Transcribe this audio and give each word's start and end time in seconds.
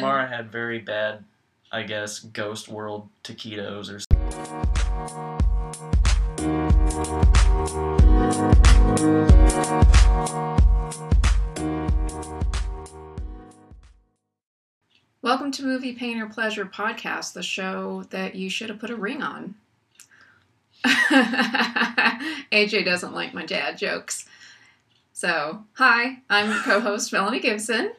Samara 0.00 0.26
had 0.26 0.50
very 0.50 0.78
bad, 0.78 1.24
I 1.70 1.82
guess, 1.82 2.20
Ghost 2.20 2.70
World 2.70 3.10
taquitos 3.22 3.92
or. 3.92 4.00
Something. 4.00 4.06
Welcome 15.20 15.52
to 15.52 15.64
Movie 15.64 15.92
Pain 15.92 16.18
or 16.18 16.30
Pleasure 16.30 16.64
podcast, 16.64 17.34
the 17.34 17.42
show 17.42 18.04
that 18.08 18.34
you 18.34 18.48
should 18.48 18.70
have 18.70 18.78
put 18.78 18.88
a 18.88 18.96
ring 18.96 19.20
on. 19.20 19.54
AJ 20.86 22.86
doesn't 22.86 23.12
like 23.12 23.34
my 23.34 23.44
dad 23.44 23.76
jokes. 23.76 24.26
So, 25.12 25.62
hi, 25.74 26.22
I'm 26.30 26.62
co 26.62 26.80
host 26.80 27.12
Melanie 27.12 27.40
Gibson, 27.40 27.92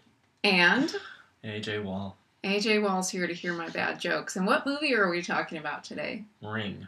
and 0.44 0.96
AJ 1.44 1.84
Wall 1.84 2.18
AJ 2.44 2.82
Wall's 2.84 3.10
here 3.10 3.28
to 3.28 3.34
hear 3.34 3.54
my 3.54 3.70
bad 3.70 4.00
jokes. 4.00 4.36
And 4.36 4.48
what 4.48 4.66
movie 4.66 4.96
are 4.96 5.10
we 5.10 5.22
talking 5.22 5.58
about 5.58 5.84
today? 5.84 6.24
Ring. 6.42 6.88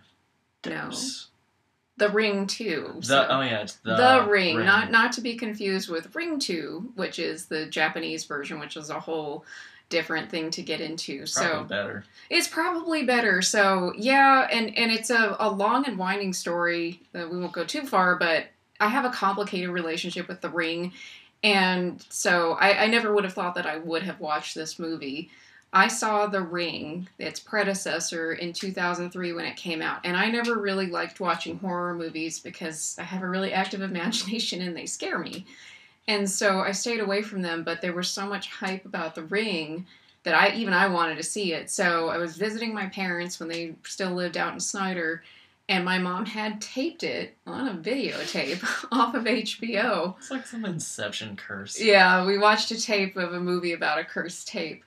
No. 0.66 0.89
The 1.98 2.09
Ring 2.09 2.48
2. 2.48 3.02
The, 3.02 3.31
oh 3.31 3.41
yeah, 3.41 3.61
it's 3.61 3.75
the, 3.75 3.95
The, 3.95 4.25
ring, 4.27 4.66
not 4.66 4.89
not 4.89 5.11
to 5.13 5.21
be 5.21 5.35
confused 5.35 5.89
with 5.89 6.16
Ring 6.16 6.39
Two, 6.39 6.91
which 6.95 7.20
is 7.20 7.45
the 7.45 7.67
Japanese 7.67 8.25
version, 8.25 8.59
which 8.59 8.75
is 8.77 8.89
a 8.89 8.99
whole 8.99 9.45
different 9.89 10.31
thing 10.31 10.49
to 10.49 10.63
get 10.63 10.81
into. 10.81 11.27
So 11.27 11.41
Probably 11.41 11.59
so 11.59 11.63
better. 11.70 12.05
it's 12.31 12.47
probably 12.47 13.03
better. 13.05 13.44
So 13.44 13.94
yeah, 13.95 14.47
and 14.52 14.75
and 14.75 14.91
it's 14.91 15.11
a, 15.11 15.35
a 15.39 15.49
long 15.49 15.85
and 15.85 15.99
winding 15.99 16.33
story. 16.33 16.99
Uh, 17.13 17.27
we 17.31 17.38
won't 17.38 17.53
go 17.53 17.63
too 17.63 17.85
far, 17.85 18.16
but 18.16 18.45
I 18.80 18.88
have 18.88 19.05
a 19.05 19.11
complicated 19.11 19.70
relationship 19.70 20.27
with 20.27 20.41
the 20.41 20.49
ring, 20.49 20.94
and 21.43 22.03
so 22.09 22.53
I, 22.53 22.83
I 22.83 22.88
never 22.88 23.13
would 23.13 23.25
have 23.25 23.33
thought 23.33 23.55
that 23.55 23.65
I 23.65 23.77
would 23.77 24.03
have 24.03 24.20
watched 24.20 24.55
this 24.55 24.79
movie. 24.79 25.29
I 25.73 25.88
saw 25.88 26.27
The 26.27 26.41
Ring, 26.41 27.09
its 27.17 27.39
predecessor, 27.39 28.33
in 28.33 28.53
2003 28.53 29.33
when 29.33 29.45
it 29.45 29.58
came 29.58 29.81
out, 29.81 30.02
and 30.03 30.16
I 30.16 30.30
never 30.30 30.58
really 30.58 30.86
liked 30.88 31.19
watching 31.19 31.58
horror 31.58 31.95
movies 31.95 32.39
because 32.39 32.95
I 32.99 33.03
have 33.03 33.23
a 33.23 33.27
really 33.27 33.52
active 33.52 33.81
imagination 33.83 34.61
and 34.61 34.77
they 34.77 34.86
scare 34.86 35.19
me. 35.19 35.45
And 36.08 36.30
so 36.30 36.59
I 36.59 36.73
stayed 36.73 36.99
away 36.99 37.21
from 37.21 37.41
them, 37.41 37.64
but 37.64 37.81
there 37.81 37.94
was 37.94 38.09
so 38.09 38.25
much 38.27 38.49
hype 38.49 38.86
about 38.86 39.16
The 39.16 39.23
Ring 39.23 39.86
that 40.23 40.36
I 40.36 40.53
even 40.55 40.73
I 40.73 40.88
wanted 40.88 41.17
to 41.17 41.23
see 41.23 41.53
it. 41.53 41.69
So 41.69 42.09
I 42.09 42.17
was 42.17 42.38
visiting 42.38 42.73
my 42.73 42.88
parents 42.88 43.39
when 43.39 43.49
they 43.49 43.75
still 43.83 44.11
lived 44.11 44.38
out 44.38 44.53
in 44.53 44.59
Snyder, 44.59 45.23
and 45.69 45.86
my 45.86 45.97
mom 45.97 46.25
had 46.25 46.61
taped 46.61 47.03
it 47.03 47.38
on 47.47 47.67
a 47.67 47.73
videotape 47.73 48.64
off 48.92 49.16
of 49.16 49.23
HBO. 49.23 50.16
It's 50.17 50.31
like 50.31 50.45
some 50.45 50.66
Inception 50.66 51.36
curse. 51.36 51.80
Yeah, 51.80 52.25
we 52.25 52.38
watched 52.38 52.72
a 52.72 52.81
tape 52.81 53.16
of 53.16 53.33
a 53.33 53.39
movie 53.39 53.73
about 53.73 54.00
a 54.00 54.03
cursed 54.03 54.47
tape, 54.47 54.83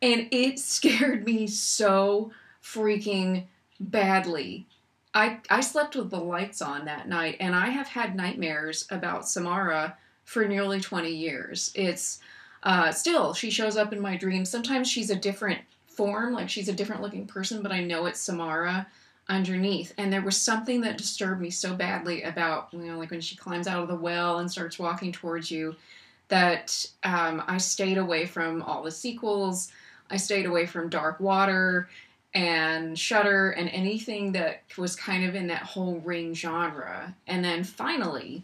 and 0.00 0.28
it 0.30 0.58
scared 0.58 1.24
me 1.24 1.46
so 1.46 2.32
freaking 2.62 3.44
badly. 3.80 4.66
I 5.12 5.38
I 5.50 5.60
slept 5.60 5.96
with 5.96 6.10
the 6.10 6.20
lights 6.20 6.62
on 6.62 6.84
that 6.84 7.08
night, 7.08 7.36
and 7.40 7.54
I 7.54 7.70
have 7.70 7.88
had 7.88 8.14
nightmares 8.14 8.86
about 8.90 9.28
Samara 9.28 9.96
for 10.24 10.46
nearly 10.46 10.80
twenty 10.80 11.12
years. 11.12 11.72
It's 11.74 12.20
uh, 12.62 12.92
still 12.92 13.34
she 13.34 13.50
shows 13.50 13.76
up 13.76 13.92
in 13.92 14.00
my 14.00 14.16
dreams. 14.16 14.48
Sometimes 14.48 14.88
she's 14.88 15.10
a 15.10 15.16
different 15.16 15.60
form, 15.88 16.32
like 16.32 16.48
she's 16.48 16.68
a 16.68 16.72
different 16.72 17.02
looking 17.02 17.26
person, 17.26 17.62
but 17.62 17.72
I 17.72 17.82
know 17.82 18.06
it's 18.06 18.20
Samara 18.20 18.86
underneath. 19.30 19.94
And 19.96 20.12
there 20.12 20.20
was 20.20 20.36
something 20.36 20.82
that 20.82 20.98
disturbed 20.98 21.40
me 21.40 21.48
so 21.50 21.74
badly 21.74 22.22
about 22.24 22.68
you 22.72 22.80
know 22.80 22.98
like 22.98 23.10
when 23.10 23.20
she 23.22 23.36
climbs 23.36 23.66
out 23.66 23.82
of 23.82 23.88
the 23.88 23.94
well 23.94 24.38
and 24.40 24.50
starts 24.50 24.78
walking 24.78 25.12
towards 25.12 25.50
you 25.50 25.76
that 26.28 26.86
um, 27.04 27.42
I 27.46 27.58
stayed 27.58 27.96
away 27.98 28.26
from 28.26 28.62
all 28.62 28.82
the 28.82 28.90
sequels. 28.90 29.72
I 30.10 30.16
stayed 30.16 30.46
away 30.46 30.66
from 30.66 30.88
Dark 30.88 31.20
Water 31.20 31.88
and 32.34 32.98
Shutter 32.98 33.50
and 33.50 33.68
anything 33.70 34.32
that 34.32 34.62
was 34.76 34.94
kind 34.94 35.24
of 35.24 35.34
in 35.34 35.46
that 35.48 35.62
whole 35.62 36.00
ring 36.04 36.34
genre. 36.34 37.14
And 37.26 37.44
then 37.44 37.64
finally, 37.64 38.42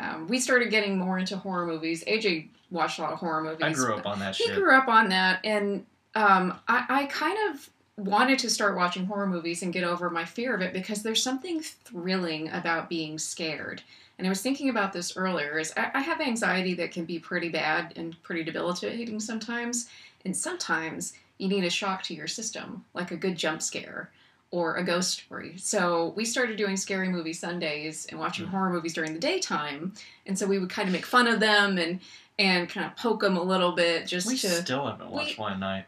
um, 0.00 0.26
we 0.28 0.40
started 0.40 0.70
getting 0.70 0.98
more 0.98 1.18
into 1.18 1.36
horror 1.36 1.66
movies. 1.66 2.02
AJ 2.04 2.48
watched 2.70 2.98
a 2.98 3.02
lot 3.02 3.12
of 3.12 3.18
horror 3.18 3.42
movies. 3.42 3.62
I 3.62 3.72
grew 3.72 3.94
up 3.94 4.06
on 4.06 4.18
that 4.20 4.36
He 4.36 4.44
shit. 4.44 4.54
grew 4.54 4.74
up 4.74 4.88
on 4.88 5.10
that, 5.10 5.40
and 5.44 5.84
um, 6.14 6.58
I, 6.68 6.84
I 6.88 7.04
kind 7.06 7.36
of 7.50 7.68
wanted 7.98 8.38
to 8.40 8.50
start 8.50 8.76
watching 8.76 9.06
horror 9.06 9.26
movies 9.26 9.62
and 9.62 9.72
get 9.72 9.84
over 9.84 10.08
my 10.10 10.24
fear 10.24 10.54
of 10.54 10.62
it 10.62 10.72
because 10.72 11.02
there's 11.02 11.22
something 11.22 11.60
thrilling 11.60 12.48
about 12.50 12.88
being 12.88 13.18
scared. 13.18 13.82
And 14.18 14.26
I 14.26 14.30
was 14.30 14.40
thinking 14.42 14.68
about 14.68 14.92
this 14.92 15.16
earlier. 15.16 15.58
Is 15.58 15.72
I, 15.76 15.90
I 15.94 16.00
have 16.00 16.20
anxiety 16.20 16.74
that 16.74 16.92
can 16.92 17.04
be 17.04 17.18
pretty 17.18 17.48
bad 17.48 17.92
and 17.96 18.20
pretty 18.22 18.44
debilitating 18.44 19.20
sometimes, 19.20 19.88
and 20.24 20.36
sometimes 20.36 21.14
you 21.38 21.48
need 21.48 21.64
a 21.64 21.70
shock 21.70 22.02
to 22.04 22.14
your 22.14 22.28
system, 22.28 22.84
like 22.94 23.10
a 23.10 23.16
good 23.16 23.36
jump 23.36 23.60
scare 23.62 24.10
or 24.50 24.76
a 24.76 24.84
ghost 24.84 25.12
story. 25.24 25.54
So 25.56 26.12
we 26.14 26.24
started 26.24 26.56
doing 26.56 26.76
scary 26.76 27.08
movie 27.08 27.32
Sundays 27.32 28.06
and 28.06 28.20
watching 28.20 28.46
Mhm. 28.46 28.50
horror 28.50 28.70
movies 28.70 28.92
during 28.92 29.12
the 29.14 29.18
daytime, 29.18 29.94
and 30.26 30.38
so 30.38 30.46
we 30.46 30.58
would 30.58 30.70
kind 30.70 30.88
of 30.88 30.92
make 30.92 31.06
fun 31.06 31.26
of 31.26 31.40
them 31.40 31.78
and 31.78 32.00
and 32.38 32.68
kind 32.68 32.86
of 32.86 32.96
poke 32.96 33.20
them 33.20 33.36
a 33.36 33.42
little 33.42 33.72
bit 33.72 34.06
just 34.06 34.26
we 34.26 34.36
to 34.38 34.48
still 34.48 34.86
haven't 34.86 35.10
watched 35.10 35.36
we- 35.38 35.42
one 35.42 35.60
night. 35.60 35.84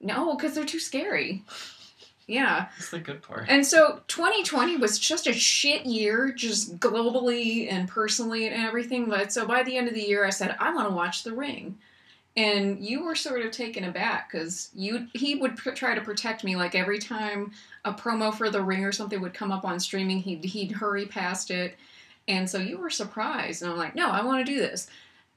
No, 0.00 0.34
because 0.34 0.54
they're 0.54 0.64
too 0.64 0.78
scary. 0.78 1.42
Yeah. 2.28 2.66
That's 2.76 2.90
the 2.90 2.98
good 2.98 3.22
part. 3.22 3.46
And 3.48 3.66
so 3.66 4.02
2020 4.08 4.76
was 4.76 4.98
just 4.98 5.26
a 5.26 5.32
shit 5.32 5.86
year, 5.86 6.30
just 6.30 6.78
globally 6.78 7.72
and 7.72 7.88
personally 7.88 8.46
and 8.46 8.54
everything. 8.54 9.08
But 9.08 9.32
so 9.32 9.46
by 9.46 9.62
the 9.62 9.76
end 9.76 9.88
of 9.88 9.94
the 9.94 10.02
year, 10.02 10.26
I 10.26 10.30
said, 10.30 10.54
I 10.60 10.72
want 10.72 10.88
to 10.88 10.94
watch 10.94 11.24
The 11.24 11.32
Ring. 11.32 11.78
And 12.36 12.84
you 12.84 13.02
were 13.02 13.16
sort 13.16 13.40
of 13.44 13.50
taken 13.50 13.84
aback 13.84 14.30
because 14.30 14.70
you 14.74 15.08
he 15.14 15.36
would 15.36 15.56
pr- 15.56 15.70
try 15.70 15.94
to 15.94 16.00
protect 16.02 16.44
me. 16.44 16.54
Like 16.54 16.74
every 16.74 16.98
time 16.98 17.50
a 17.84 17.92
promo 17.92 18.32
for 18.32 18.50
The 18.50 18.62
Ring 18.62 18.84
or 18.84 18.92
something 18.92 19.20
would 19.22 19.34
come 19.34 19.50
up 19.50 19.64
on 19.64 19.80
streaming, 19.80 20.18
he'd, 20.18 20.44
he'd 20.44 20.70
hurry 20.70 21.06
past 21.06 21.50
it. 21.50 21.76
And 22.28 22.48
so 22.48 22.58
you 22.58 22.76
were 22.76 22.90
surprised. 22.90 23.62
And 23.62 23.72
I'm 23.72 23.78
like, 23.78 23.94
no, 23.94 24.10
I 24.10 24.22
want 24.22 24.46
to 24.46 24.52
do 24.52 24.60
this. 24.60 24.88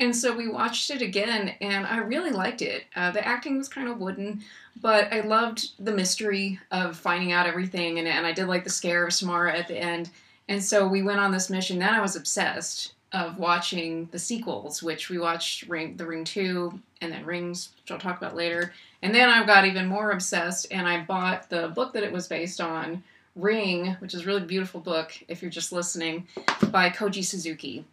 And 0.02 0.16
so 0.16 0.36
we 0.36 0.48
watched 0.48 0.90
it 0.90 1.04
again, 1.04 1.54
and 1.62 1.86
I 1.86 1.98
really 1.98 2.32
liked 2.32 2.64
it. 2.64 2.86
Uh, 2.96 3.12
the 3.12 3.26
acting 3.26 3.60
was 3.60 3.70
kind 3.70 3.88
of 3.88 4.00
wooden, 4.00 4.42
but 4.82 5.14
I 5.14 5.22
loved 5.22 5.70
the 5.78 5.92
mystery 5.92 6.60
of 6.72 6.98
finding 6.98 7.32
out 7.32 7.46
everything, 7.46 8.00
and, 8.00 8.08
and 8.08 8.26
I 8.26 8.32
did 8.32 8.48
like 8.48 8.64
the 8.64 8.72
scare 8.72 9.06
of 9.06 9.14
Samara 9.14 9.56
at 9.56 9.68
the 9.68 9.78
end. 9.78 10.10
And 10.48 10.62
so 10.62 10.88
we 10.88 11.04
went 11.04 11.20
on 11.20 11.32
this 11.32 11.52
mission. 11.52 11.78
Then 11.78 11.94
I 11.94 12.02
was 12.02 12.16
obsessed 12.16 12.94
of 13.12 13.38
watching 13.38 14.10
the 14.12 14.18
sequels, 14.18 14.82
which 14.82 15.12
we 15.12 15.20
watched 15.20 15.70
Ring, 15.70 15.96
The 15.98 16.08
Ring 16.08 16.24
Two, 16.24 16.80
and 17.00 17.14
then 17.14 17.24
Rings, 17.24 17.70
which 17.80 17.92
I'll 17.92 18.00
talk 18.00 18.18
about 18.18 18.36
later. 18.36 18.74
And 19.04 19.14
then 19.14 19.30
I 19.30 19.46
got 19.46 19.66
even 19.66 19.86
more 19.86 20.10
obsessed, 20.10 20.66
and 20.72 20.88
I 20.88 21.04
bought 21.04 21.48
the 21.48 21.68
book 21.68 21.94
that 21.94 22.04
it 22.04 22.12
was 22.12 22.28
based 22.28 22.60
on, 22.60 23.04
Ring, 23.36 23.96
which 24.00 24.16
is 24.16 24.24
a 24.24 24.26
really 24.26 24.42
beautiful 24.42 24.82
book 24.82 25.14
if 25.28 25.44
you're 25.44 25.52
just 25.52 25.72
listening, 25.72 26.28
by 26.72 26.90
Koji 26.90 27.24
Suzuki. 27.24 27.86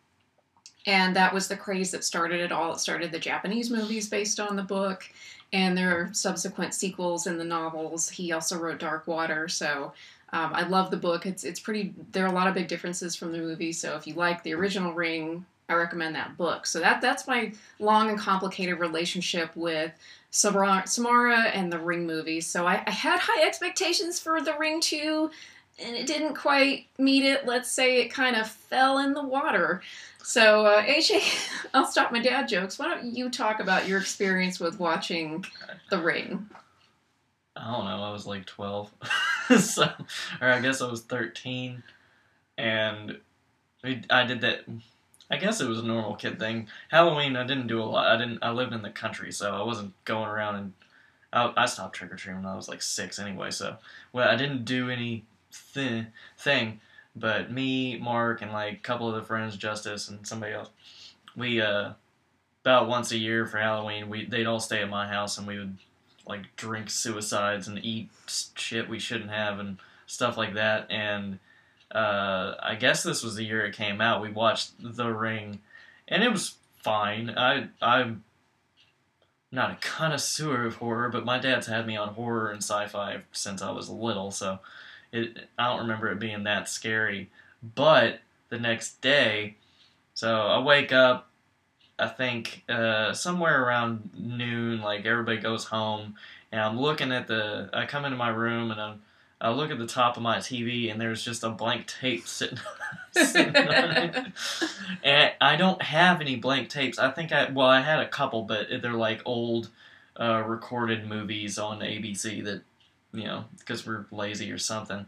And 0.88 1.14
that 1.16 1.34
was 1.34 1.48
the 1.48 1.56
craze 1.56 1.90
that 1.90 2.02
started 2.02 2.40
it 2.40 2.50
all. 2.50 2.72
It 2.72 2.78
started 2.78 3.12
the 3.12 3.18
Japanese 3.18 3.70
movies 3.70 4.08
based 4.08 4.40
on 4.40 4.56
the 4.56 4.62
book, 4.62 5.04
and 5.52 5.76
there 5.76 5.90
are 5.90 6.10
subsequent 6.14 6.72
sequels 6.72 7.26
in 7.26 7.36
the 7.36 7.44
novels. 7.44 8.08
He 8.08 8.32
also 8.32 8.58
wrote 8.58 8.78
Dark 8.78 9.06
Water, 9.06 9.48
so 9.48 9.92
um, 10.32 10.54
I 10.54 10.66
love 10.66 10.90
the 10.90 10.96
book. 10.96 11.26
It's 11.26 11.44
it's 11.44 11.60
pretty. 11.60 11.92
There 12.12 12.24
are 12.24 12.32
a 12.32 12.34
lot 12.34 12.48
of 12.48 12.54
big 12.54 12.68
differences 12.68 13.14
from 13.14 13.32
the 13.32 13.38
movie. 13.38 13.72
So 13.72 13.96
if 13.96 14.06
you 14.06 14.14
like 14.14 14.42
the 14.42 14.54
original 14.54 14.94
Ring, 14.94 15.44
I 15.68 15.74
recommend 15.74 16.14
that 16.14 16.38
book. 16.38 16.64
So 16.64 16.80
that 16.80 17.02
that's 17.02 17.26
my 17.26 17.52
long 17.78 18.08
and 18.08 18.18
complicated 18.18 18.78
relationship 18.78 19.54
with 19.54 19.92
Samara, 20.30 21.48
and 21.52 21.70
the 21.70 21.78
Ring 21.78 22.06
movies. 22.06 22.46
So 22.46 22.66
I, 22.66 22.82
I 22.86 22.90
had 22.90 23.20
high 23.20 23.46
expectations 23.46 24.18
for 24.18 24.40
the 24.40 24.56
Ring 24.58 24.80
two, 24.80 25.30
and 25.78 25.96
it 25.96 26.06
didn't 26.06 26.34
quite 26.34 26.86
meet 26.98 27.24
it. 27.24 27.46
Let's 27.46 27.70
say 27.70 28.00
it 28.00 28.08
kind 28.08 28.36
of 28.36 28.48
fell 28.48 28.98
in 28.98 29.12
the 29.12 29.22
water. 29.22 29.82
So 30.22 30.66
uh, 30.66 30.82
AJ, 30.82 31.22
I'll 31.74 31.86
stop 31.86 32.12
my 32.12 32.20
dad 32.20 32.48
jokes. 32.48 32.78
Why 32.78 32.88
don't 32.88 33.16
you 33.16 33.30
talk 33.30 33.60
about 33.60 33.88
your 33.88 34.00
experience 34.00 34.60
with 34.60 34.80
watching 34.80 35.44
the 35.90 36.00
Ring? 36.00 36.48
I 37.56 37.72
don't 37.72 37.84
know. 37.84 38.02
I 38.04 38.12
was 38.12 38.26
like 38.26 38.46
twelve, 38.46 38.92
so 39.58 39.88
or 40.40 40.48
I 40.48 40.60
guess 40.60 40.80
I 40.80 40.88
was 40.88 41.02
thirteen, 41.02 41.82
and 42.56 43.18
I 44.10 44.24
did 44.24 44.40
that. 44.42 44.60
I 45.30 45.36
guess 45.36 45.60
it 45.60 45.68
was 45.68 45.80
a 45.80 45.86
normal 45.86 46.14
kid 46.14 46.38
thing. 46.38 46.68
Halloween, 46.88 47.36
I 47.36 47.44
didn't 47.44 47.66
do 47.66 47.82
a 47.82 47.84
lot. 47.84 48.06
I 48.06 48.16
didn't. 48.16 48.38
I 48.42 48.50
lived 48.50 48.72
in 48.72 48.82
the 48.82 48.90
country, 48.90 49.32
so 49.32 49.54
I 49.54 49.62
wasn't 49.62 49.92
going 50.04 50.28
around 50.28 50.56
and. 50.56 50.72
I, 51.30 51.52
I 51.58 51.66
stopped 51.66 51.94
trick 51.94 52.10
or 52.10 52.16
treating 52.16 52.42
when 52.42 52.50
I 52.50 52.56
was 52.56 52.70
like 52.70 52.80
six 52.80 53.18
anyway. 53.18 53.50
So 53.50 53.76
well, 54.14 54.26
I 54.26 54.34
didn't 54.34 54.64
do 54.64 54.88
any 54.88 55.26
thi- 55.72 56.06
thing. 56.36 56.80
But 57.16 57.50
me, 57.50 57.98
Mark, 57.98 58.42
and 58.42 58.52
like 58.52 58.74
a 58.74 58.76
couple 58.76 59.08
of 59.08 59.14
the 59.14 59.22
friends, 59.22 59.56
Justice 59.56 60.08
and 60.08 60.26
somebody 60.26 60.52
else, 60.52 60.70
we 61.36 61.60
uh 61.60 61.92
about 62.62 62.88
once 62.88 63.12
a 63.12 63.18
year 63.18 63.46
for 63.46 63.58
Halloween, 63.58 64.08
we 64.08 64.26
they'd 64.26 64.46
all 64.46 64.60
stay 64.60 64.82
at 64.82 64.90
my 64.90 65.08
house 65.08 65.38
and 65.38 65.46
we 65.46 65.58
would 65.58 65.78
like 66.26 66.54
drink 66.56 66.90
suicides 66.90 67.66
and 67.66 67.82
eat 67.84 68.10
shit 68.54 68.88
we 68.88 68.98
shouldn't 68.98 69.30
have 69.30 69.58
and 69.58 69.78
stuff 70.06 70.36
like 70.36 70.54
that. 70.54 70.90
And 70.90 71.38
uh, 71.90 72.54
I 72.62 72.74
guess 72.74 73.02
this 73.02 73.22
was 73.22 73.34
the 73.36 73.44
year 73.44 73.64
it 73.64 73.74
came 73.74 74.00
out. 74.00 74.20
We 74.20 74.30
watched 74.30 74.72
The 74.78 75.08
Ring, 75.08 75.60
and 76.06 76.22
it 76.22 76.30
was 76.30 76.56
fine. 76.82 77.30
I 77.30 77.68
I'm 77.80 78.24
not 79.50 79.72
a 79.72 79.76
connoisseur 79.76 80.66
of 80.66 80.76
horror, 80.76 81.08
but 81.08 81.24
my 81.24 81.38
dad's 81.38 81.66
had 81.66 81.86
me 81.86 81.96
on 81.96 82.10
horror 82.10 82.50
and 82.50 82.62
sci-fi 82.62 83.22
since 83.32 83.62
I 83.62 83.70
was 83.70 83.88
little, 83.88 84.30
so 84.30 84.58
it 85.12 85.48
I 85.58 85.68
don't 85.68 85.80
remember 85.80 86.10
it 86.10 86.18
being 86.18 86.44
that 86.44 86.68
scary. 86.68 87.30
But 87.74 88.20
the 88.48 88.58
next 88.58 89.00
day, 89.00 89.56
so 90.14 90.36
I 90.36 90.60
wake 90.60 90.92
up, 90.92 91.28
I 91.98 92.08
think 92.08 92.64
uh, 92.68 93.12
somewhere 93.12 93.64
around 93.64 94.10
noon, 94.16 94.80
like 94.80 95.04
everybody 95.04 95.38
goes 95.38 95.64
home, 95.64 96.14
and 96.52 96.60
I'm 96.60 96.78
looking 96.80 97.12
at 97.12 97.26
the. 97.26 97.70
I 97.72 97.86
come 97.86 98.04
into 98.04 98.16
my 98.16 98.28
room 98.28 98.70
and 98.70 98.80
I'm. 98.80 99.02
I 99.40 99.50
look 99.50 99.70
at 99.70 99.78
the 99.78 99.86
top 99.86 100.16
of 100.16 100.22
my 100.24 100.38
TV 100.38 100.90
and 100.90 101.00
there's 101.00 101.24
just 101.24 101.44
a 101.44 101.50
blank 101.50 101.86
tape 101.86 102.26
sitting, 102.26 102.58
sitting. 103.12 103.54
And 103.54 105.32
I 105.40 105.54
don't 105.54 105.80
have 105.80 106.20
any 106.20 106.34
blank 106.34 106.70
tapes. 106.70 106.98
I 106.98 107.12
think 107.12 107.30
I 107.30 107.48
well 107.50 107.68
I 107.68 107.80
had 107.80 108.00
a 108.00 108.08
couple, 108.08 108.42
but 108.42 108.66
they're 108.82 108.94
like 108.94 109.22
old 109.24 109.70
uh, 110.18 110.42
recorded 110.44 111.06
movies 111.06 111.58
on 111.58 111.80
ABC 111.80 112.44
that 112.44 112.62
you 113.12 113.24
know 113.24 113.44
because 113.58 113.86
we're 113.86 114.06
lazy 114.10 114.50
or 114.50 114.58
something. 114.58 115.06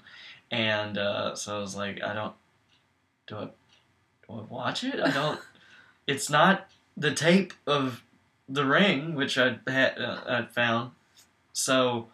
And 0.50 0.98
uh, 0.98 1.34
so 1.36 1.56
I 1.56 1.60
was 1.60 1.76
like, 1.76 2.02
I 2.02 2.12
don't 2.12 2.34
do 3.26 3.36
I 3.36 3.44
do 3.44 4.40
I 4.40 4.42
watch 4.48 4.84
it? 4.84 5.00
I 5.00 5.10
don't. 5.10 5.40
it's 6.06 6.30
not 6.30 6.68
the 6.96 7.12
tape 7.12 7.52
of 7.66 8.02
the 8.48 8.64
ring 8.64 9.14
which 9.14 9.38
I 9.38 9.58
had 9.66 9.98
uh, 9.98 10.22
I 10.26 10.42
found. 10.42 10.92
So 11.52 12.08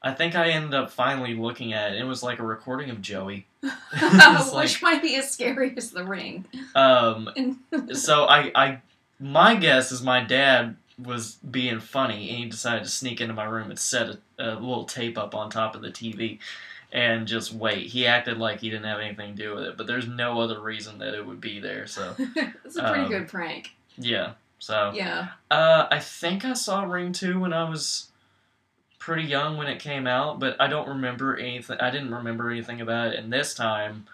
I 0.00 0.12
think 0.12 0.34
I 0.34 0.50
ended 0.50 0.74
up 0.74 0.90
finally 0.90 1.34
looking 1.34 1.72
at 1.72 1.92
it. 1.92 2.00
It 2.00 2.04
was 2.04 2.22
like 2.22 2.38
a 2.38 2.44
recording 2.44 2.90
of 2.90 3.02
Joey. 3.02 3.46
Which 4.52 4.82
might 4.82 5.02
be 5.02 5.16
as 5.16 5.30
scary 5.30 5.74
as 5.76 5.90
the 5.90 6.04
ring. 6.04 6.46
Um, 6.74 7.58
so 7.92 8.24
I, 8.24 8.52
I, 8.54 8.78
my 9.18 9.56
guess 9.56 9.90
is 9.90 10.02
my 10.02 10.22
dad 10.22 10.76
was 11.02 11.36
being 11.36 11.80
funny 11.80 12.28
and 12.30 12.38
he 12.38 12.46
decided 12.46 12.84
to 12.84 12.90
sneak 12.90 13.20
into 13.20 13.34
my 13.34 13.44
room 13.44 13.70
and 13.70 13.78
set 13.78 14.08
a, 14.08 14.18
a 14.38 14.54
little 14.54 14.84
tape 14.84 15.18
up 15.18 15.34
on 15.34 15.50
top 15.50 15.74
of 15.74 15.82
the 15.82 15.90
TV 15.90 16.38
and 16.92 17.26
just 17.26 17.52
wait. 17.52 17.86
He 17.88 18.06
acted 18.06 18.38
like 18.38 18.60
he 18.60 18.70
didn't 18.70 18.86
have 18.86 19.00
anything 19.00 19.36
to 19.36 19.42
do 19.42 19.54
with 19.54 19.64
it, 19.64 19.76
but 19.76 19.86
there's 19.86 20.06
no 20.08 20.40
other 20.40 20.60
reason 20.60 20.98
that 20.98 21.14
it 21.14 21.26
would 21.26 21.40
be 21.40 21.60
there. 21.60 21.86
So 21.86 22.14
it's 22.64 22.76
a 22.76 22.82
pretty 22.82 23.04
Um, 23.04 23.08
good 23.08 23.28
prank. 23.28 23.74
yeah. 23.98 24.32
So 24.58 24.92
Yeah. 24.94 25.28
uh, 25.50 25.86
I 25.90 25.98
think 25.98 26.44
I 26.44 26.54
saw 26.54 26.82
Ring 26.84 27.12
two 27.12 27.38
when 27.40 27.52
I 27.52 27.68
was 27.68 28.08
pretty 28.98 29.22
young 29.24 29.56
when 29.56 29.68
it 29.68 29.78
came 29.80 30.06
out, 30.06 30.40
but 30.40 30.56
I 30.60 30.66
don't 30.66 30.88
remember 30.88 31.36
anything. 31.36 31.78
I 31.80 31.90
didn't 31.90 32.12
remember 32.14 32.50
anything 32.50 32.80
about 32.80 33.12
it. 33.14 33.18
And 33.18 33.32
this 33.32 33.54
time, 33.54 34.06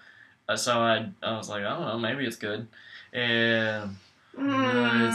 uh, 0.49 0.57
so 0.57 0.79
I 0.81 1.09
I 1.23 1.37
was 1.37 1.49
like, 1.49 1.63
I 1.65 1.71
don't 1.71 1.87
know, 1.87 1.99
maybe 1.99 2.27
it's 2.27 2.37
good. 2.37 2.67
And 3.13 3.97
Mm. 4.39 5.13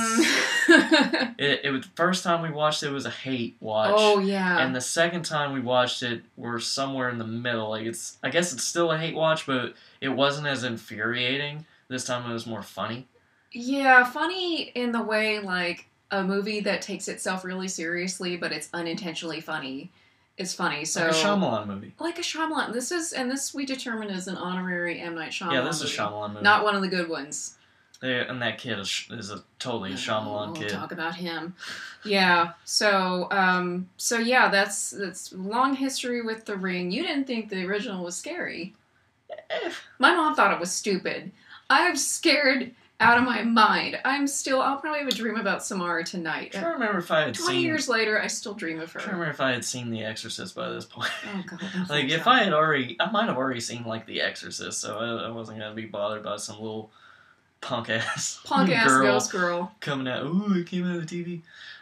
it, 1.38 1.62
it 1.66 1.72
was 1.72 1.82
the 1.82 1.92
first 1.96 2.24
time 2.24 2.42
we 2.42 2.50
watched 2.52 2.84
it 2.84 2.92
was 2.92 3.06
a 3.06 3.10
hate 3.10 3.58
watch. 3.60 3.94
oh 3.96 4.20
yeah. 4.20 4.60
And 4.60 4.76
the 4.76 4.82
second 4.82 5.24
time 5.24 5.54
we 5.54 5.60
watched 5.60 6.04
it, 6.04 6.22
we're 6.38 6.60
somewhere 6.60 7.10
in 7.10 7.18
the 7.18 7.28
middle. 7.28 7.70
Like 7.70 7.86
it's, 7.86 8.18
I 8.24 8.30
guess 8.30 8.54
it's 8.54 8.64
still 8.64 8.92
a 8.92 8.98
hate 8.98 9.16
watch, 9.16 9.46
but 9.46 9.74
it 10.02 10.10
wasn't 10.10 10.48
as 10.48 10.64
infuriating. 10.64 11.66
This 11.88 12.06
time 12.06 12.30
it 12.30 12.34
was 12.34 12.46
more 12.46 12.64
funny. 12.64 13.08
Yeah, 13.52 14.04
funny 14.04 14.64
in 14.76 14.92
the 14.92 15.02
way 15.02 15.40
like 15.40 15.88
a 16.12 16.24
movie 16.24 16.60
that 16.62 16.82
takes 16.82 17.08
itself 17.08 17.44
really 17.44 17.68
seriously, 17.68 18.38
but 18.38 18.52
it's 18.52 18.70
unintentionally 18.74 19.42
funny 19.42 19.92
is 20.38 20.54
funny. 20.54 20.86
So 20.86 21.02
like 21.02 21.12
a 21.12 21.14
Shyamalan 21.14 21.68
movie. 21.68 21.94
like 22.00 22.18
a 22.18 22.22
Shyamalan. 22.22 22.74
This 22.74 22.92
is 22.92 23.12
and 23.14 23.30
this 23.30 23.54
we 23.54 23.66
determine 23.66 24.10
is 24.10 24.28
an 24.28 24.38
honorary 24.38 25.00
M 25.00 25.16
Night 25.16 25.32
Shyamalan. 25.32 25.54
yeah, 25.54 25.62
this 25.62 25.82
is 25.82 25.94
a. 25.94 25.98
Shyamalan 26.02 26.30
movie. 26.34 26.44
Not 26.44 26.64
one 26.64 26.76
of 26.76 26.82
the 26.82 26.88
good 26.88 27.10
ones. 27.10 27.58
And 28.02 28.42
that 28.42 28.58
kid 28.58 28.80
is, 28.80 29.06
is 29.10 29.30
a 29.30 29.44
totally 29.60 29.92
a 29.92 29.96
Shyamalan 29.96 30.54
we'll 30.54 30.62
kid. 30.62 30.70
talk 30.70 30.92
about 30.94 31.16
him. 31.16 31.54
Yeah. 32.06 32.54
So 32.64 33.28
um 33.32 33.90
so 33.98 34.18
yeah, 34.18 34.48
that's 34.50 34.92
that's 34.92 35.34
long 35.34 35.76
history 35.76 36.22
with 36.22 36.46
the 36.46 36.56
ring. 36.56 36.92
You 36.92 37.04
didn't 37.04 37.26
think 37.26 37.50
the 37.50 37.66
original 37.66 38.04
was 38.06 38.16
scary. 38.16 38.74
Eh, 39.50 39.72
My 40.00 40.16
mom 40.16 40.34
thought 40.36 40.54
it 40.54 40.60
was 40.60 40.72
stupid. 40.72 41.32
I'm 41.70 41.96
scared 41.98 42.72
out 43.02 43.18
of 43.18 43.24
my 43.26 43.44
mind. 43.44 43.98
I'm 44.06 44.28
still 44.28 44.62
I'll 44.62 44.78
probably 44.78 45.00
have 45.00 45.08
a 45.10 45.12
dream 45.12 45.36
about 45.36 45.64
Samara 45.66 46.04
tonight. 46.06 46.58
I'm 46.58 46.64
remember 46.66 47.00
if 47.00 47.12
I 47.12 47.22
had 47.26 47.34
Twenty 47.36 47.58
seen. 47.58 47.66
years 47.66 47.90
later 47.90 48.22
I 48.22 48.28
still 48.28 48.54
dream 48.54 48.80
of 48.80 48.92
her. 48.94 49.00
Trying 49.02 49.16
remember 49.16 49.32
if 49.34 49.42
I 49.42 49.52
had 49.52 49.66
seen 49.66 49.90
The 49.92 50.04
Exorcist 50.06 50.56
by 50.56 50.70
this 50.70 50.86
point. 50.86 51.12
Oh 51.36 51.44
god. 51.46 51.60
like 51.90 52.10
if. 52.10 52.26
I 52.28 52.44
had 52.44 52.54
already, 52.54 52.96
I 53.00 53.12
might 53.12 53.28
have 53.28 53.38
already 53.38 53.60
seen 53.60 53.84
like 53.84 54.06
The 54.06 54.22
Exorcist, 54.22 54.80
so 54.80 54.98
I, 54.98 55.28
I 55.28 55.32
wasn't 55.32 55.60
gonna 55.60 55.76
be 55.76 55.86
bothered 55.86 56.24
by 56.24 56.38
some 56.38 56.60
little 56.62 56.92
punk 57.62 57.90
ass 57.90 58.40
punk 58.46 58.70
ass 58.70 58.88
girl 58.88 59.04
ghost 59.04 59.32
girl. 59.32 59.72
coming 59.80 60.08
out. 60.08 60.26
Ooh, 60.26 60.54
it 60.60 60.68
came 60.68 60.90
out 60.90 60.98
of 60.98 61.08
the 61.08 61.24
TV. 61.24 61.42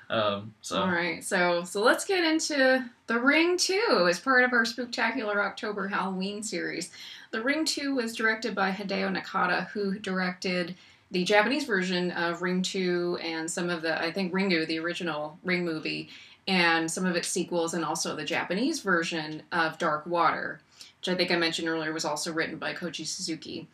Um, 0.10 0.54
so 0.62 0.82
All 0.82 0.90
right, 0.90 1.24
so 1.24 1.64
so 1.64 1.82
let's 1.82 2.06
get 2.06 2.24
into 2.24 2.90
The 3.08 3.20
Ring 3.20 3.58
2 3.58 4.08
as 4.10 4.20
part 4.20 4.44
of 4.46 4.54
our 4.54 4.64
spectacular 4.64 5.44
October 5.44 5.88
Halloween 5.90 6.44
series. 6.44 6.92
The 7.32 7.42
Ring 7.42 7.66
2 7.66 7.94
was 7.94 8.16
directed 8.16 8.56
by 8.56 8.72
Hideo 8.72 9.14
Nakata, 9.14 9.68
who 9.68 10.00
directed 10.00 10.76
the 11.12 11.26
Japanese 11.26 11.66
version 11.66 12.12
of 12.12 12.42
Ring 12.42 12.62
2 12.62 13.20
and 13.22 13.52
some 13.52 13.70
of 13.70 13.82
the 13.82 14.02
I 14.02 14.12
think 14.12 14.34
Ringu, 14.34 14.66
the 14.66 14.80
original 14.80 15.38
Ring 15.44 15.66
movie, 15.66 16.10
and 16.48 16.90
some 16.90 17.06
of 17.06 17.18
its 17.18 17.28
sequels, 17.28 17.74
and 17.74 17.84
also 17.84 18.16
the 18.16 18.24
Japanese 18.24 18.80
version 18.80 19.44
of 19.52 19.78
Dark 19.78 20.06
Water, 20.06 20.62
which 21.00 21.10
I 21.10 21.16
think 21.16 21.32
I 21.32 21.36
mentioned 21.36 21.68
earlier 21.68 21.92
was 21.92 22.06
also 22.06 22.32
written 22.32 22.58
by 22.58 22.74
Koji 22.74 23.06
Suzuki. 23.06 23.68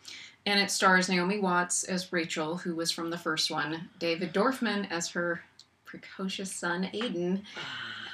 And 0.45 0.59
it 0.59 0.69
stars 0.71 1.07
Naomi 1.07 1.39
Watts 1.39 1.83
as 1.85 2.11
Rachel, 2.11 2.57
who 2.57 2.75
was 2.75 2.91
from 2.91 3.09
the 3.09 3.17
first 3.17 3.49
one, 3.49 3.89
David 3.99 4.33
Dorfman 4.33 4.91
as 4.91 5.09
her 5.11 5.41
precocious 5.85 6.53
son 6.53 6.89
Aiden. 6.93 7.43
Ah. 7.55 7.59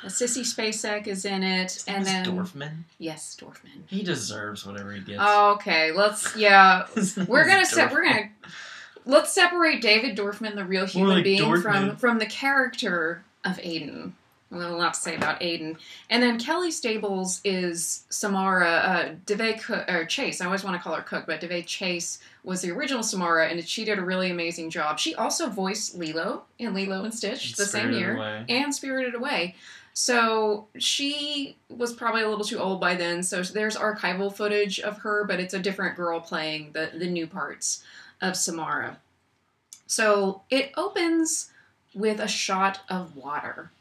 Uh, 0.04 0.08
Sissy 0.08 0.42
Spacek 0.42 1.08
is 1.08 1.26
in 1.26 1.44
it, 1.44 1.84
and 1.88 1.98
and 1.98 2.06
then 2.06 2.26
Dorfman, 2.26 2.84
yes, 3.00 3.36
Dorfman. 3.40 3.84
he 3.88 4.02
deserves 4.02 4.66
whatever 4.66 4.94
he 4.94 5.02
gets. 5.02 5.22
Okay, 5.22 5.92
let's 5.92 6.38
yeah, 6.38 6.88
we're 7.28 7.46
gonna 7.46 7.66
se- 7.66 7.82
Dorfman. 7.82 7.92
we're 7.92 8.04
gonna 8.06 8.30
let's 9.06 9.34
separate 9.34 9.82
David 9.82 10.18
Dorfman, 10.18 10.56
the 10.56 10.64
real 10.64 10.86
human 10.86 11.16
like 11.16 11.24
being, 11.26 11.62
from 11.62 11.98
from 11.98 12.20
the 12.20 12.26
character 12.26 13.24
of 13.44 13.58
Aiden. 13.58 14.14
Well, 14.52 14.74
a 14.74 14.78
lot 14.78 14.96
to 14.96 15.00
say 15.00 15.16
about 15.16 15.42
Aiden. 15.42 15.78
And 16.10 16.24
then 16.24 16.40
Kelly 16.40 16.72
Stables 16.72 17.40
is 17.44 18.06
Samara 18.10 19.16
uh, 19.28 19.54
Cook, 19.60 19.88
or 19.88 20.06
Chase. 20.06 20.42
I 20.42 20.46
always 20.46 20.64
want 20.64 20.76
to 20.76 20.82
call 20.82 20.96
her 20.96 21.04
Cook, 21.04 21.26
but 21.28 21.40
Daveigh 21.40 21.68
Chase 21.68 22.18
was 22.44 22.62
the 22.62 22.72
original 22.72 23.04
Samara, 23.04 23.48
and 23.48 23.68
she 23.68 23.86
did 23.86 24.00
a 24.00 24.02
really 24.02 24.32
amazing 24.32 24.72
job. 24.72 24.98
She 24.98 25.14
also 25.14 25.50
voiced 25.50 25.96
Lilo 25.96 26.44
in 26.58 26.74
Lilo 26.74 27.04
and 27.04 27.14
Stitch 27.14 27.54
the 27.54 27.66
same 27.66 27.92
year 27.92 28.16
Away. 28.16 28.46
and 28.50 28.74
Spirited 28.74 29.14
Away. 29.14 29.56
So 29.94 30.68
she 30.78 31.58
was 31.70 31.94
probably 31.94 32.22
a 32.22 32.30
little 32.30 32.46
too 32.46 32.58
old 32.58 32.80
by 32.80 32.96
then. 32.96 33.22
So 33.22 33.44
there's 33.44 33.76
archival 33.76 34.34
footage 34.34 34.80
of 34.80 35.00
her, 35.00 35.26
but 35.26 35.40
it's 35.40 35.54
a 35.54 35.60
different 35.60 35.96
girl 35.96 36.20
playing 36.20 36.72
the, 36.72 36.90
the 36.96 37.08
new 37.08 37.28
parts 37.28 37.84
of 38.22 38.36
Samara. 38.36 38.98
So 39.86 40.42
it 40.50 40.72
opens 40.76 41.52
with 41.94 42.20
a 42.20 42.28
shot 42.28 42.80
of 42.90 43.16
water. 43.16 43.72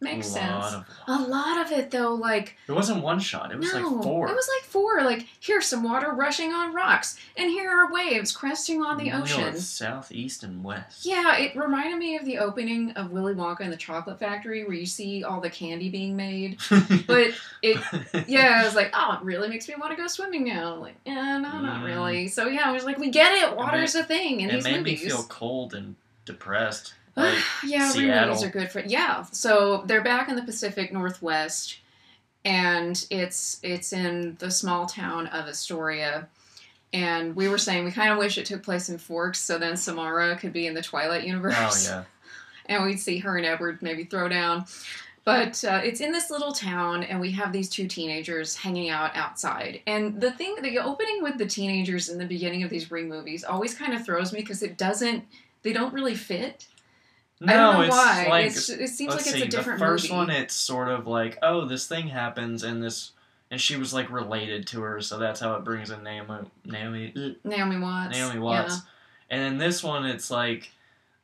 Makes 0.00 0.28
a 0.28 0.30
sense. 0.30 0.50
lot 0.74 0.86
a 1.08 1.18
lot 1.22 1.66
of 1.66 1.72
it 1.72 1.90
though, 1.90 2.14
like 2.14 2.56
It 2.68 2.72
wasn't 2.72 3.02
one 3.02 3.18
shot. 3.18 3.50
It 3.50 3.58
was 3.58 3.72
no, 3.74 3.80
like 3.88 4.02
four. 4.04 4.28
It 4.28 4.34
was 4.34 4.48
like 4.56 4.70
four. 4.70 5.02
Like 5.02 5.26
here's 5.40 5.66
some 5.66 5.82
water 5.82 6.12
rushing 6.12 6.52
on 6.52 6.72
rocks, 6.72 7.18
and 7.36 7.50
here 7.50 7.68
are 7.68 7.92
waves 7.92 8.30
cresting 8.30 8.80
on 8.82 8.96
the 8.96 9.10
ocean. 9.10 9.40
North, 9.40 9.58
south, 9.58 10.12
east, 10.12 10.44
and 10.44 10.62
west. 10.62 11.04
Yeah, 11.04 11.36
it 11.38 11.56
reminded 11.56 11.98
me 11.98 12.16
of 12.16 12.24
the 12.24 12.38
opening 12.38 12.92
of 12.92 13.10
Willy 13.10 13.34
Wonka 13.34 13.60
and 13.60 13.72
the 13.72 13.76
Chocolate 13.76 14.20
Factory, 14.20 14.62
where 14.64 14.74
you 14.74 14.86
see 14.86 15.24
all 15.24 15.40
the 15.40 15.50
candy 15.50 15.88
being 15.88 16.14
made. 16.16 16.58
But 17.08 17.32
it, 17.62 17.78
yeah, 18.28 18.60
I 18.60 18.64
was 18.64 18.74
like, 18.76 18.90
oh, 18.94 19.14
it 19.20 19.24
really 19.24 19.48
makes 19.48 19.66
me 19.68 19.74
want 19.80 19.90
to 19.90 19.96
go 19.96 20.06
swimming 20.06 20.44
now. 20.44 20.76
Like, 20.76 20.94
yeah, 21.04 21.38
no, 21.38 21.60
not 21.60 21.82
Mm. 21.82 21.84
really. 21.86 22.28
So 22.28 22.46
yeah, 22.46 22.62
I 22.66 22.72
was 22.72 22.84
like, 22.84 22.98
we 22.98 23.10
get 23.10 23.32
it. 23.32 23.56
Water's 23.56 23.94
a 23.94 24.04
thing 24.04 24.40
in 24.40 24.50
it 24.50 24.52
these 24.54 24.64
made 24.64 24.76
movies. 24.78 25.02
me 25.02 25.08
feel 25.08 25.22
cold 25.24 25.74
and 25.74 25.96
depressed. 26.24 26.94
Like, 27.18 27.38
yeah, 27.64 27.90
Seattle. 27.90 28.28
movies 28.28 28.44
are 28.44 28.50
good 28.50 28.70
for 28.70 28.80
yeah. 28.80 29.24
So 29.32 29.82
they're 29.86 30.02
back 30.02 30.28
in 30.28 30.36
the 30.36 30.42
Pacific 30.42 30.92
Northwest, 30.92 31.78
and 32.44 33.04
it's 33.10 33.60
it's 33.62 33.92
in 33.92 34.36
the 34.38 34.50
small 34.50 34.86
town 34.86 35.26
of 35.28 35.46
Astoria. 35.46 36.28
And 36.92 37.36
we 37.36 37.48
were 37.48 37.58
saying 37.58 37.84
we 37.84 37.90
kind 37.90 38.10
of 38.10 38.18
wish 38.18 38.38
it 38.38 38.46
took 38.46 38.62
place 38.62 38.88
in 38.88 38.96
Forks, 38.96 39.40
so 39.40 39.58
then 39.58 39.76
Samara 39.76 40.36
could 40.36 40.54
be 40.54 40.66
in 40.66 40.74
the 40.74 40.82
Twilight 40.82 41.24
universe. 41.26 41.54
oh 41.58 41.90
yeah. 41.90 42.04
and 42.66 42.84
we'd 42.84 43.00
see 43.00 43.18
her 43.18 43.36
and 43.36 43.46
Edward 43.46 43.82
maybe 43.82 44.04
throw 44.04 44.28
down. 44.28 44.64
But 45.28 45.62
uh, 45.62 45.82
it's 45.84 46.00
in 46.00 46.10
this 46.10 46.30
little 46.30 46.52
town, 46.52 47.02
and 47.02 47.20
we 47.20 47.30
have 47.32 47.52
these 47.52 47.68
two 47.68 47.86
teenagers 47.86 48.56
hanging 48.56 48.88
out 48.88 49.14
outside. 49.14 49.82
And 49.86 50.18
the 50.18 50.30
thing, 50.30 50.56
the 50.62 50.78
opening 50.78 51.22
with 51.22 51.36
the 51.36 51.44
teenagers 51.44 52.08
in 52.08 52.16
the 52.16 52.24
beginning 52.24 52.62
of 52.62 52.70
these 52.70 52.90
Ring 52.90 53.10
movies 53.10 53.44
always 53.44 53.74
kind 53.74 53.92
of 53.92 54.06
throws 54.06 54.32
me 54.32 54.40
because 54.40 54.62
it 54.62 54.78
doesn't, 54.78 55.24
they 55.62 55.74
don't 55.74 55.92
really 55.92 56.14
fit. 56.14 56.66
No, 57.40 57.52
I 57.52 57.56
don't 57.56 57.74
know 57.74 57.80
it's 57.82 57.96
why. 57.96 58.26
like 58.28 58.46
it's, 58.46 58.68
it 58.68 58.88
seems 58.88 59.12
like 59.12 59.20
it's 59.20 59.32
see, 59.32 59.42
a 59.42 59.48
different 59.48 59.78
the 59.78 59.84
first 59.84 60.04
movie. 60.10 60.16
one 60.16 60.30
it's 60.30 60.54
sort 60.54 60.88
of 60.88 61.06
like 61.06 61.38
oh 61.42 61.66
this 61.66 61.86
thing 61.86 62.08
happens 62.08 62.64
and 62.64 62.82
this 62.82 63.12
and 63.50 63.60
she 63.60 63.76
was 63.76 63.94
like 63.94 64.10
related 64.10 64.66
to 64.68 64.82
her 64.82 65.00
so 65.00 65.18
that's 65.18 65.38
how 65.40 65.54
it 65.54 65.64
brings 65.64 65.90
in 65.90 66.02
Naomi 66.02 66.48
Naomi 66.64 67.36
Naomi 67.44 67.78
Watts. 67.78 68.16
Naomi 68.16 68.40
Watts 68.40 68.80
and 69.30 69.40
then 69.40 69.58
this 69.58 69.84
one 69.84 70.04
it's 70.04 70.30
like 70.30 70.72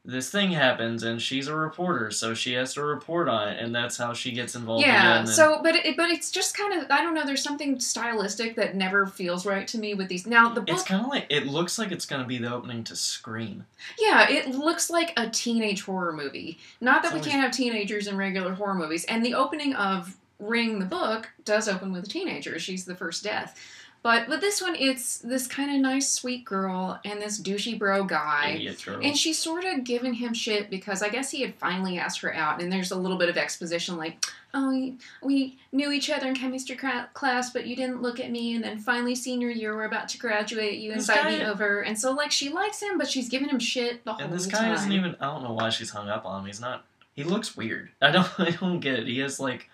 this 0.07 0.29
thing 0.31 0.51
happens 0.53 1.03
and 1.03 1.21
she's 1.21 1.49
a 1.49 1.57
reporter, 1.57 2.11
so 2.11 2.35
she 2.35 2.53
has 2.53 2.75
to 2.75 2.85
report 2.85 3.27
on 3.27 3.49
it, 3.49 3.59
and 3.59 3.75
that's 3.75 3.97
how 3.97 4.13
she 4.13 4.33
gets 4.33 4.55
involved. 4.55 4.85
yeah. 4.85 5.25
So, 5.25 5.61
but 5.63 5.75
it, 5.75 5.97
but 5.97 6.11
it's 6.11 6.31
just 6.31 6.57
kind 6.57 6.75
of 6.75 6.91
I 6.91 7.03
don't 7.03 7.15
know. 7.15 7.25
There's 7.25 7.43
something 7.43 7.81
stylistic 7.81 8.57
that 8.57 8.75
never 8.75 9.07
feels 9.07 9.47
right 9.47 9.67
to 9.69 9.79
me 9.79 9.95
with 9.95 10.09
these. 10.09 10.27
Now 10.27 10.51
the 10.53 10.61
book, 10.61 10.75
it's 10.77 10.83
kind 10.85 11.03
of 11.03 11.09
like 11.09 11.27
it 11.31 11.47
looks 11.47 11.79
like 11.79 11.91
it's 11.91 12.05
gonna 12.05 12.27
be 12.27 12.37
the 12.37 12.53
opening 12.53 12.85
to 12.85 12.97
Scream. 12.97 13.65
yeah, 13.99 14.29
it 14.29 14.49
looks 14.51 14.91
like 14.91 15.13
a 15.17 15.31
teenage 15.31 15.83
horror 15.83 16.13
movie. 16.13 16.59
Not 16.83 17.03
that 17.03 17.15
It's 17.15 17.25
we 17.25 17.31
can't 17.31 17.43
have 17.43 17.53
teenagers 17.53 18.07
in 18.07 18.17
regular 18.17 18.53
horror 18.53 18.75
movies. 18.75 19.05
And 19.07 19.25
the 19.25 19.35
opening 19.35 19.75
of 19.75 20.17
Ring 20.39 20.81
the 20.81 20.87
book 20.87 21.31
does 21.45 21.69
open 21.69 21.93
with 21.93 22.05
a 22.05 22.09
teenager. 22.09 22.59
She's 22.59 22.85
the 22.85 22.95
first 22.95 23.23
death. 23.25 23.59
But 24.05 24.29
with 24.29 24.43
this 24.43 24.61
one, 24.61 24.77
it's 24.79 25.17
this 25.17 25.47
kind 25.47 25.75
of 25.75 25.81
nice, 25.81 26.11
sweet 26.13 26.45
girl 26.45 27.01
and 27.07 27.23
this 27.23 27.41
douchey 27.41 27.79
bro 27.79 28.05
guy. 28.05 28.51
Idiot 28.57 28.83
girl. 28.85 29.01
And 29.03 29.17
she's 29.17 29.39
sort 29.39 29.65
of 29.65 29.83
giving 29.83 30.13
him 30.13 30.35
shit 30.35 30.69
because 30.69 31.03
I 31.03 31.09
guess 31.09 31.31
he 31.31 31.41
had 31.41 31.55
finally 31.55 31.97
asked 31.99 32.21
her 32.21 32.33
out, 32.35 32.61
and 32.61 32.71
there's 32.71 32.91
a 32.91 32.97
little 32.97 33.17
bit 33.17 33.31
of 33.31 33.39
exposition 33.39 33.97
like, 33.97 34.23
oh, 34.53 34.69
we, 34.69 34.99
we 35.23 35.59
knew 35.73 35.91
each 35.91 36.11
other 36.11 36.27
in 36.29 36.35
chemistry 36.35 36.77
cra- 36.77 37.09
class, 37.15 37.51
but 37.51 37.67
you 37.67 37.75
didn't 37.75 38.03
look 38.03 38.21
at 38.21 38.31
me, 38.31 38.55
and 38.55 38.63
then 38.63 38.79
finally 38.79 39.15
senior 39.15 39.49
year, 39.49 39.75
we're 39.75 39.85
about 39.87 40.11
to 40.11 40.19
graduate, 40.19 40.81
you 40.81 40.93
This 40.93 41.09
invite 41.09 41.39
me 41.39 41.47
over. 41.47 41.81
And 41.81 41.99
so, 41.99 42.13
like, 42.13 42.31
she 42.31 42.51
likes 42.51 42.83
him, 42.83 42.99
but 42.99 43.09
she's 43.09 43.31
giving 43.31 43.49
him 43.49 43.59
shit 43.59 44.05
the 44.05 44.13
whole 44.13 44.23
and 44.23 44.35
this 44.35 44.45
guy 44.45 44.59
time. 44.59 44.73
isn't 44.75 44.93
even. 44.93 45.17
I 45.19 45.33
don't 45.33 45.43
know 45.43 45.55
why 45.55 45.71
she's 45.71 45.89
hung 45.89 46.11
up 46.11 46.27
on 46.27 46.41
him. 46.41 46.47
He's 46.47 46.61
not. 46.61 46.85
He 47.15 47.25
looks 47.25 47.57
weird. 47.57 47.89
I 48.03 48.11
don't. 48.11 48.29
I 48.39 48.51
don't 48.51 48.81
get 48.81 48.99
it. 48.99 49.07
He 49.07 49.21
has 49.21 49.41
like 49.41 49.71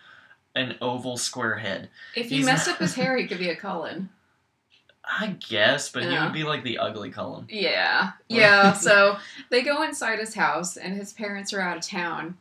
an 0.54 0.76
oval 0.80 1.16
square 1.16 1.56
head. 1.56 1.88
if 2.14 2.30
you 2.30 2.36
he's 2.38 2.46
messed 2.46 2.68
not- 2.68 2.74
up 2.76 2.80
his 2.80 2.94
hair, 3.00 3.16
he 3.16 3.26
could 3.26 3.38
be 3.40 3.48
a 3.48 3.56
Cullen. 3.56 4.08
I 5.04 5.36
guess, 5.48 5.88
but 5.88 6.04
he 6.04 6.10
Yeah. 6.10 6.24
would 6.24 6.32
be 6.32 6.44
like 6.44 6.62
the 6.62 6.78
ugly 6.78 7.10
Cullen. 7.10 7.46
Yeah, 7.48 8.12
yeah. 8.28 8.72
so 8.74 9.16
they 9.48 9.62
go 9.62 9.82
inside 9.82 10.18
his 10.18 10.34
house, 10.34 10.76
and 10.76 10.94
his 10.94 11.12
parents 11.12 11.52
are 11.52 11.60
out 11.60 11.76
of 11.76 11.82
town, 11.86 12.36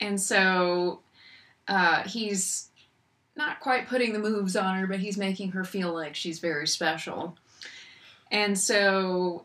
and 0.00 0.20
so 0.20 1.00
uh, 1.68 2.02
he's 2.04 2.68
not 3.36 3.60
quite 3.60 3.86
putting 3.88 4.12
the 4.12 4.18
moves 4.18 4.56
on 4.56 4.76
her, 4.78 4.86
but 4.86 5.00
he's 5.00 5.18
making 5.18 5.50
her 5.52 5.64
feel 5.64 5.92
like 5.92 6.14
she's 6.14 6.38
very 6.38 6.66
special. 6.66 7.36
And 8.30 8.58
so 8.58 9.44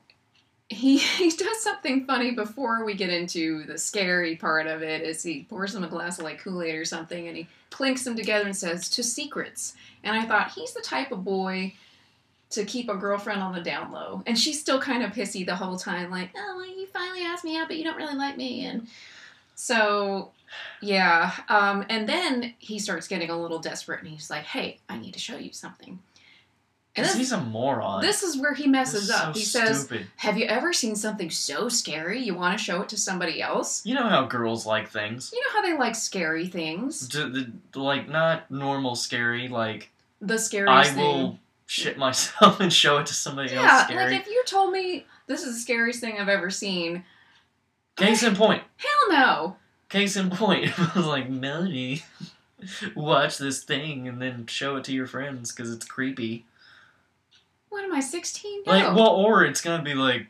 he 0.70 0.98
he 1.18 1.30
does 1.32 1.62
something 1.62 2.06
funny 2.06 2.32
before 2.32 2.86
we 2.86 2.94
get 2.94 3.10
into 3.10 3.64
the 3.66 3.78
scary 3.78 4.36
part 4.38 4.68
of 4.68 4.82
it. 4.82 5.02
Is 5.02 5.24
he 5.24 5.44
pours 5.50 5.76
him 5.76 5.84
a 5.84 5.88
glass 5.90 6.20
of 6.20 6.24
like 6.24 6.40
Kool 6.40 6.62
Aid 6.62 6.76
or 6.76 6.86
something, 6.86 7.28
and 7.28 7.36
he 7.36 7.48
clinks 7.70 8.04
them 8.04 8.16
together 8.16 8.46
and 8.46 8.56
says 8.56 8.88
to 8.92 9.04
secrets. 9.04 9.74
And 10.04 10.16
I 10.16 10.26
thought 10.26 10.52
he's 10.52 10.74
the 10.74 10.82
type 10.82 11.12
of 11.12 11.24
boy 11.26 11.74
to 12.52 12.66
keep 12.66 12.90
a 12.90 12.96
girlfriend 12.96 13.42
on 13.42 13.54
the 13.54 13.62
down 13.62 13.92
low. 13.92 14.24
And 14.26 14.38
she's 14.38 14.60
still 14.60 14.80
kind 14.80 15.04
of 15.04 15.12
pissy 15.12 15.46
the 15.46 15.56
whole 15.56 15.78
time, 15.78 16.12
like, 16.12 16.30
oh, 16.36 16.54
well, 16.58 16.68
you 16.68 16.86
finally 16.88 17.22
asked 17.24 17.44
me 17.44 17.58
out, 17.58 17.68
but 17.68 17.78
you 17.78 17.84
don't 17.84 17.98
really 17.98 18.16
like 18.16 18.38
me. 18.38 18.66
And 18.66 18.88
so, 19.56 20.32
yeah. 20.82 21.32
Um, 21.50 21.86
and 21.90 22.08
then 22.08 22.54
he 22.60 22.80
starts 22.80 23.08
getting 23.08 23.30
a 23.30 23.40
little 23.40 23.60
desperate 23.60 24.02
and 24.02 24.10
he's 24.10 24.30
like, 24.30 24.44
hey, 24.44 24.80
I 24.90 24.98
need 24.98 25.14
to 25.14 25.20
show 25.20 25.38
you 25.38 25.54
something. 25.54 26.00
And 26.94 27.06
this, 27.06 27.16
he's 27.16 27.32
a 27.32 27.40
moron. 27.40 28.02
this 28.02 28.22
is 28.22 28.38
where 28.38 28.54
he 28.54 28.68
messes 28.68 29.10
up. 29.10 29.34
so 29.34 29.40
he 29.40 29.46
says, 29.46 29.86
stupid. 29.86 30.08
have 30.18 30.38
you 30.38 30.44
ever 30.46 30.74
seen 30.74 30.98
something 30.98 31.30
so 31.30 31.70
scary 31.70 32.20
you 32.20 32.36
want 32.36 32.58
to 32.58 32.62
show 32.62 32.82
it 32.82 32.90
to 32.90 32.98
somebody 32.98 33.42
else? 33.42 33.86
You 33.86 33.96
know 33.96 34.10
how 34.10 34.26
girls 34.26 34.66
like 34.66 34.90
things. 34.90 35.32
You 35.34 35.40
know 35.40 35.54
how 35.54 35.62
they 35.62 35.78
like 35.78 35.96
scary 35.96 36.48
things? 36.48 37.08
D- 37.08 37.32
d- 37.32 37.80
like 37.80 38.10
not 38.10 38.52
normal 38.52 38.96
scary. 38.96 39.48
Like 39.48 39.90
The 40.20 40.38
scariest 40.38 40.92
I 40.92 40.94
thing. 40.94 41.40
Shit 41.72 41.98
myself 41.98 42.60
and 42.60 42.72
show 42.72 42.98
it 42.98 43.06
to 43.06 43.14
somebody 43.14 43.54
else. 43.54 43.90
Yeah, 43.90 43.96
like 43.96 44.20
if 44.20 44.28
you 44.28 44.44
told 44.46 44.74
me 44.74 45.06
this 45.28 45.44
is 45.44 45.56
the 45.56 45.60
scariest 45.60 46.02
thing 46.02 46.20
I've 46.20 46.28
ever 46.28 46.50
seen, 46.50 47.06
Case 47.96 48.24
in 48.24 48.36
point. 48.36 48.64
hell 48.76 49.10
no. 49.10 49.56
Case 49.90 50.18
in 50.18 50.30
point. 50.30 50.68
I 50.80 50.92
was 50.96 51.06
like, 51.06 51.30
Melanie, 51.30 52.04
watch 52.96 53.38
this 53.38 53.64
thing 53.64 54.08
and 54.08 54.22
then 54.22 54.48
show 54.48 54.76
it 54.76 54.84
to 54.86 54.94
your 54.94 55.08
friends 55.08 55.52
because 55.52 55.72
it's 55.72 55.86
creepy. 55.86 56.46
What 57.70 57.86
am 57.86 57.94
I, 57.94 58.02
16? 58.02 58.64
No. 58.68 58.72
Like, 58.72 58.96
well, 58.96 59.12
or 59.12 59.46
it's 59.46 59.62
gonna 59.62 59.84
be 59.84 59.94
like, 59.94 60.28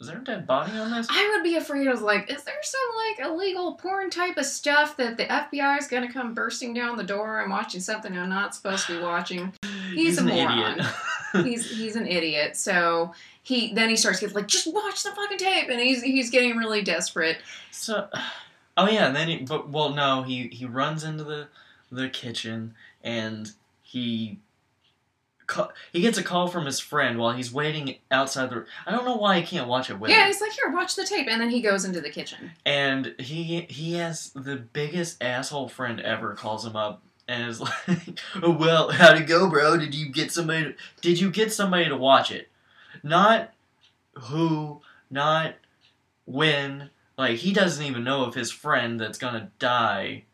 is 0.00 0.06
there 0.06 0.18
a 0.18 0.24
dead 0.24 0.46
body 0.46 0.72
on 0.78 0.92
this? 0.92 1.08
I 1.10 1.32
would 1.34 1.42
be 1.42 1.56
afraid 1.56 1.88
of 1.88 2.00
like, 2.00 2.30
is 2.30 2.44
there 2.44 2.54
some 2.62 2.80
like 3.08 3.26
illegal 3.26 3.74
porn 3.74 4.08
type 4.10 4.36
of 4.36 4.46
stuff 4.46 4.96
that 4.98 5.16
the 5.16 5.24
FBI 5.24 5.78
is 5.78 5.88
gonna 5.88 6.12
come 6.12 6.32
bursting 6.32 6.74
down 6.74 6.96
the 6.96 7.02
door? 7.02 7.40
I'm 7.40 7.50
watching 7.50 7.80
something 7.80 8.16
I'm 8.16 8.28
not 8.28 8.54
supposed 8.54 8.86
to 8.86 8.98
be 8.98 9.02
watching. 9.02 9.52
He's 9.96 10.18
a 10.18 10.22
an 10.22 10.26
moron. 10.28 10.80
idiot. 10.80 10.86
He's 11.44 11.70
he's 11.76 11.96
an 11.96 12.06
idiot. 12.06 12.56
So 12.56 13.12
he 13.42 13.74
then 13.74 13.90
he 13.90 13.96
starts 13.96 14.20
getting 14.20 14.34
like, 14.34 14.48
just 14.48 14.72
watch 14.72 15.02
the 15.02 15.10
fucking 15.10 15.38
tape, 15.38 15.68
and 15.68 15.78
he's 15.80 16.02
he's 16.02 16.30
getting 16.30 16.56
really 16.56 16.82
desperate. 16.82 17.38
So, 17.70 18.08
oh 18.76 18.88
yeah, 18.88 19.06
and 19.08 19.16
then 19.16 19.28
he, 19.28 19.36
but 19.38 19.68
well, 19.68 19.90
no, 19.90 20.22
he 20.22 20.48
he 20.48 20.64
runs 20.64 21.04
into 21.04 21.24
the 21.24 21.48
the 21.90 22.08
kitchen 22.08 22.74
and 23.02 23.52
he 23.82 24.38
he 25.92 26.00
gets 26.00 26.18
a 26.18 26.22
call 26.22 26.48
from 26.48 26.66
his 26.66 26.80
friend 26.80 27.18
while 27.18 27.32
he's 27.32 27.52
waiting 27.52 27.96
outside 28.10 28.50
the. 28.50 28.66
I 28.84 28.90
don't 28.90 29.04
know 29.04 29.16
why 29.16 29.38
he 29.40 29.46
can't 29.46 29.68
watch 29.68 29.90
it 29.90 29.98
with 29.98 30.10
Yeah, 30.10 30.26
he's 30.26 30.40
like, 30.40 30.52
here, 30.52 30.72
watch 30.72 30.96
the 30.96 31.04
tape, 31.04 31.28
and 31.30 31.40
then 31.40 31.50
he 31.50 31.60
goes 31.60 31.84
into 31.84 32.00
the 32.00 32.10
kitchen. 32.10 32.50
And 32.64 33.14
he 33.18 33.66
he 33.68 33.94
has 33.94 34.30
the 34.30 34.56
biggest 34.56 35.22
asshole 35.22 35.68
friend 35.68 36.00
ever 36.00 36.34
calls 36.34 36.66
him 36.66 36.74
up 36.74 37.02
and 37.28 37.48
it's 37.50 37.60
like, 37.88 38.18
"Oh 38.42 38.50
well, 38.50 38.90
how'd 38.90 39.20
it 39.20 39.26
go, 39.26 39.48
bro? 39.48 39.76
Did 39.76 39.94
you 39.94 40.08
get 40.10 40.32
somebody? 40.32 40.64
To, 40.64 40.74
did 41.00 41.20
you 41.20 41.30
get 41.30 41.52
somebody 41.52 41.88
to 41.88 41.96
watch 41.96 42.30
it? 42.30 42.48
Not 43.02 43.52
who, 44.14 44.80
not 45.10 45.54
when. 46.24 46.90
Like 47.18 47.38
he 47.38 47.52
doesn't 47.52 47.84
even 47.84 48.04
know 48.04 48.24
if 48.26 48.34
his 48.34 48.52
friend 48.52 49.00
that's 49.00 49.18
gonna 49.18 49.50
die 49.58 50.24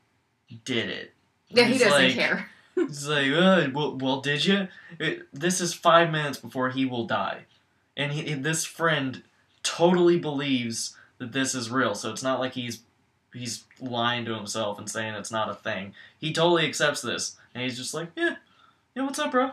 did 0.64 0.88
it. 0.90 1.12
Yeah, 1.48 1.64
he 1.64 1.78
doesn't 1.78 1.92
like- 2.02 2.14
care. 2.14 2.48
It's 2.74 3.06
like, 3.06 3.30
uh, 3.32 3.68
well, 3.74 3.98
well, 3.98 4.20
did 4.22 4.46
you? 4.46 4.66
It, 4.98 5.28
this 5.30 5.60
is 5.60 5.74
five 5.74 6.10
minutes 6.10 6.38
before 6.38 6.70
he 6.70 6.86
will 6.86 7.06
die, 7.06 7.42
and 7.98 8.12
he, 8.12 8.32
this 8.32 8.64
friend 8.64 9.22
totally 9.62 10.18
believes 10.18 10.96
that 11.18 11.32
this 11.32 11.54
is 11.54 11.70
real. 11.70 11.94
So 11.94 12.10
it's 12.10 12.22
not 12.22 12.40
like 12.40 12.54
he's 12.54 12.80
he's 13.34 13.64
lying 13.80 14.24
to 14.26 14.34
himself 14.34 14.78
and 14.78 14.88
saying 14.90 15.14
it's 15.14 15.30
not 15.30 15.48
a 15.50 15.54
thing. 15.54 15.94
He 16.18 16.32
totally 16.32 16.66
accepts 16.66 17.00
this, 17.02 17.36
and 17.54 17.62
he's 17.64 17.76
just 17.76 17.94
like, 17.94 18.08
yeah, 18.16 18.36
yeah, 18.94 19.04
what's 19.04 19.18
up, 19.18 19.30
bro? 19.30 19.50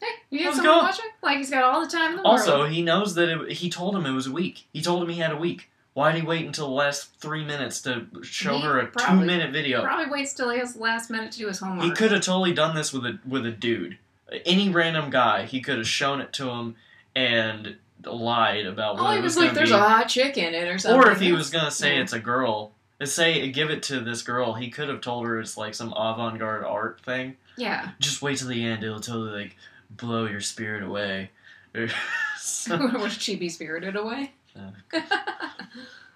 Hey, 0.00 0.06
you 0.30 0.44
Let's 0.46 0.56
someone 0.56 0.74
go. 0.76 0.80
to 0.80 0.86
watch 0.86 0.98
it? 0.98 1.04
Like 1.22 1.36
he's 1.38 1.50
got 1.50 1.62
all 1.62 1.80
the 1.84 1.90
time 1.90 2.12
in 2.12 2.16
the 2.18 2.22
Also, 2.22 2.50
world. 2.52 2.60
Also, 2.62 2.72
he 2.72 2.82
knows 2.82 3.14
that 3.16 3.28
it, 3.28 3.52
he 3.52 3.68
told 3.68 3.94
him 3.94 4.06
it 4.06 4.12
was 4.12 4.26
a 4.26 4.32
week. 4.32 4.64
He 4.72 4.80
told 4.80 5.02
him 5.02 5.08
he 5.10 5.18
had 5.20 5.30
a 5.32 5.36
week. 5.36 5.68
Why 5.92 6.12
did 6.12 6.20
he 6.22 6.26
wait 6.26 6.46
until 6.46 6.68
the 6.68 6.74
last 6.74 7.12
three 7.20 7.44
minutes 7.44 7.82
to 7.82 8.06
show 8.22 8.56
He 8.58 8.62
her 8.62 8.78
a 8.78 8.86
probably- 8.86 9.20
two-minute 9.26 9.52
video? 9.52 9.82
Probably 9.82 10.10
waits 10.10 10.32
till 10.32 10.48
he 10.50 10.58
has 10.58 10.74
the 10.74 10.80
last 10.80 11.10
minute 11.10 11.32
to 11.32 11.38
do 11.38 11.48
his 11.48 11.58
homework. 11.58 11.84
He 11.84 11.90
could 11.90 12.12
have 12.12 12.22
totally 12.22 12.54
done 12.54 12.74
this 12.74 12.92
with 12.92 13.04
a 13.04 13.18
with 13.28 13.44
a 13.44 13.50
dude, 13.50 13.98
any 14.46 14.70
random 14.70 15.10
guy. 15.10 15.44
He 15.44 15.60
could 15.60 15.76
have 15.78 15.86
shown 15.88 16.20
it 16.22 16.32
to 16.34 16.48
him 16.48 16.76
and 17.14 17.76
lied 18.04 18.66
about 18.66 18.98
oh, 18.98 19.02
what 19.02 19.10
Oh, 19.10 19.12
it 19.12 19.16
he 19.16 19.22
was, 19.22 19.36
was 19.36 19.44
like, 19.44 19.54
"There's 19.54 19.70
be. 19.70 19.74
a 19.74 19.78
hot 19.80 20.08
chick 20.08 20.38
in 20.38 20.54
it," 20.54 20.66
or 20.68 20.78
something. 20.78 21.08
or 21.08 21.12
if 21.12 21.20
he 21.20 21.32
was 21.32 21.50
gonna 21.50 21.70
say 21.70 21.96
yeah. 21.96 22.02
it's 22.02 22.12
a 22.14 22.20
girl, 22.20 22.72
say 23.06 23.50
give 23.50 23.70
it 23.70 23.82
to 23.84 24.00
this 24.00 24.22
girl. 24.22 24.54
He 24.54 24.70
could 24.70 24.88
have 24.88 25.00
told 25.00 25.26
her 25.26 25.40
it's 25.40 25.56
like 25.56 25.74
some 25.74 25.92
avant-garde 25.96 26.64
art 26.64 27.00
thing. 27.04 27.36
yeah, 27.56 27.90
Just 28.00 28.20
wait 28.22 28.38
till 28.38 28.48
the 28.48 28.64
end; 28.64 28.84
it'll 28.84 29.00
totally 29.00 29.42
like 29.42 29.56
blow 29.90 30.26
your 30.26 30.40
spirit 30.40 30.82
away. 30.82 31.30
So- 32.38 32.98
would 32.98 33.12
she 33.12 33.36
be 33.36 33.48
spirited 33.48 33.96
away? 33.96 34.32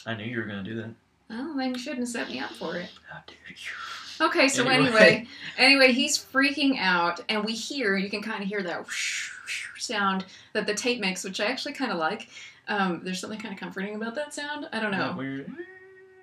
I 0.06 0.14
knew 0.14 0.24
you 0.24 0.38
were 0.38 0.44
gonna 0.46 0.62
do 0.62 0.74
that. 0.76 0.90
Oh, 1.30 1.56
then 1.56 1.72
you 1.74 1.78
shouldn't 1.78 2.00
have 2.00 2.08
set 2.08 2.28
me 2.28 2.38
up 2.40 2.50
for 2.52 2.76
it. 2.76 2.90
How 3.10 3.18
dare 3.26 3.36
you? 3.48 4.26
Okay, 4.26 4.48
so 4.48 4.64
Anyway. 4.68 4.86
anyway, 4.88 5.26
anyway, 5.58 5.92
he's 5.92 6.18
freaking 6.18 6.78
out, 6.78 7.20
and 7.28 7.44
we 7.44 7.52
hear 7.52 7.96
you 7.96 8.08
can 8.10 8.22
kind 8.22 8.42
of 8.42 8.48
hear 8.48 8.62
that 8.62 8.84
whoosh, 8.84 9.30
whoosh 9.44 9.82
sound 9.82 10.24
that 10.52 10.66
the 10.66 10.74
tape 10.74 11.00
makes, 11.00 11.24
which 11.24 11.40
I 11.40 11.46
actually 11.46 11.74
kind 11.74 11.90
of 11.92 11.98
like. 11.98 12.28
Um, 12.68 13.00
there's 13.02 13.20
something 13.20 13.38
kind 13.40 13.52
of 13.54 13.60
comforting 13.60 13.94
about 13.94 14.14
that 14.14 14.32
sound. 14.32 14.68
I 14.72 14.80
don't 14.80 14.92
know. 14.92 15.44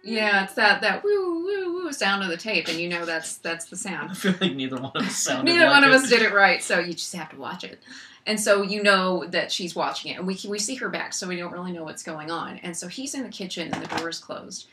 Yeah, 0.03 0.43
it's 0.43 0.53
that 0.55 0.81
that 0.81 1.03
woo 1.03 1.43
woo 1.43 1.73
woo 1.73 1.91
sound 1.91 2.23
of 2.23 2.29
the 2.29 2.37
tape, 2.37 2.67
and 2.67 2.79
you 2.79 2.89
know 2.89 3.05
that's 3.05 3.37
that's 3.37 3.65
the 3.65 3.77
sound. 3.77 4.11
I 4.11 4.13
feel 4.13 4.33
like 4.41 4.55
neither 4.55 4.77
one 4.77 4.91
of 4.95 5.05
us 5.05 5.15
sounded. 5.17 5.51
Neither 5.51 5.65
like 5.65 5.73
one 5.73 5.83
of 5.83 5.91
it. 5.91 5.95
us 5.95 6.09
did 6.09 6.21
it 6.21 6.33
right, 6.33 6.61
so 6.63 6.79
you 6.79 6.93
just 6.93 7.13
have 7.15 7.29
to 7.29 7.37
watch 7.37 7.63
it. 7.63 7.79
And 8.25 8.39
so 8.39 8.61
you 8.61 8.83
know 8.83 9.25
that 9.27 9.51
she's 9.51 9.75
watching 9.75 10.11
it, 10.11 10.17
and 10.17 10.27
we 10.27 10.39
we 10.47 10.59
see 10.59 10.75
her 10.75 10.89
back, 10.89 11.13
so 11.13 11.27
we 11.27 11.37
don't 11.37 11.51
really 11.51 11.71
know 11.71 11.83
what's 11.83 12.03
going 12.03 12.31
on. 12.31 12.57
And 12.59 12.75
so 12.75 12.87
he's 12.87 13.13
in 13.13 13.23
the 13.23 13.29
kitchen, 13.29 13.71
and 13.71 13.83
the 13.83 13.95
door 13.95 14.09
is 14.09 14.19
closed, 14.19 14.67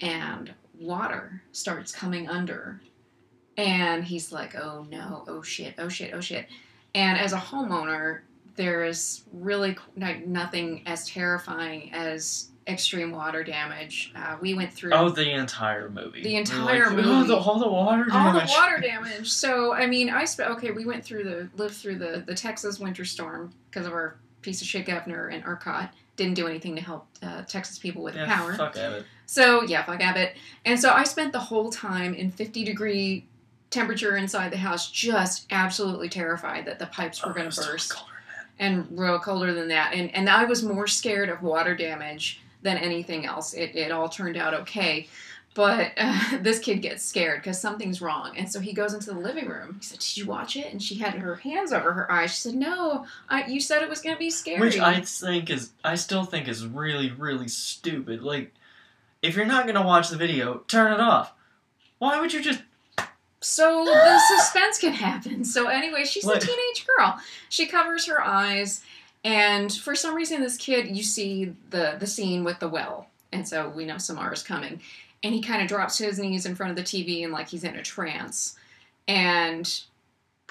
and 0.00 0.52
water 0.78 1.42
starts 1.52 1.92
coming 1.92 2.28
under, 2.28 2.80
and 3.56 4.04
he's 4.04 4.32
like, 4.32 4.54
"Oh 4.54 4.86
no! 4.90 5.24
Oh 5.26 5.42
shit! 5.42 5.74
Oh 5.78 5.88
shit! 5.88 6.12
Oh 6.14 6.20
shit!" 6.20 6.46
And 6.94 7.18
as 7.18 7.32
a 7.32 7.38
homeowner, 7.38 8.20
there 8.56 8.84
is 8.84 9.22
really 9.32 9.76
like 9.96 10.26
nothing 10.26 10.82
as 10.86 11.06
terrifying 11.06 11.92
as 11.92 12.48
extreme 12.66 13.10
water 13.10 13.42
damage. 13.42 14.12
Uh, 14.14 14.36
we 14.40 14.54
went 14.54 14.72
through 14.72 14.92
Oh, 14.94 15.08
the 15.08 15.30
entire 15.32 15.88
movie. 15.90 16.22
The 16.22 16.36
entire 16.36 16.86
like, 16.86 16.96
movie. 16.96 17.08
Oh, 17.08 17.24
the, 17.24 17.36
all 17.36 17.58
the 17.58 17.68
water 17.68 18.04
damage. 18.04 18.14
all 18.14 18.32
the 18.32 18.46
water 18.52 18.80
damage. 18.82 19.30
So 19.30 19.72
I 19.74 19.86
mean, 19.86 20.10
I 20.10 20.24
spent 20.24 20.50
okay. 20.52 20.70
We 20.70 20.84
went 20.84 21.04
through 21.04 21.24
the 21.24 21.48
lived 21.56 21.74
through 21.74 21.96
the 21.98 22.22
the 22.26 22.34
Texas 22.34 22.78
winter 22.78 23.04
storm 23.04 23.52
because 23.70 23.86
of 23.86 23.92
our 23.92 24.16
piece 24.42 24.60
of 24.60 24.66
shit 24.68 24.86
governor 24.86 25.28
and 25.28 25.42
Abbott. 25.44 25.90
didn't 26.16 26.34
do 26.34 26.46
anything 26.46 26.74
to 26.76 26.82
help 26.82 27.06
uh, 27.22 27.42
Texas 27.42 27.78
people 27.78 28.02
with 28.02 28.14
Yeah, 28.16 28.26
power. 28.26 28.54
fuck 28.54 28.76
Abbott. 28.76 29.06
So 29.26 29.62
yeah, 29.62 29.82
fuck 29.84 30.00
Abbott. 30.00 30.36
And 30.64 30.78
so 30.78 30.92
I 30.92 31.04
spent 31.04 31.32
the 31.32 31.38
whole 31.40 31.70
time 31.70 32.12
in 32.14 32.30
50 32.30 32.64
degree 32.64 33.26
temperature 33.70 34.16
inside 34.16 34.52
the 34.52 34.58
house, 34.58 34.90
just 34.90 35.46
absolutely 35.50 36.08
terrified 36.08 36.66
that 36.66 36.78
the 36.78 36.86
pipes 36.86 37.24
were 37.24 37.30
Oh, 37.30 37.34
going 37.34 37.50
to 37.50 37.56
burst, 37.56 37.88
than 37.90 38.04
and 38.58 38.86
real 38.90 39.18
colder 39.18 39.54
than 39.54 39.68
that. 39.68 39.94
And 39.94 40.14
and 40.14 40.28
I 40.28 40.44
was 40.44 40.62
more 40.62 40.86
scared 40.86 41.28
of 41.28 41.42
water 41.42 41.74
damage 41.74 42.40
than 42.62 42.78
anything 42.78 43.26
else. 43.26 43.52
It 43.54 43.74
it 43.76 43.90
all 43.92 44.08
turned 44.08 44.36
out 44.36 44.54
okay. 44.54 45.08
But 45.54 45.92
uh, 45.98 46.38
this 46.40 46.58
kid 46.58 46.80
gets 46.80 47.04
scared 47.04 47.40
because 47.42 47.60
something's 47.60 48.00
wrong, 48.00 48.34
and 48.38 48.50
so 48.50 48.58
he 48.58 48.72
goes 48.72 48.94
into 48.94 49.12
the 49.12 49.18
living 49.18 49.46
room. 49.48 49.76
He 49.80 49.84
said, 49.84 49.98
"Did 49.98 50.16
you 50.16 50.26
watch 50.26 50.56
it?" 50.56 50.72
And 50.72 50.82
she 50.82 50.94
had 50.94 51.14
her 51.14 51.34
hands 51.36 51.72
over 51.72 51.92
her 51.92 52.10
eyes. 52.10 52.30
She 52.34 52.40
said, 52.40 52.54
"No, 52.54 53.04
I, 53.28 53.44
you 53.46 53.60
said 53.60 53.82
it 53.82 53.90
was 53.90 54.00
going 54.00 54.14
to 54.14 54.18
be 54.18 54.30
scary." 54.30 54.60
Which 54.60 54.78
I 54.78 55.02
think 55.02 55.50
is, 55.50 55.72
I 55.84 55.96
still 55.96 56.24
think 56.24 56.48
is 56.48 56.64
really, 56.66 57.10
really 57.10 57.48
stupid. 57.48 58.22
Like, 58.22 58.54
if 59.20 59.36
you're 59.36 59.44
not 59.44 59.66
gonna 59.66 59.86
watch 59.86 60.08
the 60.08 60.16
video, 60.16 60.58
turn 60.68 60.90
it 60.92 61.00
off. 61.00 61.34
Why 61.98 62.18
would 62.20 62.32
you 62.32 62.40
just? 62.42 62.62
so 63.40 63.84
the 63.84 64.18
suspense 64.38 64.78
can 64.78 64.92
happen. 64.92 65.44
So 65.44 65.66
anyway, 65.66 66.04
she's 66.04 66.24
What? 66.24 66.42
a 66.42 66.46
teenage 66.46 66.86
girl. 66.96 67.18
She 67.48 67.66
covers 67.66 68.06
her 68.06 68.22
eyes, 68.22 68.82
and 69.24 69.72
for 69.72 69.94
some 69.94 70.14
reason, 70.14 70.40
this 70.40 70.56
kid, 70.56 70.96
you 70.96 71.02
see 71.02 71.54
the 71.70 71.96
the 71.98 72.06
scene 72.06 72.44
with 72.44 72.58
the 72.58 72.68
well, 72.68 73.08
and 73.32 73.46
so 73.46 73.68
we 73.70 73.84
know 73.84 73.98
Samara 73.98 74.32
is 74.32 74.42
coming, 74.42 74.80
and 75.22 75.34
he 75.34 75.40
kind 75.42 75.62
of 75.62 75.68
drops 75.68 75.98
to 75.98 76.04
his 76.04 76.18
knees 76.18 76.46
in 76.46 76.54
front 76.54 76.70
of 76.70 76.76
the 76.76 76.82
TV 76.82 77.22
and 77.24 77.32
like 77.32 77.48
he's 77.48 77.64
in 77.64 77.76
a 77.76 77.82
trance, 77.82 78.56
and 79.06 79.82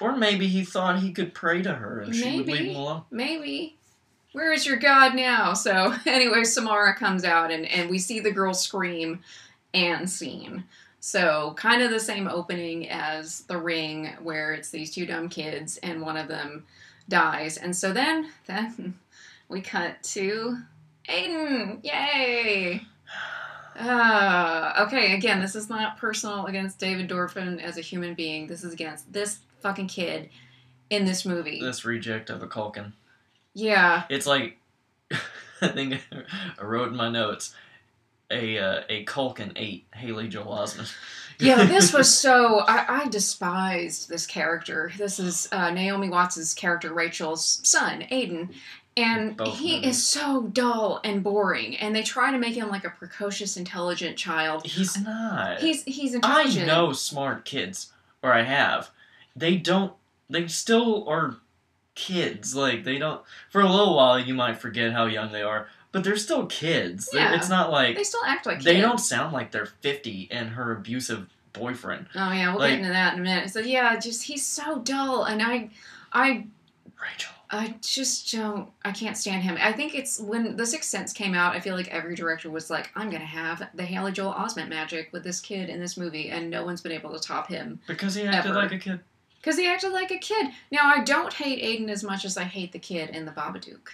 Or 0.00 0.16
maybe 0.16 0.48
he 0.48 0.64
thought 0.64 1.00
he 1.00 1.12
could 1.12 1.34
pray 1.34 1.62
to 1.62 1.74
her 1.74 2.00
and 2.00 2.14
she 2.14 2.36
would 2.38 2.46
leave 2.46 2.70
him 2.70 2.76
alone. 2.76 3.02
maybe. 3.10 3.76
Where 4.32 4.52
is 4.52 4.64
your 4.66 4.78
God 4.78 5.14
now? 5.14 5.52
So 5.52 5.94
anyway, 6.06 6.44
Samara 6.44 6.94
comes 6.94 7.24
out 7.24 7.50
and, 7.50 7.66
and 7.66 7.90
we 7.90 7.98
see 7.98 8.18
the 8.18 8.30
girl 8.32 8.54
scream 8.54 9.20
and 9.74 10.08
scene. 10.08 10.64
So 11.00 11.52
kind 11.56 11.82
of 11.82 11.90
the 11.90 12.00
same 12.00 12.26
opening 12.28 12.88
as 12.88 13.40
the 13.42 13.58
ring 13.58 14.12
where 14.22 14.54
it's 14.54 14.70
these 14.70 14.90
two 14.94 15.04
dumb 15.04 15.28
kids 15.28 15.76
and 15.78 16.00
one 16.00 16.16
of 16.16 16.28
them 16.28 16.64
dies. 17.12 17.58
And 17.58 17.76
so 17.76 17.92
then 17.92 18.30
then 18.46 18.98
we 19.48 19.60
cut 19.60 20.02
to 20.14 20.56
Aiden. 21.08 21.84
Yay! 21.84 22.82
Uh, 23.78 24.72
okay, 24.86 25.14
again, 25.14 25.40
this 25.40 25.54
is 25.54 25.68
not 25.68 25.98
personal 25.98 26.46
against 26.46 26.78
David 26.78 27.08
Dorfman 27.08 27.62
as 27.62 27.76
a 27.76 27.82
human 27.82 28.14
being. 28.14 28.46
This 28.46 28.64
is 28.64 28.72
against 28.72 29.12
this 29.12 29.40
fucking 29.60 29.88
kid 29.88 30.30
in 30.88 31.04
this 31.04 31.26
movie. 31.26 31.60
This 31.60 31.84
reject 31.84 32.30
of 32.30 32.42
a 32.42 32.46
Culkin. 32.46 32.92
Yeah. 33.52 34.04
It's 34.08 34.26
like, 34.26 34.58
I 35.60 35.68
think 35.68 36.00
I 36.58 36.64
wrote 36.64 36.88
in 36.88 36.96
my 36.96 37.10
notes, 37.10 37.54
a 38.30 38.58
uh, 38.58 38.82
a 38.88 39.04
Culkin 39.04 39.52
ate 39.56 39.86
Haley 39.92 40.28
Joel 40.28 40.56
Osment. 40.56 40.90
Yeah, 41.38 41.64
this 41.66 41.92
was 41.92 42.12
so. 42.16 42.60
I, 42.60 43.02
I 43.04 43.08
despised 43.08 44.08
this 44.08 44.26
character. 44.26 44.92
This 44.98 45.18
is 45.18 45.48
uh, 45.52 45.70
Naomi 45.70 46.08
Watts' 46.08 46.54
character, 46.54 46.92
Rachel's 46.92 47.60
son, 47.62 48.02
Aiden. 48.10 48.50
And 48.94 49.38
Both 49.38 49.58
he 49.58 49.76
movies. 49.76 49.96
is 49.96 50.06
so 50.06 50.42
dull 50.42 51.00
and 51.02 51.22
boring. 51.22 51.76
And 51.76 51.96
they 51.96 52.02
try 52.02 52.30
to 52.30 52.38
make 52.38 52.54
him 52.54 52.68
like 52.68 52.84
a 52.84 52.90
precocious, 52.90 53.56
intelligent 53.56 54.18
child. 54.18 54.66
He's 54.66 55.00
not. 55.00 55.60
He's 55.60 55.82
he's 55.84 56.14
intelligent. 56.14 56.64
I 56.64 56.74
know 56.74 56.92
smart 56.92 57.46
kids, 57.46 57.90
or 58.22 58.32
I 58.34 58.42
have. 58.42 58.90
They 59.34 59.56
don't. 59.56 59.94
They 60.28 60.46
still 60.48 61.08
are 61.08 61.36
kids. 61.94 62.54
Like 62.54 62.84
they 62.84 62.98
don't. 62.98 63.22
For 63.48 63.62
a 63.62 63.70
little 63.70 63.96
while, 63.96 64.18
you 64.18 64.34
might 64.34 64.58
forget 64.58 64.92
how 64.92 65.06
young 65.06 65.32
they 65.32 65.42
are, 65.42 65.68
but 65.92 66.02
they're 66.04 66.16
still 66.16 66.46
kids. 66.46 67.08
Yeah. 67.12 67.34
It's 67.36 67.48
not 67.48 67.70
like 67.70 67.96
They 67.96 68.04
still 68.04 68.24
act 68.26 68.46
like 68.46 68.56
kids. 68.56 68.64
they 68.64 68.74
kids. 68.74 68.86
don't 68.86 68.98
sound 68.98 69.32
like 69.32 69.50
they're 69.52 69.66
fifty 69.66 70.28
and 70.30 70.50
her 70.50 70.72
abusive 70.72 71.28
boyfriend, 71.52 72.06
Oh 72.14 72.32
yeah, 72.32 72.50
we'll 72.50 72.60
like- 72.60 72.70
get 72.70 72.78
into 72.80 72.90
that 72.92 73.12
in 73.14 73.20
a 73.20 73.22
minute. 73.22 73.50
So 73.50 73.60
yeah, 73.60 73.96
just 73.98 74.22
he's 74.24 74.44
so 74.44 74.78
dull, 74.80 75.24
and 75.24 75.42
I, 75.42 75.70
I 76.12 76.46
Rachel. 77.00 77.32
I 77.54 77.74
just 77.82 78.32
don't. 78.32 78.70
I 78.82 78.92
can't 78.92 79.14
stand 79.14 79.42
him. 79.42 79.58
I 79.60 79.72
think 79.74 79.94
it's 79.94 80.18
when 80.18 80.56
The 80.56 80.64
Sixth 80.64 80.88
Sense 80.88 81.12
came 81.12 81.34
out. 81.34 81.54
I 81.54 81.60
feel 81.60 81.76
like 81.76 81.88
every 81.88 82.14
director 82.14 82.48
was 82.50 82.70
like, 82.70 82.90
"I'm 82.94 83.10
gonna 83.10 83.26
have 83.26 83.68
the 83.74 83.82
Haley 83.82 84.12
Joel 84.12 84.32
Osment 84.32 84.68
magic 84.70 85.10
with 85.12 85.22
this 85.22 85.38
kid 85.40 85.68
in 85.68 85.78
this 85.78 85.98
movie," 85.98 86.30
and 86.30 86.48
no 86.48 86.64
one's 86.64 86.80
been 86.80 86.92
able 86.92 87.12
to 87.12 87.18
top 87.20 87.48
him 87.48 87.78
Because 87.86 88.14
he 88.14 88.22
acted 88.26 88.52
Ever. 88.52 88.58
like 88.58 88.72
a 88.72 88.78
kid. 88.78 89.00
because 89.42 89.58
he 89.58 89.66
acted 89.66 89.92
like 89.92 90.10
a 90.10 90.16
kid. 90.16 90.46
Now 90.70 90.80
I 90.84 91.04
don't 91.04 91.30
hate 91.34 91.62
Aiden 91.62 91.90
as 91.90 92.02
much 92.02 92.24
as 92.24 92.38
I 92.38 92.44
hate 92.44 92.72
the 92.72 92.78
kid 92.78 93.10
in 93.10 93.26
the 93.26 93.32
Babadook. 93.32 93.88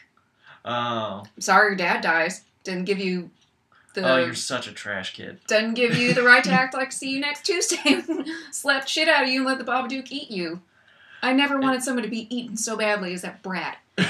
Oh, 0.69 1.25
Sorry, 1.39 1.69
your 1.71 1.77
dad 1.77 2.01
dies. 2.03 2.43
Didn't 2.65 2.85
give 2.85 2.99
you 2.99 3.31
the 3.95 4.03
oh, 4.09 4.19
you're 4.19 4.35
such 4.35 4.69
a 4.69 4.73
trash 4.73 5.15
kid. 5.15 5.39
doesn't 5.49 5.75
give 5.75 5.97
you 5.97 6.13
the 6.13 6.23
right 6.23 6.45
to 6.45 6.51
act 6.51 6.75
like 6.75 6.93
see 6.93 7.11
you 7.11 7.21
next 7.21 7.47
Tuesday. 7.47 8.03
Slapped 8.53 8.89
shit 8.89 9.09
out 9.09 9.23
of 9.25 9.29
you 9.31 9.39
and 9.41 9.47
let 9.47 9.59
the 9.59 9.65
Babadook 9.65 10.11
eat 10.13 10.31
you. 10.31 10.61
I 11.23 11.33
never 11.33 11.59
wanted 11.59 11.83
someone 11.83 12.05
to 12.05 12.11
be 12.11 12.33
eaten 12.35 12.57
so 12.57 12.77
badly 12.77 13.13
as 13.15 13.23
that 13.23 13.43
brat. 13.43 13.79
I 13.97 14.03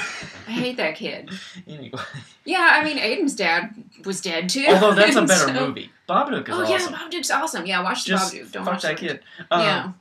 hate 0.51 0.77
that 0.79 0.97
kid. 0.97 1.31
anyway, 1.68 1.99
Yeah, 2.44 2.71
I 2.73 2.85
mean, 2.85 2.99
Aiden's 2.99 3.35
dad 3.37 3.73
was 4.05 4.21
dead 4.21 4.49
too. 4.49 4.66
although 4.68 4.94
that's 4.94 5.16
a 5.16 5.23
better 5.27 5.55
so- 5.55 5.66
movie. 5.68 5.90
Babadook 6.09 6.49
is 6.49 6.55
Oh 6.55 6.62
awesome. 6.62 6.92
yeah, 6.94 6.99
Babadook's 6.99 7.31
awesome. 7.31 7.66
Yeah, 7.66 7.83
watch 7.83 8.05
the 8.05 8.09
Just 8.11 8.35
Babadook. 8.35 8.53
Don't 8.53 8.64
fuck 8.64 8.75
watch 8.75 8.83
that 8.83 8.97
kid. 8.97 9.21
Um, 9.51 9.61
yeah. 9.62 9.92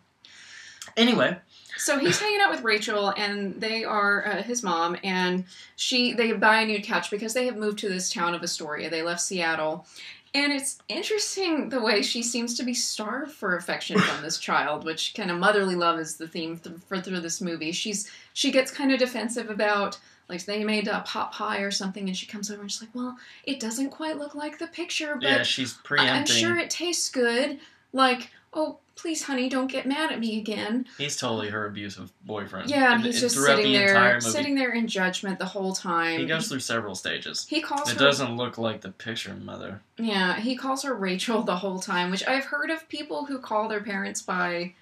Anyway, 0.98 1.38
So 1.78 1.98
he's 2.00 2.20
hanging 2.20 2.42
out 2.42 2.50
with 2.52 2.63
Rachel, 2.63 3.10
and 3.18 3.60
they 3.62 3.84
are 3.84 4.26
uh, 4.28 4.44
his 4.44 4.63
mom, 4.63 4.98
and 5.04 5.46
she 5.76 6.13
they 6.13 6.32
buy 6.34 6.62
a 6.62 6.66
new 6.66 6.82
couch 6.82 7.10
because 7.12 7.34
they 7.34 7.46
have 7.46 7.58
moved 7.58 7.80
to 7.80 7.90
this 7.90 8.12
town 8.12 8.34
of 8.34 8.42
Astoria. 8.44 8.90
They 8.90 9.02
left 9.04 9.22
Seattle, 9.22 9.86
and 10.34 10.52
it's 10.52 10.80
interesting 10.90 11.70
the 11.70 11.82
way 11.82 12.02
she 12.02 12.22
seems 12.24 12.56
to 12.58 12.63
be 12.63 12.74
starved 12.74 13.32
for 13.32 13.56
affection 13.56 14.00
from 14.00 14.22
this 14.22 14.38
child, 14.38 14.84
which 14.86 15.13
kind 15.16 15.32
of 15.32 15.38
motherly 15.40 15.76
love 15.76 16.00
is 16.00 16.18
the 16.18 16.28
theme 16.28 16.58
th- 16.58 16.76
for 16.88 17.00
through 17.00 17.20
this 17.22 17.42
movie. 17.42 17.72
She's 17.72 18.10
she 18.34 18.52
gets 18.52 18.72
kind 18.72 18.92
of 18.92 19.00
defensive 19.00 19.50
about. 19.50 20.00
Like 20.30 20.44
they 20.44 20.66
made 20.66 20.90
a 20.90 21.00
pot 21.08 21.32
pie 21.32 21.60
or 21.60 21.72
something, 21.72 22.10
and 22.10 22.18
she 22.18 22.26
comes 22.26 22.52
over 22.52 22.60
and 22.62 22.70
she's 22.70 22.82
like, 22.82 22.94
"Well, 22.94 23.16
it 23.46 23.62
doesn't 23.62 23.92
quite 23.92 24.18
look 24.18 24.36
like 24.36 24.60
the 24.60 24.68
picture, 24.68 25.16
but 25.16 25.24
yeah, 25.24 25.44
she's 25.44 25.76
I- 26.02 26.10
I'm 26.10 26.26
sure 26.42 26.58
it 26.58 26.70
tastes 26.70 27.08
good." 27.10 27.60
Like, 27.94 28.32
"Oh, 28.58 28.80
please, 28.96 29.24
honey, 29.24 29.48
don't 29.48 29.72
get 29.72 29.86
mad 29.86 30.12
at 30.12 30.20
me 30.20 30.39
again." 30.39 30.88
He's 30.98 31.15
totally 31.15 31.50
her 31.50 31.65
abusive 31.67 32.12
boyfriend. 32.26 32.70
Yeah, 32.70 32.96
and 32.96 33.04
he's 33.04 33.15
and 33.15 33.22
just 33.22 33.36
throughout 33.36 33.58
sitting 33.58 33.72
the 33.72 33.78
there, 33.78 33.88
entire 33.89 34.13
movie. 34.15 34.30
sitting 34.30 34.56
there 34.56 34.72
in 34.74 34.88
judgment 34.88 35.38
the 35.39 35.46
whole 35.46 35.74
time. 35.74 36.20
He 36.20 36.26
goes 36.26 36.48
through 36.48 36.60
several 36.62 36.96
stages. 36.96 37.46
He 37.48 37.62
calls 37.62 37.89
It 37.89 37.93
her. 38.00 38.00
doesn't 38.06 38.36
look 38.36 38.58
like 38.58 38.82
the 38.82 38.89
picture 38.91 39.34
mother. 39.36 39.82
Yeah, 39.98 40.39
he 40.39 40.56
calls 40.58 40.84
her 40.84 40.93
Rachel 40.96 41.43
the 41.43 41.58
whole 41.58 41.80
time, 41.80 42.10
which 42.12 42.28
I've 42.28 42.46
heard 42.46 42.70
of 42.72 42.89
people 42.89 43.26
who 43.26 43.38
call 43.39 43.67
their 43.67 43.82
parents 43.82 44.22
by 44.22 44.74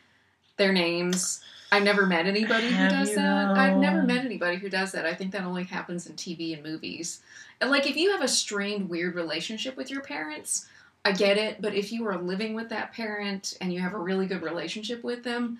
their 0.57 0.71
names. 0.71 1.41
I've 1.71 1.83
never 1.83 2.05
met 2.05 2.25
anybody 2.25 2.69
who 2.69 2.88
does 2.88 3.13
that. 3.15 3.57
I've 3.57 3.77
never 3.77 4.03
met 4.03 4.23
anybody 4.23 4.55
who 4.57 4.69
does 4.69 4.93
that. 4.93 5.05
I 5.05 5.13
think 5.13 5.31
that 5.33 5.43
only 5.43 5.65
happens 5.65 6.07
in 6.07 6.15
TV 6.15 6.53
and 6.53 6.63
movies. 6.63 7.19
And 7.59 7.69
like, 7.69 7.89
if 7.89 7.97
you 7.97 8.11
have 8.11 8.21
a 8.21 8.27
strained, 8.29 8.88
weird 8.89 9.15
relationship 9.15 9.75
with 9.75 9.89
your 9.91 10.01
parents, 10.01 10.67
I 11.05 11.11
get 11.11 11.37
it. 11.37 11.61
But 11.61 11.73
if 11.75 11.91
you 11.91 12.05
are 12.07 12.17
living 12.17 12.53
with 12.55 12.67
that 12.69 12.91
parent 12.93 13.57
and 13.61 13.71
you 13.71 13.79
have 13.79 13.93
a 13.93 13.97
really 13.97 14.25
good 14.25 14.41
relationship 14.41 15.03
with 15.03 15.23
them, 15.23 15.59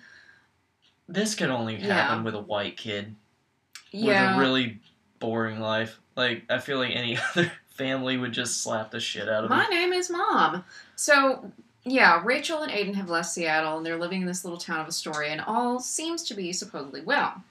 This 1.08 1.34
could 1.36 1.50
only 1.50 1.76
Yeah. 1.76 1.94
happen 1.94 2.24
with 2.24 2.34
a 2.34 2.40
white 2.40 2.76
kid 2.76 3.14
yeah, 3.92 4.30
with 4.32 4.36
a 4.38 4.40
really 4.40 4.80
boring 5.20 5.60
life. 5.60 5.98
Like 6.16 6.42
I 6.50 6.58
feel 6.58 6.78
like 6.78 6.94
any 6.96 7.16
other 7.36 7.52
family 7.76 8.16
would 8.16 8.32
just 8.32 8.60
slap 8.62 8.90
the 8.90 8.98
shit 9.00 9.28
out 9.28 9.44
of 9.44 9.50
My 9.50 9.64
him. 9.64 9.70
name 9.70 9.92
is 9.92 10.10
Mom. 10.10 10.64
So, 10.96 11.52
yeah, 11.84 12.20
Rachel 12.24 12.62
and 12.62 12.72
Aiden 12.72 12.94
have 12.96 13.08
left 13.08 13.28
Seattle 13.28 13.76
and 13.76 13.86
they're 13.86 13.96
living 13.98 14.22
in 14.22 14.26
this 14.26 14.44
little 14.44 14.58
town 14.58 14.80
of 14.80 14.88
Astoria, 14.88 15.30
and 15.30 15.40
all 15.42 15.78
seems 15.78 16.24
to 16.24 16.34
be 16.34 16.52
supposedly 16.52 17.02
well. 17.02 17.44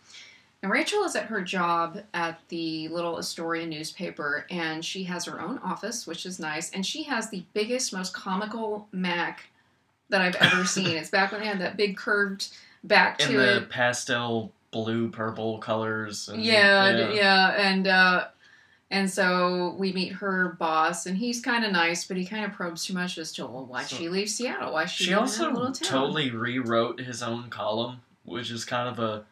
And 0.64 0.72
Rachel 0.72 1.04
is 1.04 1.16
at 1.16 1.26
her 1.26 1.42
job 1.42 2.00
at 2.14 2.40
the 2.50 2.88
little 2.88 3.18
Astoria 3.18 3.68
newspaper, 3.68 4.48
and 4.50 4.84
she 4.84 5.04
has 5.04 5.26
her 5.26 5.40
own 5.40 5.60
office, 5.60 6.08
which 6.08 6.26
is 6.26 6.40
nice, 6.40 6.72
and 6.72 6.84
she 6.86 7.04
has 7.04 7.30
the 7.30 7.44
biggest, 7.54 7.94
most 7.94 8.14
comical 8.14 8.88
Mac 8.92 9.48
that 10.10 10.22
I've 10.22 10.36
ever 10.36 10.66
seen. 10.66 10.98
It's 10.98 11.10
back 11.12 11.32
when 11.32 11.42
they 11.42 11.48
had 11.48 11.60
that 11.60 11.78
big 11.78 11.98
curved 11.98 12.48
back 12.84 13.20
In 13.22 13.28
to 13.28 13.38
the 13.38 13.58
it. 13.58 13.70
pastel 13.70 14.52
blue 14.72 15.10
purple 15.10 15.60
colors. 15.60 16.30
And, 16.30 16.42
Yeah, 16.44 16.90
yeah, 16.98 17.12
yeah, 17.12 17.48
and 17.58 17.88
uh, 17.88 18.26
and 18.90 19.10
so 19.10 19.76
we 19.78 19.94
meet 19.94 20.14
her 20.14 20.56
boss, 20.60 21.06
and 21.06 21.16
he's 21.16 21.42
kind 21.42 21.64
of 21.64 21.72
nice, 21.72 22.06
but 22.06 22.18
he 22.18 22.26
kind 22.26 22.44
of 22.44 22.54
probes 22.54 22.86
too 22.86 22.94
much 22.96 23.20
as 23.20 23.32
to 23.34 23.46
well, 23.46 23.66
why 23.66 23.84
So- 23.84 23.98
she 23.98 24.10
leave 24.10 24.30
Seattle, 24.30 24.74
why 24.74 24.86
she, 24.86 25.04
She 25.06 25.14
also 25.14 25.46
that 25.46 25.54
little 25.54 25.72
town. 25.74 25.90
totally 25.90 26.32
rewrote 26.32 27.00
his 27.02 27.22
own 27.22 27.50
column, 27.52 28.02
which 28.24 28.50
is 28.50 28.66
kind 28.66 28.90
of 28.90 28.98
a. 28.98 29.26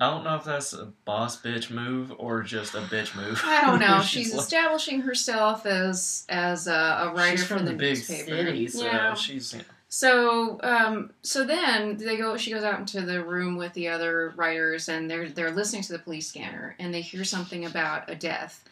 I 0.00 0.08
don't 0.10 0.24
know 0.24 0.34
if 0.36 0.44
that's 0.44 0.72
a 0.72 0.86
boss 1.04 1.40
bitch 1.40 1.70
move 1.70 2.12
or 2.16 2.42
just 2.42 2.74
a 2.74 2.78
bitch 2.80 3.14
move. 3.14 3.40
I 3.44 3.60
don't 3.66 3.78
know. 3.80 4.00
She's 4.02 4.08
she's 4.26 4.32
like- 4.34 4.42
establishing 4.44 5.02
herself 5.02 5.66
as 5.66 6.24
as 6.28 6.66
a, 6.66 6.72
a 6.72 7.12
writer 7.14 7.36
she's 7.36 7.46
for 7.46 7.56
from 7.58 7.66
the, 7.66 7.72
the 7.72 7.76
big 7.76 7.96
newspaper. 7.96 8.24
city, 8.30 8.68
so 8.68 8.84
yeah. 8.84 9.14
she's 9.14 9.54
So, 9.88 10.58
um, 10.62 11.10
so 11.22 11.44
then 11.44 11.98
they 11.98 12.16
go. 12.16 12.36
She 12.38 12.50
goes 12.50 12.64
out 12.64 12.78
into 12.80 13.02
the 13.02 13.22
room 13.22 13.56
with 13.56 13.74
the 13.74 13.88
other 13.88 14.32
writers, 14.36 14.88
and 14.88 15.10
they're 15.10 15.28
they're 15.28 15.50
listening 15.50 15.82
to 15.82 15.92
the 15.92 15.98
police 15.98 16.28
scanner, 16.28 16.76
and 16.78 16.94
they 16.94 17.02
hear 17.02 17.24
something 17.24 17.66
about 17.66 18.08
a 18.08 18.14
death. 18.14 18.64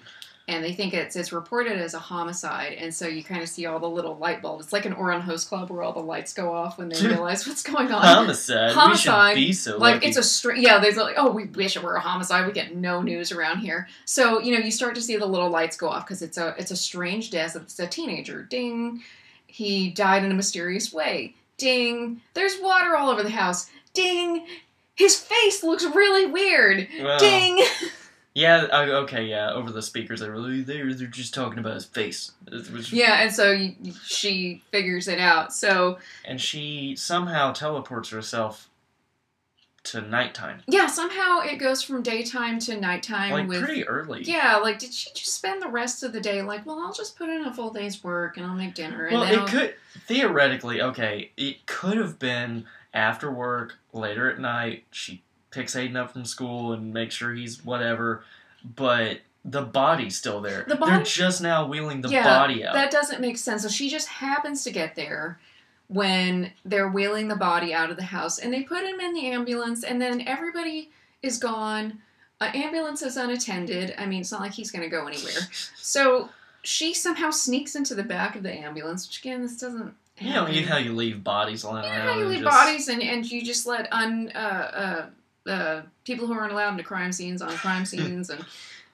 And 0.48 0.64
they 0.64 0.72
think 0.72 0.94
it's 0.94 1.14
it's 1.14 1.30
reported 1.30 1.78
as 1.78 1.92
a 1.92 1.98
homicide, 1.98 2.72
and 2.80 2.92
so 2.92 3.06
you 3.06 3.22
kind 3.22 3.42
of 3.42 3.50
see 3.50 3.66
all 3.66 3.78
the 3.78 3.88
little 3.88 4.16
light 4.16 4.40
bulbs. 4.40 4.64
It's 4.64 4.72
like 4.72 4.86
an 4.86 4.94
Ouran 4.94 5.20
host 5.20 5.46
club 5.48 5.68
where 5.68 5.82
all 5.82 5.92
the 5.92 6.00
lights 6.00 6.32
go 6.32 6.50
off 6.52 6.78
when 6.78 6.88
they 6.88 7.06
realize 7.06 7.46
what's 7.46 7.62
going 7.62 7.92
on. 7.92 8.02
Homicide. 8.02 8.72
Homicide, 8.72 9.36
We 9.36 9.42
should 9.42 9.48
be 9.48 9.52
so 9.52 9.76
like 9.76 9.94
lucky. 9.96 10.06
it's 10.06 10.16
a 10.16 10.22
straight 10.22 10.62
yeah 10.62 10.78
there's 10.78 10.96
like 10.96 11.16
oh 11.18 11.30
we 11.30 11.44
wish 11.44 11.76
it 11.76 11.82
were 11.82 11.96
a 11.96 12.00
homicide. 12.00 12.46
We 12.46 12.52
get 12.54 12.74
no 12.74 13.02
news 13.02 13.30
around 13.30 13.58
here. 13.58 13.88
So 14.06 14.40
you 14.40 14.52
know 14.56 14.64
you 14.64 14.70
start 14.70 14.94
to 14.94 15.02
see 15.02 15.16
the 15.18 15.26
little 15.26 15.50
lights 15.50 15.76
go 15.76 15.88
off 15.90 16.06
because 16.06 16.22
it's 16.22 16.38
a 16.38 16.54
it's 16.58 16.70
a 16.70 16.76
strange 16.76 17.30
death. 17.30 17.54
It's 17.54 17.78
a 17.78 17.86
teenager. 17.86 18.42
Ding. 18.44 19.02
He 19.46 19.90
died 19.90 20.24
in 20.24 20.30
a 20.30 20.34
mysterious 20.34 20.92
way. 20.94 21.34
Ding. 21.58 22.22
There's 22.32 22.58
water 22.58 22.96
all 22.96 23.10
over 23.10 23.22
the 23.22 23.28
house. 23.30 23.68
Ding. 23.92 24.46
His 24.94 25.16
face 25.18 25.62
looks 25.62 25.84
really 25.84 26.24
weird. 26.26 26.88
Ding 27.18 27.62
Yeah. 28.38 28.66
I, 28.72 28.84
okay. 28.84 29.24
Yeah. 29.26 29.52
Over 29.52 29.70
the 29.72 29.82
speakers, 29.82 30.20
they 30.20 30.28
were 30.28 30.40
they're 30.40 30.94
they're 30.94 31.06
just 31.08 31.34
talking 31.34 31.58
about 31.58 31.74
his 31.74 31.84
face. 31.84 32.32
Was- 32.50 32.92
yeah 32.92 33.22
and 33.22 33.32
so 33.32 33.50
you, 33.52 33.74
she 34.04 34.62
figures 34.70 35.06
it 35.08 35.18
out 35.18 35.52
so 35.52 35.98
And 36.24 36.40
she 36.40 36.94
somehow 36.96 37.52
teleports 37.52 38.10
herself 38.10 38.68
to 39.84 40.00
nighttime, 40.02 40.60
yeah 40.66 40.86
somehow 40.86 41.40
it 41.40 41.56
goes 41.56 41.82
from 41.82 42.02
daytime 42.02 42.58
to 42.58 42.78
nighttime 42.78 43.30
like 43.32 43.48
with 43.48 43.62
pretty 43.62 43.86
early. 43.88 44.22
Yeah, 44.22 44.56
like 44.56 44.78
did 44.78 44.92
she 44.92 45.08
just 45.14 45.32
spend 45.34 45.62
the 45.62 45.68
rest 45.68 46.02
of 46.02 46.12
the 46.12 46.20
day 46.20 46.42
like, 46.42 46.66
well, 46.66 46.78
I'll 46.80 46.92
just 46.92 47.16
put 47.16 47.28
in 47.30 47.44
a 47.46 47.54
full 47.54 47.70
day's 47.70 48.04
work 48.04 48.36
and 48.36 48.44
I'll 48.44 48.54
make 48.54 48.74
dinner 48.74 49.06
and 49.06 49.18
Well, 49.18 49.30
it 49.32 49.38
I'll- 49.38 49.48
could 49.48 49.74
theoretically, 50.06 50.82
okay, 50.82 51.30
it 51.38 51.64
could 51.66 51.96
have 51.96 52.18
been 52.18 52.66
after 52.92 53.30
work, 53.30 53.78
later 53.92 54.30
at 54.30 54.38
night. 54.38 54.84
She 54.90 55.22
picks 55.50 55.74
Hayden 55.74 55.96
up 55.96 56.12
from 56.12 56.24
school 56.24 56.72
and 56.72 56.92
makes 56.92 57.14
sure 57.14 57.32
he's 57.34 57.64
whatever, 57.64 58.24
but 58.76 59.18
the 59.44 59.62
body's 59.62 60.16
still 60.16 60.40
there. 60.40 60.64
The 60.68 60.74
They're 60.76 61.02
just 61.02 61.40
now 61.40 61.66
wheeling 61.66 62.00
the 62.02 62.08
Yeah, 62.10 62.24
body 62.24 62.64
out. 62.66 62.74
that 62.74 62.90
doesn't 62.90 63.20
make 63.20 63.38
sense. 63.38 63.62
So 63.62 63.68
she 63.68 63.88
just 63.88 64.08
happens 64.08 64.64
to 64.64 64.70
get 64.70 64.94
there 64.94 65.38
when 65.88 66.52
they're 66.64 66.88
wheeling 66.90 67.28
the 67.28 67.36
body 67.36 67.72
out 67.72 67.90
of 67.90 67.96
the 67.96 68.02
house 68.04 68.38
and 68.38 68.52
they 68.52 68.62
put 68.62 68.84
him 68.84 69.00
in 69.00 69.14
the 69.14 69.26
ambulance 69.26 69.82
and 69.84 70.00
then 70.02 70.20
everybody 70.26 70.90
is 71.22 71.38
gone. 71.38 72.00
An 72.40 72.54
ambulance 72.54 73.00
is 73.02 73.16
unattended. 73.16 73.94
I 73.96 74.04
mean, 74.06 74.20
it's 74.20 74.30
not 74.30 74.40
like 74.42 74.52
he's 74.52 74.70
going 74.70 74.82
to 74.82 74.88
go 74.90 75.06
anywhere. 75.06 75.32
So 75.80 76.28
she 76.62 76.92
somehow 76.92 77.30
sneaks 77.30 77.74
into 77.74 77.94
the 77.94 78.02
back 78.02 78.36
of 78.36 78.42
the 78.42 78.52
ambulance, 78.52 79.06
which 79.08 79.20
again, 79.20 79.40
this 79.40 79.56
doesn't. 79.56 79.94
you 80.18 80.30
know, 80.34 80.46
you 80.46 80.60
happen. 80.60 80.68
how 80.68 80.76
you 80.78 80.92
leave 80.92 81.24
bodies 81.24 81.64
lying 81.64 81.86
around. 81.86 81.94
You 82.00 82.04
know 82.04 82.12
how 82.12 82.18
you 82.18 82.26
leave 82.26 82.42
just- 82.42 82.56
bodies 82.56 82.88
and, 82.88 83.02
and 83.02 83.30
you 83.30 83.42
just 83.42 83.66
let 83.66 83.90
un 83.90 84.30
uh, 84.34 84.38
uh, 84.38 85.06
uh, 85.48 85.82
people 86.04 86.26
who 86.26 86.34
aren't 86.34 86.52
allowed 86.52 86.72
into 86.72 86.84
crime 86.84 87.12
scenes 87.12 87.42
on 87.42 87.50
crime 87.56 87.84
scenes 87.92 88.30
and 88.30 88.44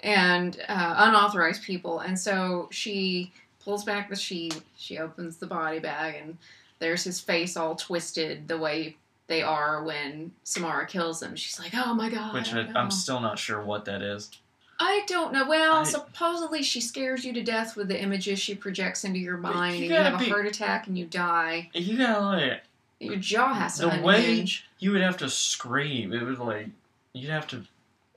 and 0.03 0.61
uh, 0.69 0.95
unauthorized 0.99 1.63
people. 1.63 2.01
And 2.01 2.19
so 2.19 2.69
she 2.71 3.33
pulls 3.65 3.85
back 3.85 4.11
the 4.11 4.17
sheet 4.17 4.61
she 4.77 4.99
opens 4.99 5.39
the 5.39 5.47
body 5.47 5.79
bag 5.79 6.17
and 6.23 6.37
there's 6.81 7.03
his 7.03 7.19
face 7.19 7.57
all 7.57 7.75
twisted 7.75 8.47
the 8.47 8.59
way 8.59 8.95
they 9.27 9.41
are 9.41 9.83
when 9.83 10.33
Samara 10.45 10.87
kills 10.87 11.23
him. 11.23 11.35
She's 11.35 11.59
like 11.59 11.73
oh 11.75 11.95
my 11.95 12.11
god 12.11 12.35
Which 12.35 12.53
I, 12.53 12.71
I'm 12.77 12.91
still 12.91 13.21
not 13.21 13.39
sure 13.39 13.63
what 13.63 13.87
that 13.87 14.03
is. 14.03 14.31
I 14.79 15.05
don't 15.07 15.33
know. 15.33 15.49
Well 15.49 15.77
I- 15.77 15.85
supposedly 15.85 16.63
she 16.63 16.81
scares 16.81 17.25
you 17.25 17.33
to 17.33 17.43
death 17.43 17.75
with 17.75 17.89
the 17.89 18.01
images 18.01 18.39
she 18.39 18.55
projects 18.55 19.05
into 19.05 19.19
your 19.19 19.39
mind 19.39 19.77
you 19.77 19.83
and 19.85 19.91
you 19.91 19.95
have 19.95 20.13
gotta 20.13 20.27
a 20.27 20.29
heart 20.29 20.47
attack 20.47 20.87
and 20.87 20.99
you 20.99 21.07
die. 21.07 21.71
You 21.73 21.97
gotta 21.97 22.21
like, 22.21 22.63
your 23.01 23.17
jaw 23.17 23.53
has 23.55 23.79
to 23.79 23.87
The 23.89 24.01
way- 24.03 24.47
you 24.79 24.93
would 24.93 25.03
have 25.03 25.17
to 25.19 25.29
scream. 25.31 26.13
It 26.13 26.23
was 26.23 26.39
like 26.39 26.69
you'd 27.13 27.31
have 27.31 27.47
to. 27.49 27.65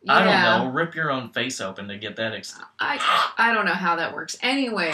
I 0.09 0.23
don't 0.23 0.67
know. 0.67 0.71
Rip 0.71 0.95
your 0.95 1.11
own 1.11 1.29
face 1.29 1.59
open 1.59 1.87
to 1.89 1.97
get 1.97 2.15
that. 2.15 2.33
Ex- 2.33 2.57
I 2.79 3.31
I 3.37 3.53
don't 3.53 3.65
know 3.65 3.73
how 3.73 3.95
that 3.97 4.13
works. 4.13 4.37
Anyway, 4.41 4.93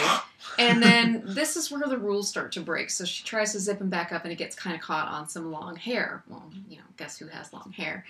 and 0.58 0.82
then 0.82 1.22
this 1.26 1.56
is 1.56 1.70
where 1.70 1.86
the 1.88 1.98
rules 1.98 2.28
start 2.28 2.50
to 2.52 2.60
break. 2.60 2.90
So 2.90 3.04
she 3.04 3.22
tries 3.22 3.52
to 3.52 3.60
zip 3.60 3.80
him 3.80 3.90
back 3.90 4.12
up, 4.12 4.24
and 4.24 4.32
it 4.32 4.36
gets 4.36 4.56
kind 4.56 4.74
of 4.74 4.82
caught 4.82 5.06
on 5.08 5.28
some 5.28 5.52
long 5.52 5.76
hair. 5.76 6.22
Well, 6.28 6.42
you 6.68 6.78
know, 6.78 6.84
guess 6.96 7.18
who 7.18 7.26
has 7.28 7.52
long 7.52 7.72
hair? 7.76 8.04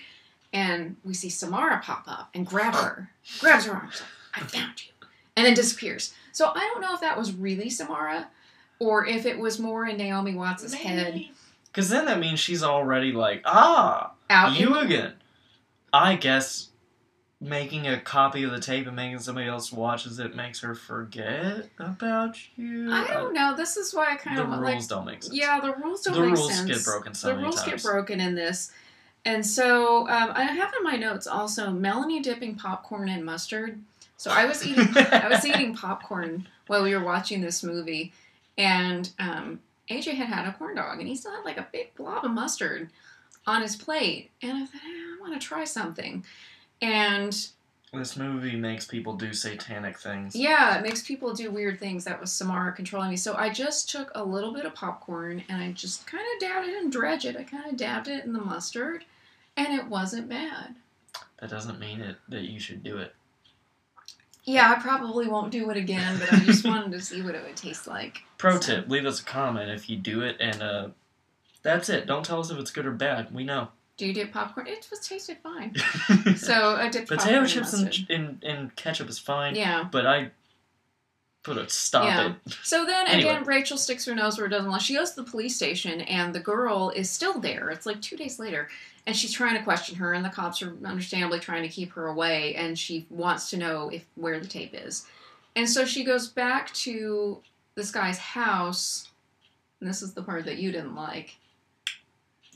And 0.52 0.96
we 1.04 1.14
see 1.14 1.28
Samara 1.30 1.80
pop 1.82 2.04
up 2.06 2.30
and 2.32 2.46
grab 2.46 2.74
her, 2.74 3.10
grabs 3.40 3.66
her 3.66 3.72
arm. 3.74 3.87
Like, 3.88 4.44
"I 4.44 4.46
found 4.46 4.87
you," 4.87 4.92
and 5.37 5.44
then 5.44 5.54
disappears. 5.54 6.14
So 6.32 6.52
I 6.54 6.60
don't 6.72 6.80
know 6.80 6.94
if 6.94 7.00
that 7.00 7.18
was 7.18 7.32
really 7.32 7.68
Samara, 7.70 8.28
or 8.78 9.04
if 9.04 9.26
it 9.26 9.38
was 9.38 9.58
more 9.58 9.84
in 9.87 9.96
Naomi 9.98 10.34
Watts' 10.34 10.72
head 10.72 11.26
Because 11.74 11.88
then 11.88 12.04
that 12.04 12.20
means 12.20 12.38
she's 12.38 12.62
already 12.62 13.10
like, 13.10 13.42
ah, 13.44 14.12
out. 14.30 14.58
you 14.58 14.78
in- 14.78 14.87
again. 14.87 15.12
I 15.92 16.14
guess 16.14 16.68
making 17.40 17.87
a 17.87 18.00
copy 18.00 18.42
of 18.44 18.52
the 18.52 18.60
tape 18.60 18.87
and 18.87 18.96
making 18.96 19.18
somebody 19.18 19.46
else 19.48 19.72
watches 19.72 20.18
it 20.18 20.34
makes 20.34 20.60
her 20.60 20.74
forget 20.74 21.68
about 21.78 22.37
you. 22.56 22.92
I 22.92 23.06
don't 23.08 23.34
know. 23.34 23.54
This 23.56 23.76
is 23.76 23.92
why 23.92 24.12
I 24.12 24.16
kind 24.16 24.38
the 24.38 24.44
of 24.44 24.50
rules 24.50 24.62
like. 24.62 24.88
don't 24.88 25.04
make 25.04 25.22
sense. 25.22 25.34
Yeah, 25.34 25.60
the 25.60 25.74
rules 25.74 26.02
don't 26.02 26.14
the 26.14 26.20
make 26.20 26.37
rules 26.37 26.54
sense. 26.54 26.70
get 26.70 26.84
broken 26.84 27.12
so 27.14 27.28
the 27.28 27.37
rules 27.37 27.56
times. 27.62 27.82
get 27.82 27.90
broken 27.90 28.20
in 28.20 28.34
this. 28.34 28.72
And 29.24 29.44
so 29.44 30.08
um, 30.08 30.32
I 30.34 30.44
have 30.44 30.72
in 30.78 30.84
my 30.84 30.96
notes 30.96 31.26
also 31.26 31.70
Melanie 31.70 32.20
dipping 32.20 32.54
popcorn 32.56 33.08
in 33.08 33.24
mustard. 33.24 33.80
So 34.16 34.30
I 34.30 34.44
was 34.46 34.64
eating 34.66 34.88
I 34.96 35.28
was 35.28 35.44
eating 35.46 35.74
popcorn 35.74 36.46
while 36.66 36.82
we 36.82 36.94
were 36.94 37.04
watching 37.04 37.40
this 37.40 37.62
movie, 37.62 38.12
and 38.56 39.10
um, 39.18 39.60
AJ 39.90 40.14
had 40.14 40.29
had 40.29 40.47
a 40.47 40.53
corn 40.53 40.77
dog, 40.77 40.99
and 40.99 41.09
he 41.09 41.14
still 41.16 41.33
had 41.33 41.44
like 41.44 41.59
a 41.59 41.66
big 41.73 41.94
blob 41.94 42.25
of 42.25 42.31
mustard 42.31 42.90
on 43.47 43.62
his 43.62 43.77
plate, 43.77 44.31
and 44.42 44.53
I 44.57 44.66
thought 44.66 44.81
eh, 44.85 44.88
I 44.88 45.20
want 45.20 45.38
to 45.40 45.47
try 45.47 45.64
something, 45.64 46.25
and 46.81 47.49
This 47.92 48.16
movie 48.16 48.57
makes 48.57 48.87
people 48.87 49.14
do 49.16 49.33
satanic 49.33 49.99
things. 49.99 50.35
yeah, 50.35 50.79
it 50.79 50.83
makes 50.83 51.03
people 51.03 51.33
do 51.35 51.51
weird 51.51 51.79
things. 51.79 52.05
That 52.05 52.20
was 52.20 52.33
Samara 52.33 52.73
controlling 52.73 53.11
me. 53.11 53.16
So 53.16 53.35
I 53.37 53.51
just 53.51 53.88
took 53.90 54.11
a 54.14 54.25
little 54.25 54.53
bit 54.53 54.64
of 54.64 54.75
popcorn 54.75 55.44
and 55.49 55.62
I 55.62 55.70
just 55.73 56.05
kind 56.07 56.25
of 56.35 56.40
dabbed 56.40 56.66
it 56.68 56.83
and 56.83 56.90
dredge 56.90 57.25
it. 57.25 57.37
I 57.37 57.44
kind 57.44 57.66
of 57.70 57.77
dabbed 57.77 58.09
it 58.09 58.25
in 58.25 58.33
the 58.33 58.40
mustard, 58.40 59.05
and 59.57 59.73
it 59.79 59.87
wasn't 59.87 60.29
bad. 60.29 60.75
That 61.40 61.51
doesn't 61.51 61.79
mean 61.79 62.01
it 62.01 62.16
that 62.31 62.42
you 62.42 62.59
should 62.59 62.83
do 62.83 62.97
it. 62.99 63.14
Yeah, 64.44 64.70
I 64.76 64.80
probably 64.80 65.26
won't 65.26 65.50
do 65.50 65.70
it 65.70 65.76
again, 65.76 66.18
but 66.18 66.33
I 66.33 66.38
just 66.40 66.64
wanted 66.66 66.92
to 66.92 67.00
see 67.00 67.22
what 67.22 67.35
it 67.35 67.42
would 67.44 67.57
taste 67.57 67.87
like. 67.87 68.22
Pro 68.38 68.54
So- 68.61 68.76
tip: 68.76 68.88
leave 68.88 69.07
us 69.07 69.20
a 69.20 69.24
comment 69.24 69.70
if 69.70 69.88
you 69.88 69.96
do 69.96 70.20
it, 70.22 70.37
and 70.40 70.62
uh, 70.62 70.88
that's 71.62 71.88
it. 71.88 72.07
Don't 72.07 72.24
tell 72.24 72.40
us 72.40 72.50
if 72.50 72.59
it's 72.59 72.70
good 72.70 72.85
or 72.87 72.92
bad. 72.92 73.33
We 73.35 73.44
know. 73.44 73.68
Do 73.96 74.07
you 74.07 74.12
dip 74.12 74.33
popcorn? 74.33 74.66
It 74.66 74.87
was 74.90 75.00
tasted 75.07 75.38
fine. 75.42 75.74
So 76.37 76.74
I 76.74 76.88
dipped 76.88 77.09
Potato 77.09 77.46
chips 77.46 77.72
in 77.74 77.87
and, 77.87 78.07
and, 78.11 78.44
and 78.44 78.76
ketchup 78.76 79.09
is 79.09 79.20
fine, 79.20 79.54
Yeah. 79.54 79.85
but 79.90 80.04
I 80.04 80.33
put 81.44 81.59
a 81.59 81.68
stop 81.68 82.04
Yeah. 82.04 82.30
it. 82.46 82.54
So 82.64 82.85
then 82.85 83.07
Anyway. 83.07 83.30
again, 83.30 83.44
Rachel 83.44 83.76
sticks 83.78 84.04
her 84.07 84.14
nose 84.14 84.37
where 84.37 84.46
it 84.46 84.50
doesn't 84.50 84.64
belong. 84.64 84.80
She 84.80 84.94
goes 84.96 85.11
to 85.12 85.22
the 85.22 85.30
police 85.30 85.54
station, 85.54 86.00
and 86.02 86.35
the 86.35 86.40
girl 86.40 86.90
is 86.90 87.09
still 87.09 87.38
there. 87.38 87.70
It's 87.70 87.87
like 87.87 88.00
two 88.02 88.16
days 88.16 88.38
later, 88.40 88.68
and 89.06 89.14
she's 89.14 89.32
trying 89.32 89.56
to 89.56 89.62
question 89.62 89.96
her, 89.96 90.12
and 90.12 90.24
the 90.24 90.30
cops 90.30 90.62
are 90.62 90.76
understandably 90.84 91.40
trying 91.40 91.62
to 91.62 91.68
keep 91.68 91.92
her 91.92 92.06
away, 92.06 92.54
and 92.54 92.78
she 92.78 93.06
wants 93.10 93.50
to 93.50 93.56
know 93.56 93.88
if 93.90 94.04
where 94.14 94.40
the 94.40 94.46
tape 94.46 94.74
is. 94.74 95.06
And 95.56 95.68
so 95.68 95.84
she 95.84 96.04
goes 96.04 96.28
back 96.28 96.72
to 96.74 97.40
this 97.74 97.90
guy's 97.90 98.18
house, 98.18 99.08
and 99.80 99.88
this 99.88 100.02
is 100.02 100.14
the 100.14 100.22
part 100.22 100.46
that 100.46 100.58
you 100.58 100.72
didn't 100.72 100.94
like. 100.94 101.36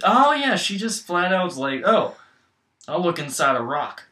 Oh 0.02 0.32
yeah, 0.32 0.56
she 0.56 0.76
just 0.76 1.06
flat 1.06 1.32
out 1.32 1.44
was 1.44 1.58
like, 1.58 1.82
"Oh, 1.84 2.16
I'll 2.86 3.02
look 3.02 3.18
inside 3.18 3.56
a 3.56 3.62
rock." 3.62 4.07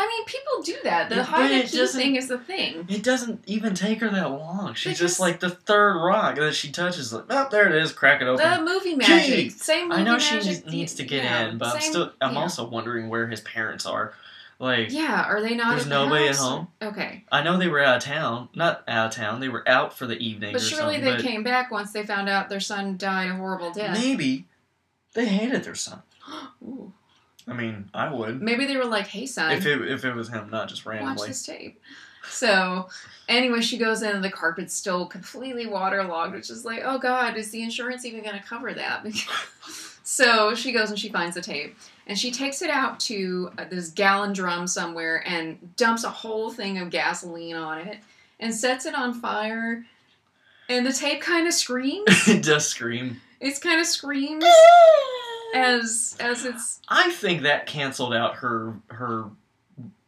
I 0.00 0.06
mean, 0.06 0.24
people 0.24 0.62
do 0.64 0.76
that. 0.84 1.10
The 1.10 1.16
Yeah, 1.16 1.22
hide 1.24 1.50
and 1.50 1.64
it 1.64 1.70
key 1.70 1.86
thing 1.86 2.16
is 2.16 2.28
the 2.28 2.38
thing. 2.38 2.86
It 2.88 3.02
doesn't 3.02 3.44
even 3.46 3.74
take 3.74 4.00
her 4.00 4.08
that 4.08 4.30
long. 4.30 4.72
She's 4.72 4.92
Because- 4.94 4.98
just 4.98 5.20
like 5.20 5.40
the 5.40 5.50
third 5.50 6.00
rock 6.02 6.36
that 6.36 6.54
she 6.54 6.72
touches. 6.72 7.12
Like, 7.12 7.24
oh, 7.28 7.48
there 7.50 7.68
it 7.68 7.82
is. 7.82 7.92
Crack 7.92 8.22
it 8.22 8.26
open. 8.26 8.48
The 8.50 8.62
movie 8.64 8.94
magic, 8.94 9.48
Jeez. 9.48 9.58
same 9.58 9.88
movie 9.90 10.00
I 10.00 10.04
know 10.04 10.18
she 10.18 10.36
magic. 10.36 10.48
needs, 10.64 10.66
needs 10.66 10.94
to 10.94 11.02
get 11.02 11.24
yeah, 11.24 11.48
in, 11.48 11.58
but 11.58 11.74
I'm 11.74 11.80
still. 11.82 12.12
I'm 12.22 12.32
yeah. 12.32 12.40
also 12.40 12.66
wondering 12.66 13.10
where 13.10 13.26
his 13.26 13.42
parents 13.42 13.84
are. 13.84 14.14
Like, 14.58 14.90
Yeah, 14.90 15.24
are 15.26 15.42
they 15.42 15.54
not? 15.54 15.76
There's 15.76 15.86
nobody 15.86 16.28
at 16.28 16.36
home? 16.36 16.68
Okay, 16.80 17.24
I 17.30 17.42
know 17.42 17.58
they 17.58 17.68
were 17.68 17.80
out 17.80 17.98
of 17.98 18.02
town. 18.02 18.48
Not 18.54 18.82
out 18.88 19.06
of 19.08 19.12
town. 19.14 19.40
They 19.40 19.48
were 19.50 19.68
out 19.68 19.96
for 19.96 20.06
the 20.06 20.16
evening 20.18 20.52
but 20.54 20.62
surely 20.62 20.98
they 20.98 21.12
but 21.16 21.22
came 21.22 21.42
back 21.42 21.70
once 21.70 21.92
they 21.92 22.06
found 22.06 22.28
out 22.30 22.48
their 22.48 22.60
son 22.60 22.96
died 22.96 23.30
a 23.30 23.34
horrible 23.34 23.70
death. 23.70 23.98
maybe 23.98 24.46
they 25.12 25.26
hated 25.26 25.64
their 25.64 25.74
son. 25.74 26.02
Ooh. 26.62 26.92
I 27.50 27.54
mean, 27.54 27.90
I 27.92 28.12
would 28.12 28.40
Maybe 28.40 28.64
they 28.64 28.76
were 28.76 28.84
like, 28.84 29.08
"Hey, 29.08 29.26
son, 29.26 29.52
if 29.52 29.66
it 29.66 29.82
if 29.90 30.04
it 30.04 30.14
was 30.14 30.28
him, 30.28 30.48
not 30.50 30.68
just 30.68 30.86
randomly." 30.86 31.10
watch 31.10 31.18
randomly. 31.18 31.28
this 31.28 31.42
tape." 31.44 31.80
So, 32.28 32.88
anyway, 33.28 33.60
she 33.60 33.76
goes 33.76 34.02
in, 34.02 34.14
and 34.14 34.22
the 34.22 34.30
carpet's 34.30 34.74
still 34.74 35.06
completely 35.06 35.66
waterlogged, 35.66 36.34
which 36.34 36.48
is 36.50 36.64
like, 36.64 36.82
"Oh 36.84 36.98
God, 36.98 37.36
is 37.36 37.50
the 37.50 37.62
insurance 37.62 38.04
even 38.04 38.22
going 38.22 38.38
to 38.38 38.46
cover 38.46 38.72
that?" 38.72 39.04
so 40.04 40.54
she 40.54 40.70
goes 40.72 40.90
and 40.90 40.98
she 40.98 41.08
finds 41.08 41.34
the 41.34 41.42
tape, 41.42 41.76
and 42.06 42.18
she 42.18 42.30
takes 42.30 42.62
it 42.62 42.70
out 42.70 43.00
to 43.00 43.50
uh, 43.58 43.64
this 43.64 43.90
gallon 43.90 44.32
drum 44.32 44.66
somewhere 44.66 45.26
and 45.26 45.74
dumps 45.76 46.04
a 46.04 46.10
whole 46.10 46.50
thing 46.50 46.78
of 46.78 46.90
gasoline 46.90 47.56
on 47.56 47.78
it 47.78 47.98
and 48.38 48.54
sets 48.54 48.86
it 48.86 48.94
on 48.94 49.12
fire. 49.14 49.84
And 50.68 50.86
the 50.86 50.92
tape 50.92 51.20
kind 51.20 51.48
of 51.48 51.52
screams. 51.52 52.06
it 52.28 52.44
does 52.44 52.68
scream. 52.68 53.20
It's 53.40 53.58
kind 53.58 53.80
of 53.80 53.86
screams 53.86 54.44
as 55.54 56.16
as 56.20 56.44
it's 56.44 56.80
I 56.88 57.10
think 57.10 57.42
that 57.42 57.66
canceled 57.66 58.14
out 58.14 58.36
her 58.36 58.74
her 58.88 59.26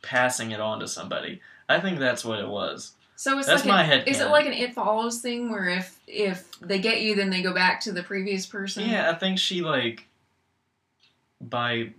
passing 0.02 0.50
it 0.50 0.60
on 0.60 0.80
to 0.80 0.88
somebody. 0.88 1.40
I 1.68 1.80
think 1.80 1.98
that's 1.98 2.24
what 2.24 2.40
it 2.40 2.48
was. 2.48 2.92
So 3.16 3.38
it's 3.38 3.46
That's 3.46 3.64
like 3.64 3.68
my 3.68 3.82
head 3.84 4.08
Is 4.08 4.20
it 4.20 4.30
like 4.30 4.46
an 4.46 4.52
it 4.52 4.74
follows 4.74 5.20
thing 5.20 5.50
where 5.50 5.68
if 5.68 5.98
if 6.08 6.50
they 6.60 6.80
get 6.80 7.02
you, 7.02 7.14
then 7.14 7.30
they 7.30 7.40
go 7.40 7.54
back 7.54 7.80
to 7.82 7.92
the 7.92 8.02
previous 8.02 8.46
person? 8.46 8.88
Yeah, 8.88 9.10
I 9.10 9.14
think 9.14 9.38
she 9.38 9.60
like 9.60 10.08
by 11.40 11.90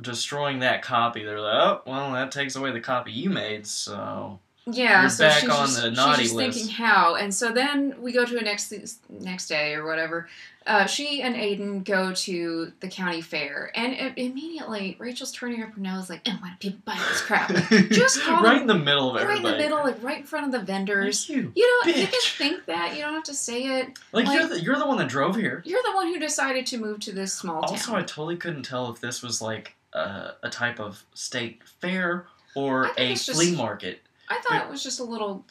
destroying 0.00 0.60
that 0.60 0.82
copy, 0.82 1.24
they're 1.24 1.40
like, 1.40 1.54
oh, 1.54 1.82
well, 1.86 2.12
that 2.12 2.30
takes 2.30 2.56
away 2.56 2.70
the 2.72 2.80
copy 2.80 3.10
you 3.10 3.30
made, 3.30 3.66
so 3.66 4.38
Yeah, 4.70 5.02
You're 5.02 5.10
so 5.10 5.24
back 5.28 5.40
she's 5.40 5.48
on 5.50 5.66
just, 5.66 5.82
the 5.82 5.90
naughty 5.90 6.22
she's 6.22 6.30
just 6.30 6.34
list. 6.36 6.58
thinking 6.58 6.74
how, 6.74 7.14
and 7.14 7.32
so 7.34 7.52
then 7.52 7.94
we 8.00 8.12
go 8.12 8.24
to 8.24 8.38
a 8.38 8.42
next 8.42 8.72
next 9.08 9.48
day 9.48 9.74
or 9.74 9.86
whatever. 9.86 10.28
Uh, 10.66 10.84
she 10.84 11.22
and 11.22 11.34
Aiden 11.34 11.82
go 11.82 12.12
to 12.12 12.70
the 12.80 12.88
county 12.88 13.22
fair, 13.22 13.70
and 13.74 13.94
i 13.94 14.12
immediately 14.20 14.96
Rachel's 14.98 15.32
turning 15.32 15.62
up 15.62 15.72
her 15.72 15.80
nose 15.80 16.10
like, 16.10 16.20
"Oh, 16.26 16.36
why 16.40 16.50
do 16.60 16.70
people 16.70 16.80
buy 16.84 16.98
this 17.08 17.22
crap?" 17.22 17.48
Just 17.90 18.20
call 18.20 18.42
right 18.42 18.52
them- 18.54 18.60
in 18.62 18.66
the 18.66 18.74
middle 18.84 19.10
of 19.16 19.22
it, 19.22 19.26
right 19.26 19.38
in 19.38 19.42
the 19.44 19.56
middle, 19.56 19.78
like 19.78 20.02
right 20.02 20.18
in 20.18 20.24
front 20.24 20.44
of 20.44 20.52
the 20.52 20.58
vendors. 20.66 21.26
You, 21.30 21.50
You 21.56 21.80
don't. 21.84 21.96
You 21.96 22.06
can 22.06 22.20
think 22.22 22.66
that. 22.66 22.94
You 22.94 23.00
don't 23.00 23.14
have 23.14 23.22
to 23.24 23.34
say 23.34 23.80
it. 23.80 23.98
like, 24.12 24.26
you're 24.30 24.46
the 24.46 24.60
you're 24.60 24.76
the 24.78 24.86
one 24.86 24.98
that 24.98 25.08
drove 25.08 25.36
here. 25.36 25.62
You're 25.64 25.82
the 25.86 25.94
one 25.94 26.08
who 26.08 26.18
decided 26.20 26.66
to 26.66 26.76
move 26.76 27.00
to 27.00 27.12
this 27.12 27.32
small 27.32 27.62
town. 27.62 27.70
Also, 27.70 27.94
I 27.94 28.00
totally 28.02 28.36
couldn't 28.36 28.64
tell 28.64 28.90
if 28.92 29.00
this 29.00 29.22
was 29.22 29.40
like 29.40 29.74
a, 29.94 30.32
a 30.42 30.50
type 30.50 30.78
of 30.80 31.02
state 31.14 31.62
fair 31.80 32.26
or 32.54 32.90
a 32.98 33.12
it's 33.12 33.24
just- 33.24 33.38
flea 33.40 33.56
market. 33.56 34.00
I 34.30 34.40
thought 34.40 34.64
it 34.64 34.70
was 34.70 34.82
just 34.82 35.00
a 35.00 35.04
little 35.04 35.44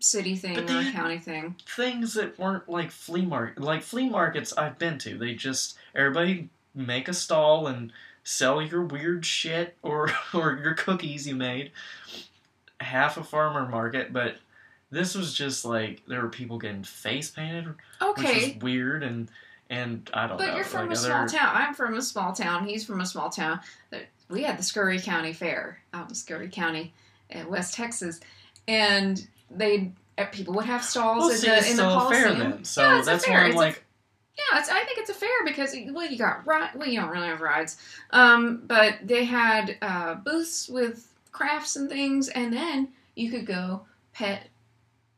city 0.00 0.34
thing 0.36 0.54
But 0.54 0.70
or 0.70 0.80
a 0.80 0.92
county 0.92 1.18
thing. 1.18 1.56
Things 1.66 2.14
that 2.14 2.38
weren't 2.38 2.68
like 2.68 2.90
flea 2.90 3.24
market, 3.26 3.62
like 3.62 3.82
flea 3.82 4.08
markets 4.08 4.52
I've 4.56 4.78
been 4.78 4.98
to. 4.98 5.16
They 5.18 5.34
just 5.34 5.76
everybody 5.94 6.48
make 6.74 7.08
a 7.08 7.14
stall 7.14 7.66
and 7.66 7.92
sell 8.22 8.60
your 8.62 8.82
weird 8.82 9.24
shit 9.26 9.76
or 9.82 10.10
or 10.34 10.58
your 10.62 10.74
cookies 10.74 11.26
you 11.26 11.34
made. 11.36 11.70
Half 12.80 13.16
a 13.16 13.24
farmer 13.24 13.68
market, 13.68 14.12
but 14.12 14.36
this 14.90 15.14
was 15.14 15.32
just 15.34 15.64
like 15.64 16.02
there 16.06 16.20
were 16.22 16.28
people 16.28 16.58
getting 16.58 16.82
face 16.82 17.30
painted, 17.30 17.66
which 17.66 17.76
Okay, 18.02 18.54
was 18.54 18.62
weird 18.62 19.02
and 19.02 19.28
and 19.70 20.10
I 20.12 20.26
don't 20.26 20.38
know. 20.38 20.46
But 20.46 20.56
you're 20.56 20.64
from 20.64 20.88
like 20.88 20.96
a 20.96 21.00
other- 21.00 21.08
small 21.08 21.26
town. 21.28 21.50
I'm 21.56 21.74
from 21.74 21.94
a 21.94 22.02
small 22.02 22.32
town. 22.32 22.66
He's 22.66 22.84
from 22.84 23.00
a 23.00 23.06
small 23.06 23.30
town. 23.30 23.60
We 24.28 24.42
had 24.42 24.58
the 24.58 24.62
Scurry 24.62 25.00
County 25.00 25.32
Fair 25.32 25.78
out 25.92 26.08
in 26.08 26.14
Scurry 26.14 26.48
County, 26.48 26.92
in 27.30 27.48
West 27.48 27.74
Texas, 27.74 28.20
and 28.68 29.26
they 29.50 29.92
uh, 30.18 30.26
people 30.26 30.54
would 30.54 30.66
have 30.66 30.84
stalls 30.84 31.18
Well, 31.24 31.30
in 31.30 31.36
see, 31.38 31.48
the 31.48 31.56
it's 31.58 31.70
in 31.70 31.76
the 31.78 31.88
a 31.88 32.08
fair 32.10 32.34
then. 32.34 32.64
So 32.64 32.82
Yeah, 32.82 33.02
that's 33.02 33.24
fair. 33.24 33.34
why 33.34 33.40
I'm 33.40 33.46
It's 33.48 33.54
a- 33.56 33.58
like, 33.58 33.84
Yeah, 34.36 34.58
it's, 34.60 34.68
I 34.68 34.84
think 34.84 34.98
it's 34.98 35.10
a 35.10 35.14
fair 35.14 35.44
because 35.44 35.74
well, 35.92 36.06
you 36.10 36.18
got 36.18 36.46
ride. 36.46 36.70
Well, 36.74 36.88
you 36.88 37.00
don't 37.00 37.10
really 37.10 37.26
have 37.28 37.40
rides, 37.40 37.76
um, 38.10 38.62
but 38.66 38.98
they 39.02 39.24
had 39.24 39.76
uh, 39.82 40.14
booths 40.14 40.68
with 40.68 41.08
crafts 41.32 41.76
and 41.76 41.88
things, 41.88 42.28
and 42.28 42.52
then 42.52 42.88
you 43.16 43.30
could 43.30 43.46
go 43.46 43.82
pet 44.12 44.48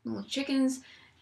little 0.05 0.23
chickens 0.23 0.81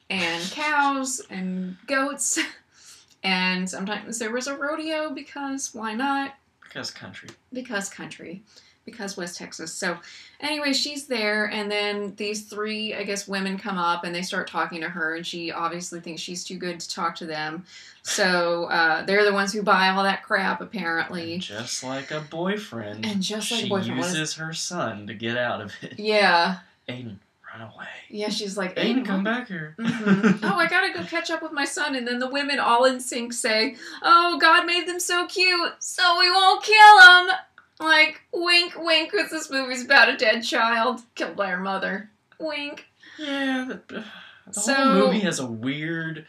and 0.10 0.43
cows 0.52 1.21
and 1.30 1.76
goats, 1.88 2.38
and 3.24 3.69
sometimes 3.69 4.19
there 4.19 4.32
was 4.32 4.48
a 4.48 4.56
rodeo 4.56 5.10
because 5.12 5.74
why 5.74 5.93
not? 5.93 6.36
because 6.63 6.91
country. 6.91 7.30
because 7.54 7.88
country 7.89 8.43
because 8.86 9.17
west 9.17 9.38
texas 9.38 9.74
so 9.74 9.98
anyway 10.39 10.71
she's 10.71 11.08
there 11.08 11.45
and 11.50 11.69
then 11.71 12.13
these 12.17 12.43
three 12.43 12.93
i 12.93 13.04
guess 13.04 13.28
women 13.28 13.58
come 13.58 13.78
up 13.78 14.04
and 14.04 14.13
they 14.13 14.21
start 14.21 14.48
talking 14.48 14.80
to 14.82 14.88
her 14.89 15.15
and 15.15 15.26
she 15.26 15.52
obviously 15.52 16.00
thinks 16.00 16.21
she's 16.21 16.43
too 16.43 16.58
good 16.58 16.80
to 16.80 16.88
talk 16.89 17.15
to 17.15 17.26
them 17.26 17.65
so 18.04 18.65
uh, 18.65 19.04
they're 19.06 19.26
the 19.26 19.34
ones 19.34 19.52
who 19.52 19.63
buy 19.63 19.89
all 19.89 20.04
that 20.04 20.21
crap 20.21 20.62
apparently 20.62 21.34
And 21.34 21.41
just 21.41 21.84
like 21.84 22.12
a 22.12 22.19
boyfriend, 22.21 23.04
and 23.06 23.19
just 23.21 23.52
like 23.52 23.62
she 23.62 23.69
boyfriend 23.69 23.98
what 24.00 24.10
is- 24.12 24.17
uses 24.19 24.36
her 24.36 24.54
son 24.54 25.08
to 25.08 25.15
get 25.15 25.36
out 25.38 25.62
of 25.62 25.74
it. 25.82 25.98
yeah 25.98 26.58
Aiden, 26.88 27.17
run 27.52 27.62
away. 27.74 27.88
yeah 28.10 28.30
she's 28.30 28.56
like 28.56 28.76
Aiden, 28.76 28.98
"Aiden, 29.00 29.06
come 29.06 29.24
back 29.24 29.48
here. 29.48 29.74
Mhm. 29.80 30.39
oh, 30.43 30.56
I 30.56 30.67
gotta 30.67 30.93
go 30.93 31.04
catch 31.06 31.32
up 31.32 31.41
with 31.41 31.52
my 31.52 31.65
son. 31.65 31.95
And 31.95 32.08
then 32.08 32.19
the 32.19 32.30
women 32.30 32.60
all 32.60 32.86
in 32.86 33.00
sync 33.00 33.34
say, 33.34 33.76
Oh, 34.04 34.38
God 34.39 34.67
made 34.67 34.88
them 34.88 35.00
so 35.00 35.26
cute, 35.26 35.74
so 35.80 36.19
we 36.19 36.30
won't 36.30 36.62
kill 36.63 36.98
them. 37.00 37.36
Like, 37.79 38.21
wink, 38.31 38.73
wink, 38.77 39.11
because 39.11 39.31
this 39.31 39.49
movie's 39.51 39.83
about 39.83 40.09
a 40.09 40.15
dead 40.17 40.41
child 40.41 41.01
killed 41.15 41.35
by 41.35 41.47
her 41.49 41.59
mother. 41.59 42.09
Wink. 42.39 42.85
Yeah, 43.19 43.65
the, 43.88 44.03
the 44.47 44.53
So- 44.53 44.73
whole 44.73 44.93
movie 45.07 45.19
has 45.21 45.39
a 45.39 45.45
weird 45.45 46.25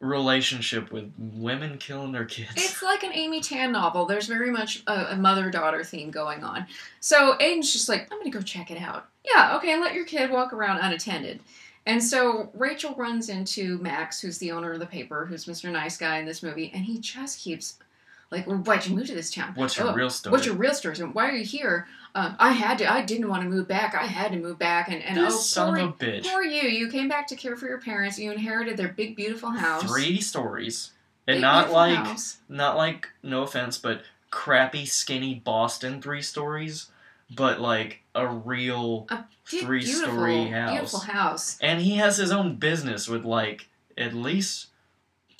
relationship 0.00 0.90
with 0.90 1.12
women 1.18 1.76
killing 1.78 2.12
their 2.12 2.24
kids. 2.24 2.52
It's 2.56 2.82
like 2.82 3.02
an 3.02 3.12
Amy 3.12 3.40
Tan 3.40 3.70
novel. 3.72 4.06
There's 4.06 4.26
very 4.26 4.50
much 4.50 4.82
a, 4.86 5.12
a 5.12 5.16
mother 5.16 5.50
daughter 5.50 5.84
theme 5.84 6.10
going 6.10 6.42
on. 6.42 6.66
So 7.00 7.36
Aiden's 7.38 7.70
just 7.72 7.88
like, 7.88 8.08
I'm 8.10 8.18
gonna 8.18 8.30
go 8.30 8.40
check 8.40 8.70
it 8.70 8.80
out. 8.80 9.08
Yeah, 9.24 9.56
okay, 9.58 9.78
let 9.78 9.92
your 9.94 10.06
kid 10.06 10.30
walk 10.30 10.54
around 10.54 10.78
unattended. 10.78 11.40
And 11.84 12.02
so 12.02 12.50
Rachel 12.54 12.94
runs 12.96 13.28
into 13.28 13.76
Max, 13.78 14.20
who's 14.20 14.38
the 14.38 14.52
owner 14.52 14.72
of 14.72 14.80
the 14.80 14.86
paper, 14.86 15.26
who's 15.26 15.44
Mr. 15.44 15.70
Nice 15.70 15.98
Guy 15.98 16.18
in 16.18 16.24
this 16.24 16.42
movie, 16.42 16.70
and 16.74 16.84
he 16.84 16.98
just 16.98 17.38
keeps 17.38 17.78
like, 18.30 18.46
well, 18.46 18.58
why'd 18.58 18.86
you 18.86 18.94
move 18.94 19.06
to 19.08 19.14
this 19.14 19.30
town? 19.32 19.52
What's 19.56 19.76
your 19.76 19.88
Oh, 19.88 19.94
real 19.94 20.10
story? 20.10 20.32
What's 20.32 20.46
your 20.46 20.54
real 20.54 20.74
story? 20.74 20.94
And 21.00 21.14
why 21.14 21.28
are 21.28 21.32
you 21.32 21.44
here? 21.44 21.88
Um, 22.14 22.36
I 22.38 22.52
had 22.52 22.78
to. 22.78 22.92
I 22.92 23.02
didn't 23.02 23.28
want 23.28 23.42
to 23.42 23.48
move 23.48 23.68
back. 23.68 23.94
I 23.94 24.04
had 24.06 24.32
to 24.32 24.38
move 24.38 24.58
back. 24.58 24.88
And 24.88 25.02
and 25.02 25.16
this 25.16 25.34
oh, 25.34 25.38
son 25.38 25.74
poor, 25.74 25.78
of 25.84 25.90
a 25.90 25.92
bitch. 25.94 26.26
poor 26.26 26.42
you. 26.42 26.68
You 26.68 26.88
came 26.90 27.08
back 27.08 27.26
to 27.28 27.36
care 27.36 27.56
for 27.56 27.66
your 27.66 27.80
parents. 27.80 28.18
You 28.18 28.32
inherited 28.32 28.76
their 28.76 28.88
big, 28.88 29.14
beautiful 29.16 29.50
house. 29.50 29.84
Three 29.84 30.20
stories, 30.20 30.90
and 31.28 31.36
Big, 31.36 31.42
not 31.42 31.70
like 31.70 31.96
house. 31.96 32.38
not 32.48 32.76
like 32.76 33.08
no 33.22 33.42
offense, 33.42 33.78
but 33.78 34.02
crappy, 34.30 34.86
skinny 34.86 35.34
Boston 35.44 36.00
three 36.02 36.22
stories, 36.22 36.90
but 37.34 37.60
like 37.60 38.00
a 38.14 38.26
real 38.26 39.06
A 39.10 39.24
Be- 39.50 39.60
three-story 39.60 40.46
house. 40.48 40.70
Beautiful 40.72 41.00
house. 41.00 41.58
And 41.60 41.80
he 41.80 41.96
has 41.96 42.16
his 42.16 42.30
own 42.32 42.56
business 42.56 43.08
with 43.08 43.24
like 43.24 43.68
at 43.96 44.14
least 44.14 44.66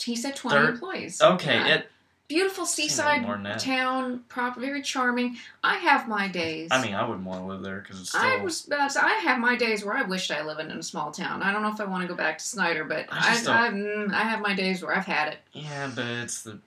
He 0.01 0.15
said 0.17 0.37
20 0.37 0.57
Third- 0.57 0.71
employees. 0.75 1.21
okay. 1.21 1.55
Yeah. 1.57 1.75
It 1.75 1.90
Beautiful 2.31 2.65
seaside 2.65 3.05
like 3.19 3.23
more 3.23 3.35
than 3.35 3.43
that. 3.43 3.59
town, 3.59 4.23
very 4.57 4.83
charming. 4.83 5.37
I 5.65 5.79
have 5.79 6.07
my 6.07 6.29
days. 6.29 6.69
I 6.71 6.81
mean, 6.81 6.95
I 6.95 7.05
wouldn't 7.05 7.27
want 7.27 7.41
to 7.41 7.47
live 7.47 7.63
there 7.63 7.81
because 7.81 8.01
it's 8.01 8.11
still. 8.11 8.21
I 8.23 8.37
was 8.37 8.69
I 8.71 9.15
have 9.25 9.41
my 9.41 9.57
days 9.57 9.85
where 9.85 9.97
I 9.97 10.03
wished 10.03 10.31
I 10.31 10.45
lived 10.45 10.61
in 10.61 10.71
a 10.71 10.83
small 10.83 11.11
town. 11.11 11.43
I 11.43 11.53
don't 11.53 11.63
know 11.63 11.73
if 11.73 11.81
I 11.81 11.87
want 11.87 12.03
to 12.03 12.09
go 12.09 12.15
back 12.15 12.39
to 12.39 12.45
Snyder, 12.45 12.85
but 12.85 13.07
I 13.11 13.19
I, 13.49 13.67
I, 13.67 13.71
mm, 13.71 14.13
I 14.15 14.23
have 14.23 14.41
my 14.41 14.55
days 14.55 14.81
where 14.81 14.97
I've 14.97 15.07
had 15.07 15.33
it. 15.33 15.39
yeah, 15.53 15.91
but 15.93 16.07
it's 16.07 16.43
the. 16.43 16.61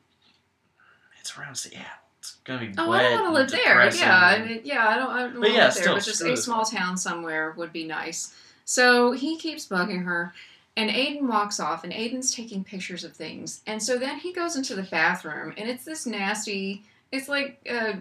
It's 1.21 1.38
around 1.38 1.56
Seattle. 1.56 1.86
It's 2.19 2.34
gonna 2.43 2.60
be 2.60 2.73
Oh, 2.78 2.91
I 2.91 3.04
don't 3.04 3.21
want 3.21 3.26
to 3.28 3.32
live 3.41 3.52
there. 3.52 3.89
Yeah, 3.95 4.17
I 4.17 4.45
mean, 4.45 4.62
yeah, 4.65 4.86
I 4.86 4.95
don't. 4.97 5.10
I 5.10 5.19
don't 5.21 5.34
But 5.36 5.39
want 5.39 5.45
to 5.45 5.54
yeah, 5.54 5.63
live 5.65 5.73
there. 5.76 5.84
still, 5.84 5.93
But 5.95 6.04
just 6.04 6.21
a 6.21 6.36
small 6.36 6.65
town 6.65 6.97
somewhere 6.97 7.54
would 7.56 7.71
be 7.71 7.86
nice. 7.86 8.36
So 8.65 9.13
he 9.13 9.38
keeps 9.38 9.65
bugging 9.65 10.04
her, 10.04 10.34
and 10.75 10.89
Aiden 10.89 11.27
walks 11.27 11.59
off, 11.59 11.83
and 11.83 11.93
Aiden's 11.93 12.33
taking 12.33 12.63
pictures 12.63 13.03
of 13.03 13.13
things, 13.13 13.62
and 13.67 13.81
so 13.81 13.97
then 13.97 14.19
he 14.19 14.33
goes 14.33 14.55
into 14.55 14.75
the 14.75 14.83
bathroom, 14.83 15.53
and 15.57 15.69
it's 15.69 15.86
this 15.86 16.05
nasty. 16.05 16.83
It's 17.12 17.27
like 17.27 17.59
a 17.69 17.99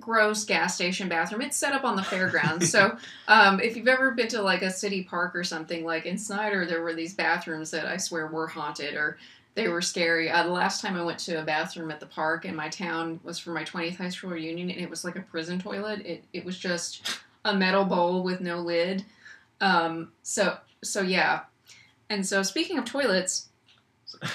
gross 0.00 0.44
gas 0.44 0.74
station 0.74 1.08
bathroom. 1.08 1.42
It's 1.42 1.56
set 1.56 1.72
up 1.72 1.84
on 1.84 1.96
the 1.96 2.02
fairgrounds. 2.02 2.70
so 2.70 2.96
um, 3.28 3.60
if 3.60 3.76
you've 3.76 3.88
ever 3.88 4.12
been 4.12 4.28
to 4.28 4.42
like 4.42 4.62
a 4.62 4.70
city 4.70 5.02
park 5.02 5.34
or 5.34 5.44
something, 5.44 5.84
like 5.84 6.06
in 6.06 6.18
Snyder, 6.18 6.66
there 6.66 6.82
were 6.82 6.94
these 6.94 7.14
bathrooms 7.14 7.70
that 7.70 7.86
I 7.86 7.96
swear 7.96 8.26
were 8.26 8.46
haunted 8.46 8.94
or 8.94 9.18
they 9.54 9.68
were 9.68 9.82
scary. 9.82 10.30
Uh, 10.30 10.44
the 10.44 10.50
last 10.50 10.80
time 10.80 10.96
I 10.96 11.02
went 11.02 11.18
to 11.20 11.40
a 11.40 11.44
bathroom 11.44 11.90
at 11.90 11.98
the 11.98 12.06
park 12.06 12.44
in 12.44 12.54
my 12.54 12.68
town 12.68 13.18
was 13.24 13.40
for 13.40 13.50
my 13.50 13.64
20th 13.64 13.96
high 13.96 14.08
school 14.08 14.30
reunion, 14.30 14.70
and 14.70 14.80
it 14.80 14.88
was 14.88 15.04
like 15.04 15.16
a 15.16 15.20
prison 15.20 15.58
toilet. 15.58 16.06
It 16.06 16.24
it 16.32 16.44
was 16.44 16.56
just 16.56 17.20
a 17.44 17.54
metal 17.54 17.84
bowl 17.84 18.22
with 18.22 18.40
no 18.40 18.60
lid. 18.60 19.04
Um, 19.60 20.12
so 20.22 20.58
so 20.84 21.00
yeah, 21.00 21.40
and 22.10 22.26
so 22.26 22.42
speaking 22.42 22.78
of 22.78 22.84
toilets, 22.84 23.48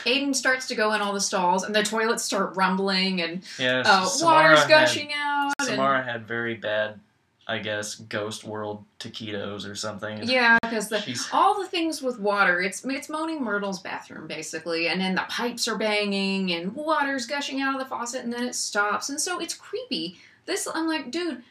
Aiden 0.06 0.36
starts 0.36 0.68
to 0.68 0.76
go 0.76 0.94
in 0.94 1.02
all 1.02 1.14
the 1.14 1.20
stalls, 1.22 1.64
and 1.64 1.74
the 1.76 1.84
toilets 1.84 2.24
start 2.24 2.56
rumbling, 2.56 3.22
and 3.22 3.44
Yeah, 3.58 3.84
uh, 3.86 4.08
water's 4.22 4.60
had- 4.60 4.70
gushing 4.70 5.12
out. 5.16 5.54
and- 5.60 5.68
Samara 5.68 6.04
had 6.04 6.28
very 6.28 6.54
bad, 6.56 7.00
I 7.48 7.58
guess, 7.58 7.96
Ghost 7.96 8.44
World 8.44 8.86
taquitos 9.00 9.70
or 9.70 9.76
something. 9.76 10.24
yeah, 10.24 10.58
because 10.62 10.90
the 10.90 11.28
all 11.34 11.60
the 11.60 11.68
things 11.68 12.02
with 12.02 12.20
water. 12.20 12.62
It's 12.62 12.86
it's 12.86 13.10
Moaning 13.10 13.44
Myrtle's 13.44 13.80
bathroom 13.82 14.28
basically, 14.28 14.88
and 14.88 15.02
then 15.02 15.16
the 15.16 15.26
pipes 15.28 15.68
are 15.68 15.78
banging 15.78 16.52
and 16.54 16.74
water's 16.76 17.26
gushing 17.26 17.60
out 17.62 17.74
of 17.74 17.80
the 17.82 17.88
faucet, 17.88 18.24
and 18.24 18.32
then 18.32 18.44
it 18.44 18.56
stops, 18.56 19.10
and 19.10 19.20
so 19.20 19.40
it's 19.40 19.54
creepy. 19.56 20.18
This 20.46 20.68
I'm 20.74 20.88
like, 20.88 21.10
dude, 21.10 21.42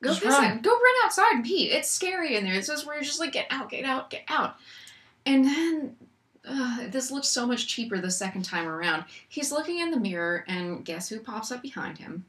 go 0.00 0.10
Just 0.10 0.22
piss 0.22 0.32
run. 0.32 0.60
Go 0.62 0.70
run 0.70 0.94
outside 1.04 1.32
and 1.34 1.44
pee. 1.44 1.70
It's 1.70 1.90
scary 1.90 2.36
in 2.36 2.44
there. 2.44 2.54
It's 2.54 2.68
just 2.68 2.86
where 2.86 2.96
you're 2.96 3.04
just 3.04 3.20
like, 3.20 3.32
get 3.32 3.46
out, 3.50 3.68
get 3.70 3.84
out, 3.84 4.08
get 4.10 4.22
out. 4.28 4.56
And 5.26 5.44
then 5.44 5.96
uh, 6.48 6.86
this 6.88 7.10
looks 7.10 7.28
so 7.28 7.44
much 7.46 7.66
cheaper 7.66 7.98
the 7.98 8.10
second 8.10 8.44
time 8.44 8.66
around. 8.68 9.04
He's 9.28 9.50
looking 9.52 9.80
in 9.80 9.90
the 9.90 9.98
mirror, 9.98 10.44
and 10.48 10.84
guess 10.84 11.08
who 11.08 11.18
pops 11.20 11.50
up 11.52 11.60
behind 11.62 11.98
him? 11.98 12.24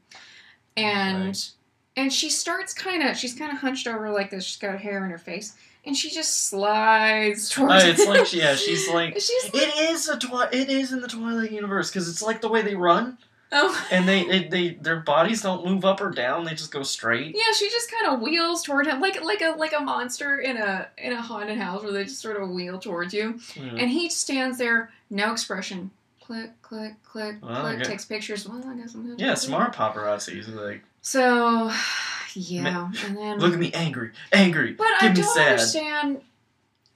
And 0.76 1.26
Right. 1.28 1.50
and 1.96 2.12
she 2.12 2.28
starts 2.30 2.72
kind 2.74 3.02
of 3.02 3.16
she's 3.16 3.34
kind 3.34 3.50
of 3.52 3.58
hunched 3.58 3.86
over 3.86 4.10
like 4.10 4.30
this. 4.30 4.44
She's 4.44 4.56
got 4.58 4.80
hair 4.80 5.04
in 5.04 5.10
her 5.10 5.18
face, 5.18 5.54
and 5.84 5.96
she 5.96 6.10
just 6.10 6.48
slides 6.48 7.50
Uh, 7.58 7.80
it's 7.82 8.02
him. 8.04 8.08
like 8.08 8.32
yeah, 8.32 8.54
she's 8.54 8.88
like 8.88 9.14
she's 9.14 9.44
like, 9.54 9.62
it 9.62 9.90
is 9.90 10.08
a 10.08 10.18
twi- 10.18 10.48
it 10.52 10.68
is 10.68 10.92
in 10.92 11.00
the 11.00 11.08
Twilight 11.08 11.52
universe 11.52 11.90
because 11.90 12.08
it's 12.08 12.22
like 12.22 12.40
the 12.40 12.48
way 12.48 12.62
they 12.62 12.74
run. 12.74 13.18
Oh. 13.50 13.86
and 13.90 14.06
they, 14.06 14.24
they 14.26 14.48
they 14.48 14.68
their 14.74 15.00
bodies 15.00 15.42
don't 15.42 15.64
move 15.64 15.84
up 15.84 16.00
or 16.00 16.10
down; 16.10 16.44
they 16.44 16.52
just 16.52 16.70
go 16.70 16.82
straight. 16.82 17.34
Yeah, 17.34 17.52
she 17.56 17.68
just 17.70 17.90
kind 17.90 18.12
of 18.14 18.20
wheels 18.20 18.62
toward 18.62 18.86
him, 18.86 19.00
like 19.00 19.22
like 19.22 19.40
a 19.40 19.54
like 19.56 19.72
a 19.72 19.80
monster 19.80 20.38
in 20.38 20.56
a 20.56 20.88
in 20.98 21.12
a 21.12 21.22
haunted 21.22 21.58
house 21.58 21.82
where 21.82 21.92
they 21.92 22.04
just 22.04 22.20
sort 22.20 22.40
of 22.40 22.50
wheel 22.50 22.78
towards 22.78 23.14
you, 23.14 23.40
Yeah. 23.56 23.76
and 23.78 23.90
he 23.90 24.10
stands 24.10 24.58
there, 24.58 24.90
no 25.10 25.32
expression. 25.32 25.90
Click, 26.20 26.50
click, 26.60 27.02
click, 27.04 27.36
Well, 27.42 27.62
click. 27.62 27.82
Takes 27.84 28.04
pictures. 28.04 28.46
Well, 28.46 28.62
I 28.68 28.74
guess 28.76 28.94
I'm 28.94 29.02
gonna 29.02 29.14
Yeah, 29.16 29.32
smart 29.32 29.74
paparazzi. 29.74 30.46
Like, 30.54 30.82
So, 31.00 31.72
yeah, 32.34 32.90
and 33.06 33.16
then 33.16 33.38
look 33.38 33.54
at 33.54 33.58
me, 33.58 33.72
angry, 33.72 34.10
angry. 34.30 34.72
But 34.74 34.88
Give 35.00 35.10
I 35.10 35.14
me 35.14 35.20
don't 35.22 35.34
sad. 35.34 35.48
understand. 35.52 36.20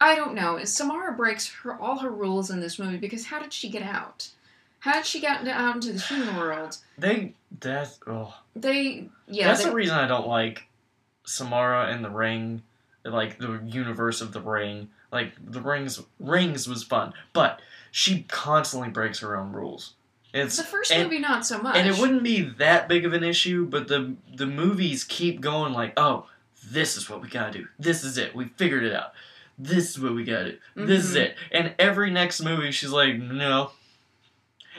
I 0.02 0.14
don't 0.16 0.34
know. 0.34 0.62
Samara 0.64 1.12
breaks 1.12 1.48
her 1.62 1.80
all 1.80 2.00
her 2.00 2.10
rules 2.10 2.50
in 2.50 2.60
this 2.60 2.78
movie 2.78 2.98
because 2.98 3.24
how 3.26 3.38
did 3.40 3.52
she 3.54 3.70
get 3.70 3.82
out? 3.82 4.28
Did 4.84 5.06
she 5.06 5.20
gotten 5.20 5.46
out 5.48 5.76
into 5.76 5.92
the 5.92 6.00
human 6.00 6.36
world? 6.36 6.76
They 6.98 7.34
that's 7.60 7.98
oh 8.06 8.34
They 8.56 9.08
yeah. 9.28 9.48
that's 9.48 9.62
they- 9.62 9.70
the 9.70 9.74
reason 9.74 9.96
I 9.96 10.06
don't 10.06 10.26
like 10.26 10.66
Samara 11.24 11.86
and 11.92 12.04
the 12.04 12.10
Ring, 12.10 12.62
like 13.04 13.38
the 13.38 13.60
universe 13.64 14.20
of 14.20 14.32
the 14.32 14.40
Ring. 14.40 14.88
Like 15.12 15.32
the 15.44 15.60
Rings, 15.60 16.00
Rings 16.18 16.66
was 16.66 16.82
fun, 16.82 17.12
but 17.34 17.60
she 17.90 18.22
constantly 18.28 18.88
breaks 18.88 19.18
her 19.18 19.36
own 19.36 19.52
rules. 19.52 19.92
It's 20.32 20.56
the 20.56 20.62
first 20.64 20.90
and- 20.90 21.02
movie 21.04 21.18
not 21.18 21.44
so 21.44 21.60
much. 21.60 21.76
and 21.76 21.86
it 21.86 21.98
wouldn't 21.98 22.22
be 22.22 22.40
that 22.40 22.88
big 22.88 23.04
of 23.04 23.12
an 23.12 23.22
issue, 23.22 23.66
but 23.66 23.88
the 23.88 24.14
the 24.34 24.46
movies 24.46 25.04
keep 25.04 25.40
going 25.42 25.74
like, 25.74 25.92
oh, 25.98 26.26
this 26.64 26.96
is 26.96 27.10
what 27.10 27.20
we 27.20 27.28
gotta 27.28 27.52
do. 27.52 27.68
This 27.78 28.02
is 28.04 28.16
it. 28.16 28.34
We 28.34 28.46
figured 28.46 28.84
it 28.84 28.94
out. 28.94 29.12
This 29.58 29.90
is 29.90 30.00
what 30.00 30.14
we 30.14 30.24
gotta 30.24 30.52
do. 30.52 30.58
This 30.86 31.04
is 31.04 31.14
Mhm. 31.16 31.20
it. 31.20 31.36
And 31.50 31.74
every 31.78 32.10
next 32.10 32.40
movie, 32.40 32.70
she's 32.72 32.90
like, 32.90 33.16
no. 33.18 33.72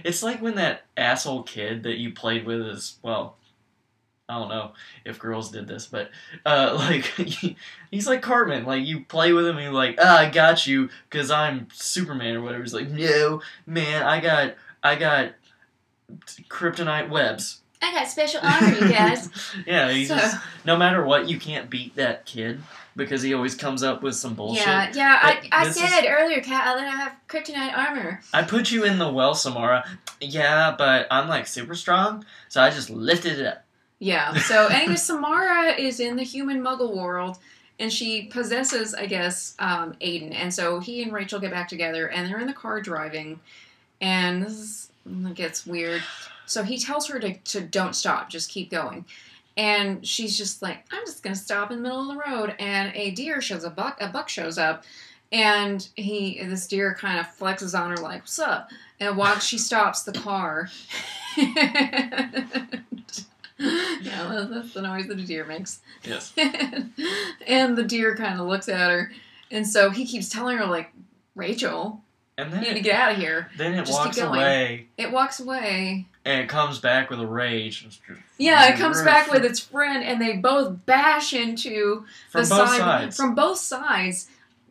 It's 0.04 0.24
like 0.24 0.42
when 0.42 0.56
that 0.56 0.84
asshole 0.98 1.44
kid 1.44 1.84
that 1.84 1.98
you 1.98 2.12
played 2.14 2.46
with 2.46 2.62
is 2.62 2.98
well. 3.02 3.38
I 4.30 4.40
don't 4.40 4.48
know 4.50 4.72
if 5.04 5.20
girls 5.20 5.52
did 5.52 5.68
this, 5.68 5.86
but 5.86 6.10
uh, 6.46 6.74
like 6.80 7.04
he's 7.92 8.08
like 8.08 8.22
Cartman. 8.22 8.66
Like 8.66 8.86
you 8.86 9.02
play 9.02 9.34
with 9.34 9.46
him, 9.46 9.58
and 9.58 9.66
you're 9.66 9.74
like, 9.74 9.98
ah, 10.02 10.20
I 10.20 10.30
got 10.30 10.66
you 10.66 10.90
because 11.10 11.30
I'm 11.30 11.68
Superman 11.74 12.36
or 12.38 12.42
whatever. 12.42 12.64
He's 12.64 12.74
like, 12.74 12.90
no, 12.90 13.42
man, 13.66 14.04
I 14.04 14.22
got, 14.22 14.56
I 14.82 14.96
got 14.96 15.34
kryptonite 16.50 17.10
webs. 17.10 17.60
I 17.82 17.94
got 17.94 18.08
special 18.08 18.40
armor, 18.42 18.74
you 18.74 18.90
guys. 18.90 19.30
yeah, 19.68 19.90
So- 20.06 20.16
just 20.16 20.38
no 20.64 20.78
matter 20.78 21.04
what, 21.06 21.28
you 21.28 21.38
can't 21.38 21.70
beat 21.70 21.96
that 21.98 22.26
kid 22.26 22.62
because 22.96 23.22
he 23.22 23.34
always 23.34 23.56
comes 23.56 23.84
up 23.84 24.04
with 24.04 24.16
some 24.16 24.34
bullshit. 24.34 24.66
Yeah, 24.66 24.92
yeah. 24.94 25.20
I, 25.22 25.50
I 25.52 25.72
said 25.72 26.06
earlier, 26.08 26.42
Kat, 26.42 26.78
that 26.78 26.88
I 26.88 26.96
have 26.96 27.16
kryptonite 27.28 27.76
armor. 27.76 28.22
I 28.34 28.44
put 28.44 28.72
you 28.72 28.84
in 28.84 29.00
the 29.00 29.12
well, 29.12 29.34
Samara. 29.34 29.84
Yeah, 30.22 30.76
but 30.78 31.08
I'm 31.10 31.28
like 31.28 31.48
super 31.48 31.76
strong, 31.76 32.26
so 32.50 32.62
I 32.62 32.70
just 32.70 32.90
lifted 32.90 33.40
it 33.40 33.48
up. 33.48 33.66
Yeah. 34.00 34.34
So 34.44 34.68
anyway, 34.68 34.96
Samara 34.96 35.72
is 35.74 36.00
in 36.00 36.16
the 36.16 36.24
human 36.24 36.62
Muggle 36.62 36.96
world, 36.96 37.38
and 37.80 37.92
she 37.92 38.24
possesses, 38.24 38.94
I 38.94 39.06
guess, 39.06 39.56
um, 39.60 39.94
Aiden. 40.02 40.34
And 40.34 40.54
so 40.54 40.80
he 40.80 41.02
and 41.02 41.14
Rachel 41.14 41.40
get 41.40 41.52
back 41.52 41.68
together, 41.68 42.08
and 42.08 42.30
they're 42.30 42.40
in 42.40 42.48
the 42.48 42.54
car 42.54 42.82
driving, 42.82 43.40
and 44.02 44.44
this 44.44 44.54
is, 44.54 44.92
it 45.06 45.36
gets 45.36 45.66
weird. 45.66 46.04
So 46.46 46.64
he 46.64 46.78
tells 46.78 47.08
her 47.08 47.20
to, 47.20 47.34
to 47.34 47.62
don't 47.62 47.96
stop, 47.96 48.30
just 48.30 48.50
keep 48.50 48.70
going. 48.70 49.06
And 49.56 50.06
she's 50.06 50.38
just 50.38 50.62
like, 50.62 50.86
I'm 50.92 51.06
just 51.06 51.22
gonna 51.24 51.36
stop 51.36 51.72
in 51.72 51.78
the 51.78 51.84
middle 51.84 52.02
of 52.02 52.08
the 52.08 52.24
road. 52.30 52.56
And 52.60 52.96
a 52.96 53.12
deer 53.12 53.42
shows 53.42 53.64
a 53.64 53.70
buck, 53.70 53.98
a 54.02 54.08
buck 54.08 54.30
shows 54.30 54.58
up, 54.58 54.84
and 55.34 55.88
he, 55.96 56.42
this 56.44 56.68
deer 56.68 56.94
kind 56.94 57.20
of 57.20 57.26
flexes 57.26 57.78
on 57.78 57.90
her 57.90 57.98
like, 57.98 58.22
"What's 58.22 58.40
up?" 58.40 58.70
And 59.00 59.18
while 59.18 59.40
she 59.40 59.58
stops 59.60 60.04
the 60.04 60.14
car, 60.14 60.70
yeah, 61.38 62.30
that's, 63.00 63.26
that's 63.58 64.74
the 64.74 64.82
noise 64.82 65.08
that 65.08 65.20
a 65.20 65.26
deer 65.26 65.46
makes. 65.46 65.82
Yes. 66.04 66.34
and 67.48 67.76
the 67.76 67.84
deer 67.84 68.16
kind 68.16 68.40
of 68.40 68.48
looks 68.48 68.70
at 68.70 68.92
her, 68.92 69.12
and 69.50 69.68
so 69.68 69.90
he 69.90 70.06
keeps 70.06 70.30
telling 70.30 70.58
her 70.58 70.66
like, 70.68 70.92
"Rachel, 71.36 72.04
And 72.38 72.50
you 72.50 72.56
then 72.56 72.64
need 72.64 72.74
to 72.76 72.80
get 72.82 72.96
out 73.00 73.12
of 73.12 73.18
here." 73.18 73.50
then 73.58 73.74
it 73.74 73.86
Just 73.86 73.94
walks 73.94 74.18
away 74.18 74.88
It 74.98 75.12
walks 75.12 75.40
away. 75.40 76.08
and 76.26 76.42
it 76.42 76.50
comes 76.50 76.80
back 76.80 77.10
with 77.10 77.20
a 77.20 77.28
rage. 77.28 77.88
Yeah, 78.38 78.68
it 78.70 78.78
comes 78.78 79.02
back 79.02 79.32
with 79.32 79.46
its 79.46 79.60
friend, 79.60 80.04
and 80.04 80.22
they 80.22 80.34
both 80.38 80.86
bash 80.86 81.34
into 81.34 82.06
from 82.30 82.44
the 82.44 82.50
both 82.50 82.70
side 82.70 82.80
sides. 82.80 83.18
from 83.18 83.36
both 83.36 83.58
sides. 83.60 84.28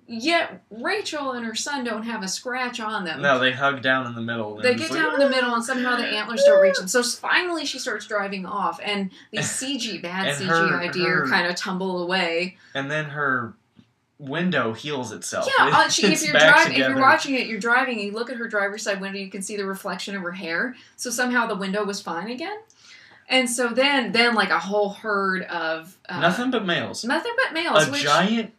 Yet 0.08 0.60
Rachel 0.70 1.32
and 1.32 1.46
her 1.46 1.54
son 1.54 1.84
don't 1.84 2.02
have 2.02 2.22
a 2.22 2.28
scratch 2.28 2.80
on 2.80 3.04
them. 3.04 3.22
no, 3.22 3.38
they 3.38 3.52
hug 3.52 3.80
down 3.80 4.06
in 4.06 4.14
the 4.14 4.20
middle. 4.20 4.56
They 4.56 4.74
get 4.74 4.90
like, 4.90 5.00
down 5.00 5.14
in 5.14 5.20
the 5.20 5.28
middle, 5.30 5.54
and 5.54 5.64
somehow 5.64 5.96
the 5.96 6.04
ah! 6.04 6.18
antlers 6.18 6.42
don't 6.44 6.60
reach 6.60 6.76
them. 6.76 6.88
So 6.88 7.02
finally, 7.02 7.64
she 7.64 7.78
starts 7.78 8.06
driving 8.06 8.44
off, 8.44 8.78
and 8.84 9.10
these 9.30 9.44
CG 9.60 10.02
bad 10.02 10.26
And 10.26 10.48
CGI 10.50 10.86
her- 10.86 10.92
deer 10.92 11.20
her- 11.20 11.28
kind 11.28 11.46
of 11.46 11.56
tumble 11.56 12.02
away. 12.02 12.56
And 12.74 12.90
then 12.90 13.06
her 13.06 13.54
window 14.22 14.72
heals 14.72 15.12
itself. 15.12 15.48
Yeah, 15.58 15.68
It- 15.68 15.74
uh, 15.74 15.88
she, 15.88 16.06
if 16.12 16.22
you're 16.22 16.32
back 16.32 16.54
driving, 16.54 16.72
if 16.80 16.88
you're 16.88 17.00
watching 17.00 17.34
it, 17.34 17.46
you're 17.46 17.60
driving, 17.60 17.96
and 17.98 18.06
you 18.06 18.12
look 18.12 18.30
at 18.30 18.36
her 18.36 18.48
driver's 18.48 18.82
side 18.82 19.00
window, 19.00 19.18
you 19.18 19.30
can 19.30 19.42
see 19.42 19.56
the 19.56 19.66
reflection 19.66 20.14
of 20.16 20.22
her 20.22 20.32
hair. 20.32 20.74
So 20.96 21.10
somehow 21.10 21.46
the 21.46 21.56
window 21.56 21.84
was 21.84 22.00
fine 22.00 22.30
again. 22.30 22.56
And 23.28 23.48
so 23.48 23.68
then, 23.68 24.12
then 24.12 24.34
like 24.34 24.50
a 24.50 24.58
whole 24.58 24.90
herd 24.90 25.42
of 25.44 25.96
uh, 26.08 26.20
Nothing 26.20 26.50
but 26.50 26.64
males. 26.66 27.04
nothing 27.04 27.32
but 27.44 27.52
males. 27.54 27.88
a 27.88 27.90
which, 27.90 28.02
giant 28.02 28.52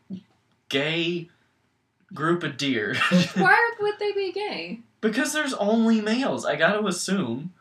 gay 0.70 1.30
group 2.14 2.44
of 2.44 2.58
deer. 2.58 2.96
why 3.36 3.72
would 3.82 4.00
they 4.00 4.12
be 4.12 4.32
gay? 4.32 4.80
because 5.02 5.34
there's 5.34 5.54
only 5.56 6.00
males. 6.02 6.46
I 6.46 6.56
gotta 6.56 6.84
assume 6.86 7.54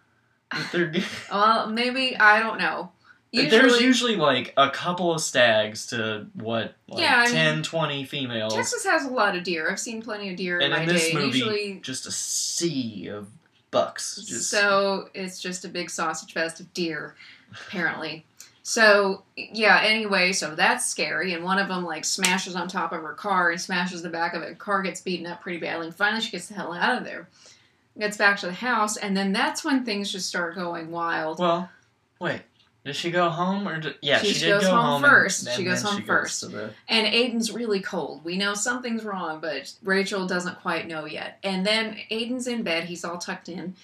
that 0.53 0.71
they're 0.73 0.87
gay. 0.97 1.03
Well, 1.31 1.69
maybe 1.69 2.17
I 2.17 2.39
don't 2.41 2.59
know. 2.59 2.93
There's 3.33 3.81
usually 3.81 4.17
like 4.17 4.53
a 4.57 4.71
couple 4.71 5.13
of 5.13 5.21
stags 5.23 5.87
to 5.87 6.27
what, 6.35 6.75
like 6.89 7.01
Yeah, 7.03 7.17
I 7.21 7.25
mean, 7.25 7.35
10, 7.35 7.63
20 7.63 8.05
females. 8.05 8.55
Texas 8.55 8.85
has 8.85 9.07
a 9.07 9.09
lot 9.09 9.37
of 9.37 9.43
deer. 9.43 9.71
I've 9.71 9.81
seen 9.81 10.03
plenty 10.03 10.31
of 10.31 10.37
deer 10.37 10.59
in 10.59 10.65
and 10.65 10.73
my 10.75 10.83
in 10.83 10.89
this 10.89 11.09
day. 11.09 11.15
movie, 11.15 11.39
Usually, 11.39 11.81
just 11.83 12.07
a 12.07 12.13
sea 12.13 13.09
of 13.09 13.29
bucks. 13.71 14.17
Just, 14.17 14.51
so 14.51 15.09
it's 15.15 15.41
just 15.41 15.65
a 15.65 15.69
big 15.69 15.89
sausage 15.89 16.35
fest 16.35 16.61
of 16.61 16.73
deer, 16.75 17.15
apparently. 17.67 18.25
So 18.63 19.23
yeah. 19.35 19.81
Anyway, 19.83 20.33
so 20.33 20.55
that's 20.55 20.87
scary, 20.87 21.33
and 21.33 21.43
one 21.43 21.59
of 21.59 21.69
them 21.69 21.85
like 21.85 22.05
smashes 22.05 22.55
on 22.55 22.69
top 22.69 22.93
of 22.93 23.03
her 23.03 23.15
car 23.15 23.51
and 23.51 23.61
smashes 23.61 24.03
the 24.03 24.11
back 24.11 24.35
of 24.35 24.43
it. 24.43 24.59
Car 24.59 24.83
gets 24.83 25.01
beaten 25.01 25.27
up 25.27 25.41
pretty 25.41 25.59
badly, 25.59 25.87
and 25.87 25.97
finally 25.97 26.21
she 26.21 26.31
gets 26.31 26.49
the 26.49 26.55
hell 26.55 26.73
out 26.75 26.99
of 26.99 27.05
there. 27.05 27.29
Gets 27.99 28.17
back 28.17 28.39
to 28.41 28.47
the 28.47 28.53
house, 28.53 28.97
and 28.97 29.17
then 29.17 29.33
that's 29.33 29.65
when 29.65 29.85
things 29.85 30.13
just 30.13 30.29
start 30.29 30.55
going 30.55 30.91
wild. 30.91 31.39
well, 31.39 31.71
wait. 32.21 32.43
Did 32.85 32.97
she 32.97 33.11
go 33.13 33.31
home 33.31 33.69
or 33.69 33.79
did, 33.79 33.95
yeah? 34.03 34.19
She 34.19 34.33
She, 34.35 34.41
did 34.47 34.51
goes 34.55 34.63
go 34.65 34.71
home 34.71 34.85
home, 34.85 35.03
first. 35.03 35.47
and 35.47 35.57
She 35.57 35.65
goes 35.65 35.83
home 35.83 36.01
she 36.01 36.07
first. 36.07 36.41
to 36.41 36.49
the, 36.49 36.71
And 36.89 37.07
Aiden's 37.07 37.53
really 37.53 37.81
cold. 37.81 38.25
We 38.25 38.37
know 38.37 38.55
something's 38.55 39.05
wrong, 39.05 39.41
but 39.41 39.73
Rachel 39.85 40.27
doesn't 40.27 40.61
quite 40.61 40.89
know 40.89 41.05
yet. 41.05 41.39
And 41.45 41.65
then 41.65 41.97
Aiden's 42.11 42.49
in 42.49 42.65
bed, 42.65 42.85
he's 42.85 43.05
all 43.05 43.19
tucked 43.19 43.49
in. 43.49 43.77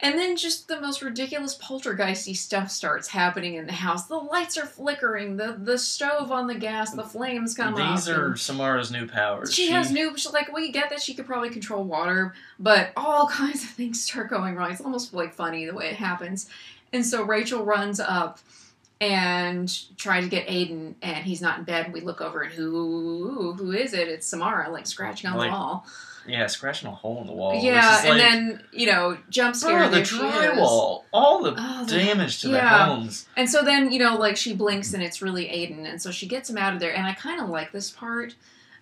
And 0.00 0.18
then 0.18 0.36
just 0.36 0.68
the 0.68 0.80
most 0.80 1.00
ridiculous 1.02 1.56
poltergeisty 1.56 2.36
stuff 2.36 2.70
starts 2.70 3.08
happening 3.08 3.54
in 3.54 3.66
the 3.66 3.72
house. 3.72 4.06
The 4.06 4.16
lights 4.16 4.58
are 4.58 4.66
flickering, 4.66 5.36
the 5.36 5.56
the 5.58 5.78
stove 5.78 6.32
on 6.32 6.46
the 6.48 6.54
gas, 6.56 6.90
the 6.92 7.04
flames 7.04 7.54
come 7.54 7.74
up. 7.74 7.96
These 7.96 8.08
are 8.08 8.36
Samara's 8.36 8.90
new 8.90 9.06
powers. 9.06 9.54
She 9.54 9.70
has 9.70 9.92
new, 9.92 10.18
she, 10.18 10.28
like, 10.30 10.52
we 10.52 10.72
get 10.72 10.90
that 10.90 11.00
she 11.00 11.14
could 11.14 11.26
probably 11.26 11.48
control 11.48 11.84
water, 11.84 12.34
but 12.58 12.92
all 12.96 13.28
kinds 13.30 13.62
of 13.62 13.70
things 13.70 14.02
start 14.04 14.28
going 14.28 14.56
wrong. 14.56 14.72
It's 14.72 14.80
almost 14.80 15.14
like 15.14 15.32
funny 15.32 15.64
the 15.64 15.74
way 15.74 15.86
it 15.86 15.96
happens. 15.96 16.50
And 16.94 17.04
so 17.04 17.22
Rachel 17.24 17.64
runs 17.64 18.00
up 18.00 18.38
and 19.00 19.68
tries 19.98 20.24
to 20.24 20.30
get 20.30 20.46
Aiden, 20.46 20.94
and 21.02 21.24
he's 21.24 21.42
not 21.42 21.58
in 21.58 21.64
bed. 21.64 21.92
We 21.92 22.00
look 22.00 22.20
over 22.20 22.42
and 22.42 22.52
who 22.52 23.52
who 23.58 23.72
is 23.72 23.92
it? 23.92 24.08
It's 24.08 24.26
Samara, 24.26 24.70
like 24.70 24.86
scratching 24.86 25.28
on 25.30 25.36
Like, 25.36 25.50
the 25.50 25.52
wall. 25.56 25.86
Yeah, 26.26 26.46
scratching 26.46 26.88
a 26.88 26.92
hole 26.92 27.20
in 27.20 27.26
the 27.26 27.34
wall. 27.34 27.62
yeah, 27.62 28.00
and 28.00 28.08
like, 28.10 28.18
then 28.18 28.62
you 28.72 28.86
know 28.86 29.18
jump 29.28 29.54
scare. 29.56 29.88
the 29.90 29.98
drywall, 30.00 31.02
all 31.12 31.42
the 31.42 31.54
Oh, 31.58 31.86
damage 31.86 32.40
to 32.42 32.48
yeah. 32.48 32.62
the 32.86 32.94
homes. 32.94 33.26
And 33.36 33.50
so 33.50 33.62
then, 33.62 33.92
you 33.92 33.98
know, 33.98 34.16
like 34.16 34.36
she 34.38 34.54
blinks 34.54 34.94
and 34.94 35.02
it's 35.02 35.20
really 35.20 35.44
Aiden. 35.46 35.84
And 35.86 36.00
so 36.00 36.10
she 36.10 36.26
gets 36.26 36.48
him 36.48 36.56
out 36.56 36.72
of 36.72 36.80
there. 36.80 36.94
And 36.96 37.06
I 37.06 37.12
kind 37.12 37.42
of 37.42 37.50
like 37.50 37.72
this 37.72 37.90
part. 37.90 38.36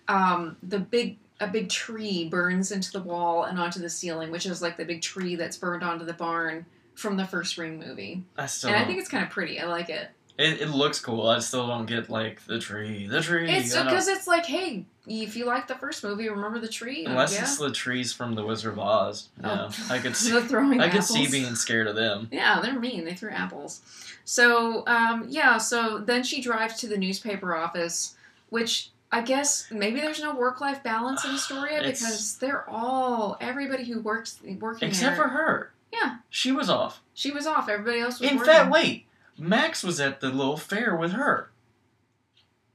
Um, 0.07 0.55
the 0.63 0.79
big, 0.79 1.17
a 1.41 1.47
big 1.47 1.67
tree 1.69 2.29
burns 2.29 2.71
into 2.71 2.91
the 2.93 3.01
wall 3.01 3.43
and 3.43 3.59
onto 3.59 3.79
the 3.79 3.89
ceiling, 3.89 4.31
which 4.31 4.45
is 4.45 4.61
like 4.61 4.77
the 4.77 4.85
big 4.85 5.01
tree 5.01 5.35
that's 5.35 5.57
burned 5.57 5.83
onto 5.83 6.05
the 6.05 6.13
barn 6.13 6.65
from 6.95 7.17
the 7.17 7.25
first 7.25 7.57
Ring 7.57 7.79
movie. 7.79 8.23
I 8.37 8.45
still, 8.45 8.69
and 8.69 8.77
I 8.77 8.85
think 8.85 8.99
it's 8.99 9.09
kind 9.09 9.23
of 9.23 9.29
pretty. 9.29 9.59
I 9.59 9.65
like 9.65 9.89
it. 9.89 10.09
it, 10.37 10.61
it 10.61 10.69
looks 10.69 10.99
cool. 10.99 11.27
I 11.27 11.39
still 11.39 11.67
don't 11.67 11.85
get 11.85 12.09
like 12.09 12.45
the 12.45 12.59
tree, 12.59 13.07
the 13.07 13.21
tree. 13.21 13.49
It's 13.49 13.75
because 13.75 14.07
it's 14.07 14.27
like, 14.27 14.45
hey, 14.45 14.85
if 15.07 15.35
you 15.35 15.45
like 15.45 15.67
the 15.67 15.75
first 15.75 16.03
movie, 16.03 16.29
remember 16.29 16.59
the 16.59 16.67
tree? 16.67 17.05
unless 17.05 17.33
yeah. 17.33 17.41
it's 17.41 17.57
the 17.57 17.71
trees 17.71 18.13
from 18.13 18.35
the 18.35 18.45
Wizard 18.45 18.73
of 18.73 18.79
Oz. 18.79 19.29
Yeah, 19.41 19.69
Oh. 19.69 19.87
I 19.89 19.99
could 19.99 20.15
see. 20.15 20.31
the 20.31 20.41
throwing 20.41 20.79
I 20.79 20.89
could 20.89 21.03
see 21.03 21.27
being 21.29 21.55
scared 21.55 21.87
of 21.87 21.95
them. 21.95 22.29
Yeah, 22.31 22.61
they're 22.61 22.79
mean. 22.79 23.05
They 23.05 23.13
threw 23.13 23.31
apples. 23.31 23.81
So, 24.25 24.85
um, 24.87 25.25
yeah, 25.27 25.57
so 25.57 25.97
then 25.97 26.23
she 26.23 26.41
drives 26.41 26.75
to 26.79 26.87
the 26.87 26.97
newspaper 26.97 27.55
office, 27.55 28.15
which 28.49 28.91
I 29.11 29.21
guess 29.21 29.67
maybe 29.69 29.99
there's 29.99 30.21
no 30.21 30.33
work 30.33 30.61
life 30.61 30.81
balance 30.81 31.25
in 31.25 31.31
Astoria 31.31 31.83
because 31.83 32.37
they're 32.37 32.67
all 32.69 33.37
everybody 33.41 33.83
who 33.83 33.99
works 33.99 34.39
working 34.59 34.87
Except 34.87 35.17
there 35.17 35.25
for 35.25 35.29
her. 35.29 35.72
Yeah. 35.93 36.17
She 36.29 36.51
was 36.51 36.69
off. 36.69 37.01
She 37.13 37.31
was 37.31 37.45
off. 37.45 37.69
Everybody 37.69 37.99
else 37.99 38.19
was 38.19 38.29
In 38.31 38.37
working. 38.37 38.51
fact, 38.53 38.71
wait. 38.71 39.05
Max 39.37 39.83
was 39.83 39.99
at 39.99 40.19
the 40.21 40.29
little 40.29 40.57
fair 40.57 40.95
with 40.95 41.11
her. 41.13 41.51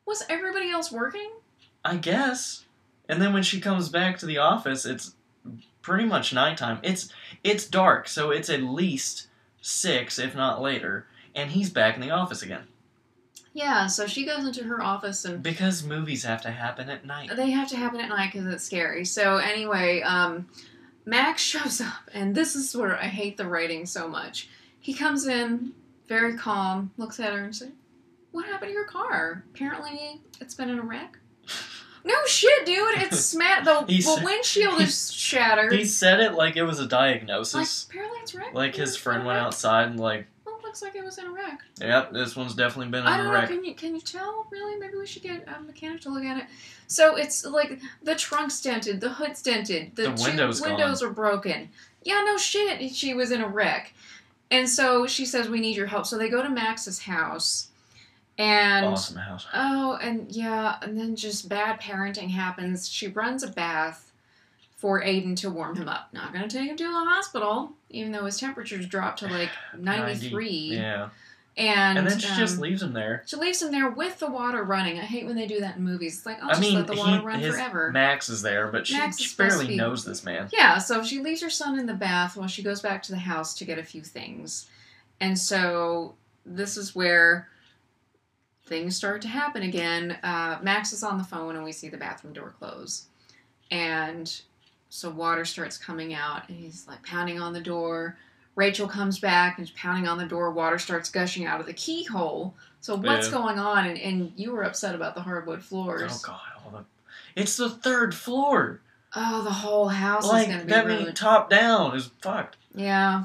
was 0.07 0.23
everybody 0.29 0.71
else 0.71 0.91
working? 0.93 1.31
I 1.85 1.97
guess. 1.97 2.65
And 3.09 3.21
then 3.21 3.33
when 3.33 3.43
she 3.43 3.61
comes 3.61 3.89
back 3.89 4.19
to 4.19 4.27
the 4.27 4.39
office, 4.39 4.85
it's 4.87 5.15
pretty 5.83 6.05
much 6.05 6.33
nighttime. 6.33 6.79
It's 6.83 7.11
it's 7.45 7.65
dark, 7.67 8.09
so 8.09 8.31
it's 8.31 8.51
at 8.51 8.63
least 8.63 9.29
six, 9.61 10.19
if 10.19 10.35
not 10.35 10.61
later. 10.63 11.07
And 11.35 11.51
he's 11.53 11.71
back 11.71 11.95
in 11.95 12.01
the 12.01 12.11
office 12.11 12.43
again 12.43 12.65
Yeah. 13.55 13.87
So 13.87 14.07
she 14.07 14.25
goes 14.27 14.45
into 14.47 14.65
her 14.65 14.83
office 14.83 15.25
and 15.25 15.43
because 15.43 15.83
movies 15.85 16.25
have 16.25 16.43
to 16.43 16.51
happen 16.51 16.89
at 16.91 17.05
night. 17.05 17.31
they 17.37 17.51
have 17.51 17.69
to 17.69 17.77
happen 17.77 18.01
at 18.01 18.09
night 18.09 18.33
because 18.33 18.47
it's 18.53 18.65
scary. 18.65 19.05
So 19.05 19.37
anyway, 19.37 20.03
um, 20.03 20.49
Max 21.09 21.41
shows 21.41 21.81
up, 21.81 22.11
and 22.13 22.35
this 22.35 22.55
is 22.55 22.77
where 22.77 22.95
I 22.95 23.05
hate 23.07 23.39
the 23.39 23.47
writing 23.47 23.87
so 23.87 24.07
much. 24.07 24.49
He 24.79 24.93
comes 24.93 25.27
in 25.27 25.73
very 26.07 26.37
calm, 26.37 26.91
looks 26.99 27.19
at 27.19 27.33
her, 27.33 27.45
and 27.45 27.57
says, 27.57 27.71
"What 28.31 28.45
happened 28.45 28.69
to 28.69 28.75
your 28.75 28.85
car? 28.85 29.45
Apparently, 29.55 30.21
it's 30.39 30.55
been 30.55 30.69
in 30.69 30.79
a 30.79 30.83
wreck." 30.83 31.19
No 32.05 32.15
shit, 32.27 32.67
dude. 32.67 32.99
It's 33.03 33.21
smashed. 33.25 33.65
The, 33.65 33.85
the 33.87 34.01
said- 34.03 34.23
windshield 34.23 34.81
is 34.83 35.11
shattered. 35.11 35.73
He 35.73 35.87
said 35.87 36.21
it 36.21 36.35
like 36.35 36.57
it 36.57 36.65
was 36.65 36.79
a 36.79 36.87
diagnosis. 36.87 37.55
like 37.55 37.91
apparently 37.91 38.19
it's 38.21 38.35
wrecked. 38.35 38.55
Like 38.55 38.75
his 38.75 38.95
friend 38.97 39.25
went 39.25 39.39
outside 39.39 39.89
and 39.89 39.99
like, 39.99 40.27
looks 40.83 40.95
like 40.95 41.01
it 41.01 41.05
was 41.05 41.19
in 41.19 41.27
a 41.27 41.31
wreck. 41.31 41.61
yep, 41.81 42.13
this 42.13 42.37
one's 42.37 42.55
definitely 42.55 42.91
been 42.91 43.03
in 43.03 43.07
I 43.07 43.15
a 43.15 43.17
don't 43.19 43.27
know. 43.27 43.33
wreck. 43.33 43.49
Can 43.49 43.65
you 43.65 43.75
can 43.75 43.95
you 43.95 44.01
tell? 44.01 44.47
Really? 44.51 44.79
Maybe 44.79 44.97
we 44.97 45.07
should 45.07 45.23
get 45.23 45.47
a 45.49 45.61
mechanic 45.61 46.01
to 46.03 46.11
look 46.11 46.25
at 46.25 46.39
it. 46.39 46.45
So 46.87 47.17
it's 47.17 47.45
like 47.45 47.81
the 48.03 48.15
trunk's 48.15 48.61
dented, 48.61 49.01
the 49.01 49.11
hood's 49.11 49.43
dented, 49.43 49.95
the, 49.97 50.03
The 50.05 50.23
window's 50.23 50.61
gone. 50.61 50.71
windows 50.71 51.03
are 51.03 51.11
broken. 51.11 51.69
Yeah, 52.05 52.23
no 52.25 52.37
shit. 52.39 52.95
She 52.95 53.15
was 53.15 53.31
in 53.33 53.41
a 53.41 53.49
wreck, 53.49 53.93
and 54.51 54.69
so 54.69 55.07
she 55.07 55.25
says, 55.27 55.49
"We 55.49 55.61
need 55.61 55.77
your 55.77 55.87
help." 55.87 56.07
So 56.07 56.17
they 56.17 56.29
go 56.29 56.43
to 56.43 56.49
Max's 56.49 57.01
house, 57.01 57.69
and 58.39 58.87
Awesome 58.87 59.17
house. 59.17 59.47
oh, 59.53 59.99
and 60.01 60.31
yeah, 60.31 60.77
and 60.83 60.99
then 60.99 61.17
just 61.17 61.49
bad 61.49 61.81
parenting 61.81 62.31
happens. 62.31 62.89
She 62.89 63.09
runs 63.09 63.43
a 63.43 63.49
bath 63.49 64.13
for 64.77 65.03
Aiden 65.03 65.37
to 65.41 65.51
warm 65.51 65.77
him 65.77 65.89
up. 65.89 66.09
Not 66.13 66.33
gonna 66.33 66.49
take 66.49 66.71
him 66.71 66.77
to 66.77 66.85
the 66.85 66.91
hospital, 66.93 67.73
even 67.91 68.13
though 68.13 68.25
his 68.25 68.39
temperature's 68.39 68.87
dropped 68.87 69.21
to 69.21 69.29
like 69.29 69.51
ninety 69.79 70.29
three. 70.29 70.71
Yeah. 70.75 71.11
And, 71.57 71.99
And 71.99 72.07
then 72.07 72.21
she 72.21 72.29
just 72.37 72.55
um, 72.55 72.61
leaves 72.63 72.85
him 72.85 72.93
there. 72.93 73.25
she 73.27 73.35
leaves 73.35 73.61
him 73.61 73.73
there 73.73 73.91
with 73.91 74.21
the 74.21 74.31
water 74.31 74.63
running. 74.63 74.97
I 75.01 75.03
hate 75.03 75.27
when 75.27 75.35
they 75.35 75.49
do 75.49 75.59
that 75.59 75.77
in 75.77 75.83
movies. 75.83 76.19
It's 76.19 76.25
like, 76.25 76.41
I'll 76.41 76.51
I 76.51 76.53
just 76.53 76.61
mean, 76.61 76.75
let 76.77 76.87
the 76.87 76.95
water 76.95 77.19
he, 77.19 77.27
run 77.27 77.41
forever. 77.41 77.91
Max 77.91 78.29
is 78.29 78.43
there, 78.43 78.69
but 78.69 78.87
she, 78.87 78.95
she 79.19 79.35
barely 79.37 79.67
be- 79.67 79.77
knows 79.77 80.05
this 80.05 80.23
man. 80.23 80.49
yeah, 80.53 80.79
so 80.79 81.03
she 81.03 81.19
leaves 81.19 81.43
her 81.43 81.51
son 81.51 81.77
in 81.77 81.87
the 81.87 81.95
bath 81.95 82.37
while 82.37 82.47
she 82.47 82.63
goes 82.63 82.81
back 82.81 83.03
to 83.03 83.11
the 83.11 83.19
house 83.19 83.55
to 83.55 83.65
get 83.65 83.77
a 83.77 83.83
few 83.83 84.03
things. 84.03 84.69
And 85.21 85.37
so 85.37 86.15
this 86.47 86.77
is 86.77 86.95
where 86.95 87.49
things 88.67 88.95
start 88.95 89.21
to 89.23 89.29
happen 89.29 89.65
again. 89.65 90.13
Uh, 90.23 90.61
Max 90.63 90.93
is 90.93 91.03
on 91.03 91.19
the 91.19 91.25
phone 91.25 91.57
and 91.57 91.65
we 91.65 91.73
see 91.73 91.89
the 91.89 91.97
bathroom 91.97 92.35
door 92.35 92.55
close. 92.57 93.07
And 93.73 94.41
so 94.89 95.11
water 95.11 95.45
starts 95.45 95.77
coming 95.77 96.15
out 96.15 96.49
and 96.49 96.57
he's 96.59 96.87
like 96.89 97.03
pounding 97.05 97.41
on 97.41 97.53
the 97.53 97.61
door. 97.61 98.17
Rachel 98.57 98.89
comes 98.89 99.19
back 99.19 99.59
and 99.59 99.73
pounding 99.77 100.09
on 100.09 100.19
the 100.19 100.27
door. 100.27 100.51
Water 100.51 100.79
starts 100.79 101.11
gushing 101.11 101.47
out 101.47 101.61
of 101.61 101.67
the 101.67 101.73
keyhole. 101.73 102.55
So 102.81 102.97
what's 102.97 103.29
Yeah. 103.29 103.35
going 103.35 103.59
on? 103.59 103.87
And, 103.87 103.99
and 103.99 104.33
you 104.37 104.53
were 104.53 104.63
upset 104.65 104.95
about 104.95 105.15
the 105.15 105.23
hardwood 105.23 105.63
floors. 105.63 106.23
Oh 106.25 106.27
god, 106.29 106.41
all 106.65 106.71
the 106.73 106.85
it's 107.41 107.57
the 107.57 107.71
third 107.71 108.15
floor. 108.15 108.81
Oh, 109.15 109.43
the 109.43 109.51
whole 109.51 109.89
house 109.89 110.25
is 110.25 110.31
like 110.31 110.49
gonna 110.49 110.65
be 110.65 110.71
that 110.71 110.87
ruined. 110.87 111.17
top 111.17 111.49
down 111.51 111.97
is 111.97 112.11
fucked. 112.21 112.57
Yeah. 112.75 113.25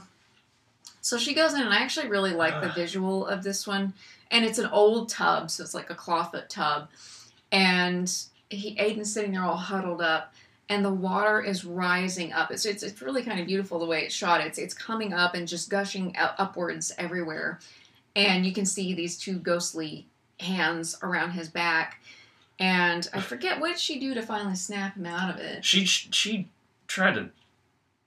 So 1.02 1.18
she 1.18 1.34
goes 1.34 1.54
in, 1.54 1.62
and 1.62 1.74
I 1.74 1.80
actually 1.82 2.08
really 2.08 2.32
like 2.32 2.62
the 2.62 2.70
visual 2.70 3.26
of 3.28 3.44
this 3.44 3.66
one. 3.68 3.94
And 4.32 4.46
it's 4.46 4.58
an 4.60 4.68
old 4.68 5.10
tub, 5.10 5.52
so 5.52 5.64
it's 5.64 5.74
like 5.74 5.90
a 5.90 5.96
clawfoot 5.96 6.48
tub. 6.48 6.88
And 7.52 8.12
he 8.50 8.76
Aiden's 8.78 9.14
sitting 9.14 9.32
there 9.34 9.44
all 9.44 9.58
huddled 9.58 10.02
up, 10.02 10.34
and 10.74 10.84
the 10.84 10.92
water 10.92 11.40
is 11.40 11.64
rising 11.64 12.34
up. 12.34 12.50
It's 12.50 12.66
it's, 12.66 12.82
it's 12.82 13.00
really 13.00 13.22
kind 13.22 13.40
of 13.40 13.46
beautiful 13.46 13.78
the 13.78 13.86
way 13.86 14.02
it's 14.04 14.16
shot. 14.16 14.42
It's 14.42 14.58
it's 14.58 14.74
coming 14.74 15.14
up 15.14 15.36
and 15.36 15.48
just 15.48 15.70
gushing 15.70 16.18
out, 16.18 16.34
upwards 16.40 16.92
everywhere, 16.98 17.60
and 18.16 18.44
you 18.44 18.52
can 18.52 18.66
see 18.66 18.96
these 18.96 19.18
two 19.18 19.38
ghostly 19.38 20.08
hands 20.40 20.98
around 21.04 21.32
his 21.32 21.48
back. 21.48 22.02
And 22.60 23.08
I 23.14 23.22
forget 23.22 23.60
what 23.60 23.68
did 23.70 23.80
she 23.80 24.00
do 24.00 24.16
to 24.16 24.24
finally 24.24 24.56
snap 24.56 24.96
him 24.96 25.06
out 25.06 25.32
of 25.32 25.40
it. 25.40 25.64
She 25.64 25.86
she 25.86 26.50
tried 26.88 27.14
to 27.16 27.30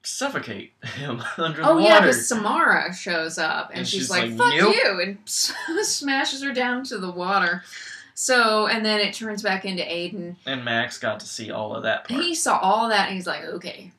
suffocate 0.03 0.73
him 0.83 1.23
under 1.37 1.63
Oh 1.63 1.69
the 1.69 1.75
water. 1.75 1.85
Oh 1.85 1.87
yeah, 1.87 2.01
because 2.01 2.27
Samara 2.27 2.93
shows 2.93 3.39
up 3.39 3.71
and, 3.71 3.79
And 3.79 3.89
she's, 3.89 4.01
she's 4.03 4.11
like, 4.11 4.31
like, 4.31 4.39
"Fuck 4.39 4.55
"Nope." 4.57 4.75
you!" 4.75 5.01
and 5.01 5.19
smashes 5.25 6.43
her 6.43 6.53
down 6.53 6.83
to 6.85 6.99
the 6.99 7.13
water. 7.13 7.63
So 8.19 8.67
and 8.67 8.83
then 8.85 8.99
it 8.99 9.13
turns 9.13 9.43
back 9.43 9.67
into 9.67 9.83
Aiden. 9.83 10.37
and 10.47 10.65
Max 10.65 10.99
got 10.99 11.21
to 11.21 11.27
see 11.27 11.51
all 11.51 11.77
of 11.77 11.83
that 11.83 12.09
part. 12.09 12.23
He 12.23 12.35
saw 12.35 12.59
all 12.59 12.89
that 12.89 13.09
and 13.09 13.15
he's 13.15 13.27
like, 13.27 13.45
"Okay, 13.45 13.93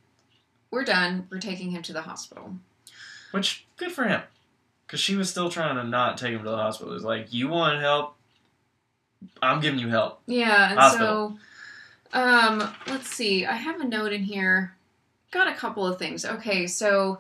we're 0.72 0.84
done. 0.84 1.28
We're 1.30 1.38
taking 1.40 1.70
him 1.70 1.84
to 1.84 1.94
the 1.94 2.02
hospital." 2.02 2.56
Which 3.30 3.68
good 3.78 3.92
for 3.92 4.06
him. 4.06 4.22
Cause 4.88 5.00
she 5.00 5.16
was 5.16 5.30
still 5.30 5.50
trying 5.52 5.76
to 5.76 5.84
not 5.84 6.18
take 6.18 6.32
him 6.32 6.44
to 6.44 6.50
the 6.50 6.58
hospital. 6.58 6.92
It 6.94 6.96
was 6.96 7.04
like, 7.04 7.32
you 7.32 7.48
want 7.50 7.80
help? 7.80 8.16
I'm 9.42 9.60
giving 9.60 9.80
you 9.80 9.90
help. 9.90 10.22
Yeah, 10.26 10.70
and 10.72 10.80
Hospital. 10.80 11.38
so 12.12 12.20
um, 12.20 12.74
let's 12.88 13.08
see. 13.08 13.46
I 13.46 13.54
have 13.54 13.82
a 13.82 13.86
note 13.86 14.14
in 14.14 14.24
here. 14.24 14.76
Got 15.32 15.48
a 15.48 15.54
couple 15.54 15.86
of 15.86 16.00
things. 16.00 16.26
Okay, 16.26 16.66
so 16.68 17.20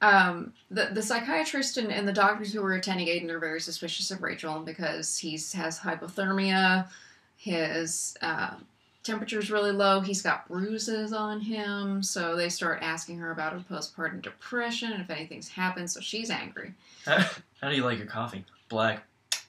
um, 0.00 0.52
the 0.70 0.90
the 0.92 1.02
psychiatrist 1.02 1.76
and, 1.76 1.92
and 1.92 2.06
the 2.06 2.12
doctors 2.12 2.52
who 2.52 2.60
were 2.62 2.74
attending 2.74 3.06
Aiden 3.08 3.30
are 3.30 3.38
very 3.38 3.60
suspicious 3.60 4.10
of 4.10 4.22
Rachel 4.22 4.60
because 4.60 5.16
he's 5.16 5.52
has 5.52 5.78
hypothermia. 5.78 6.88
His 7.36 8.16
uh, 8.22 8.54
temperature 9.02 9.38
is 9.38 9.50
really 9.50 9.72
low. 9.72 10.00
He's 10.00 10.22
got 10.22 10.48
bruises 10.48 11.12
on 11.12 11.40
him, 11.40 12.02
so 12.02 12.36
they 12.36 12.48
start 12.48 12.80
asking 12.82 13.18
her 13.18 13.30
about 13.30 13.52
her 13.52 13.64
postpartum 13.70 14.22
depression 14.22 14.92
and 14.92 15.02
if 15.02 15.10
anything's 15.10 15.48
happened. 15.48 15.90
So 15.90 16.00
she's 16.00 16.30
angry. 16.30 16.74
How 17.06 17.68
do 17.68 17.76
you 17.76 17.84
like 17.84 17.98
your 17.98 18.06
coffee? 18.06 18.44
Black. 18.68 19.04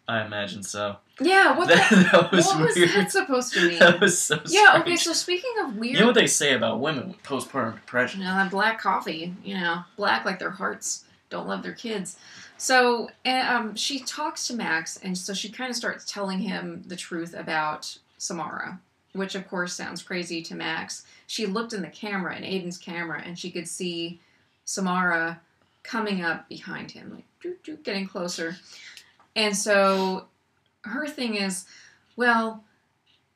I 0.08 0.24
imagine 0.24 0.62
so. 0.64 0.98
Yeah, 1.20 1.58
what 1.58 1.68
the, 1.68 1.76
that, 1.90 2.10
that 2.12 2.32
was 2.32 2.46
what 2.46 2.60
was 2.60 2.76
weird. 2.76 2.90
that 2.90 3.12
supposed 3.12 3.54
to 3.54 3.62
mean? 3.68 3.80
That 3.80 4.00
was 4.00 4.22
so 4.22 4.40
Yeah, 4.46 4.78
okay, 4.82 4.96
so 4.96 5.14
speaking 5.14 5.52
of 5.64 5.78
weird 5.78 5.94
You 5.96 6.02
know 6.02 6.08
what 6.08 6.16
they 6.16 6.28
say 6.28 6.54
about 6.54 6.80
women 6.80 7.08
with 7.08 7.24
postpartum 7.24 7.76
depression? 7.76 8.22
You 8.22 8.28
know, 8.28 8.36
that 8.36 8.52
black 8.52 8.80
coffee, 8.80 9.34
you 9.44 9.56
know, 9.56 9.84
black 9.96 10.26
like 10.26 10.40
their 10.40 10.52
hearts 10.52 11.06
don't 11.30 11.48
love 11.48 11.64
their 11.64 11.74
kids. 11.74 12.18
So 12.58 13.10
um, 13.26 13.76
she 13.76 14.00
talks 14.00 14.48
to 14.48 14.54
Max, 14.54 14.98
and 14.98 15.18
so 15.18 15.34
she 15.34 15.50
kind 15.50 15.70
of 15.70 15.76
starts 15.76 16.10
telling 16.12 16.40
him 16.40 16.84
the 16.88 16.96
truth 16.96 17.34
about 17.34 17.98
Samara, 18.18 18.80
which 19.14 19.36
of 19.36 19.48
course 19.48 19.74
sounds 19.74 20.02
crazy 20.02 20.42
to 20.44 20.56
Max. 20.56 21.06
She 21.28 21.46
looked 21.46 21.74
in 21.74 21.82
the 21.82 21.90
camera, 21.90 22.36
in 22.36 22.44
Aiden's 22.44 22.78
camera, 22.78 23.22
and 23.26 23.38
she 23.38 23.52
could 23.52 23.68
see 23.68 24.20
Samara 24.64 25.42
coming 25.84 26.22
up 26.22 26.48
behind 26.48 26.92
him, 26.92 27.12
like 27.14 27.26
doo, 27.42 27.56
doo, 27.64 27.78
getting 27.84 28.08
closer. 28.08 28.56
And 29.36 29.56
so 29.56 30.28
her 30.84 31.08
thing 31.08 31.36
is, 31.36 31.66
well, 32.16 32.64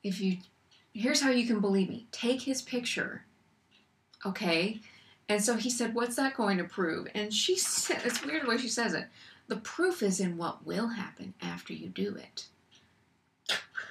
if 0.02 0.20
you, 0.20 0.38
here's 0.94 1.20
how 1.20 1.30
you 1.30 1.46
can 1.46 1.60
believe 1.60 1.88
me. 1.88 2.06
Take 2.12 2.42
his 2.42 2.62
picture 2.62 3.24
okay? 4.24 4.80
And 5.28 5.42
so 5.42 5.56
he 5.56 5.70
said 5.70 5.94
what's 5.94 6.16
that 6.16 6.36
going 6.36 6.58
to 6.58 6.64
prove? 6.64 7.08
And 7.14 7.32
she 7.32 7.56
said 7.58 8.02
it's 8.04 8.24
weird 8.24 8.42
the 8.44 8.48
way 8.48 8.58
she 8.58 8.68
says 8.68 8.94
it. 8.94 9.06
The 9.48 9.56
proof 9.56 10.02
is 10.02 10.20
in 10.20 10.36
what 10.36 10.64
will 10.64 10.88
happen 10.88 11.34
after 11.40 11.72
you 11.72 11.88
do 11.88 12.16
it. 12.16 12.46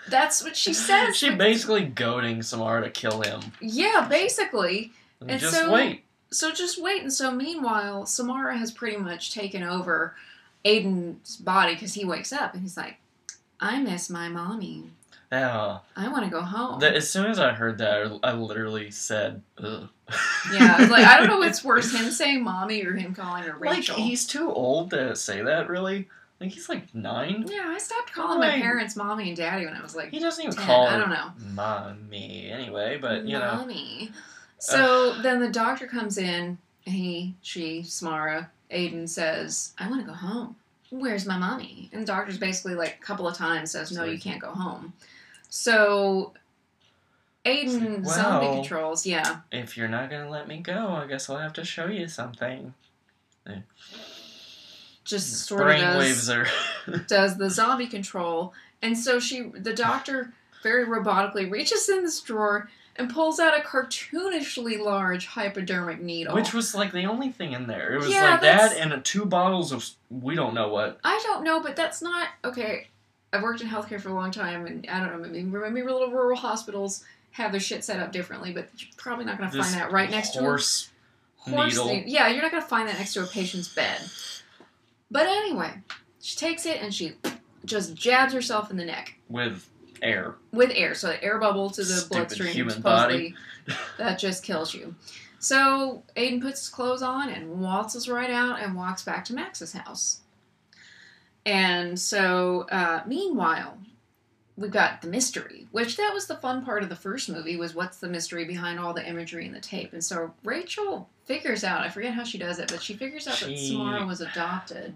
That's 0.09 0.43
what 0.43 0.55
she 0.55 0.73
says. 0.75 1.15
She 1.17 1.35
basically 1.35 1.85
goading 1.85 2.41
Samara 2.41 2.83
to 2.83 2.89
kill 2.89 3.21
him. 3.21 3.41
yeah 3.61 4.07
basically. 4.09 4.91
And 5.25 5.39
just 5.39 5.53
so- 5.53 5.71
wait. 5.71 6.03
so 6.31 6.51
just 6.51 6.81
wait. 6.81 7.01
And 7.01 7.11
so 7.11 7.31
meanwhile 7.31 8.05
samara 8.05 8.57
has 8.57 8.71
pretty 8.71 8.97
much 8.97 9.33
taken 9.33 9.63
over 9.63 10.15
aiden's 10.65 11.37
body 11.37 11.73
because 11.73 11.93
he 11.93 12.05
wakes 12.05 12.31
up 12.33 12.53
and 12.53 12.61
he's 12.61 12.75
like 12.77 12.97
i 13.59 13.79
miss 13.81 14.09
my 14.09 14.27
mommy 14.29 14.89
Yeah. 15.31 15.79
i 15.95 16.07
want 16.09 16.25
to 16.25 16.29
go 16.29 16.41
home 16.41 16.79
That, 16.79 16.95
as 16.95 17.09
soon 17.09 17.27
as 17.27 17.39
I 17.39 17.53
heard 17.53 17.77
that, 17.79 18.19
I 18.23 18.33
literally 18.33 18.91
said, 18.91 19.41
Ugh. 19.57 19.87
yeah 20.51 20.81
it's 20.81 20.91
like 20.91 21.05
i 21.05 21.17
don't 21.17 21.27
know 21.27 21.37
what's 21.45 21.63
worse 21.63 21.93
him 21.93 22.09
saying 22.11 22.43
mommy 22.43 22.83
or 22.83 22.93
him 22.93 23.13
calling 23.13 23.43
her 23.43 23.53
like, 23.59 23.77
rachel 23.77 23.95
he's 23.95 24.25
too 24.27 24.51
old 24.51 24.89
to 24.91 25.15
say 25.15 25.41
that, 25.43 25.69
really. 25.69 26.07
Like, 26.41 26.51
he's 26.51 26.69
like 26.69 26.95
nine. 26.95 27.43
Yeah, 27.49 27.65
I 27.67 27.77
stopped 27.79 28.13
calling 28.13 28.39
my 28.39 28.51
parents 28.61 28.95
mommy 28.95 29.27
and 29.27 29.35
daddy 29.35 29.65
when 29.65 29.73
I 29.75 29.81
was 29.81 29.93
like 29.93 30.09
He 30.11 30.19
doesn't 30.19 30.41
even 30.41 30.55
10. 30.55 30.65
call 30.65 30.87
I 30.87 30.97
don't 30.97 31.09
know. 31.09 31.31
mommy 31.53 32.49
anyway, 32.49 32.97
but, 32.99 33.25
you 33.25 33.37
know. 33.37 33.55
mommy. 33.57 34.11
So 34.57 35.21
then 35.21 35.41
the 35.41 35.49
doctor 35.49 35.85
comes 35.85 36.17
in 36.17 36.57
he, 36.83 37.35
she, 37.41 37.83
Samara, 37.83 38.49
Aiden 38.71 39.07
says, 39.07 39.73
I 39.77 39.89
want 39.89 40.01
to 40.01 40.07
go 40.07 40.13
home. 40.13 40.55
Where's 40.91 41.25
my 41.25 41.37
mommy? 41.37 41.89
And 41.91 42.01
the 42.01 42.05
doctor's 42.05 42.37
basically 42.37 42.75
like 42.75 42.97
a 42.99 43.05
couple 43.05 43.27
of 43.27 43.35
times 43.35 43.71
says, 43.71 43.91
No, 43.91 44.03
you 44.03 44.19
can't 44.19 44.41
go 44.41 44.51
home. 44.51 44.93
So 45.49 46.33
Aiden 47.45 48.05
like, 48.05 48.15
zombie 48.15 48.47
controls, 48.47 49.05
yeah. 49.05 49.41
If 49.51 49.77
you're 49.77 49.87
not 49.87 50.09
gonna 50.09 50.29
let 50.29 50.47
me 50.47 50.57
go, 50.57 50.89
I 50.89 51.07
guess 51.07 51.29
I'll 51.29 51.37
have 51.37 51.53
to 51.53 51.65
show 51.65 51.87
you 51.87 52.07
something. 52.07 52.73
Just 55.05 55.45
sort 55.45 55.61
of 55.61 55.67
Brain 55.67 55.81
does, 55.81 55.97
waves 55.97 56.29
are. 56.29 56.47
does 57.07 57.37
the 57.37 57.49
zombie 57.49 57.87
control, 57.87 58.53
and 58.81 58.97
so 58.97 59.19
she, 59.19 59.41
the 59.41 59.73
doctor, 59.73 60.33
very 60.61 60.85
robotically 60.85 61.49
reaches 61.49 61.89
in 61.89 62.03
this 62.03 62.19
drawer 62.21 62.69
and 62.99 63.09
pulls 63.09 63.39
out 63.39 63.57
a 63.57 63.61
cartoonishly 63.63 64.77
large 64.77 65.25
hypodermic 65.25 66.01
needle. 66.01 66.35
Which 66.35 66.53
was 66.53 66.75
like 66.75 66.91
the 66.91 67.05
only 67.05 67.29
thing 67.31 67.53
in 67.53 67.65
there. 67.65 67.93
It 67.93 67.99
was 67.99 68.09
Yeah, 68.09 68.31
like 68.31 68.41
that 68.41 68.77
and 68.77 68.93
uh, 68.93 68.99
two 69.03 69.25
bottles 69.25 69.71
of 69.71 69.89
we 70.09 70.35
don't 70.35 70.53
know 70.53 70.67
what. 70.67 70.99
I 71.03 71.19
don't 71.23 71.43
know, 71.43 71.61
but 71.61 71.75
that's 71.75 72.01
not 72.01 72.27
okay. 72.43 72.87
I've 73.31 73.41
worked 73.41 73.61
in 73.61 73.67
healthcare 73.67 74.01
for 74.01 74.09
a 74.09 74.13
long 74.13 74.31
time, 74.31 74.65
and 74.65 74.87
I 74.89 74.99
don't 74.99 75.21
know. 75.21 75.29
Maybe, 75.29 75.43
maybe 75.43 75.83
little 75.83 76.11
rural 76.11 76.37
hospitals 76.37 77.03
have 77.31 77.51
their 77.51 77.61
shit 77.61 77.83
set 77.83 77.99
up 77.99 78.11
differently, 78.11 78.51
but 78.51 78.69
you're 78.77 78.89
probably 78.97 79.25
not 79.25 79.37
going 79.37 79.49
to 79.49 79.61
find 79.61 79.73
that 79.75 79.91
right 79.91 80.09
next 80.09 80.31
to 80.31 80.39
a 80.39 80.41
horse 80.41 80.89
horse 81.37 81.71
needle. 81.73 81.87
thing. 81.87 82.03
Yeah, 82.07 82.27
you're 82.27 82.41
not 82.41 82.51
going 82.51 82.63
to 82.63 82.69
find 82.69 82.89
that 82.89 82.97
next 82.97 83.13
to 83.13 83.23
a 83.23 83.27
patient's 83.27 83.73
bed. 83.73 84.01
But 85.11 85.27
anyway, 85.27 85.73
she 86.21 86.35
takes 86.37 86.65
it 86.65 86.81
and 86.81 86.93
she 86.93 87.13
just 87.65 87.95
jabs 87.95 88.33
herself 88.33 88.71
in 88.71 88.77
the 88.77 88.85
neck 88.85 89.15
with 89.29 89.69
air. 90.01 90.35
with 90.51 90.71
air, 90.73 90.93
so 90.95 91.07
the 91.07 91.23
air 91.23 91.37
bubble 91.39 91.69
to 91.71 91.81
the 91.81 91.85
Stupid 91.87 92.09
bloodstream. 92.09 92.53
human 92.53 92.75
supposedly, 92.75 93.35
that 93.97 94.19
just 94.19 94.43
kills 94.43 94.73
you. 94.73 94.95
So 95.39 96.03
Aiden 96.17 96.41
puts 96.41 96.59
his 96.61 96.69
clothes 96.69 97.01
on 97.01 97.29
and 97.29 97.61
waltzes 97.61 98.09
right 98.09 98.29
out 98.29 98.59
and 98.61 98.75
walks 98.75 99.03
back 99.03 99.23
to 99.25 99.33
Max's 99.33 99.73
house. 99.73 100.21
And 101.45 101.97
so, 101.99 102.67
uh, 102.71 103.03
meanwhile, 103.07 103.77
we've 104.57 104.69
got 104.71 105.01
the 105.01 105.07
mystery, 105.07 105.67
which 105.71 105.95
that 105.95 106.13
was 106.13 106.27
the 106.27 106.35
fun 106.35 106.65
part 106.65 106.83
of 106.83 106.89
the 106.89 106.95
first 106.95 107.29
movie 107.29 107.55
was 107.55 107.73
what's 107.73 107.97
the 107.97 108.09
mystery 108.09 108.43
behind 108.43 108.79
all 108.79 108.93
the 108.93 109.07
imagery 109.07 109.45
in 109.45 109.53
the 109.53 109.61
tape. 109.61 109.93
And 109.93 110.03
so 110.03 110.33
Rachel 110.43 111.09
figures 111.25 111.63
out, 111.63 111.81
I 111.81 111.89
forget 111.89 112.13
how 112.13 112.23
she 112.25 112.37
does 112.37 112.59
it, 112.59 112.69
but 112.69 112.83
she 112.83 112.93
figures 112.95 113.25
out 113.27 113.39
that 113.39 113.57
Samara 113.57 114.05
was 114.05 114.19
adopted. 114.19 114.93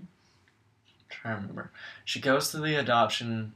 trying 1.09 1.35
to 1.37 1.41
remember. 1.41 1.71
She 2.03 2.19
goes 2.19 2.51
to 2.51 2.57
the 2.59 2.75
adoption 2.75 3.53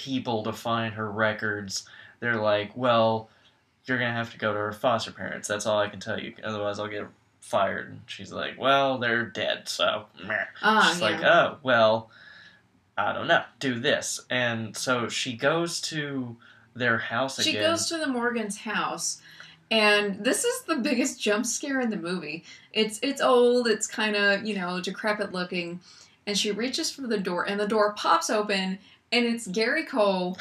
people 0.00 0.42
to 0.44 0.52
find 0.52 0.94
her 0.94 1.10
records. 1.10 1.86
They're 2.20 2.40
like, 2.40 2.74
well, 2.74 3.28
you're 3.84 3.98
gonna 3.98 4.12
have 4.12 4.32
to 4.32 4.38
go 4.38 4.52
to 4.52 4.58
her 4.58 4.72
foster 4.72 5.12
parents. 5.12 5.46
That's 5.46 5.66
all 5.66 5.78
I 5.78 5.88
can 5.88 6.00
tell 6.00 6.18
you. 6.18 6.34
Otherwise, 6.42 6.78
I'll 6.78 6.88
get 6.88 7.06
fired. 7.40 7.90
And 7.90 8.00
she's 8.06 8.32
like, 8.32 8.58
well, 8.58 8.98
they're 8.98 9.26
dead. 9.26 9.68
So, 9.68 10.06
meh. 10.26 10.44
Ah, 10.62 10.88
she's 10.90 11.00
yeah. 11.00 11.06
like, 11.06 11.22
oh, 11.22 11.58
well, 11.62 12.10
I 12.96 13.12
don't 13.12 13.28
know. 13.28 13.42
Do 13.58 13.78
this. 13.78 14.20
And 14.30 14.76
so 14.76 15.08
she 15.08 15.34
goes 15.36 15.80
to 15.82 16.36
their 16.74 16.98
house 16.98 17.42
She 17.42 17.50
again. 17.50 17.62
She 17.62 17.66
goes 17.66 17.86
to 17.88 17.98
the 17.98 18.06
Morgan's 18.06 18.58
house, 18.58 19.20
and 19.70 20.24
this 20.24 20.44
is 20.44 20.62
the 20.62 20.76
biggest 20.76 21.20
jump 21.20 21.46
scare 21.46 21.80
in 21.80 21.90
the 21.90 21.96
movie. 21.96 22.44
It's 22.72 22.98
it's 23.02 23.20
old, 23.20 23.66
it's 23.66 23.86
kind 23.86 24.16
of 24.16 24.44
you 24.44 24.54
know 24.56 24.80
decrepit 24.80 25.32
looking, 25.32 25.80
and 26.26 26.38
she 26.38 26.52
reaches 26.52 26.90
for 26.90 27.02
the 27.02 27.18
door, 27.18 27.44
and 27.44 27.58
the 27.58 27.68
door 27.68 27.92
pops 27.94 28.30
open, 28.30 28.78
and 29.12 29.26
it's 29.26 29.46
Gary 29.46 29.84
Cole 29.84 30.36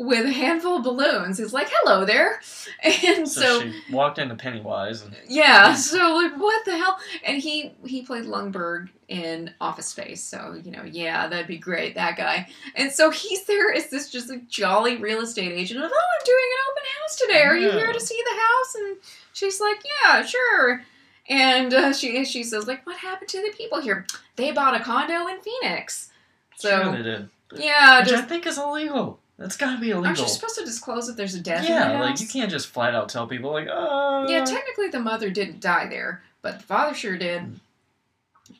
with 0.00 0.24
a 0.24 0.32
handful 0.32 0.76
of 0.76 0.82
balloons. 0.82 1.36
He's 1.38 1.52
like, 1.52 1.68
"Hello 1.70 2.04
there," 2.04 2.40
and 2.82 3.28
so, 3.28 3.40
so. 3.40 3.60
she 3.60 3.92
walked 3.92 4.18
into 4.18 4.34
Pennywise 4.34 5.02
and 5.02 5.14
yeah, 5.28 5.74
so 5.74 6.14
like 6.14 6.32
what 6.38 6.64
the 6.64 6.76
hell? 6.76 6.98
And 7.24 7.38
he 7.38 7.72
he 7.84 8.02
played 8.02 8.24
Lumbergh 8.24 8.88
in 9.08 9.52
Office 9.60 9.86
Space, 9.86 10.22
so 10.22 10.58
you 10.62 10.70
know, 10.70 10.84
yeah, 10.84 11.28
that'd 11.28 11.46
be 11.46 11.58
great, 11.58 11.94
that 11.96 12.16
guy. 12.16 12.48
And 12.74 12.90
so 12.90 13.10
he's 13.10 13.44
there 13.44 13.72
as 13.72 13.90
this 13.90 14.10
just 14.10 14.30
like 14.30 14.48
jolly 14.48 14.96
real 14.96 15.20
estate 15.20 15.52
agent 15.52 15.84
of, 15.84 15.90
oh, 15.92 16.06
I'm 16.18 16.24
doing 16.24 16.38
an 16.52 16.70
open 16.70 16.82
house 17.00 17.16
today. 17.16 17.42
Are 17.42 17.56
you 17.56 17.70
here 17.70 17.92
to 17.92 18.00
see 18.00 18.20
the 18.24 18.40
house? 18.40 18.74
And 18.76 18.96
she's 19.32 19.60
like, 19.60 19.84
yeah, 19.84 20.24
sure. 20.24 20.82
And 21.28 21.74
uh, 21.74 21.92
she 21.92 22.24
she 22.24 22.42
says 22.42 22.66
like, 22.66 22.86
what 22.86 22.96
happened 22.96 23.28
to 23.30 23.42
the 23.42 23.54
people 23.56 23.80
here? 23.82 24.06
They 24.36 24.50
bought 24.50 24.80
a 24.80 24.82
condo 24.82 25.26
in 25.26 25.40
Phoenix. 25.40 26.10
So 26.56 26.82
sure 26.82 26.96
they 26.96 27.02
did. 27.02 27.28
Yeah, 27.56 28.00
Which 28.00 28.12
I 28.12 28.22
think 28.22 28.46
is 28.46 28.58
illegal. 28.58 29.18
That's 29.38 29.56
gotta 29.56 29.80
be 29.80 29.90
illegal. 29.90 30.06
aren't 30.06 30.18
you 30.18 30.28
supposed 30.28 30.58
to 30.58 30.64
disclose 30.64 31.08
if 31.08 31.16
there's 31.16 31.34
a 31.34 31.40
death 31.40 31.64
in 31.64 31.70
yeah, 31.70 32.00
like 32.00 32.20
you 32.20 32.28
can't 32.28 32.50
just 32.50 32.68
flat 32.68 32.94
out 32.94 33.08
tell 33.08 33.26
people 33.26 33.52
like, 33.52 33.68
oh. 33.70 34.26
Yeah, 34.28 34.44
technically 34.44 34.88
the 34.88 35.00
mother 35.00 35.30
didn't 35.30 35.60
die 35.60 35.86
there, 35.86 36.22
but 36.42 36.58
the 36.58 36.64
father 36.64 36.94
sure 36.94 37.16
did. 37.16 37.58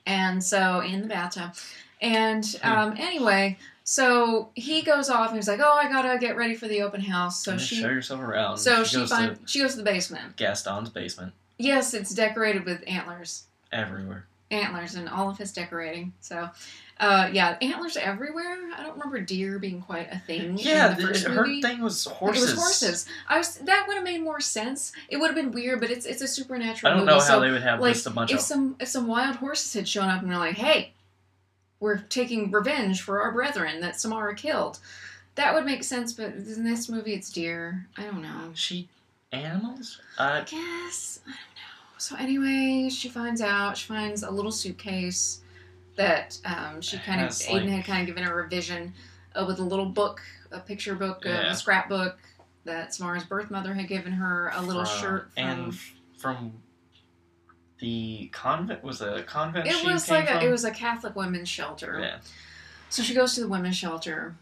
And 0.07 0.43
so 0.43 0.81
in 0.81 1.03
the 1.03 1.09
bathtub. 1.09 1.53
And 2.01 2.59
um, 2.63 2.95
anyway, 2.97 3.59
so 3.85 4.51
he 4.55 4.81
goes 4.81 5.11
off 5.11 5.29
and 5.29 5.37
he's 5.37 5.49
like, 5.49 5.61
"Oh, 5.61 5.73
I 5.73 5.87
gotta 5.89 6.17
get 6.19 6.35
ready 6.35 6.55
for 6.55 6.67
the 6.67 6.81
open 6.81 7.03
house." 7.03 7.45
So 7.45 7.59
she, 7.59 7.75
show 7.75 7.89
yourself 7.89 8.23
around. 8.23 8.57
so 8.57 8.85
she, 8.85 8.97
goes 8.97 9.11
find, 9.11 9.37
to 9.37 9.43
she 9.47 9.61
goes 9.61 9.73
to 9.73 9.79
the 9.79 9.85
basement. 9.85 10.37
Gaston's 10.37 10.89
basement 10.89 11.35
Yes, 11.61 11.93
it's 11.93 12.15
decorated 12.15 12.65
with 12.65 12.83
antlers, 12.87 13.45
everywhere. 13.71 14.25
antlers, 14.51 14.95
and 14.95 15.11
all 15.11 15.29
of 15.29 15.37
his 15.37 15.53
decorating. 15.53 16.15
So, 16.21 16.49
uh, 17.01 17.29
yeah, 17.33 17.57
antlers 17.63 17.97
everywhere. 17.97 18.59
I 18.77 18.83
don't 18.83 18.93
remember 18.93 19.21
deer 19.21 19.59
being 19.59 19.81
quite 19.81 20.13
a 20.13 20.19
thing. 20.19 20.59
Yeah, 20.59 20.91
in 20.93 20.97
the 20.97 21.03
the- 21.03 21.09
first 21.09 21.27
her 21.27 21.47
movie. 21.47 21.63
thing 21.63 21.81
was 21.83 22.05
horses. 22.05 22.43
It 22.43 22.47
was 22.57 22.59
horses. 22.59 23.07
I 23.29 23.39
was 23.39 23.55
that 23.57 23.87
would 23.89 23.95
have 23.95 24.05
made 24.05 24.23
more 24.23 24.41
sense. 24.41 24.93
It 25.09 25.17
would 25.17 25.27
have 25.29 25.35
been 25.35 25.51
weird, 25.51 25.81
but 25.81 25.91
it's 25.91 26.05
it's 26.07 26.21
a 26.23 26.29
supernatural 26.29 26.93
I 26.93 26.97
don't 26.97 27.07
movie. 27.07 27.17
know 27.17 27.21
how 27.23 27.27
so 27.27 27.41
they 27.41 27.51
would 27.51 27.63
have 27.63 27.81
like, 27.81 27.95
just 27.95 28.07
a 28.07 28.11
bunch 28.11 28.31
of 28.31 28.35
if 28.37 28.41
of. 28.41 28.47
some 28.47 28.77
if 28.79 28.89
some 28.89 29.07
wild 29.07 29.37
horses 29.37 29.73
had 29.73 29.89
shown 29.89 30.09
up 30.11 30.21
and 30.21 30.31
were 30.31 30.37
like, 30.37 30.57
"Hey, 30.57 30.93
we're 31.81 31.99
taking 31.99 32.51
revenge 32.51 33.01
for 33.03 33.23
our 33.23 33.33
brethren 33.33 33.81
that 33.81 33.99
Samara 33.99 34.35
killed," 34.35 34.79
that 35.37 35.55
would 35.55 35.65
make 35.65 35.83
sense. 35.83 36.13
But 36.13 36.35
in 36.35 36.65
this 36.65 36.89
movie, 36.89 37.15
it's 37.15 37.31
deer. 37.31 37.87
I 37.97 38.03
don't 38.05 38.21
know. 38.23 38.51
She 38.55 38.89
animals? 39.33 40.01
I 40.19 40.39
I 40.39 40.41
guess 40.43 41.21
I 41.27 41.31
don't 41.31 41.37
know. 41.37 41.99
So 41.99 42.17
anyway, 42.17 42.91
she 42.91 43.09
finds 43.09 43.41
out. 43.41 43.79
She 43.79 43.87
finds 43.87 44.23
a 44.23 44.31
little 44.31 44.53
suitcase 44.53 45.41
that 45.97 46.39
um, 46.45 46.81
she 46.81 46.99
kind 46.99 47.21
of 47.21 47.29
Aiden 47.29 47.53
like- 47.53 47.69
had 47.69 47.85
kind 47.85 48.01
of 48.03 48.07
given 48.07 48.23
her 48.23 48.33
a 48.33 48.43
revision 48.43 48.93
uh, 49.35 49.45
with 49.47 49.59
a 49.59 49.63
little 49.63 49.87
book, 49.87 50.21
a 50.51 50.61
picture 50.61 50.95
book, 50.95 51.25
uh, 51.27 51.31
a 51.49 51.55
scrapbook 51.55 52.19
that 52.65 52.95
Samara's 52.95 53.25
birth 53.25 53.51
mother 53.51 53.75
had 53.75 53.89
given 53.89 54.13
her, 54.13 54.51
a 54.55 54.63
little 54.63 54.85
from- 54.85 55.01
shirt 55.01 55.31
from. 55.35 55.45
and 55.45 55.75
from 56.19 56.53
the 57.79 58.29
convent 58.33 58.83
was 58.85 59.01
it 59.01 59.17
a 59.17 59.23
convent 59.23 59.67
it 59.67 59.85
was 59.87 60.11
like 60.11 60.29
a, 60.29 60.45
it 60.45 60.51
was 60.51 60.65
a 60.65 60.71
Catholic 60.71 61.17
women's 61.17 61.49
shelter. 61.49 61.99
yeah. 62.01 62.19
So 62.91 63.03
she 63.03 63.15
goes 63.15 63.35
to 63.37 63.41
the 63.41 63.49
women's 63.49 63.77
shelter 63.77 64.35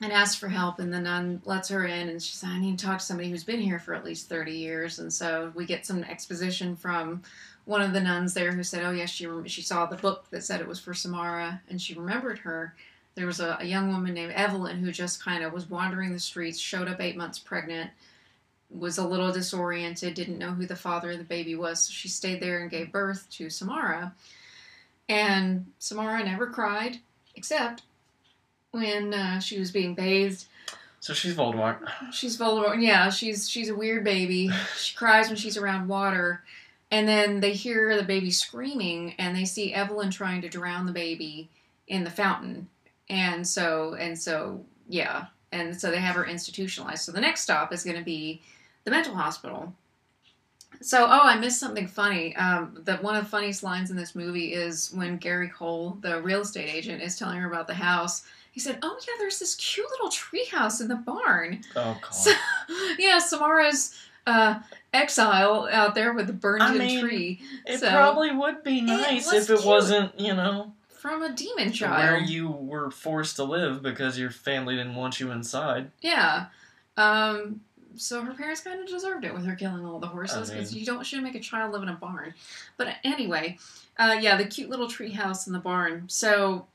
and 0.00 0.12
asks 0.12 0.36
for 0.36 0.48
help, 0.48 0.78
and 0.78 0.92
the 0.92 1.00
nun 1.00 1.42
lets 1.44 1.68
her 1.68 1.84
in, 1.84 2.08
and 2.08 2.22
she 2.22 2.32
says, 2.32 2.48
"I 2.48 2.58
need 2.58 2.78
to 2.78 2.86
talk 2.86 2.98
to 3.00 3.04
somebody 3.04 3.30
who's 3.30 3.44
been 3.44 3.60
here 3.60 3.78
for 3.78 3.94
at 3.94 4.04
least 4.04 4.28
thirty 4.28 4.56
years." 4.56 4.98
And 4.98 5.12
so 5.12 5.52
we 5.54 5.66
get 5.66 5.84
some 5.84 6.02
exposition 6.04 6.76
from 6.76 7.22
one 7.66 7.82
of 7.82 7.92
the 7.92 8.00
nuns 8.00 8.34
there 8.34 8.52
who 8.52 8.62
said, 8.62 8.84
"Oh 8.84 8.92
yes, 8.92 9.10
she 9.10 9.28
she 9.46 9.62
saw 9.62 9.86
the 9.86 9.96
book 9.96 10.26
that 10.30 10.42
said 10.44 10.60
it 10.60 10.68
was 10.68 10.80
for 10.80 10.94
Samara, 10.94 11.62
and 11.68 11.80
she 11.80 11.94
remembered 11.94 12.38
her." 12.40 12.74
There 13.14 13.26
was 13.26 13.40
a, 13.40 13.58
a 13.60 13.64
young 13.64 13.92
woman 13.92 14.14
named 14.14 14.32
Evelyn 14.32 14.78
who 14.78 14.92
just 14.92 15.22
kind 15.22 15.44
of 15.44 15.52
was 15.52 15.68
wandering 15.68 16.12
the 16.12 16.20
streets, 16.20 16.58
showed 16.58 16.88
up 16.88 17.00
eight 17.00 17.16
months 17.16 17.38
pregnant, 17.38 17.90
was 18.70 18.98
a 18.98 19.06
little 19.06 19.32
disoriented, 19.32 20.14
didn't 20.14 20.38
know 20.38 20.52
who 20.52 20.64
the 20.64 20.76
father 20.76 21.10
of 21.10 21.18
the 21.18 21.24
baby 21.24 21.54
was, 21.56 21.80
so 21.80 21.92
she 21.92 22.08
stayed 22.08 22.40
there 22.40 22.60
and 22.60 22.70
gave 22.70 22.92
birth 22.92 23.28
to 23.30 23.50
Samara. 23.50 24.14
And 25.08 25.66
Samara 25.80 26.24
never 26.24 26.46
cried, 26.46 27.00
except 27.34 27.82
when 28.72 29.14
uh, 29.14 29.40
she 29.40 29.58
was 29.58 29.70
being 29.70 29.94
bathed. 29.94 30.44
So 31.00 31.14
she's 31.14 31.34
Voldemort. 31.34 31.78
She's 32.12 32.36
vulnerable. 32.36 32.78
Yeah, 32.78 33.08
she's 33.08 33.48
she's 33.48 33.70
a 33.70 33.74
weird 33.74 34.04
baby. 34.04 34.50
She 34.76 34.94
cries 34.94 35.28
when 35.28 35.36
she's 35.36 35.56
around 35.56 35.88
water, 35.88 36.42
and 36.90 37.08
then 37.08 37.40
they 37.40 37.52
hear 37.52 37.96
the 37.96 38.02
baby 38.02 38.30
screaming, 38.30 39.14
and 39.18 39.34
they 39.34 39.44
see 39.44 39.72
Evelyn 39.72 40.10
trying 40.10 40.42
to 40.42 40.48
drown 40.48 40.86
the 40.86 40.92
baby 40.92 41.48
in 41.88 42.04
the 42.04 42.10
fountain, 42.10 42.68
and 43.08 43.46
so 43.46 43.94
and 43.94 44.18
so 44.18 44.64
yeah, 44.88 45.26
and 45.52 45.78
so 45.78 45.90
they 45.90 46.00
have 46.00 46.16
her 46.16 46.26
institutionalized. 46.26 47.02
So 47.02 47.12
the 47.12 47.20
next 47.20 47.42
stop 47.42 47.72
is 47.72 47.82
going 47.82 47.98
to 47.98 48.04
be 48.04 48.42
the 48.84 48.90
mental 48.90 49.14
hospital. 49.14 49.72
So 50.82 51.06
oh, 51.06 51.20
I 51.22 51.38
missed 51.38 51.60
something 51.60 51.86
funny. 51.86 52.36
Um, 52.36 52.78
that 52.84 53.02
one 53.02 53.16
of 53.16 53.24
the 53.24 53.30
funniest 53.30 53.62
lines 53.62 53.90
in 53.90 53.96
this 53.96 54.14
movie 54.14 54.52
is 54.52 54.92
when 54.92 55.16
Gary 55.16 55.48
Cole, 55.48 55.98
the 56.00 56.20
real 56.20 56.42
estate 56.42 56.68
agent, 56.68 57.02
is 57.02 57.18
telling 57.18 57.38
her 57.38 57.48
about 57.48 57.66
the 57.66 57.74
house. 57.74 58.22
He 58.52 58.60
said, 58.60 58.78
"Oh 58.82 58.98
yeah, 59.06 59.14
there's 59.18 59.38
this 59.38 59.54
cute 59.54 59.88
little 59.90 60.10
tree 60.10 60.46
house 60.46 60.80
in 60.80 60.88
the 60.88 60.96
barn." 60.96 61.62
Oh 61.76 61.96
god. 62.00 62.12
So, 62.12 62.32
yeah, 62.98 63.18
Samara's 63.18 63.94
uh, 64.26 64.60
exile 64.92 65.68
out 65.72 65.94
there 65.94 66.12
with 66.12 66.26
the 66.26 66.32
burned 66.32 66.62
I 66.62 66.74
mean, 66.74 67.00
tree 67.00 67.40
it 67.66 67.80
so- 67.80 67.90
probably 67.90 68.30
would 68.32 68.62
be 68.62 68.80
nice 68.80 69.26
was 69.32 69.48
if 69.48 69.50
it 69.50 69.60
cute. 69.62 69.66
wasn't, 69.66 70.18
you 70.20 70.34
know, 70.34 70.72
from 70.88 71.22
a 71.22 71.32
demon 71.32 71.72
child. 71.72 71.96
where 71.96 72.18
you 72.20 72.48
were 72.50 72.90
forced 72.90 73.36
to 73.36 73.44
live 73.44 73.82
because 73.82 74.18
your 74.18 74.30
family 74.30 74.76
didn't 74.76 74.94
want 74.94 75.18
you 75.20 75.30
inside. 75.30 75.90
Yeah. 76.02 76.46
Um, 76.96 77.60
so 77.96 78.22
her 78.22 78.34
parents 78.34 78.60
kind 78.60 78.80
of 78.80 78.86
deserved 78.88 79.24
it 79.24 79.32
with 79.34 79.44
her 79.46 79.54
killing 79.54 79.84
all 79.84 79.98
the 79.98 80.06
horses 80.06 80.50
I 80.50 80.54
because 80.54 80.72
mean- 80.72 80.80
you 80.80 80.86
don't 80.86 81.04
should 81.06 81.22
make 81.22 81.34
a 81.34 81.40
child 81.40 81.72
live 81.72 81.82
in 81.82 81.88
a 81.88 81.94
barn. 81.94 82.34
But 82.76 82.96
anyway, 83.04 83.58
uh, 83.98 84.16
yeah, 84.20 84.36
the 84.36 84.44
cute 84.44 84.70
little 84.70 84.88
tree 84.88 85.10
house 85.12 85.46
in 85.46 85.52
the 85.52 85.58
barn. 85.58 86.04
So 86.08 86.66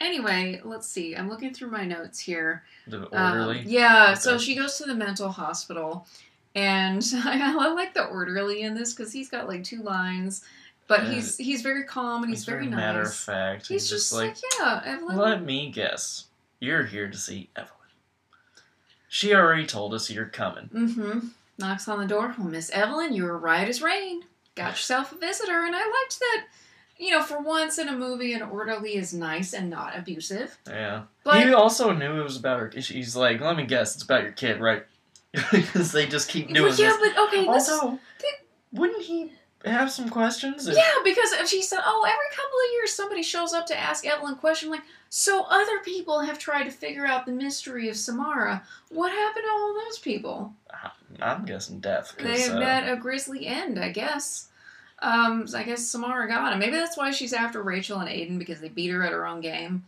anyway, 0.00 0.60
let's 0.64 0.88
see. 0.88 1.14
I'm 1.16 1.28
looking 1.28 1.52
through 1.54 1.70
my 1.70 1.84
notes 1.84 2.18
here. 2.18 2.62
The 2.86 3.06
Um, 3.16 3.32
orderly. 3.38 3.62
yeah, 3.66 4.14
so 4.14 4.38
she 4.38 4.54
goes 4.54 4.76
to 4.78 4.84
the 4.84 4.94
mental 4.94 5.28
hospital, 5.30 6.06
and 6.54 7.02
I, 7.24 7.54
like 7.74 7.94
the 7.94 8.04
orderly 8.04 8.62
in 8.62 8.74
this 8.74 8.92
because 8.94 9.12
he's 9.12 9.28
got 9.28 9.48
like 9.48 9.64
two 9.64 9.82
lines. 9.82 10.44
but 10.86 11.04
he's 11.04 11.36
he's 11.38 11.62
very 11.62 11.84
calm 11.84 12.22
and 12.22 12.30
he's, 12.30 12.44
very, 12.44 12.66
nice. 12.66 12.76
matter 12.76 13.00
of 13.02 13.14
fact. 13.14 13.68
He's, 13.68 13.88
just, 13.88 14.12
like, 14.12 14.36
yeah, 14.58 14.82
Evelyn. 14.84 15.16
let 15.16 15.42
me 15.42 15.70
guess. 15.70 16.26
You're 16.60 16.84
here 16.84 17.08
to 17.10 17.16
see 17.16 17.48
Evelyn. 17.56 17.72
She 19.08 19.34
already 19.34 19.66
told 19.66 19.94
us 19.94 20.10
you're 20.10 20.26
coming. 20.26 20.68
Mm-hmm. 20.74 21.28
Knocks 21.58 21.86
on 21.88 22.00
the 22.00 22.06
door. 22.06 22.34
Well, 22.36 22.48
Miss 22.48 22.68
Evelyn, 22.70 23.12
you 23.12 23.24
were 23.24 23.38
right 23.38 23.68
as 23.68 23.80
rain. 23.80 24.24
Got 24.56 24.72
yourself 24.72 25.12
a 25.12 25.16
visitor, 25.16 25.64
and 25.64 25.74
I 25.74 25.78
liked 25.80 26.18
that. 26.20 26.44
You 27.04 27.10
know, 27.10 27.22
for 27.22 27.38
once 27.38 27.78
in 27.78 27.88
a 27.88 27.96
movie, 27.96 28.32
an 28.32 28.40
orderly 28.42 28.96
is 28.96 29.12
nice 29.12 29.52
and 29.52 29.68
not 29.68 29.96
abusive. 29.98 30.56
Yeah. 30.66 31.02
But 31.22 31.44
he 31.46 31.52
also 31.52 31.92
knew 31.92 32.18
it 32.18 32.24
was 32.24 32.38
about 32.38 32.60
her. 32.60 32.70
He's 32.74 33.14
like, 33.14 33.40
let 33.42 33.56
me 33.56 33.64
guess, 33.66 33.94
it's 33.94 34.04
about 34.04 34.22
your 34.22 34.32
kid, 34.32 34.58
right? 34.60 34.84
Because 35.52 35.92
they 35.92 36.06
just 36.06 36.28
keep 36.30 36.46
doing 36.48 36.62
Well, 36.62 36.74
yeah, 36.74 36.96
this. 36.96 37.12
but 37.14 37.24
okay, 37.28 37.40
this 37.40 37.68
Also, 37.68 37.98
wouldn't 38.72 39.02
he 39.02 39.32
have 39.64 39.90
some 39.90 40.08
questions? 40.08 40.66
if- 40.66 40.76
Yeah, 40.76 40.92
because 41.04 41.32
if 41.32 41.48
she 41.48 41.60
said, 41.60 41.80
"Oh, 41.84 42.04
every 42.06 42.30
couple 42.30 42.58
of 42.66 42.72
years 42.74 42.92
somebody 42.94 43.22
shows 43.22 43.52
up 43.52 43.66
to 43.66 43.76
ask 43.78 44.06
Evelyn 44.06 44.36
question," 44.36 44.70
like, 44.70 44.82
so 45.10 45.44
other 45.50 45.80
people 45.80 46.20
have 46.20 46.38
tried 46.38 46.64
to 46.64 46.70
figure 46.70 47.04
out 47.06 47.26
the 47.26 47.32
mystery 47.32 47.88
of 47.88 47.96
Samara. 47.96 48.62
What 48.90 49.10
happened 49.12 49.44
to 49.44 49.50
all 49.52 49.74
those 49.84 49.98
people? 49.98 50.54
I'm 51.20 51.44
guessing 51.44 51.80
death. 51.80 52.14
They 52.18 52.48
uh, 52.48 52.58
met 52.58 52.88
a 52.88 52.96
grisly 52.96 53.46
end, 53.46 53.78
I 53.78 53.90
guess. 53.90 54.48
Um, 55.04 55.46
so 55.46 55.58
I 55.58 55.64
guess 55.64 55.86
Samara 55.86 56.26
got 56.26 56.54
him. 56.54 56.58
Maybe 56.58 56.76
that's 56.76 56.96
why 56.96 57.10
she's 57.10 57.34
after 57.34 57.62
Rachel 57.62 58.00
and 58.00 58.08
Aiden 58.08 58.38
because 58.38 58.60
they 58.60 58.70
beat 58.70 58.88
her 58.88 59.02
at 59.02 59.12
her 59.12 59.26
own 59.26 59.42
game. 59.42 59.84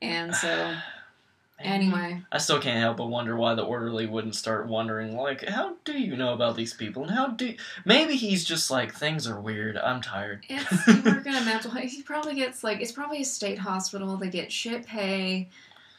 And 0.00 0.34
so, 0.34 0.74
anyway, 1.60 2.22
I 2.32 2.38
still 2.38 2.58
can't 2.58 2.80
help 2.80 2.96
but 2.96 3.08
wonder 3.08 3.36
why 3.36 3.54
the 3.54 3.62
orderly 3.62 4.06
wouldn't 4.06 4.34
start 4.34 4.66
wondering, 4.66 5.16
like, 5.16 5.46
how 5.46 5.74
do 5.84 5.92
you 5.92 6.16
know 6.16 6.32
about 6.32 6.56
these 6.56 6.72
people? 6.72 7.02
And 7.02 7.12
how 7.12 7.28
do. 7.28 7.54
Maybe 7.84 8.16
he's 8.16 8.42
just 8.42 8.70
like, 8.70 8.94
things 8.94 9.26
are 9.26 9.38
weird. 9.38 9.76
I'm 9.76 10.00
tired. 10.00 10.46
it's 10.48 10.86
you 10.86 11.02
work 11.02 11.26
in 11.26 11.34
a 11.34 11.44
mental. 11.44 11.70
He 11.72 12.02
probably 12.02 12.34
gets 12.34 12.64
like 12.64 12.80
it's 12.80 12.92
probably 12.92 13.20
a 13.20 13.26
state 13.26 13.58
hospital. 13.58 14.16
They 14.16 14.30
get 14.30 14.50
shit 14.50 14.86
pay. 14.86 15.50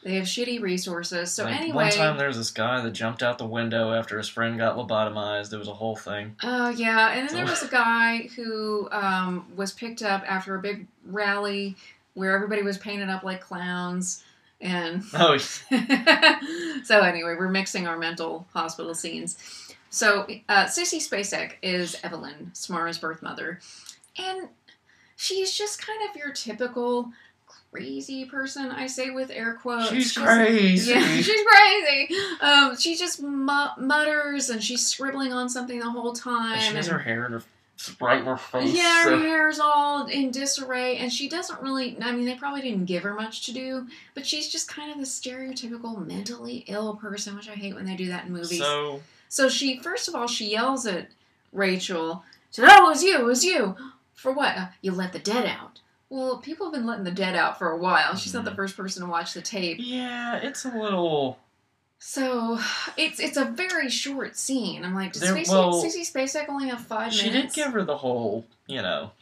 They 0.04 0.16
have 0.16 0.26
shitty 0.26 0.60
resources. 0.60 1.32
So 1.32 1.44
Like, 1.44 1.60
anyway, 1.60 1.84
One 1.84 1.92
time 1.92 2.18
there 2.18 2.28
was 2.28 2.36
this 2.36 2.50
guy 2.50 2.78
that 2.82 2.90
jumped 2.90 3.22
out 3.22 3.38
the 3.38 3.46
window 3.46 3.94
after 3.94 4.18
his 4.18 4.28
friend 4.28 4.58
got 4.58 4.76
lobotomized. 4.76 5.48
There 5.48 5.58
was 5.58 5.66
a 5.68 5.72
whole 5.74 5.96
thing. 5.96 6.36
Oh 6.42 6.68
yeah, 6.68 7.12
and 7.14 7.26
then 7.26 7.34
there 7.34 7.46
was 7.46 7.62
a 7.62 7.68
guy 7.70 8.28
who 8.36 8.86
um, 8.92 9.46
was 9.56 9.72
picked 9.72 10.02
up 10.02 10.22
after 10.30 10.54
a 10.54 10.60
big 10.60 10.86
rally 11.06 11.76
where 12.12 12.34
everybody 12.34 12.62
was 12.62 12.76
painted 12.76 13.08
up 13.08 13.24
like 13.24 13.40
clowns, 13.40 14.22
and 14.60 15.02
Oh, 15.14 15.38
so 16.84 17.00
anyway, 17.00 17.34
we're 17.38 17.48
mixing 17.48 17.86
our 17.86 17.96
mental 17.96 18.46
hospital 18.52 18.94
scenes. 18.94 19.38
So 19.88 20.26
uh, 20.50 20.66
Sissy 20.66 20.98
Spacek 20.98 21.52
is 21.62 21.96
Evelyn, 22.04 22.50
Samara's 22.52 22.98
birth 22.98 23.22
mother, 23.22 23.58
and 24.18 24.48
she's 25.16 25.52
just 25.56 25.84
kind 25.84 26.00
of 26.10 26.16
your 26.16 26.32
typical 26.32 27.10
crazy 27.74 28.24
person. 28.24 28.70
I 28.70 28.86
say 28.86 29.10
with 29.10 29.30
air 29.30 29.54
quotes. 29.54 29.88
she's 29.90 30.12
She's- 30.12 30.24
crazy. 30.26 30.90
yeah, 30.92 31.06
she's 31.20 31.44
crazy. 31.46 32.14
Um, 32.40 32.76
she 32.76 32.96
just 32.96 33.20
mu- 33.22 33.74
mutters 33.78 34.48
and 34.50 34.62
she's 34.62 34.86
scribbling 34.86 35.32
on 35.32 35.48
something 35.48 35.78
the 35.78 35.90
whole 35.90 36.12
time. 36.12 36.52
And 36.54 36.62
she 36.62 36.74
has 36.76 36.86
and- 36.88 36.92
her 36.96 37.02
hair 37.02 37.26
in 37.26 37.32
her, 37.32 37.42
right 38.00 38.20
in 38.20 38.26
her 38.26 38.36
face. 38.36 38.72
yeah, 38.74 39.04
her 39.04 39.10
so- 39.10 39.18
hair's 39.18 39.58
all 39.58 40.06
in 40.06 40.30
disarray, 40.30 40.98
and 40.98 41.12
she 41.12 41.28
doesn't 41.28 41.60
really. 41.60 41.96
I 42.00 42.12
mean, 42.12 42.24
they 42.26 42.36
probably 42.36 42.62
didn't 42.62 42.84
give 42.84 43.02
her 43.02 43.14
much 43.14 43.44
to 43.46 43.52
do, 43.52 43.86
but 44.14 44.24
she's 44.24 44.48
just 44.48 44.68
kind 44.68 44.92
of 44.92 44.98
the 44.98 45.04
stereotypical 45.04 46.06
mentally 46.06 46.64
ill 46.68 46.94
person, 46.96 47.34
which 47.34 47.48
I 47.48 47.54
hate 47.54 47.74
when 47.74 47.86
they 47.86 47.96
do 47.96 48.06
that 48.08 48.26
in 48.26 48.32
movies. 48.32 48.58
So, 48.58 49.02
So, 49.28 49.48
she, 49.48 49.80
first 49.80 50.06
of 50.08 50.14
all, 50.14 50.28
she 50.28 50.50
yells 50.52 50.86
at 50.86 51.08
Rachel. 51.52 52.24
She 52.52 52.60
said, 52.60 52.68
"Oh, 52.70 52.86
it 52.86 52.90
was 52.90 53.02
you! 53.02 53.18
It 53.18 53.24
was 53.24 53.44
you! 53.44 53.74
For 54.14 54.30
what? 54.32 54.56
Uh, 54.56 54.66
you 54.80 54.92
let 54.92 55.12
the 55.12 55.18
dead 55.18 55.44
out." 55.46 55.80
Well, 56.10 56.38
people 56.38 56.66
have 56.66 56.74
been 56.74 56.86
letting 56.86 57.04
the 57.04 57.10
dead 57.10 57.34
out 57.34 57.58
for 57.58 57.70
a 57.70 57.76
while. 57.76 58.14
She's 58.16 58.34
not 58.34 58.44
the 58.44 58.50
Mhm. 58.52 58.56
first 58.56 58.76
person 58.76 59.02
to 59.02 59.08
watch 59.10 59.32
the 59.34 59.42
tape. 59.42 59.78
yeah, 59.80 60.36
it's 60.36 60.64
a 60.64 60.68
little. 60.68 61.38
So 61.98 62.58
it's 62.96 63.18
it's 63.18 63.36
a 63.38 63.46
very 63.46 63.88
short 63.88 64.36
scene. 64.36 64.84
I'm 64.84 64.94
like, 64.94 65.12
does 65.12 65.22
There- 65.22 65.32
Stacey, 65.32 65.50
well, 65.52 65.72
Stacey 65.72 66.02
Spacek 66.02 66.48
only 66.48 66.68
have 66.68 66.80
five 66.80 67.12
She 67.14 67.24
did 67.24 67.34
minutes? 67.34 67.54
give 67.56 67.72
her 67.72 67.82
the 67.84 67.96
whole, 67.98 68.46
you 68.66 68.82
know, 68.82 69.12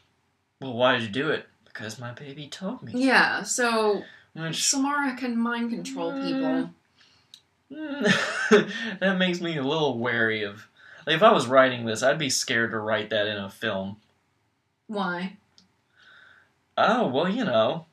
well, 0.60 0.72
why 0.74 0.92
did 0.94 1.02
you 1.02 1.08
do 1.08 1.30
it? 1.30 1.48
Because 1.64 1.98
my 1.98 2.10
baby 2.12 2.48
told 2.48 2.82
me. 2.82 2.92
Yeah, 2.94 3.42
so 3.44 4.04
Which, 4.34 4.64
Samara 4.68 5.16
can 5.16 5.36
mind 5.38 5.70
control 5.70 6.12
people. 6.20 6.70
that 9.00 9.16
makes 9.18 9.40
me 9.40 9.56
a 9.56 9.62
little 9.62 9.98
wary 9.98 10.42
of. 10.42 10.66
Like, 11.06 11.16
if 11.16 11.22
I 11.22 11.32
was 11.32 11.46
writing 11.46 11.84
this, 11.86 12.02
I'd 12.02 12.18
be 12.18 12.30
scared 12.30 12.70
to 12.72 12.78
write 12.78 13.10
that 13.10 13.26
in 13.26 13.36
a 13.38 13.50
film. 13.50 13.96
Why? 14.86 15.36
Oh, 16.76 17.06
well, 17.08 17.28
you 17.28 17.44
know. 17.44 17.86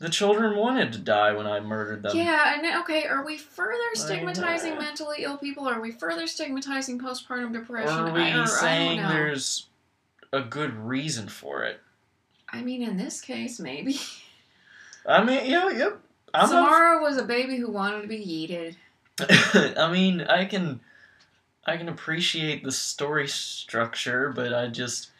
The 0.00 0.08
children 0.08 0.56
wanted 0.56 0.92
to 0.92 0.98
die 1.00 1.32
when 1.32 1.48
I 1.48 1.58
murdered 1.58 2.02
them. 2.02 2.16
yeah, 2.16 2.54
and 2.56 2.82
okay, 2.82 3.06
are 3.06 3.24
we 3.24 3.36
further 3.36 3.82
stigmatizing 3.94 4.78
mentally 4.78 5.24
ill 5.24 5.36
people? 5.36 5.66
Are 5.66 5.80
we 5.80 5.90
further 5.90 6.28
stigmatizing 6.28 7.00
postpartum 7.00 7.50
Or 7.50 7.58
depression? 7.60 7.98
are 7.98 8.12
we 8.12 8.22
I, 8.22 8.42
or, 8.42 8.46
saying 8.46 9.02
there's 9.02 9.66
a 10.32 10.40
good 10.40 10.72
reason 10.74 11.26
for 11.28 11.64
it? 11.64 11.80
I 12.48 12.62
mean, 12.62 12.80
in 12.82 12.96
this 12.96 13.20
case, 13.20 13.58
maybe. 13.58 13.98
I 15.06 15.24
mean, 15.24 15.50
yeah, 15.50 15.68
yep. 15.70 16.00
Not 16.32 16.48
Samara 16.48 17.02
was 17.02 17.16
a 17.16 17.24
baby 17.24 17.56
who 17.56 17.70
wanted 17.70 18.02
to 18.02 18.08
be 18.08 18.18
yeeted. 18.18 18.76
I 19.76 19.90
mean, 19.90 20.20
I 20.20 20.44
can, 20.44 20.80
I 21.66 21.76
can 21.76 21.88
appreciate 21.88 22.62
the 22.62 22.70
story 22.70 23.26
structure, 23.26 24.32
but 24.34 24.54
I 24.54 24.68
just, 24.68 25.10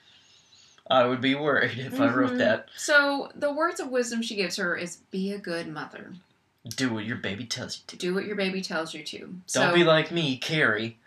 I 0.90 1.04
would 1.04 1.20
be 1.20 1.34
worried 1.34 1.78
if 1.78 2.00
I 2.00 2.08
wrote 2.12 2.32
Mhm. 2.32 2.38
that. 2.38 2.68
So 2.76 3.30
the 3.34 3.52
words 3.52 3.78
of 3.80 3.88
wisdom 3.88 4.22
she 4.22 4.36
gives 4.36 4.56
her 4.56 4.76
is 4.76 4.98
be 5.10 5.32
a 5.32 5.38
good 5.38 5.68
mother. 5.68 6.14
Do 6.76 6.92
what 6.92 7.04
your 7.04 7.16
baby 7.16 7.44
tells 7.44 7.78
you 7.78 7.82
to. 7.88 7.96
Do 7.96 8.14
what 8.14 8.24
your 8.24 8.36
baby 8.36 8.60
tells 8.62 8.94
you 8.94 9.02
to. 9.04 9.18
Don't 9.18 9.42
so, 9.46 9.74
be 9.74 9.84
like 9.84 10.10
me, 10.10 10.36
Carrie. 10.38 10.98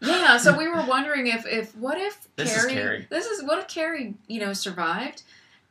Yeah, 0.00 0.36
so 0.36 0.56
we 0.56 0.68
were 0.68 0.84
wondering 0.88 1.26
if, 1.26 1.46
if 1.46 1.76
what 1.76 1.98
if 1.98 2.28
This 2.36 2.54
is 2.54 2.62
Carrie, 2.66 2.74
Carrie. 2.74 3.06
this 3.10 3.26
is 3.26 3.42
what 3.42 3.58
if 3.58 3.68
Carrie, 3.68 4.14
you 4.26 4.40
know, 4.40 4.52
survived, 4.52 5.22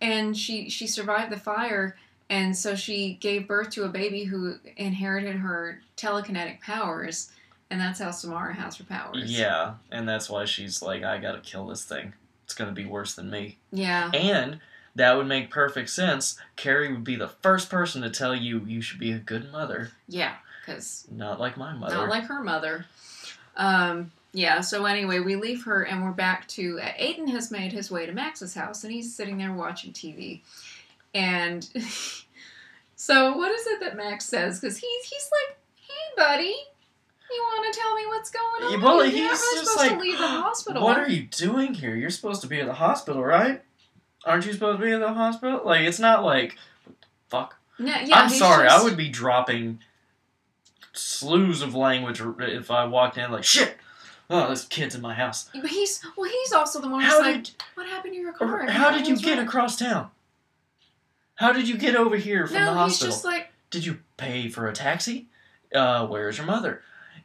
and 0.01 0.37
she 0.37 0.69
she 0.69 0.87
survived 0.87 1.31
the 1.31 1.39
fire, 1.39 1.97
and 2.29 2.55
so 2.57 2.75
she 2.75 3.13
gave 3.15 3.47
birth 3.47 3.69
to 3.71 3.83
a 3.83 3.89
baby 3.89 4.23
who 4.25 4.55
inherited 4.77 5.37
her 5.37 5.81
telekinetic 5.97 6.59
powers, 6.61 7.31
and 7.69 7.79
that's 7.79 7.99
how 7.99 8.11
Samara 8.11 8.53
has 8.53 8.77
her 8.77 8.83
powers. 8.83 9.31
Yeah, 9.31 9.75
and 9.91 10.07
that's 10.09 10.29
why 10.29 10.45
she's 10.45 10.81
like, 10.81 11.03
I 11.03 11.17
gotta 11.19 11.39
kill 11.39 11.67
this 11.67 11.85
thing. 11.85 12.13
It's 12.45 12.53
gonna 12.55 12.71
be 12.71 12.85
worse 12.85 13.13
than 13.15 13.29
me. 13.29 13.57
Yeah. 13.71 14.09
And 14.13 14.59
that 14.95 15.17
would 15.17 15.27
make 15.27 15.51
perfect 15.51 15.89
sense. 15.89 16.37
Carrie 16.55 16.91
would 16.93 17.03
be 17.03 17.17
the 17.17 17.27
first 17.27 17.69
person 17.69 18.01
to 18.03 18.09
tell 18.09 18.33
you 18.33 18.61
you 18.65 18.81
should 18.81 18.99
be 18.99 19.11
a 19.11 19.17
good 19.19 19.51
mother, 19.51 19.91
Yeah, 20.07 20.35
because 20.65 21.05
not 21.11 21.39
like 21.39 21.57
my 21.57 21.73
mother. 21.73 21.95
not 21.95 22.09
like 22.09 22.25
her 22.25 22.41
mother. 22.41 22.85
Um. 23.57 24.11
Yeah. 24.31 24.61
So 24.61 24.85
anyway, 24.85 25.19
we 25.19 25.35
leave 25.37 25.63
her, 25.65 25.83
and 25.83 26.03
we're 26.03 26.11
back 26.11 26.47
to 26.49 26.79
uh, 26.81 26.85
Aiden 27.01 27.29
has 27.29 27.51
made 27.51 27.71
his 27.73 27.89
way 27.91 28.05
to 28.05 28.11
Max's 28.13 28.53
house, 28.53 28.83
and 28.83 28.91
he's 28.93 29.13
sitting 29.15 29.37
there 29.37 29.53
watching 29.53 29.91
TV, 29.91 30.41
and 31.13 31.67
so 32.95 33.35
what 33.37 33.51
is 33.51 33.65
it 33.67 33.79
that 33.81 33.97
Max 33.97 34.25
says? 34.25 34.59
Because 34.59 34.77
he's 34.77 35.03
he's 35.05 35.29
like, 35.31 35.57
"Hey, 35.87 36.13
buddy, 36.15 36.55
you 37.31 37.41
want 37.41 37.73
to 37.73 37.79
tell 37.79 37.95
me 37.95 38.05
what's 38.07 38.29
going 38.29 38.63
on? 38.63 38.71
Yeah, 38.79 38.85
well, 38.85 39.01
he's 39.03 39.19
not 39.21 39.29
just 39.31 39.57
supposed 39.57 39.77
like, 39.77 39.91
to 39.91 39.99
leave 39.99 40.17
the 40.17 40.27
hospital." 40.27 40.83
What 40.83 40.97
are 40.97 41.09
you 41.09 41.23
doing 41.23 41.73
here? 41.73 41.95
You're 41.95 42.09
supposed 42.09 42.41
to 42.41 42.47
be 42.47 42.59
at 42.59 42.65
the 42.67 42.73
hospital, 42.73 43.23
right? 43.23 43.61
Aren't 44.25 44.45
you 44.45 44.53
supposed 44.53 44.79
to 44.79 44.85
be 44.85 44.91
at 44.91 44.99
the 44.99 45.13
hospital? 45.13 45.61
Like, 45.63 45.81
it's 45.81 45.99
not 45.99 46.23
like, 46.23 46.57
fuck. 47.29 47.57
No, 47.77 47.93
yeah, 48.03 48.19
I'm 48.21 48.29
sorry, 48.29 48.67
just- 48.67 48.79
I 48.79 48.83
would 48.83 48.97
be 48.97 49.09
dropping 49.09 49.79
slews 50.93 51.61
of 51.61 51.75
language 51.75 52.21
if 52.39 52.71
I 52.71 52.85
walked 52.85 53.17
in 53.17 53.31
like, 53.31 53.43
shit, 53.43 53.77
oh, 54.29 54.49
this 54.49 54.65
kid's 54.65 54.95
in 54.95 55.01
my 55.01 55.13
house. 55.13 55.49
But 55.53 55.69
he's 55.69 56.01
well, 56.17 56.29
he's 56.29 56.53
also 56.53 56.79
the 56.81 56.89
one 56.89 57.01
who's 57.03 57.19
like, 57.19 57.43
did, 57.43 57.51
"What 57.75 57.87
happened 57.87 58.13
to 58.13 58.19
your 58.19 58.33
car? 58.33 58.65
how 58.67 58.91
did 58.91 59.07
you 59.07 59.17
get 59.17 59.37
wrong?" 59.37 59.47
across 59.47 59.77
town? 59.77 60.09
How 61.35 61.51
did 61.51 61.67
you 61.67 61.77
get 61.77 61.95
over 61.95 62.15
here 62.15 62.47
from 62.47 62.55
No, 62.55 62.65
the 62.65 62.71
he's 62.71 62.77
hospital? 62.93 63.11
just 63.11 63.25
like, 63.25 63.51
Did 63.69 63.85
you 63.85 63.99
pay 64.15 64.47
for 64.47 64.67
a 64.67 64.73
taxi? 64.73 65.27
Uh, 65.73 66.07
where's 66.07 66.37
your 66.37 66.47
mother? 66.47 66.81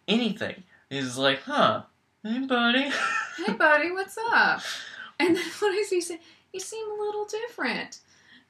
Anything. 0.08 0.62
He's 0.88 1.16
like, 1.16 1.42
huh, 1.42 1.82
hey, 2.22 2.40
buddy. 2.40 2.90
"Hey, 3.36 3.52
buddy, 3.52 3.92
what's 3.92 4.16
up?" 4.32 4.62
And 5.20 5.36
then 5.36 5.44
what 5.58 5.72
does 5.74 5.90
he 5.90 6.00
say? 6.00 6.18
You 6.52 6.60
seem 6.60 6.86
a 6.90 6.94
little 7.02 7.26
different. 7.26 7.98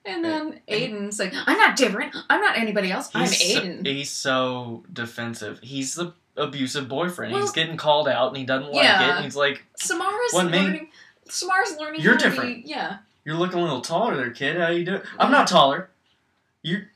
And 0.04 0.24
then 0.24 0.60
Aiden's 0.68 1.18
like, 1.18 1.32
"I'm 1.34 1.58
not 1.58 1.76
different. 1.76 2.14
I'm 2.30 2.40
not 2.40 2.56
anybody 2.56 2.90
else. 2.92 3.10
I'm 3.12 3.22
He's 3.26 3.54
so, 3.54 3.60
Aiden." 3.60 3.86
he's 3.86 4.10
so 4.10 4.84
defensive. 4.92 5.58
He's 5.62 5.94
the 5.96 6.14
abusive 6.36 6.88
boyfriend. 6.88 7.34
he's 7.34 7.50
getting 7.50 7.76
called 7.76 8.08
out 8.08 8.28
and 8.28 8.36
he 8.36 8.44
doesn't 8.44 8.72
like 8.72 8.84
it. 8.84 8.86
And 8.86 9.24
he's 9.24 9.36
like, 9.36 9.64
Samara's 9.76 10.32
learning. 10.32 10.88
Samara's 11.28 11.76
learning. 11.76 12.00
You're 12.02 12.12
how 12.12 12.18
to 12.20 12.30
different. 12.30 12.64
Be, 12.64 12.70
yeah. 12.70 12.98
"You're 13.24 13.36
looking 13.36 13.58
a 13.58 13.62
little 13.62 13.82
taller 13.82 14.16
there, 14.16 14.30
kid. 14.30 14.56
How 14.58 14.68
you 14.68 14.84
doing?" 14.84 15.02
I'm 15.18 15.30
not 15.32 15.48
taller. 15.48 15.90
You're 16.62 16.88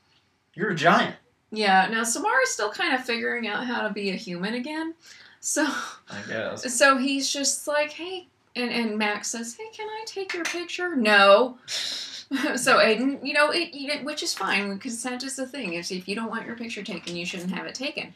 you're 0.55 0.71
a 0.71 0.75
giant. 0.75 1.15
Yeah. 1.55 1.87
Now 1.89 2.03
Samara's 2.03 2.49
still 2.51 2.71
kind 2.71 2.93
of 2.93 3.03
figuring 3.03 3.47
out 3.47 3.65
how 3.65 3.87
to 3.87 3.93
be 3.93 4.09
a 4.11 4.15
human 4.15 4.53
again. 4.53 4.93
So, 5.39 5.63
I 6.09 6.21
guess. 6.27 6.73
so 6.77 6.97
he's 6.97 7.31
just 7.31 7.67
like, 7.67 7.91
"Hey, 7.91 8.27
and 8.55 8.71
and 8.71 8.97
Max 8.97 9.29
says, 9.29 9.55
"Hey, 9.55 9.69
can 9.73 9.87
I 9.87 10.03
take 10.07 10.33
your 10.33 10.43
picture?" 10.43 10.95
No. 10.95 11.57
so 11.67 12.77
Aiden, 12.79 13.19
you 13.25 13.33
know, 13.33 13.51
it, 13.51 13.69
it, 13.73 14.03
which 14.03 14.23
is 14.23 14.33
fine. 14.33 14.77
Consent 14.79 15.23
is 15.23 15.35
the 15.35 15.45
thing. 15.47 15.73
If 15.73 15.91
if 15.91 16.07
you 16.07 16.15
don't 16.15 16.29
want 16.29 16.45
your 16.47 16.55
picture 16.55 16.83
taken, 16.83 17.15
you 17.15 17.25
shouldn't 17.25 17.51
have 17.51 17.67
it 17.67 17.75
taken. 17.75 18.13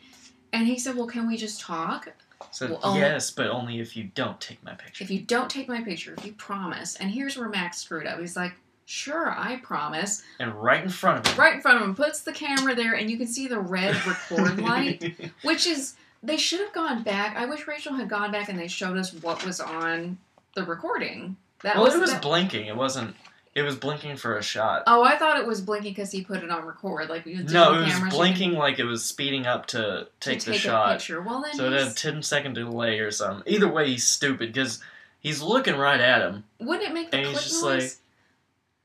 And 0.53 0.65
he 0.65 0.79
said, 0.79 0.95
"Well, 0.95 1.07
can 1.07 1.27
we 1.27 1.37
just 1.37 1.61
talk? 1.61 2.09
So 2.51 2.67
Well, 2.67 2.79
only- 2.81 3.01
yes, 3.01 3.29
but 3.29 3.47
only 3.47 3.79
if 3.79 3.95
you 3.95 4.05
don't 4.15 4.39
take 4.41 4.63
my 4.63 4.73
picture. 4.73 5.03
If 5.03 5.11
you 5.11 5.19
don't 5.19 5.49
take 5.49 5.67
my 5.67 5.81
picture, 5.81 6.15
if 6.17 6.25
you 6.25 6.31
promise." 6.33 6.95
And 6.95 7.11
here's 7.11 7.37
where 7.37 7.49
Max 7.49 7.77
screwed 7.77 8.07
up. 8.07 8.19
He's 8.19 8.35
like, 8.35 8.53
"Sure, 8.89 9.29
I 9.29 9.57
promise." 9.57 10.23
and 10.39 10.51
right 10.55 10.83
in 10.83 10.89
front 10.89 11.19
of 11.19 11.31
him. 11.31 11.39
Right 11.39 11.53
in 11.53 11.61
front 11.61 11.77
of 11.79 11.83
him, 11.87 11.93
puts 11.95 12.21
the 12.21 12.31
camera 12.33 12.73
there, 12.73 12.93
and 12.95 13.09
you 13.09 13.17
can 13.17 13.27
see 13.27 13.47
the 13.47 13.59
red 13.59 13.95
record 14.07 14.59
light. 14.61 15.31
which 15.43 15.67
is 15.67 15.93
they 16.23 16.37
should 16.37 16.59
have 16.59 16.73
gone 16.73 17.03
back. 17.03 17.37
I 17.37 17.45
wish 17.45 17.67
Rachel 17.67 17.93
had 17.93 18.09
gone 18.09 18.31
back 18.31 18.49
and 18.49 18.57
they 18.57 18.67
showed 18.67 18.97
us 18.97 19.13
what 19.13 19.45
was 19.45 19.59
on 19.59 20.17
the 20.55 20.63
recording. 20.63 21.37
That 21.61 21.75
well, 21.75 21.85
was, 21.85 21.93
it 21.95 22.01
was 22.01 22.11
that- 22.11 22.21
blinking. 22.23 22.65
It 22.65 22.75
wasn't. 22.75 23.15
It 23.55 23.63
was 23.63 23.75
blinking 23.75 24.15
for 24.17 24.37
a 24.37 24.43
shot. 24.43 24.83
Oh, 24.87 25.03
I 25.03 25.17
thought 25.17 25.37
it 25.37 25.45
was 25.45 25.59
blinking 25.59 25.91
because 25.91 26.11
he 26.11 26.23
put 26.23 26.43
it 26.43 26.49
on 26.49 26.65
record. 26.65 27.09
Like 27.09 27.25
no, 27.25 27.73
it 27.73 27.85
was 27.85 28.13
blinking 28.13 28.53
like 28.53 28.79
it 28.79 28.85
was 28.85 29.03
speeding 29.03 29.45
up 29.47 29.65
to 29.67 30.07
take 30.19 30.39
to 30.41 30.51
the 30.51 30.53
shot. 30.57 30.99
Picture. 30.99 31.21
Well, 31.21 31.41
then 31.41 31.53
So 31.55 31.65
it 31.65 31.73
had 31.73 31.87
a 31.91 31.93
10 31.93 32.23
second 32.23 32.53
delay 32.53 32.99
or 32.99 33.11
something. 33.11 33.43
Either 33.51 33.67
way, 33.67 33.87
he's 33.89 34.07
stupid 34.07 34.53
because 34.53 34.79
he's 35.19 35.41
looking 35.41 35.75
right 35.75 35.99
at 35.99 36.21
him. 36.21 36.43
wouldn't 36.59 36.87
it 36.89 36.93
make 36.93 37.11
the 37.11 37.17
and 37.17 37.25
he's 37.27 37.35
click 37.37 37.43
just 37.49 37.63
noise? 37.63 37.83
like- 37.83 37.97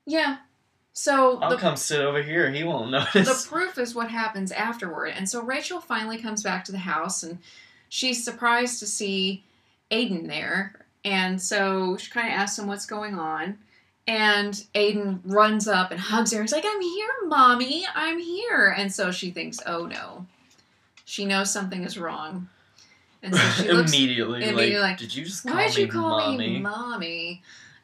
yeah. 0.07 0.39
So 0.93 1.39
I'll 1.41 1.51
the, 1.51 1.57
come 1.57 1.77
sit 1.77 2.01
over 2.01 2.23
here. 2.23 2.51
He 2.51 2.63
won't 2.65 2.91
notice. 2.93 3.45
the 3.45 3.49
proof 3.49 3.79
is 3.79 3.95
what 3.95 4.11
happens 4.11 4.53
afterward. 4.53 5.09
And 5.17 5.29
so 5.29 5.43
Rachel 5.43 5.81
finally 5.81 6.19
comes 6.19 6.43
back 6.43 6.65
to 6.65 6.73
the 6.73 6.79
house 6.79 7.23
and 7.23 7.39
she's 7.89 8.25
surprised 8.25 8.79
to 8.81 8.87
see 8.87 9.43
Aiden 9.91 10.29
there. 10.29 10.87
And 11.05 11.41
so 11.43 11.97
she 11.97 12.11
kind 12.11 12.29
of 12.29 12.35
asks 12.35 12.59
him 12.59 12.67
what's 12.69 12.87
going 12.87 13.15
on. 13.15 13.59
And 14.07 14.53
Aiden 14.75 15.21
runs 15.25 15.67
up 15.67 15.91
and 15.91 15.99
hugs 15.99 16.33
her. 16.33 16.43
He's 16.43 16.53
like, 16.53 16.65
I'm 16.67 16.81
here, 16.81 17.09
mommy. 17.27 17.85
I'm 17.95 18.19
here. 18.19 18.75
And 18.77 18.93
so 18.93 19.11
she 19.11 19.31
thinks, 19.31 19.59
oh 19.67 19.87
no. 19.87 20.27
She 21.07 21.25
knows 21.25 21.53
something 21.53 21.83
is 21.83 21.99
wrong. 21.99 22.49
And 23.23 23.35
so 23.35 23.63
she 23.63 23.69
looks 23.73 23.93
immediately, 23.93 24.43
immediately 24.43 24.75
like, 24.77 24.91
like, 24.91 24.99
did 24.99 25.15
you 25.15 25.25
just 25.25 25.45
call 25.45 25.55
Why'd 25.55 25.75
me 25.75 25.83
you 25.83 25.89
call 25.89 26.21
mommy? 26.21 26.37
me 26.37 26.59
mommy? 26.61 27.43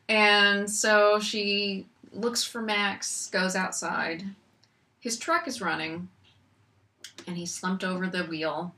And 0.09 0.71
so 0.71 1.19
she 1.21 1.87
looks 2.13 2.43
for 2.45 2.61
Max, 2.61 3.29
goes 3.29 3.55
outside. 3.57 4.25
His 5.01 5.19
truck 5.19 5.49
is 5.49 5.61
running, 5.61 6.09
and 7.27 7.37
he 7.37 7.47
slumped 7.47 7.85
over 7.85 8.07
the 8.07 8.25
wheel. 8.25 8.75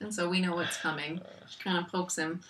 And 0.00 0.14
so 0.14 0.28
we 0.28 0.40
know 0.40 0.54
what's 0.56 0.76
coming. 0.76 1.20
She 1.48 1.62
kind 1.62 1.78
of 1.78 1.90
pokes 1.90 2.16
him, 2.16 2.40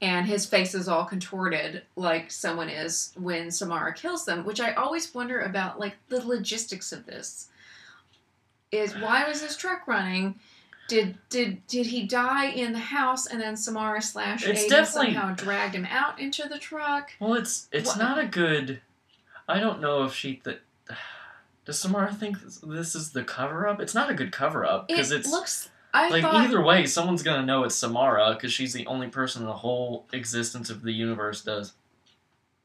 and 0.00 0.26
his 0.26 0.46
face 0.46 0.74
is 0.74 0.88
all 0.88 1.04
contorted 1.04 1.82
like 1.96 2.30
someone 2.30 2.68
is 2.68 3.12
when 3.16 3.50
Samara 3.50 3.92
kills 3.94 4.24
them, 4.24 4.44
which 4.44 4.60
I 4.60 4.72
always 4.72 5.14
wonder 5.14 5.40
about, 5.40 5.78
like 5.78 5.96
the 6.08 6.26
logistics 6.26 6.92
of 6.92 7.06
this. 7.06 7.48
Is 8.70 8.94
why 8.94 9.28
was 9.28 9.42
his 9.42 9.56
truck 9.56 9.86
running? 9.86 10.36
Did 10.88 11.18
did 11.28 11.66
did 11.66 11.86
he 11.86 12.04
die 12.04 12.46
in 12.46 12.72
the 12.72 12.78
house 12.78 13.26
and 13.26 13.40
then 13.40 13.56
Samara 13.56 14.00
slash 14.02 14.44
Aiden 14.44 14.86
somehow 14.86 15.34
dragged 15.34 15.74
him 15.74 15.84
out 15.86 16.18
into 16.18 16.48
the 16.48 16.58
truck? 16.58 17.12
Well, 17.20 17.34
it's 17.34 17.68
it's 17.70 17.88
What- 17.90 17.98
not 17.98 18.18
a 18.18 18.26
good. 18.26 18.80
I 19.48 19.60
don't 19.60 19.80
know 19.80 20.04
if 20.04 20.14
she 20.14 20.36
th- 20.36 20.60
does 21.64 21.78
Samara 21.78 22.12
think 22.12 22.38
this- 22.62 22.94
is 22.94 23.10
the 23.10 23.24
cover 23.24 23.66
up. 23.68 23.80
It's 23.80 23.94
not 23.94 24.10
a 24.10 24.14
good 24.14 24.32
cover 24.32 24.64
up 24.64 24.86
It 24.88 24.94
because 24.94 25.10
it's 25.12 25.28
looks. 25.30 25.68
I 25.94 26.08
like 26.08 26.22
thought 26.22 26.34
either 26.36 26.62
way, 26.62 26.86
someone's 26.86 27.22
gonna 27.22 27.44
know 27.44 27.64
it's 27.64 27.74
Samara 27.74 28.32
because 28.34 28.52
she's 28.52 28.72
the 28.72 28.86
only 28.86 29.08
person 29.08 29.42
in 29.42 29.46
the 29.46 29.52
whole 29.54 30.06
existence 30.12 30.70
of 30.70 30.82
the 30.82 30.92
universe 30.92 31.42
does 31.42 31.74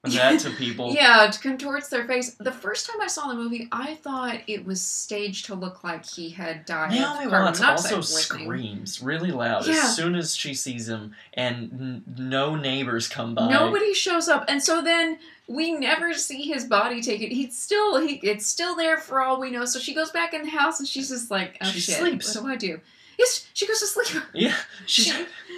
that 0.04 0.40
to 0.42 0.50
people. 0.58 0.94
Yeah, 0.94 1.28
it 1.28 1.40
contorts 1.42 1.90
their 1.90 2.06
face. 2.06 2.36
The 2.36 2.52
first 2.52 2.88
time 2.88 3.02
I 3.02 3.08
saw 3.08 3.28
the 3.28 3.34
movie, 3.36 3.68
I 3.72 3.96
thought 3.96 4.40
it 4.48 4.66
was 4.66 4.82
staged 4.82 5.46
to 5.48 5.56
look 5.56 5.84
like 5.84 6.06
he 6.06 6.30
had 6.30 6.66
died 6.66 6.92
Naomi 6.92 7.28
Watts 7.28 7.62
also 7.62 8.02
screams 8.02 9.02
really 9.02 9.32
loud 9.32 9.66
Yeah. 9.68 9.74
as 9.74 9.96
soon 9.96 10.16
as 10.16 10.36
she 10.36 10.54
sees 10.54 10.88
him, 10.88 11.16
and 11.34 11.72
n- 11.74 12.04
no 12.18 12.56
neighbors 12.56 13.08
come 13.08 13.36
by. 13.36 13.50
Nobody 13.50 13.94
shows 13.94 14.28
up, 14.28 14.46
and 14.48 14.62
so 14.62 14.82
then 14.82 15.20
we 15.48 15.72
never 15.74 16.14
see 16.14 16.44
his 16.44 16.66
body 16.66 17.02
taken. 17.02 17.30
He's 17.32 17.58
still 17.58 18.00
he. 18.06 18.16
It's 18.24 18.46
still 18.46 18.76
there 18.76 18.98
for 18.98 19.22
all 19.22 19.40
we 19.40 19.50
know. 19.50 19.66
So 19.66 19.80
she 19.80 19.94
goes 19.94 20.12
back 20.12 20.34
in 20.34 20.44
the 20.44 20.50
house, 20.50 20.80
and 20.80 20.88
she's 20.88 21.10
just 21.10 21.32
like, 21.32 21.58
"Oh 21.62 21.66
She 21.66 21.80
shit, 21.80 21.96
sleeps. 21.98 22.36
what 22.36 22.44
do 22.44 22.50
I 22.50 22.56
do?" 22.56 22.80
Yes, 23.18 23.48
she 23.54 23.66
goes 23.68 23.80
to 23.80 23.88
sleep. 23.88 24.24
Yeah, 24.34 24.56
She 24.86 25.12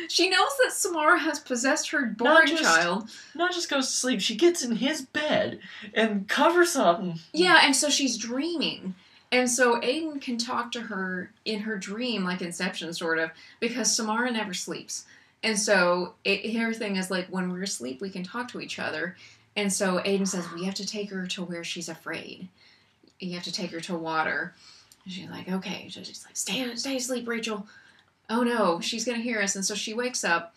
she 0.08 0.30
knows 0.30 0.50
that 0.64 0.72
Samara 0.72 1.20
has 1.20 1.40
possessed 1.40 1.90
her 1.92 2.06
born 2.06 2.48
just- 2.48 2.64
child. 2.64 3.10
not 3.36 3.52
just 3.54 3.70
goes 3.70 3.88
to 3.88 3.94
sleep. 3.94 4.22
She 4.22 4.36
gets 4.36 4.64
in 4.64 4.78
his 4.78 5.02
bed 5.02 5.60
and 5.94 6.28
covers 6.28 6.76
up. 6.76 7.04
Yeah, 7.34 7.60
and 7.64 7.76
so 7.76 7.90
she's 7.90 8.18
dreaming. 8.18 8.96
And 9.32 9.50
so 9.50 9.80
Aiden 9.82 10.20
can 10.20 10.38
talk 10.38 10.72
to 10.72 10.82
her 10.82 11.32
in 11.46 11.60
her 11.60 11.78
dream, 11.78 12.24
like 12.24 12.42
Inception, 12.42 12.92
sort 12.94 13.20
of, 13.20 13.30
because 13.60 13.96
Samara 13.96 14.32
never 14.32 14.54
sleeps. 14.56 15.06
And 15.44 15.58
so 15.60 16.16
it, 16.26 16.52
her 16.58 16.74
thing 16.74 16.96
is 16.96 17.12
like, 17.12 17.28
when 17.28 17.52
we're 17.52 17.64
asleep, 17.64 18.02
we 18.02 18.10
can 18.10 18.24
talk 18.24 18.48
to 18.50 18.60
each 18.62 18.80
other. 18.80 19.16
And 19.56 19.72
so 19.72 20.00
Aiden 20.00 20.28
says, 20.28 20.52
We 20.52 20.64
have 20.66 20.74
to 20.76 20.88
take 20.88 21.12
her 21.12 21.28
to 21.28 21.44
where 21.44 21.64
she's 21.64 21.90
afraid. 21.90 22.48
You 23.20 23.34
have 23.36 23.44
to 23.44 23.52
take 23.52 23.72
her 23.72 23.82
to 23.82 23.96
water. 23.96 24.56
She's 25.08 25.30
like, 25.30 25.50
Okay. 25.50 25.88
She's 25.90 26.26
like, 26.26 26.38
Stay, 26.38 26.76
stay 26.76 26.98
asleep, 26.98 27.28
Rachel. 27.28 27.68
Oh 28.30 28.44
no, 28.44 28.80
she's 28.80 29.06
to 29.06 29.16
hear 29.16 29.42
us. 29.42 29.56
And 29.56 29.66
so 29.66 29.76
she 29.76 29.94
wakes 29.94 30.24
up. 30.24 30.54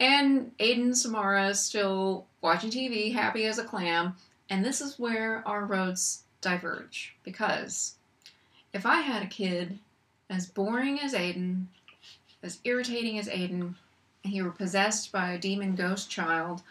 And 0.00 0.56
Aiden 0.58 0.94
Samara 0.94 1.48
is 1.48 1.60
still 1.60 2.26
watching 2.40 2.70
TV, 2.70 3.12
happy 3.12 3.44
as 3.46 3.58
a 3.58 3.64
clam. 3.64 4.14
And 4.48 4.64
this 4.64 4.80
is 4.80 4.98
where 4.98 5.42
our 5.46 5.64
roads 5.64 6.22
diverge. 6.40 7.16
Because 7.24 7.96
if 8.72 8.86
I 8.86 9.00
had 9.00 9.22
a 9.22 9.26
kid 9.26 9.78
as 10.30 10.46
boring 10.46 11.00
as 11.00 11.14
Aiden, 11.14 11.66
as 12.42 12.60
irritating 12.64 13.18
as 13.18 13.28
Aiden, 13.28 13.74
and 14.24 14.32
he 14.32 14.42
were 14.42 14.50
possessed 14.50 15.10
by 15.10 15.32
a 15.32 15.38
demon 15.38 15.74
ghost 15.74 16.10
child, 16.10 16.62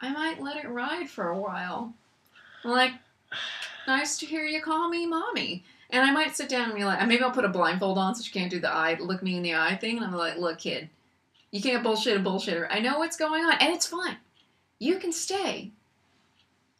I 0.00 0.10
might 0.10 0.42
let 0.42 0.56
it 0.56 0.68
ride 0.68 1.08
for 1.08 1.28
a 1.28 1.38
while. 1.38 1.94
Like, 2.64 2.92
nice 3.86 4.18
to 4.18 4.26
hear 4.26 4.44
you 4.44 4.60
call 4.60 4.88
me 4.88 5.06
mommy. 5.06 5.64
And 5.90 6.04
I 6.04 6.12
might 6.12 6.36
sit 6.36 6.48
down 6.48 6.66
and 6.66 6.74
be 6.74 6.84
like, 6.84 7.06
maybe 7.06 7.22
I'll 7.22 7.30
put 7.30 7.46
a 7.46 7.48
blindfold 7.48 7.96
on 7.96 8.14
so 8.14 8.22
she 8.22 8.32
can't 8.32 8.50
do 8.50 8.60
the 8.60 8.72
eye, 8.72 8.98
look 9.00 9.22
me 9.22 9.36
in 9.36 9.42
the 9.42 9.54
eye 9.54 9.76
thing. 9.76 9.96
And 9.96 10.06
I'm 10.06 10.12
like, 10.12 10.36
look, 10.36 10.58
kid, 10.58 10.90
you 11.50 11.62
can't 11.62 11.82
bullshit 11.82 12.16
a 12.16 12.20
bullshitter. 12.20 12.66
I 12.70 12.80
know 12.80 12.98
what's 12.98 13.16
going 13.16 13.44
on, 13.44 13.54
and 13.60 13.72
it's 13.72 13.86
fine. 13.86 14.18
You 14.78 14.98
can 14.98 15.12
stay. 15.12 15.70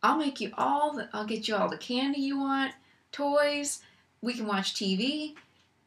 I'll 0.02 0.18
make 0.18 0.40
you 0.40 0.52
all 0.56 0.92
the, 0.92 1.08
I'll 1.12 1.26
get 1.26 1.48
you 1.48 1.56
all 1.56 1.68
the 1.68 1.78
candy 1.78 2.20
you 2.20 2.38
want, 2.38 2.72
toys. 3.10 3.80
We 4.20 4.34
can 4.34 4.46
watch 4.46 4.74
TV 4.74 5.34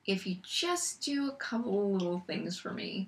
if 0.05 0.25
you 0.25 0.37
just 0.43 1.01
do 1.01 1.29
a 1.29 1.35
couple 1.35 1.93
little 1.93 2.23
things 2.25 2.57
for 2.57 2.71
me. 2.71 3.07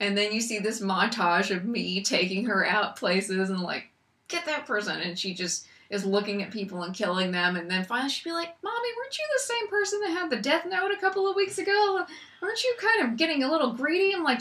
And 0.00 0.16
then 0.16 0.32
you 0.32 0.40
see 0.40 0.58
this 0.58 0.80
montage 0.80 1.54
of 1.54 1.64
me 1.64 2.02
taking 2.02 2.46
her 2.46 2.66
out 2.66 2.96
places 2.96 3.50
and 3.50 3.60
like, 3.60 3.90
get 4.28 4.46
that 4.46 4.66
person. 4.66 5.00
And 5.00 5.18
she 5.18 5.34
just 5.34 5.66
is 5.90 6.04
looking 6.04 6.42
at 6.42 6.50
people 6.50 6.82
and 6.82 6.94
killing 6.94 7.32
them. 7.32 7.56
And 7.56 7.70
then 7.70 7.84
finally 7.84 8.10
she'd 8.10 8.24
be 8.24 8.32
like, 8.32 8.54
Mommy, 8.62 8.88
weren't 8.96 9.18
you 9.18 9.24
the 9.32 9.42
same 9.42 9.68
person 9.68 10.00
that 10.00 10.10
had 10.10 10.30
the 10.30 10.36
death 10.36 10.66
note 10.68 10.92
a 10.92 11.00
couple 11.00 11.28
of 11.28 11.36
weeks 11.36 11.58
ago? 11.58 12.04
Aren't 12.42 12.64
you 12.64 12.74
kind 12.78 13.08
of 13.08 13.16
getting 13.16 13.42
a 13.42 13.50
little 13.50 13.72
greedy? 13.72 14.14
I'm 14.14 14.22
like, 14.24 14.40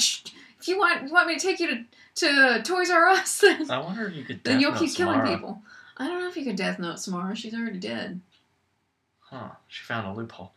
if 0.59 0.67
you 0.67 0.77
want, 0.77 1.07
you 1.07 1.13
want 1.13 1.27
me 1.27 1.37
to 1.37 1.41
take 1.41 1.59
you 1.59 1.67
to, 1.67 1.85
to 2.15 2.61
Toys 2.63 2.89
R 2.89 3.07
Us, 3.09 3.37
then, 3.41 3.69
I 3.69 3.79
wonder 3.79 4.07
if 4.07 4.15
you 4.15 4.23
could. 4.23 4.43
then 4.43 4.59
you'll 4.59 4.73
keep 4.73 4.93
killing 4.93 5.19
Samara. 5.19 5.35
people. 5.35 5.61
I 5.97 6.07
don't 6.07 6.19
know 6.19 6.27
if 6.27 6.37
you 6.37 6.43
could 6.43 6.55
Death 6.55 6.79
Note 6.79 6.99
Samara. 6.99 7.35
She's 7.35 7.53
already 7.53 7.79
dead. 7.79 8.19
Huh? 9.19 9.49
She 9.67 9.83
found 9.83 10.07
a 10.07 10.13
loophole. 10.13 10.51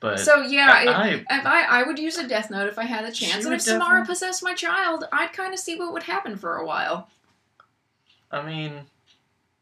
But 0.00 0.18
So 0.18 0.42
yeah, 0.42 0.82
it, 0.82 0.88
I, 0.88 1.08
if 1.10 1.46
I 1.46 1.62
I 1.62 1.82
would 1.84 1.96
use 1.98 2.18
a 2.18 2.26
Death 2.26 2.50
Note 2.50 2.68
if 2.68 2.76
I 2.78 2.84
had 2.84 3.06
the 3.06 3.12
chance, 3.12 3.44
and 3.44 3.54
if 3.54 3.62
Samara 3.62 4.04
possessed 4.04 4.42
my 4.42 4.52
child, 4.52 5.04
I'd 5.12 5.32
kind 5.32 5.54
of 5.54 5.60
see 5.60 5.78
what 5.78 5.92
would 5.92 6.02
happen 6.02 6.36
for 6.36 6.56
a 6.56 6.66
while. 6.66 7.08
I 8.32 8.44
mean, 8.44 8.72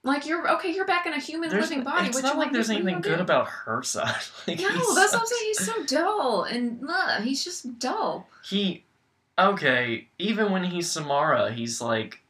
Like 0.02 0.24
you're 0.26 0.48
okay, 0.56 0.72
you're 0.72 0.86
back 0.86 1.04
in 1.06 1.12
a 1.12 1.18
human 1.18 1.50
there's, 1.50 1.68
living 1.68 1.84
body. 1.84 2.08
it's 2.08 2.22
not 2.22 2.38
like 2.38 2.52
there's 2.52 2.68
what 2.68 2.76
do 2.78 2.82
you 2.82 2.88
anything 2.88 3.02
good 3.02 3.16
do? 3.16 3.22
about 3.22 3.48
her 3.48 3.82
side. 3.82 4.14
like, 4.46 4.58
No, 4.58 4.94
that's 4.94 5.12
what 5.12 5.20
I'm 5.20 5.26
saying. 5.26 5.42
He's 5.46 5.66
so 5.66 5.84
dull 5.84 6.44
and 6.44 6.80
ugh, 6.88 7.22
he's 7.22 7.44
just 7.44 7.78
dull. 7.78 8.26
He, 8.42 8.84
okay, 9.38 10.08
even 10.18 10.52
when 10.52 10.64
he's 10.64 10.90
Samara, 10.90 11.52
he's 11.52 11.82
like, 11.82 12.20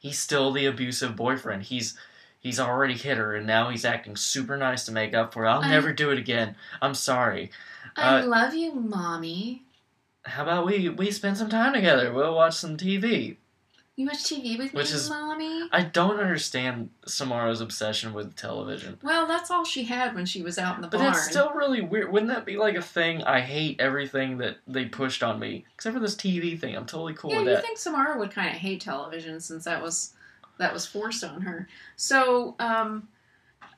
he's 0.00 0.18
still 0.18 0.50
the 0.50 0.66
abusive 0.66 1.14
boyfriend. 1.14 1.62
He's 1.62 1.96
he's 2.40 2.58
already 2.58 2.94
hit 2.94 3.18
her, 3.18 3.36
and 3.36 3.46
now 3.46 3.70
he's 3.70 3.84
acting 3.84 4.16
super 4.16 4.56
nice 4.56 4.84
to 4.86 4.92
make 4.92 5.14
up 5.14 5.32
for 5.32 5.44
it. 5.44 5.48
I'll 5.48 5.60
I- 5.62 5.70
never 5.70 5.92
do 5.92 6.10
it 6.10 6.18
again. 6.18 6.56
I'm 6.80 6.94
sorry. 6.94 7.52
I 7.96 8.20
Uh, 8.20 8.26
love 8.26 8.52
you, 8.54 8.72
mommy. 8.74 9.62
How 10.24 10.42
about 10.42 10.66
we 10.66 10.88
we 10.88 11.10
spend 11.12 11.36
some 11.38 11.48
time 11.50 11.72
together? 11.72 12.12
We'll 12.12 12.34
watch 12.34 12.54
some 12.54 12.76
TV. 12.76 13.36
You 13.94 14.06
watch 14.06 14.24
TV 14.24 14.56
with 14.56 14.72
Which 14.72 14.88
me, 14.90 14.94
is- 14.96 15.10
mommy. 15.10 15.68
I 15.70 15.82
don't 15.82 16.18
understand 16.18 16.88
Samara's 17.06 17.60
obsession 17.60 18.14
with 18.14 18.34
television. 18.36 18.98
Well, 19.02 19.26
that's 19.26 19.50
all 19.50 19.64
she 19.64 19.84
had 19.84 20.14
when 20.14 20.24
she 20.24 20.40
was 20.42 20.58
out 20.58 20.76
in 20.76 20.82
the 20.82 20.88
But 20.88 20.98
barn. 20.98 21.12
that's 21.12 21.28
still 21.28 21.52
really 21.52 21.82
weird. 21.82 22.10
Wouldn't 22.10 22.30
that 22.32 22.46
be 22.46 22.56
like 22.56 22.74
a 22.74 22.80
thing? 22.82 23.22
I 23.22 23.40
hate 23.40 23.78
everything 23.80 24.38
that 24.38 24.56
they 24.66 24.86
pushed 24.86 25.22
on 25.22 25.38
me, 25.38 25.66
except 25.74 25.92
for 25.94 26.00
this 26.00 26.14
TV 26.14 26.58
thing. 26.58 26.74
I'm 26.74 26.86
totally 26.86 27.12
cool 27.12 27.30
yeah, 27.32 27.40
with 27.42 27.48
you 27.48 27.60
think 27.60 27.76
Samara 27.76 28.18
would 28.18 28.30
kind 28.30 28.48
of 28.48 28.54
hate 28.54 28.80
television 28.80 29.40
since 29.40 29.64
that 29.64 29.82
was 29.82 30.14
that 30.58 30.72
was 30.72 30.86
forced 30.86 31.22
on 31.24 31.42
her. 31.42 31.68
So, 31.96 32.54
um, 32.60 33.08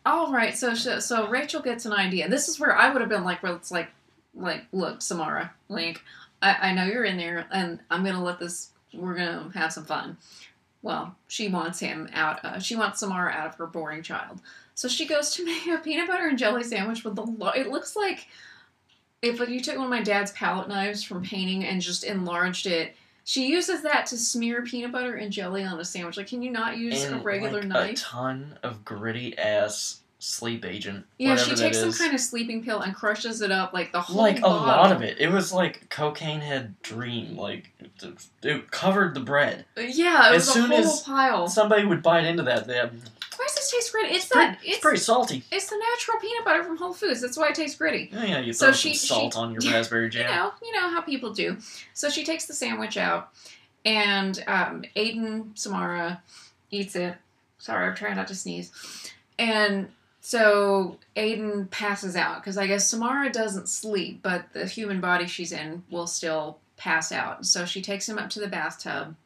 all 0.06 0.32
right. 0.32 0.56
So, 0.56 0.74
so 0.74 1.28
Rachel 1.28 1.62
gets 1.62 1.86
an 1.86 1.92
idea. 1.92 2.24
And 2.24 2.32
this 2.32 2.48
is 2.48 2.60
where 2.60 2.76
I 2.76 2.90
would 2.92 3.00
have 3.00 3.08
been 3.08 3.24
like, 3.24 3.42
well, 3.42 3.54
it's 3.56 3.70
like, 3.70 3.88
like, 4.34 4.64
look, 4.72 5.00
Samara, 5.00 5.54
like, 5.68 6.02
I, 6.42 6.70
I 6.70 6.74
know 6.74 6.84
you're 6.84 7.04
in 7.04 7.16
there, 7.16 7.46
and 7.50 7.80
I'm 7.90 8.04
gonna 8.04 8.22
let 8.22 8.38
this. 8.38 8.70
We're 8.96 9.14
gonna 9.14 9.50
have 9.54 9.72
some 9.72 9.84
fun. 9.84 10.16
Well, 10.82 11.16
she 11.28 11.48
wants 11.48 11.80
him 11.80 12.08
out. 12.12 12.44
Uh, 12.44 12.58
she 12.58 12.76
wants 12.76 13.00
Samara 13.00 13.32
out 13.32 13.46
of 13.46 13.54
her 13.56 13.66
boring 13.66 14.02
child. 14.02 14.40
So 14.74 14.88
she 14.88 15.06
goes 15.06 15.30
to 15.34 15.44
make 15.46 15.66
a 15.66 15.78
peanut 15.78 16.08
butter 16.08 16.28
and 16.28 16.38
jelly 16.38 16.62
sandwich 16.62 17.04
with 17.04 17.16
the. 17.16 17.22
Lo- 17.22 17.50
it 17.50 17.70
looks 17.70 17.96
like 17.96 18.28
if 19.22 19.48
you 19.48 19.60
took 19.60 19.76
one 19.76 19.86
of 19.86 19.90
my 19.90 20.02
dad's 20.02 20.32
palette 20.32 20.68
knives 20.68 21.02
from 21.02 21.22
painting 21.22 21.64
and 21.64 21.80
just 21.80 22.04
enlarged 22.04 22.66
it. 22.66 22.94
She 23.26 23.46
uses 23.46 23.82
that 23.84 24.04
to 24.08 24.18
smear 24.18 24.60
peanut 24.60 24.92
butter 24.92 25.14
and 25.14 25.32
jelly 25.32 25.64
on 25.64 25.80
a 25.80 25.84
sandwich. 25.84 26.18
Like, 26.18 26.26
can 26.26 26.42
you 26.42 26.50
not 26.50 26.76
use 26.76 27.04
and 27.04 27.14
a 27.14 27.18
regular 27.20 27.62
like, 27.62 27.92
a 27.92 27.96
ton 27.96 28.58
of 28.62 28.84
gritty 28.84 29.36
ass 29.38 30.00
sleep 30.24 30.64
agent. 30.64 31.04
yeah, 31.18 31.36
she 31.36 31.54
takes 31.54 31.78
some 31.78 31.92
kind 31.92 32.14
of 32.14 32.20
sleeping 32.20 32.64
pill 32.64 32.80
and 32.80 32.94
crushes 32.94 33.42
it 33.42 33.52
up 33.52 33.72
like 33.72 33.92
the 33.92 34.00
whole 34.00 34.16
like 34.16 34.40
a 34.42 34.46
lot 34.48 34.90
of 34.92 35.02
it. 35.02 35.18
It 35.20 35.30
was 35.30 35.52
like 35.52 35.88
cocaine 35.90 36.40
head 36.40 36.74
dream. 36.82 37.36
Like 37.36 37.70
it, 37.78 38.14
it 38.42 38.70
covered 38.70 39.14
the 39.14 39.20
bread. 39.20 39.64
Yeah, 39.76 40.30
it 40.30 40.36
As 40.36 40.46
was 40.46 40.52
soon 40.54 40.72
a 40.72 40.76
whole 40.76 40.84
as 40.86 41.02
pile. 41.02 41.48
Somebody 41.48 41.84
would 41.84 42.02
bite 42.02 42.24
into 42.24 42.42
that. 42.44 42.66
They 42.66 42.76
have, 42.76 42.92
Why 42.92 43.44
does 43.46 43.54
this 43.54 43.70
taste 43.70 43.92
gritty? 43.92 44.14
It's, 44.14 44.26
pretty, 44.26 44.46
that. 44.52 44.58
it's 44.62 44.68
It's 44.76 44.78
pretty 44.78 44.98
salty. 44.98 45.42
it's 45.52 45.68
the 45.68 45.76
natural 45.76 46.18
peanut 46.20 46.44
butter 46.44 46.64
from 46.64 46.76
Whole 46.78 46.94
Foods. 46.94 47.20
That's 47.20 47.36
why 47.36 47.48
it 47.48 47.54
tastes 47.54 47.76
gritty. 47.76 48.08
Yeah, 48.12 48.24
yeah, 48.24 48.38
you 48.40 48.52
So 48.54 48.66
throw 48.66 48.72
she- 48.72 48.94
some 48.94 49.06
salt 49.18 49.34
she- 49.34 49.38
on 49.38 49.52
your 49.52 49.60
raspberry 49.72 50.08
jam. 50.08 50.28
You 50.30 50.34
know, 50.36 50.52
you 50.62 50.72
know 50.72 50.88
how 50.90 51.00
people 51.02 51.32
do. 51.34 51.58
So 51.92 52.08
she 52.08 52.24
takes 52.24 52.46
the 52.46 52.54
sandwich 52.54 52.96
out, 52.96 53.30
and 53.84 54.42
um, 54.46 54.84
Aiden 54.96 55.56
Samara 55.58 56.22
eats 56.70 56.96
it. 56.96 57.14
Sorry, 57.58 57.86
I'm 57.88 57.94
trying 57.94 58.16
not 58.16 58.28
to 58.28 58.34
sneeze. 58.34 58.70
And 59.38 59.88
so 60.26 60.96
Aiden 61.16 61.70
passes 61.70 62.16
out 62.16 62.40
because 62.40 62.56
I 62.56 62.66
guess 62.66 62.88
Samara 62.88 63.30
doesn't 63.30 63.68
sleep, 63.68 64.20
but 64.22 64.54
the 64.54 64.64
human 64.64 64.98
body 64.98 65.26
she's 65.26 65.52
in 65.52 65.82
will 65.90 66.06
still 66.06 66.56
pass 66.78 67.12
out. 67.12 67.44
So 67.44 67.66
she 67.66 67.82
takes 67.82 68.08
him 68.08 68.16
up 68.16 68.30
to 68.30 68.40
the 68.40 68.48
bathtub. 68.48 69.16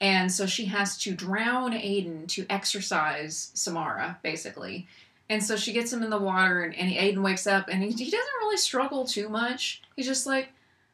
And 0.00 0.32
so 0.32 0.46
she 0.46 0.64
has 0.64 0.96
to 1.00 1.12
drown 1.12 1.72
Aiden 1.72 2.26
to 2.28 2.46
exercise 2.48 3.50
Samara, 3.52 4.20
basically. 4.22 4.88
And 5.28 5.44
so 5.44 5.54
she 5.54 5.74
gets 5.74 5.92
him 5.92 6.02
in 6.02 6.08
the 6.08 6.18
water, 6.18 6.62
and, 6.62 6.74
and 6.76 6.90
Aiden 6.90 7.22
wakes 7.22 7.46
up, 7.46 7.68
and 7.68 7.82
he, 7.82 7.90
he 7.90 8.10
doesn't 8.10 8.34
really 8.40 8.56
struggle 8.56 9.04
too 9.04 9.28
much. 9.28 9.82
He's 9.96 10.06
just 10.06 10.26
like, 10.26 10.48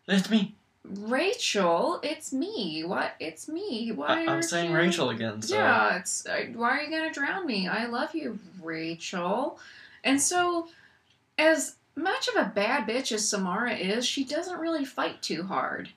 It's 0.08 0.28
me. 0.28 0.56
Rachel, 0.84 2.00
it's 2.02 2.32
me. 2.32 2.82
What? 2.84 3.12
It's 3.20 3.48
me. 3.48 3.92
Why? 3.92 4.06
I, 4.06 4.20
I'm 4.22 4.28
aren't 4.28 4.44
saying 4.44 4.70
you-" 4.70 4.76
Rachel 4.76 5.10
again. 5.10 5.42
So 5.42 5.54
Yeah, 5.56 5.96
it's 5.96 6.26
uh, 6.26 6.46
why 6.54 6.78
are 6.78 6.82
you 6.82 6.90
gonna 6.90 7.12
drown 7.12 7.46
me? 7.46 7.68
I 7.68 7.86
love 7.86 8.14
you, 8.14 8.38
Rachel. 8.62 9.58
And 10.04 10.20
so, 10.20 10.68
as 11.36 11.76
much 11.96 12.28
of 12.28 12.36
a 12.36 12.52
bad 12.54 12.88
bitch 12.88 13.12
as 13.12 13.28
Samara 13.28 13.74
is, 13.74 14.06
she 14.06 14.24
doesn't 14.24 14.58
really 14.58 14.84
fight 14.84 15.20
too 15.20 15.42
hard 15.42 15.90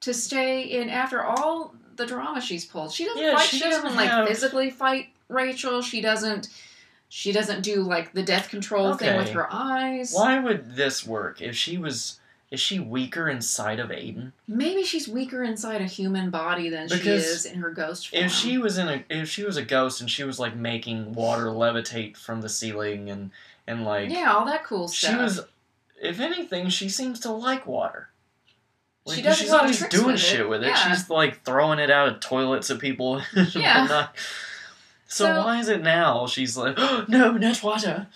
to 0.00 0.14
stay 0.14 0.62
in. 0.62 0.88
After 0.90 1.24
all 1.24 1.74
the 1.96 2.06
drama 2.06 2.40
she's 2.40 2.64
pulled, 2.64 2.92
she 2.92 3.04
doesn't 3.06 3.22
Yeah, 3.22 3.34
fight. 3.34 3.48
she 3.48 3.56
She, 3.58 3.64
doesn't 3.64 3.82
doesn't 3.82 3.96
like 3.96 4.10
have- 4.10 4.28
physically 4.28 4.70
fight 4.70 5.08
Rachel. 5.28 5.82
She 5.82 6.00
doesn't. 6.00 6.48
She 7.12 7.32
doesn't 7.32 7.62
do 7.62 7.82
like 7.82 8.12
the 8.12 8.22
death 8.22 8.48
control 8.50 8.94
thing 8.94 9.16
with 9.16 9.30
her 9.30 9.48
eyes. 9.52 10.12
why 10.14 10.38
would 10.38 10.76
this 10.76 11.04
work 11.04 11.40
if 11.42 11.56
she 11.56 11.76
was? 11.76 12.19
Is 12.50 12.58
she 12.58 12.80
weaker 12.80 13.28
inside 13.28 13.78
of 13.78 13.90
Aiden? 13.90 14.32
Maybe 14.48 14.82
she's 14.82 15.06
weaker 15.06 15.44
inside 15.44 15.80
a 15.80 15.84
human 15.86 16.30
body 16.30 16.68
than 16.68 16.88
she 16.88 17.08
is 17.08 17.44
in 17.46 17.60
her 17.60 17.70
ghost 17.70 18.08
form. 18.08 18.24
If 18.24 18.32
she 18.32 18.58
was 18.58 18.76
in 18.76 18.88
a, 18.88 19.04
if 19.08 19.28
she 19.28 19.44
was 19.44 19.56
a 19.56 19.62
ghost 19.64 20.00
and 20.00 20.10
she 20.10 20.24
was 20.24 20.40
like 20.40 20.56
making 20.56 21.12
water 21.12 21.44
levitate 21.46 22.16
from 22.16 22.40
the 22.40 22.48
ceiling 22.48 23.08
and 23.08 23.30
and 23.68 23.84
like 23.84 24.10
yeah, 24.10 24.32
all 24.32 24.44
that 24.46 24.64
cool 24.64 24.88
stuff. 24.88 25.10
she 25.12 25.16
was, 25.16 25.40
if 26.02 26.18
anything, 26.18 26.68
she 26.70 26.88
seems 26.88 27.20
to 27.20 27.30
like 27.30 27.66
water. 27.68 28.08
She 29.06 29.14
Like, 29.16 29.24
does 29.24 29.36
a 29.38 29.42
she's 29.42 29.50
lot 29.50 29.56
of 29.58 29.62
always 29.62 29.78
tricks 29.78 29.94
doing 29.94 30.06
with 30.06 30.14
it, 30.16 30.18
shit 30.18 30.48
with 30.48 30.62
it. 30.64 30.68
yeah. 30.68 30.92
She's 30.92 31.08
like 31.08 31.44
throwing 31.44 31.78
it 31.78 31.90
out 31.90 32.08
of 32.08 32.18
toilets 32.20 32.68
at 32.70 32.80
people. 32.80 33.22
and 33.36 33.54
Yeah. 33.54 33.82
whatnot. 33.82 34.16
So, 35.06 35.24
So- 35.26 35.44
why 35.44 35.60
is 35.60 35.68
it 35.68 35.82
now 35.82 36.26
she's 36.26 36.56
like, 36.56 36.74
oh, 36.78 37.04
no, 37.08 37.32
not 37.32 37.62
water? 37.62 38.08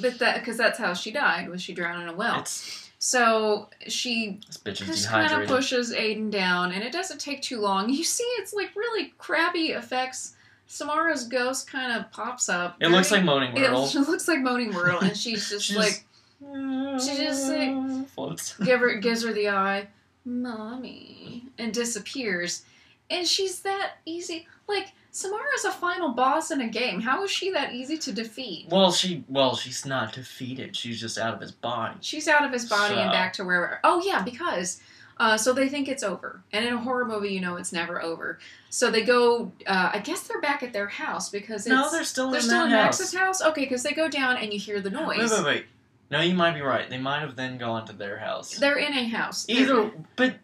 But 0.00 0.18
that 0.18 0.40
because 0.40 0.56
that's 0.56 0.78
how 0.78 0.92
she 0.94 1.10
died 1.12 1.48
was 1.48 1.62
she 1.62 1.72
drowned 1.72 2.02
in 2.02 2.08
a 2.08 2.14
well. 2.14 2.40
It's 2.40 2.79
so 3.02 3.70
she 3.88 4.38
just 4.62 5.08
kind 5.08 5.42
of 5.42 5.48
pushes 5.48 5.90
Aiden 5.90 6.30
down, 6.30 6.70
and 6.72 6.84
it 6.84 6.92
doesn't 6.92 7.18
take 7.18 7.40
too 7.40 7.58
long. 7.58 7.88
You 7.88 8.04
see, 8.04 8.24
it's 8.38 8.52
like 8.52 8.76
really 8.76 9.14
crappy 9.16 9.72
effects. 9.72 10.34
Samara's 10.66 11.26
ghost 11.26 11.68
kind 11.68 11.98
of 11.98 12.12
pops 12.12 12.50
up. 12.50 12.76
it 12.78 12.88
looks 12.88 13.10
like 13.10 13.24
Moaning 13.24 13.56
it 13.56 13.60
Myrtle. 13.62 13.86
looks 14.06 14.28
like 14.28 14.40
Moaning 14.40 14.74
Whirl, 14.74 14.98
and 15.00 15.16
she's 15.16 15.48
just 15.50 15.64
She's 15.64 15.76
like 15.78 16.04
she 16.40 17.16
just, 17.16 17.48
like, 17.48 17.70
uh, 17.70 18.04
floats. 18.04 18.54
give 18.64 18.80
her 18.80 18.94
gives 18.96 19.24
her 19.24 19.32
the 19.32 19.48
eye, 19.48 19.88
mommy, 20.26 21.44
and 21.58 21.72
disappears. 21.72 22.64
And 23.08 23.26
she's 23.26 23.60
that 23.60 23.92
easy. 24.04 24.46
Like 24.68 24.92
Samara's 25.12 25.64
a 25.64 25.72
final 25.72 26.10
boss 26.10 26.50
in 26.50 26.60
a 26.60 26.68
game. 26.68 27.00
How 27.00 27.24
is 27.24 27.30
she 27.30 27.50
that 27.50 27.74
easy 27.74 27.98
to 27.98 28.12
defeat? 28.12 28.66
Well, 28.68 28.92
she 28.92 29.24
well 29.28 29.56
she's 29.56 29.84
not 29.84 30.12
defeated. 30.12 30.76
She's 30.76 31.00
just 31.00 31.18
out 31.18 31.34
of 31.34 31.40
his 31.40 31.52
body. 31.52 31.96
She's 32.00 32.28
out 32.28 32.44
of 32.44 32.52
his 32.52 32.68
body 32.68 32.94
and 32.94 33.10
back 33.10 33.32
to 33.34 33.44
where. 33.44 33.80
Oh 33.82 34.02
yeah, 34.04 34.22
because 34.22 34.80
uh, 35.18 35.36
so 35.36 35.52
they 35.52 35.68
think 35.68 35.88
it's 35.88 36.02
over, 36.02 36.42
and 36.52 36.64
in 36.64 36.72
a 36.72 36.78
horror 36.78 37.04
movie, 37.04 37.28
you 37.28 37.40
know 37.40 37.56
it's 37.56 37.72
never 37.72 38.00
over. 38.00 38.38
So 38.70 38.90
they 38.90 39.02
go. 39.02 39.52
Uh, 39.66 39.90
I 39.94 39.98
guess 39.98 40.22
they're 40.22 40.40
back 40.40 40.62
at 40.62 40.72
their 40.72 40.88
house 40.88 41.28
because 41.28 41.66
it's, 41.66 41.68
no, 41.68 41.90
they're 41.90 42.04
still 42.04 42.26
in 42.26 42.32
the 42.32 42.36
house. 42.38 42.46
they're 42.46 42.56
in 42.56 42.62
still 42.62 42.64
in 42.64 42.70
house. 42.70 43.00
Max's 43.00 43.14
house. 43.14 43.42
Okay, 43.42 43.62
because 43.62 43.82
they 43.82 43.92
go 43.92 44.08
down 44.08 44.36
and 44.36 44.52
you 44.52 44.58
hear 44.58 44.80
the 44.80 44.90
noise. 44.90 45.18
Wait, 45.18 45.30
wait, 45.30 45.44
wait. 45.44 45.66
No, 46.10 46.20
you 46.20 46.34
might 46.34 46.54
be 46.54 46.60
right. 46.60 46.88
They 46.88 46.98
might 46.98 47.20
have 47.20 47.36
then 47.36 47.58
gone 47.58 47.86
to 47.86 47.92
their 47.92 48.18
house. 48.18 48.56
They're 48.56 48.78
in 48.78 48.92
a 48.92 49.08
house. 49.08 49.46
Either, 49.48 49.92
but 50.16 50.36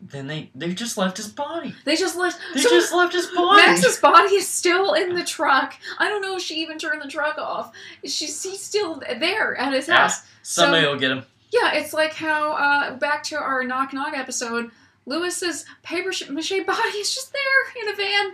then 0.00 0.26
they 0.26 0.50
they 0.54 0.72
just 0.74 0.96
left 0.98 1.16
his 1.16 1.28
body. 1.28 1.74
they 1.84 1.96
just 1.96 2.16
left. 2.16 2.38
They 2.54 2.60
so 2.60 2.70
just 2.70 2.92
left 2.92 3.12
his 3.12 3.26
body. 3.28 3.60
Max's 3.62 3.98
body 3.98 4.34
is 4.34 4.48
still 4.48 4.94
in 4.94 5.14
the 5.14 5.24
truck. 5.24 5.74
I 5.98 6.08
don't 6.08 6.22
know 6.22 6.36
if 6.36 6.42
she 6.42 6.56
even 6.62 6.78
turned 6.78 7.02
the 7.02 7.08
truck 7.08 7.38
off. 7.38 7.72
She's 8.04 8.42
he's 8.42 8.60
still 8.62 9.02
there 9.18 9.56
at 9.56 9.72
his 9.72 9.88
Ah. 9.88 9.92
house. 9.96 10.22
Somebody 10.42 10.84
so- 10.84 10.92
will 10.92 10.98
get 10.98 11.10
him. 11.10 11.24
Yeah, 11.52 11.72
it's 11.74 11.92
like 11.92 12.14
how 12.14 12.52
uh, 12.52 12.96
back 12.96 13.24
to 13.24 13.36
our 13.36 13.64
knock 13.64 13.92
knock 13.92 14.16
episode. 14.16 14.70
Lewis's 15.06 15.64
paper 15.82 16.10
mache 16.30 16.64
body 16.66 16.98
is 16.98 17.12
just 17.14 17.32
there 17.32 17.82
in 17.82 17.88
a 17.92 17.96
van. 17.96 18.32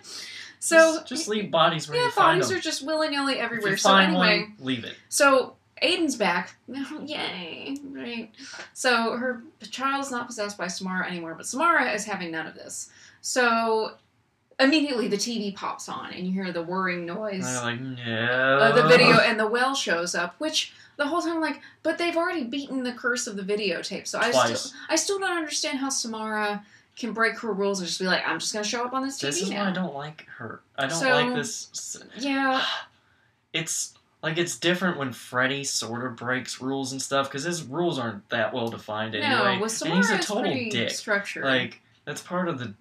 So 0.58 0.96
just, 0.96 1.06
just 1.06 1.28
leave 1.28 1.50
bodies 1.50 1.88
where 1.88 1.96
yeah, 1.98 2.04
you 2.06 2.10
find 2.10 2.38
bodies 2.40 2.48
them. 2.48 2.58
are 2.58 2.60
just 2.60 2.84
willy 2.84 3.08
nilly 3.08 3.38
everywhere. 3.38 3.76
So 3.76 3.88
find 3.90 4.10
anyway, 4.10 4.40
one, 4.58 4.66
leave 4.66 4.84
it. 4.84 4.96
so 5.08 5.56
Aiden's 5.82 6.16
back. 6.16 6.54
Yay, 7.04 7.76
right? 7.90 8.30
So 8.72 9.16
her 9.16 9.42
child's 9.70 10.10
not 10.10 10.26
possessed 10.26 10.56
by 10.56 10.68
Samara 10.68 11.06
anymore, 11.06 11.34
but 11.34 11.46
Samara 11.46 11.92
is 11.92 12.04
having 12.04 12.30
none 12.30 12.46
of 12.46 12.54
this. 12.54 12.90
So 13.20 13.92
immediately 14.58 15.06
the 15.08 15.16
TV 15.18 15.54
pops 15.54 15.88
on 15.88 16.12
and 16.14 16.26
you 16.26 16.32
hear 16.32 16.50
the 16.50 16.62
whirring 16.62 17.04
noise 17.04 17.44
like, 17.62 17.78
uh, 17.78 17.82
no. 18.06 18.58
of 18.60 18.74
the 18.74 18.88
video, 18.88 19.18
and 19.20 19.38
the 19.38 19.46
well 19.46 19.74
shows 19.74 20.14
up, 20.14 20.34
which 20.38 20.72
the 20.96 21.06
whole 21.06 21.20
time 21.20 21.34
I'm 21.34 21.40
like, 21.42 21.60
but 21.82 21.98
they've 21.98 22.16
already 22.16 22.44
beaten 22.44 22.82
the 22.82 22.92
curse 22.92 23.26
of 23.26 23.36
the 23.36 23.42
videotape. 23.42 24.06
So 24.06 24.18
I 24.18 24.30
still, 24.30 24.72
I 24.88 24.96
still 24.96 25.18
don't 25.18 25.36
understand 25.36 25.78
how 25.78 25.90
Samara 25.90 26.64
can 26.96 27.12
break 27.12 27.38
her 27.40 27.52
rules 27.52 27.80
and 27.80 27.86
just 27.86 28.00
be 28.00 28.06
like, 28.06 28.26
I'm 28.26 28.38
just 28.38 28.54
gonna 28.54 28.64
show 28.64 28.82
up 28.82 28.94
on 28.94 29.02
this 29.02 29.18
TV 29.18 29.22
This 29.26 29.42
is 29.42 29.50
now. 29.50 29.64
why 29.64 29.70
I 29.70 29.72
don't 29.72 29.94
like 29.94 30.26
her. 30.38 30.62
I 30.78 30.86
don't 30.86 30.98
So- 30.98 31.10
like 31.10 31.34
this. 31.34 31.98
Yeah, 32.16 32.64
It's 33.52 33.94
like 34.26 34.38
it's 34.38 34.56
different 34.58 34.98
when 34.98 35.12
Freddy 35.12 35.62
sort 35.62 36.04
of 36.04 36.16
breaks 36.16 36.60
rules 36.60 36.90
and 36.90 37.00
stuff 37.00 37.28
because 37.28 37.44
his 37.44 37.62
rules 37.62 37.96
aren't 37.96 38.28
that 38.30 38.52
well 38.52 38.66
defined 38.68 39.14
anyway. 39.14 39.54
no, 39.56 39.62
with 39.62 39.80
and 39.82 39.94
he's 39.94 40.10
a 40.10 40.18
total 40.18 40.52
dick. 40.68 40.90
structured. 40.90 41.44
Like 41.44 41.80
that's 42.04 42.20
part 42.20 42.48
of 42.48 42.58
the 42.58 42.74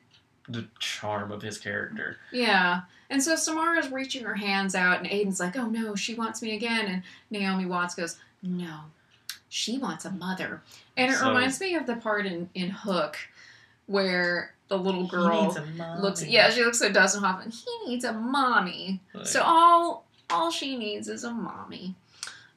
the 0.50 0.68
charm 0.80 1.32
of 1.32 1.42
his 1.44 1.58
character. 1.60 2.18
Yeah. 2.32 2.82
And 3.12 3.22
so 3.22 3.36
Samara's 3.36 3.92
reaching 3.92 4.24
her 4.24 4.34
hands 4.34 4.74
out, 4.74 4.98
and 5.00 5.08
Aiden's 5.08 5.40
like, 5.40 5.56
oh 5.56 5.68
no, 5.68 5.94
she 5.96 6.16
wants 6.16 6.42
me 6.42 6.56
again. 6.56 6.86
And 6.88 7.04
Naomi 7.30 7.66
Watts 7.68 7.94
goes, 7.94 8.18
no, 8.42 8.80
she 9.50 9.78
wants 9.78 10.06
a 10.06 10.12
mother. 10.12 10.62
And 10.98 11.12
it 11.12 11.18
So- 11.18 11.28
reminds 11.28 11.60
me 11.60 11.76
of 11.76 11.86
the 11.86 11.96
part 11.98 12.26
in, 12.26 12.50
in 12.56 12.70
Hook 12.72 13.18
where 13.86 14.54
the 14.68 14.78
little 14.78 15.04
He 15.04 15.10
girl 15.10 15.44
needs 15.44 15.56
a 15.58 15.66
mommy. 15.66 16.02
looks, 16.02 16.26
yeah, 16.26 16.50
she 16.50 16.64
looks 16.64 16.82
at 16.82 16.94
Dustin 16.94 17.22
Hoffman. 17.22 17.52
He 17.52 17.88
needs 17.88 18.04
a 18.06 18.14
mommy. 18.14 19.02
Like- 19.14 19.28
So 19.28 19.42
all 19.44 20.05
all 20.30 20.52
she 20.52 20.78
needs 20.78 21.08
is 21.08 21.24
a 21.24 21.32
mommy. 21.32 21.96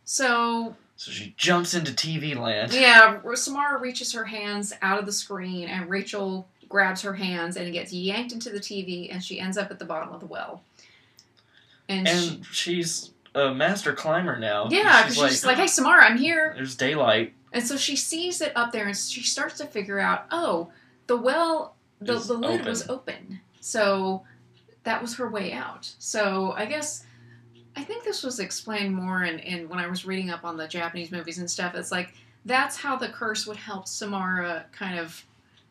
So 0.05 0.75
So 0.97 1.11
she 1.11 1.35
jumps 1.37 1.75
into 1.75 1.93
TV 1.93 2.37
land. 2.37 2.73
yeah, 2.73 3.21
Samara 3.35 3.79
reaches 3.79 4.13
her 4.13 4.25
hands 4.25 4.73
out 4.83 4.99
of 4.99 5.07
the 5.07 5.13
screen, 5.13 5.69
and 5.69 5.89
Rachel 5.89 6.49
grabs 6.69 7.03
her 7.03 7.15
hands 7.15 7.57
and 7.57 7.73
gets 7.73 7.93
yanked 7.93 8.33
into 8.33 8.51
the 8.51 8.61
TV, 8.61 9.13
and 9.13 9.23
she 9.23 9.41
ends 9.41 9.57
up 9.57 9.71
at 9.71 9.79
the 9.79 9.85
bottom 9.85 10.13
of 10.13 10.21
the 10.21 10.27
well. 10.27 10.63
And, 11.89 12.07
she, 12.09 12.43
she's 12.53 13.11
a 13.35 13.55
master 13.55 13.93
climber 13.95 14.39
now. 14.39 14.69
yeah, 14.71 15.03
because 15.09 15.31
she's, 15.31 15.45
like, 15.47 15.57
"Hey, 15.57 15.67
Samara, 15.67 16.05
I'm 16.05 16.19
here." 16.19 16.53
there's 16.57 16.75
daylight. 16.75 17.35
And 17.53 17.67
so 17.67 17.77
she 17.79 17.97
sees 17.97 18.41
it 18.43 18.53
up 18.55 18.73
there, 18.73 18.87
and 18.87 18.97
she 18.97 19.23
starts 19.23 19.57
to 19.59 19.67
figure 19.67 19.99
out, 19.99 20.27
oh, 20.31 20.71
the 21.07 21.17
well, 21.17 21.77
the, 22.01 22.19
the 22.19 22.35
lid 22.35 22.61
open. 22.61 22.67
was 22.67 22.89
open, 22.89 23.41
so 23.61 24.23
that 24.85 25.01
was 25.01 25.17
her 25.17 25.29
way 25.31 25.53
out. 25.53 25.91
So 25.99 26.53
I 26.57 26.67
guess 26.67 27.05
I 27.77 27.85
think 27.85 28.05
this 28.05 28.23
was 28.23 28.41
explained 28.41 28.95
more 28.95 29.25
in, 29.25 29.39
in 29.41 29.69
when 29.69 29.79
I 29.79 29.87
was 29.87 30.05
reading 30.05 30.31
up 30.31 30.45
on 30.45 30.57
the 30.57 30.67
Japanese 30.67 31.11
movies 31.11 31.39
and 31.39 31.51
stuff. 31.51 31.75
It's 31.75 31.93
like 31.93 32.15
that's 32.45 32.77
how 32.77 32.97
the 32.97 33.09
curse 33.09 33.47
would 33.47 33.57
help 33.57 33.87
Samara 33.87 34.67
kind 34.73 34.99
of 34.99 35.25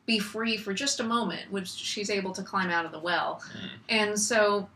be 0.05 0.19
free 0.19 0.57
for 0.57 0.73
just 0.73 0.99
a 0.99 1.03
moment, 1.03 1.51
which 1.51 1.67
she's 1.67 2.09
able 2.09 2.31
to 2.31 2.41
climb 2.41 2.69
out 2.69 2.85
of 2.85 2.91
the 2.91 2.99
well. 2.99 3.41
Mm. 3.53 3.69
And 3.89 4.19
so 4.19 4.69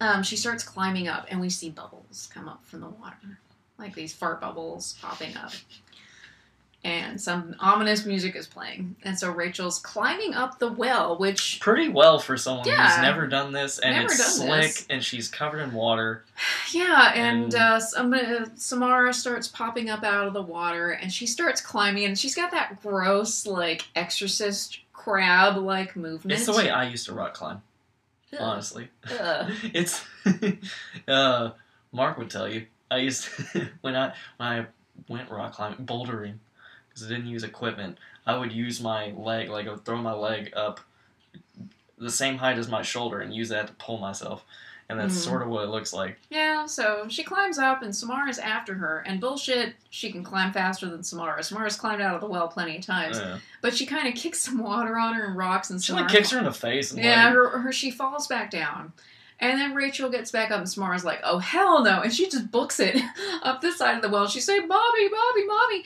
um, 0.00 0.22
she 0.22 0.36
starts 0.36 0.62
climbing 0.62 1.08
up, 1.08 1.26
and 1.30 1.40
we 1.40 1.48
see 1.48 1.70
bubbles 1.70 2.28
come 2.32 2.48
up 2.48 2.64
from 2.64 2.80
the 2.80 2.88
water, 2.88 3.38
like 3.78 3.94
these 3.94 4.12
fart 4.12 4.40
bubbles 4.40 4.96
popping 5.00 5.36
up. 5.36 5.52
And 6.84 7.18
some 7.18 7.56
ominous 7.60 8.04
music 8.04 8.36
is 8.36 8.46
playing. 8.46 8.94
And 9.04 9.18
so 9.18 9.30
Rachel's 9.30 9.78
climbing 9.78 10.34
up 10.34 10.58
the 10.58 10.70
well, 10.70 11.16
which, 11.16 11.58
Pretty 11.60 11.88
well 11.88 12.18
for 12.18 12.36
someone 12.36 12.68
Yeah. 12.68 12.86
who's 12.90 13.00
never 13.02 13.26
done 13.26 13.52
this, 13.52 13.78
and 13.78 14.04
it's 14.04 14.22
slick, 14.36 14.60
this. 14.62 14.86
and 14.90 15.02
she's 15.02 15.28
covered 15.28 15.60
in 15.60 15.72
water. 15.72 16.24
yeah, 16.72 17.12
and, 17.14 17.44
And- 17.44 17.54
uh, 17.54 17.80
Sam- 17.80 18.12
uh, 18.12 18.44
Samara 18.56 19.14
starts 19.14 19.48
popping 19.48 19.88
up 19.88 20.04
out 20.04 20.26
of 20.26 20.34
the 20.34 20.42
water, 20.42 20.90
and 20.90 21.10
she 21.10 21.26
starts 21.26 21.62
climbing, 21.62 22.04
and 22.04 22.18
she's 22.18 22.34
got 22.34 22.50
that 22.50 22.82
gross, 22.82 23.46
like, 23.46 23.86
exorcist 23.96 24.80
crab 24.92 25.56
like 25.56 25.96
movement. 25.96 26.36
It's 26.38 26.46
the 26.46 26.52
way 26.52 26.68
I 26.68 26.84
used 26.88 27.06
to 27.06 27.14
rock 27.14 27.32
climb, 27.32 27.62
Ugh. 28.34 28.38
honestly. 28.42 28.90
Ugh. 29.18 29.50
it's 29.72 30.04
uh 31.08 31.50
Mark 31.92 32.18
would 32.18 32.28
tell 32.30 32.48
you. 32.48 32.66
I 32.90 32.98
used 32.98 33.24
when 33.80 33.96
I 33.96 34.12
when 34.36 34.48
I 34.48 34.66
went 35.08 35.30
rock 35.30 35.52
climbing 35.54 35.86
bouldering 35.86 36.34
because 36.94 37.10
I 37.10 37.14
didn't 37.14 37.28
use 37.30 37.42
equipment. 37.44 37.98
I 38.26 38.36
would 38.36 38.52
use 38.52 38.80
my 38.80 39.10
leg 39.12 39.50
like 39.50 39.66
I 39.66 39.70
would 39.72 39.84
throw 39.84 39.98
my 39.98 40.12
leg 40.14 40.52
up 40.56 40.80
the 41.98 42.10
same 42.10 42.38
height 42.38 42.58
as 42.58 42.68
my 42.68 42.82
shoulder 42.82 43.20
and 43.20 43.34
use 43.34 43.48
that 43.50 43.66
to 43.68 43.72
pull 43.74 43.98
myself. 43.98 44.44
And 44.88 45.00
that's 45.00 45.14
Mhm. 45.14 45.24
sort 45.24 45.42
of 45.42 45.48
what 45.48 45.64
it 45.64 45.68
looks 45.70 45.94
like. 45.94 46.18
Yeah, 46.28 46.66
so 46.66 47.06
she 47.08 47.24
climbs 47.24 47.58
up 47.58 47.82
and 47.82 47.96
Samara's 47.96 48.38
after 48.38 48.74
her. 48.74 49.02
And 49.06 49.18
bullshit, 49.18 49.74
she 49.88 50.12
can 50.12 50.22
climb 50.22 50.52
faster 50.52 50.90
than 50.90 51.02
Samara. 51.02 51.42
Samara's 51.42 51.76
climbed 51.76 52.02
out 52.02 52.14
of 52.14 52.20
the 52.20 52.26
well 52.26 52.48
plenty 52.48 52.76
of 52.76 52.84
times. 52.84 53.18
Yeah. 53.18 53.38
But 53.62 53.74
she 53.74 53.86
kind 53.86 54.06
of 54.06 54.14
kicks 54.14 54.40
some 54.40 54.58
water 54.58 54.98
on 54.98 55.14
her 55.14 55.24
and 55.24 55.36
rocks 55.36 55.70
and 55.70 55.82
She 55.82 55.86
Samara. 55.88 56.04
like 56.04 56.12
kicks 56.12 56.30
her 56.32 56.38
in 56.38 56.44
the 56.44 56.52
face 56.52 56.90
and 56.92 57.02
Yeah, 57.02 57.24
like, 57.26 57.34
her, 57.34 57.58
her 57.60 57.72
she 57.72 57.90
falls 57.90 58.26
back 58.26 58.50
down. 58.50 58.92
And 59.40 59.60
then 59.60 59.74
Rachel 59.74 60.10
gets 60.10 60.30
back 60.30 60.50
up 60.50 60.58
and 60.58 60.68
Samara's 60.68 61.04
like, 61.04 61.20
oh 61.24 61.38
hell 61.38 61.82
no. 61.82 62.00
And 62.00 62.12
she 62.12 62.28
just 62.28 62.50
books 62.50 62.80
it 62.80 62.96
up 63.42 63.60
this 63.60 63.78
side 63.78 63.96
of 63.96 64.02
the 64.02 64.08
well. 64.08 64.26
She 64.28 64.40
say, 64.40 64.60
Bobby, 64.60 65.08
Bobby, 65.10 65.44
Bobby. 65.48 65.84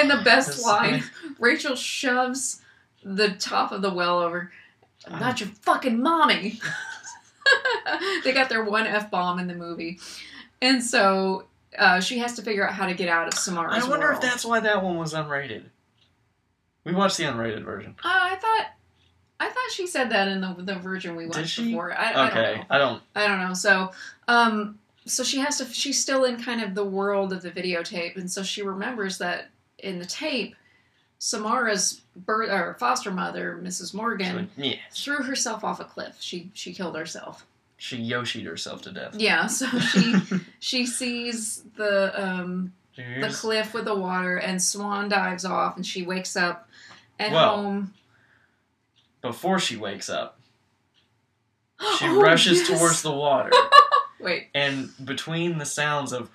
And 0.00 0.10
the 0.10 0.22
best 0.24 0.64
line. 0.64 1.04
Rachel 1.38 1.76
shoves 1.76 2.60
the 3.04 3.30
top 3.30 3.72
of 3.72 3.82
the 3.82 3.92
well 3.92 4.20
over. 4.20 4.50
I'm 5.06 5.20
not 5.20 5.40
your 5.40 5.48
fucking 5.48 6.02
mommy. 6.02 6.60
they 8.24 8.32
got 8.32 8.48
their 8.48 8.64
one 8.64 8.86
F 8.86 9.10
bomb 9.10 9.38
in 9.38 9.46
the 9.46 9.54
movie. 9.54 10.00
And 10.60 10.82
so 10.82 11.44
uh, 11.78 12.00
she 12.00 12.18
has 12.18 12.34
to 12.34 12.42
figure 12.42 12.66
out 12.66 12.74
how 12.74 12.86
to 12.86 12.94
get 12.94 13.08
out 13.08 13.28
of 13.28 13.34
Samara's 13.34 13.84
I 13.84 13.88
wonder 13.88 14.10
if 14.10 14.20
that's 14.20 14.44
why 14.44 14.60
that 14.60 14.82
one 14.82 14.96
was 14.96 15.14
unrated. 15.14 15.64
We 16.84 16.94
watched 16.94 17.18
the 17.18 17.24
unrated 17.24 17.64
version. 17.64 17.94
Uh, 18.02 18.08
I 18.08 18.36
thought. 18.36 18.66
I 19.40 19.46
thought 19.48 19.70
she 19.72 19.86
said 19.86 20.10
that 20.10 20.28
in 20.28 20.40
the 20.40 20.54
the 20.58 20.74
version 20.76 21.14
we 21.16 21.26
watched 21.26 21.58
before. 21.58 21.92
I, 21.96 22.10
I 22.10 22.12
don't 22.12 22.28
Okay, 22.30 22.56
know. 22.58 22.64
I 22.70 22.78
don't. 22.78 23.02
I 23.14 23.28
don't 23.28 23.40
know. 23.40 23.54
So, 23.54 23.92
um, 24.26 24.78
so 25.06 25.22
she 25.22 25.38
has 25.38 25.58
to. 25.58 25.64
She's 25.66 26.00
still 26.00 26.24
in 26.24 26.42
kind 26.42 26.62
of 26.62 26.74
the 26.74 26.84
world 26.84 27.32
of 27.32 27.42
the 27.42 27.50
videotape, 27.50 28.16
and 28.16 28.30
so 28.30 28.42
she 28.42 28.62
remembers 28.62 29.18
that 29.18 29.48
in 29.78 29.98
the 30.00 30.04
tape, 30.06 30.56
Samara's 31.18 32.02
birth 32.16 32.50
or 32.50 32.74
foster 32.78 33.10
mother, 33.10 33.60
Mrs. 33.62 33.94
Morgan, 33.94 34.50
Yeah, 34.56 34.74
threw 34.92 35.22
herself 35.22 35.64
off 35.64 35.80
a 35.80 35.84
cliff. 35.84 36.16
She 36.20 36.50
she 36.54 36.72
killed 36.74 36.96
herself. 36.96 37.46
she 37.76 37.96
Yoshi'd 37.98 38.44
herself 38.46 38.82
to 38.82 38.92
death. 38.92 39.14
Yeah. 39.16 39.46
So 39.46 39.66
she 39.78 40.14
she 40.60 40.86
sees 40.86 41.62
the 41.76 42.12
um 42.20 42.72
the 42.96 43.30
cliff 43.32 43.72
with 43.74 43.84
the 43.84 43.94
water, 43.94 44.36
and 44.38 44.60
Swan 44.60 45.08
dives 45.08 45.44
off, 45.44 45.76
and 45.76 45.86
she 45.86 46.02
wakes 46.02 46.34
up 46.36 46.68
at 47.20 47.30
Well, 47.32 47.56
home. 47.56 47.94
Before 49.22 49.58
she 49.58 49.76
wakes 49.76 50.08
up, 50.08 50.38
she 51.98 52.06
Oh, 52.06 52.20
rushes 52.20 52.58
yes! 52.60 52.68
towards 52.78 53.02
the 53.02 53.12
water, 53.12 53.50
Wait. 54.20 54.48
and 54.54 54.90
between 55.04 55.58
the 55.58 55.66
sounds 55.66 56.12
of 56.12 56.30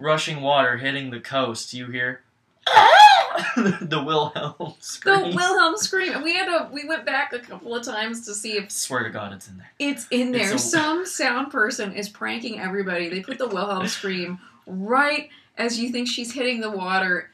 rushing 0.00 0.40
water 0.40 0.76
hitting 0.78 1.10
the 1.10 1.20
coast, 1.20 1.72
you 1.72 1.86
hear 1.86 2.22
the 3.56 4.02
Wilhelm 4.04 4.74
scream. 4.80 5.30
The. 5.30 5.36
Wilhelm 5.36 5.76
scream. 5.76 6.22
We 6.22 6.34
had 6.34 6.48
a 6.48 6.68
we 6.72 6.86
went 6.86 7.04
back 7.06 7.32
a 7.32 7.38
couple 7.38 7.74
of 7.74 7.84
times 7.84 8.26
to 8.26 8.34
see 8.34 8.52
if 8.52 8.70
Swear 8.70 9.04
to 9.04 9.10
God, 9.10 9.32
it's 9.32 9.48
in 9.48 9.58
there. 9.58 9.70
it's 9.78 10.06
in 10.10 10.32
there. 10.32 10.52
It's 10.52 10.64
a- 10.64 10.68
Some 10.68 11.06
sound 11.06 11.50
person 11.52 11.92
is 11.92 12.08
pranking 12.08 12.60
everybody. 12.60 13.08
They 13.08 13.20
put 13.20 13.38
the 13.38 13.48
Wilhelm 13.48 13.86
scream 13.88 14.38
right 14.66 15.28
as 15.56 15.78
you 15.78 15.90
think 15.90 16.08
she's 16.08 16.32
hitting 16.32 16.60
the 16.60 16.70
water. 16.70 17.30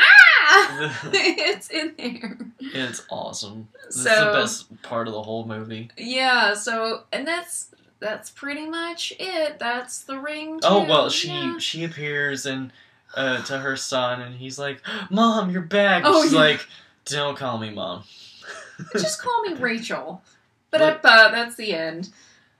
Ah! 0.00 0.04
it's 1.12 1.70
in 1.70 1.94
there. 1.98 2.38
it's 2.60 3.02
awesome. 3.10 3.68
This 3.86 4.02
So- 4.04 4.10
is 4.10 4.18
the 4.18 4.32
best 4.74 4.82
part 4.82 5.08
of 5.08 5.14
the 5.14 5.22
whole 5.22 5.44
movie. 5.46 5.90
Yeah, 5.96 6.54
so 6.54 7.04
and 7.12 7.26
that's 7.26 7.68
that's 8.00 8.30
pretty 8.30 8.66
much 8.66 9.12
it. 9.18 9.58
That's 9.58 10.02
the 10.04 10.18
ring. 10.18 10.60
Oh 10.62 10.84
well, 10.84 11.08
she 11.10 11.28
Yeah. 11.28 11.58
she 11.58 11.84
appears 11.84 12.44
and 12.46 12.72
uh, 13.16 13.42
to 13.44 13.58
her 13.58 13.76
son, 13.76 14.20
and 14.20 14.34
he's 14.34 14.58
like, 14.58 14.80
"Mom, 15.10 15.50
you're 15.50 15.62
back." 15.62 16.02
Oh, 16.04 16.22
She's 16.24 16.32
yeah. 16.32 16.38
like, 16.40 16.66
"Don't 17.04 17.36
call 17.38 17.58
me 17.58 17.70
mom." 17.70 18.02
just 18.92 19.22
call 19.22 19.42
me 19.42 19.54
Rachel. 19.54 20.22
But 20.70 21.00
But- 21.02 21.08
uh, 21.08 21.30
that's 21.30 21.54
the 21.56 21.72
end. 21.74 22.10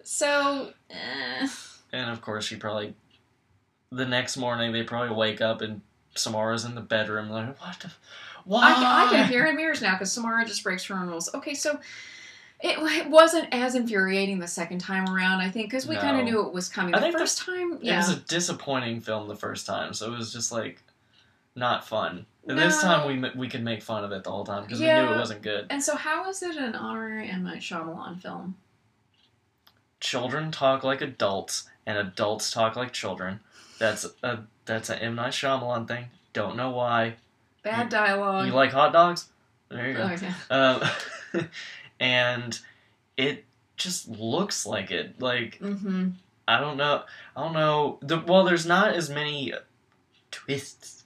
So, 0.05 0.72
eh. 0.91 1.49
And 1.93 2.11
of 2.11 2.20
course, 2.20 2.45
she 2.47 2.57
probably 2.57 2.95
the 3.91 4.07
next 4.07 4.37
morning 4.37 4.72
they 4.72 4.82
probably 4.82 5.14
wake 5.16 5.41
up 5.41 5.61
and 5.61 5.80
Samara's 6.16 6.64
in 6.64 6.74
the 6.74 6.80
bedroom 6.80 7.30
like, 7.30 7.60
"What 7.60 7.80
the? 7.80 7.90
Why?" 8.44 8.70
I, 8.70 8.74
can- 8.74 8.84
I 8.84 9.08
can 9.10 9.28
hear 9.28 9.46
in 9.46 9.56
mirrors 9.56 9.82
now 9.82 9.92
because 9.92 10.12
Samara 10.12 10.44
just 10.44 10.62
breaks 10.62 10.84
her 10.86 10.94
own 10.94 11.08
rules. 11.08 11.32
Okay, 11.34 11.54
so 11.54 11.78
it, 12.60 12.78
it 12.78 13.10
wasn't 13.10 13.48
as 13.52 13.74
infuriating 13.74 14.38
the 14.38 14.46
second 14.48 14.78
time 14.78 15.08
around, 15.08 15.40
I 15.40 15.50
think, 15.50 15.66
because 15.66 15.86
we 15.86 15.96
kind 15.96 16.18
of 16.18 16.24
knew 16.24 16.46
it 16.46 16.52
was 16.52 16.68
coming. 16.68 16.94
I 16.94 16.98
The 16.98 17.02
think 17.02 17.12
the- 17.14 17.18
first 17.20 17.38
time, 17.38 17.78
yeah. 17.82 17.94
It 17.94 17.96
was 17.98 18.10
a 18.10 18.16
disappointing 18.20 19.00
film 19.00 19.28
the 19.28 19.36
first 19.36 19.66
time, 19.66 19.92
so 19.92 20.12
it 20.12 20.16
was 20.16 20.32
just 20.32 20.52
like 20.52 20.82
not 21.56 21.86
fun. 21.86 22.26
And 22.46 22.56
No. 22.58 22.64
This 22.64 22.80
time 22.82 23.06
we 23.22 23.30
we 23.38 23.48
could 23.48 23.62
make 23.64 23.82
fun 23.82 24.04
of 24.04 24.12
it 24.12 24.22
the 24.24 24.30
whole 24.30 24.44
time 24.44 24.64
because 24.64 24.78
we 24.80 24.86
knew 24.86 24.92
it 24.92 25.16
wasn't 25.16 25.42
good. 25.42 25.66
and 25.70 25.82
so, 25.82 25.96
how 25.96 26.28
is 26.28 26.42
it 26.42 26.56
an 26.56 26.74
honorary 26.74 27.28
M. 27.30 27.44
Night 27.44 27.60
Shyamalan 27.62 28.20
film? 28.20 28.56
Children 30.00 30.50
talk 30.50 30.84
like 30.84 31.00
adults, 31.00 31.64
and 31.86 31.96
adults 31.96 32.50
talk 32.50 32.76
like 32.76 32.92
children. 32.92 33.40
That's 33.78 34.06
a 34.22 34.40
that's 34.66 34.90
an 34.90 34.98
M 34.98 35.14
Night 35.14 35.32
Shyamalan 35.32 35.86
thing. 35.88 36.06
Don't 36.32 36.56
know 36.56 36.70
why. 36.70 37.14
Bad 37.62 37.88
dialogue. 37.88 38.46
You 38.46 38.52
like 38.52 38.72
hot 38.72 38.92
dogs? 38.92 39.28
There 39.70 39.88
you 39.88 39.94
go. 39.94 40.04
Okay. 40.04 40.30
Um, 40.50 40.82
and 42.00 42.58
it 43.16 43.44
just 43.76 44.08
looks 44.08 44.66
like 44.66 44.90
it. 44.90 45.20
Like 45.20 45.58
Mm-hmm. 45.60 46.10
I 46.46 46.60
don't 46.60 46.76
know. 46.76 47.04
I 47.34 47.42
don't 47.42 47.54
know. 47.54 47.98
The, 48.02 48.18
well, 48.20 48.44
there's 48.44 48.66
not 48.66 48.94
as 48.94 49.08
many 49.08 49.54
twists 50.30 51.04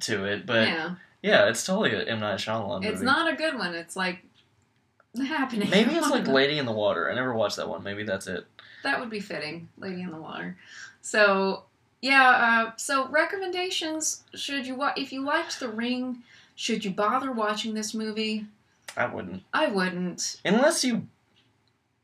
to 0.00 0.24
it, 0.24 0.44
but 0.44 0.68
yeah, 0.68 0.94
yeah, 1.22 1.48
it's 1.48 1.64
totally 1.64 1.94
an 1.94 2.06
M 2.08 2.20
Night 2.20 2.38
Shyamalan 2.38 2.82
movie. 2.82 2.88
it's 2.92 3.00
not 3.02 3.32
a 3.32 3.36
good 3.36 3.56
one. 3.56 3.74
It's 3.74 3.96
like 3.96 4.24
happening. 5.16 5.70
Maybe 5.70 5.94
it's 5.94 6.10
like 6.10 6.26
Lady 6.26 6.58
in 6.58 6.66
the 6.66 6.72
Water. 6.72 7.10
I 7.10 7.14
never 7.14 7.32
watched 7.34 7.56
that 7.56 7.68
one. 7.68 7.82
Maybe 7.82 8.02
that's 8.04 8.26
it. 8.26 8.44
that 8.82 9.00
would 9.00 9.08
be 9.10 9.20
fitting, 9.20 9.68
Lady 9.78 10.02
in 10.02 10.10
the 10.10 10.20
Water. 10.20 10.56
So 11.00 11.62
yeah, 12.00 12.30
uh, 12.68 12.72
so 12.76 13.08
recommendations. 13.08 14.22
Should 14.34 14.66
you 14.66 14.74
wa- 14.74 14.92
if 14.96 15.12
you 15.12 15.24
liked 15.24 15.60
The 15.60 15.68
Ring, 15.68 16.18
should 16.54 16.84
you 16.84 16.90
bother 16.90 17.32
watching 17.32 17.74
this 17.74 17.94
movie? 17.94 18.46
I 18.96 19.06
wouldn't, 19.06 19.42
I 19.52 19.66
wouldn't, 19.66 20.40
unless 20.44 20.84
you 20.84 21.06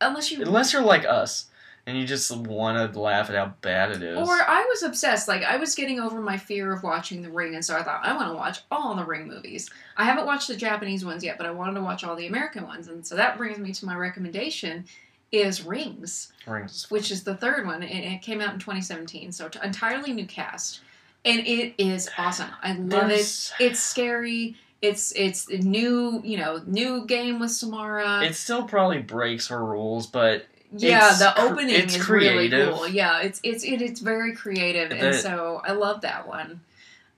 unless 0.00 0.30
you. 0.30 0.42
unless 0.42 0.72
you're 0.72 0.82
like 0.82 1.04
us 1.04 1.46
and 1.86 1.98
you 1.98 2.06
just 2.06 2.34
want 2.34 2.92
to 2.92 2.98
laugh 2.98 3.28
at 3.28 3.36
how 3.36 3.52
bad 3.60 3.90
it 3.90 4.02
is. 4.02 4.16
Or 4.16 4.32
I 4.32 4.64
was 4.68 4.82
obsessed. 4.82 5.28
Like 5.28 5.42
I 5.42 5.56
was 5.56 5.74
getting 5.74 6.00
over 6.00 6.20
my 6.20 6.36
fear 6.36 6.72
of 6.72 6.82
watching 6.82 7.22
The 7.22 7.30
Ring, 7.30 7.54
and 7.54 7.64
so 7.64 7.76
I 7.76 7.82
thought 7.82 8.04
I 8.04 8.16
want 8.16 8.28
to 8.30 8.34
watch 8.34 8.60
all 8.70 8.94
the 8.94 9.04
Ring 9.04 9.28
movies. 9.28 9.68
I 9.96 10.04
haven't 10.04 10.26
watched 10.26 10.48
the 10.48 10.56
Japanese 10.56 11.04
ones 11.04 11.22
yet, 11.22 11.36
but 11.36 11.46
I 11.46 11.50
wanted 11.50 11.74
to 11.74 11.82
watch 11.82 12.04
all 12.04 12.16
the 12.16 12.26
American 12.26 12.66
ones, 12.66 12.88
and 12.88 13.06
so 13.06 13.16
that 13.16 13.36
brings 13.36 13.58
me 13.58 13.72
to 13.72 13.86
my 13.86 13.96
recommendation: 13.96 14.86
is 15.34 15.64
Rings. 15.64 16.32
Rings. 16.46 16.90
which 16.90 17.10
is 17.10 17.24
the 17.24 17.34
third 17.36 17.66
one, 17.66 17.82
and 17.82 18.04
it 18.14 18.22
came 18.22 18.40
out 18.40 18.54
in 18.54 18.58
2017. 18.60 19.32
So 19.32 19.48
t- 19.48 19.58
entirely 19.62 20.12
new 20.12 20.26
cast, 20.26 20.80
and 21.24 21.40
it 21.46 21.74
is 21.78 22.08
awesome. 22.18 22.50
I 22.62 22.74
love 22.74 23.10
it. 23.10 23.52
It's 23.60 23.80
scary. 23.80 24.56
it's 24.82 25.12
it's 25.12 25.48
a 25.48 25.58
new 25.58 26.20
you 26.24 26.36
know 26.36 26.62
new 26.66 27.06
game 27.06 27.38
with 27.40 27.50
Samara. 27.50 28.22
It 28.24 28.34
still 28.34 28.64
probably 28.64 28.98
breaks 28.98 29.48
her 29.48 29.64
rules, 29.64 30.06
but 30.06 30.46
yeah, 30.76 31.10
it's 31.10 31.18
the 31.20 31.40
opening 31.40 31.74
it's 31.74 31.96
is 31.96 32.04
creative. 32.04 32.52
really 32.52 32.72
cool. 32.76 32.88
Yeah, 32.88 33.20
it's 33.22 33.40
it's 33.42 33.64
it, 33.64 33.80
it's 33.80 34.00
very 34.00 34.34
creative, 34.34 34.90
and 34.90 35.14
so 35.14 35.62
I 35.64 35.72
love 35.72 36.02
that 36.02 36.26
one. 36.28 36.60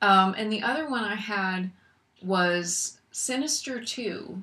Um, 0.02 0.34
and 0.36 0.52
the 0.52 0.62
other 0.62 0.88
one 0.88 1.04
I 1.04 1.14
had 1.14 1.70
was 2.22 2.98
Sinister 3.10 3.82
Two, 3.82 4.42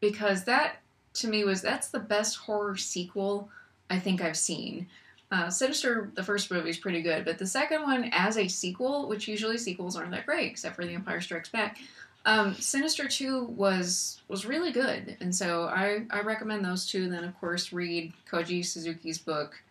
because 0.00 0.44
that 0.44 0.76
to 1.20 1.28
me 1.28 1.44
was 1.44 1.62
that's 1.62 1.88
the 1.88 1.98
best 1.98 2.36
horror 2.36 2.76
sequel 2.76 3.48
I 3.90 3.98
think 3.98 4.22
I've 4.22 4.36
seen. 4.36 4.86
Uh, 5.30 5.50
Sinister, 5.50 6.10
the 6.14 6.22
first 6.22 6.50
movie 6.50 6.70
is 6.70 6.78
pretty 6.78 7.02
good, 7.02 7.24
but 7.24 7.38
the 7.38 7.46
second 7.46 7.82
one, 7.82 8.10
as 8.12 8.38
a 8.38 8.48
sequel, 8.48 9.08
which 9.08 9.28
usually 9.28 9.58
sequels 9.58 9.94
aren't 9.94 10.10
that 10.12 10.24
great, 10.24 10.50
except 10.50 10.74
for 10.74 10.86
The 10.86 10.94
Empire 10.94 11.20
Strikes 11.20 11.50
Back, 11.50 11.78
um, 12.24 12.54
Sinister 12.54 13.08
Two 13.08 13.44
was 13.44 14.20
was 14.28 14.44
really 14.44 14.72
good, 14.72 15.16
and 15.20 15.34
so 15.34 15.64
I 15.64 16.04
I 16.10 16.20
recommend 16.20 16.64
those 16.64 16.86
two. 16.86 17.08
Then 17.08 17.24
of 17.24 17.38
course 17.40 17.72
read 17.72 18.12
Koji 18.30 18.64
Suzuki's 18.64 19.18
book 19.18 19.62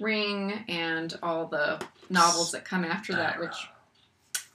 Ring 0.00 0.64
and 0.68 1.18
all 1.22 1.46
the 1.46 1.84
novels 2.08 2.52
that 2.52 2.64
come 2.64 2.84
after 2.84 3.14
that, 3.14 3.40
which 3.40 3.68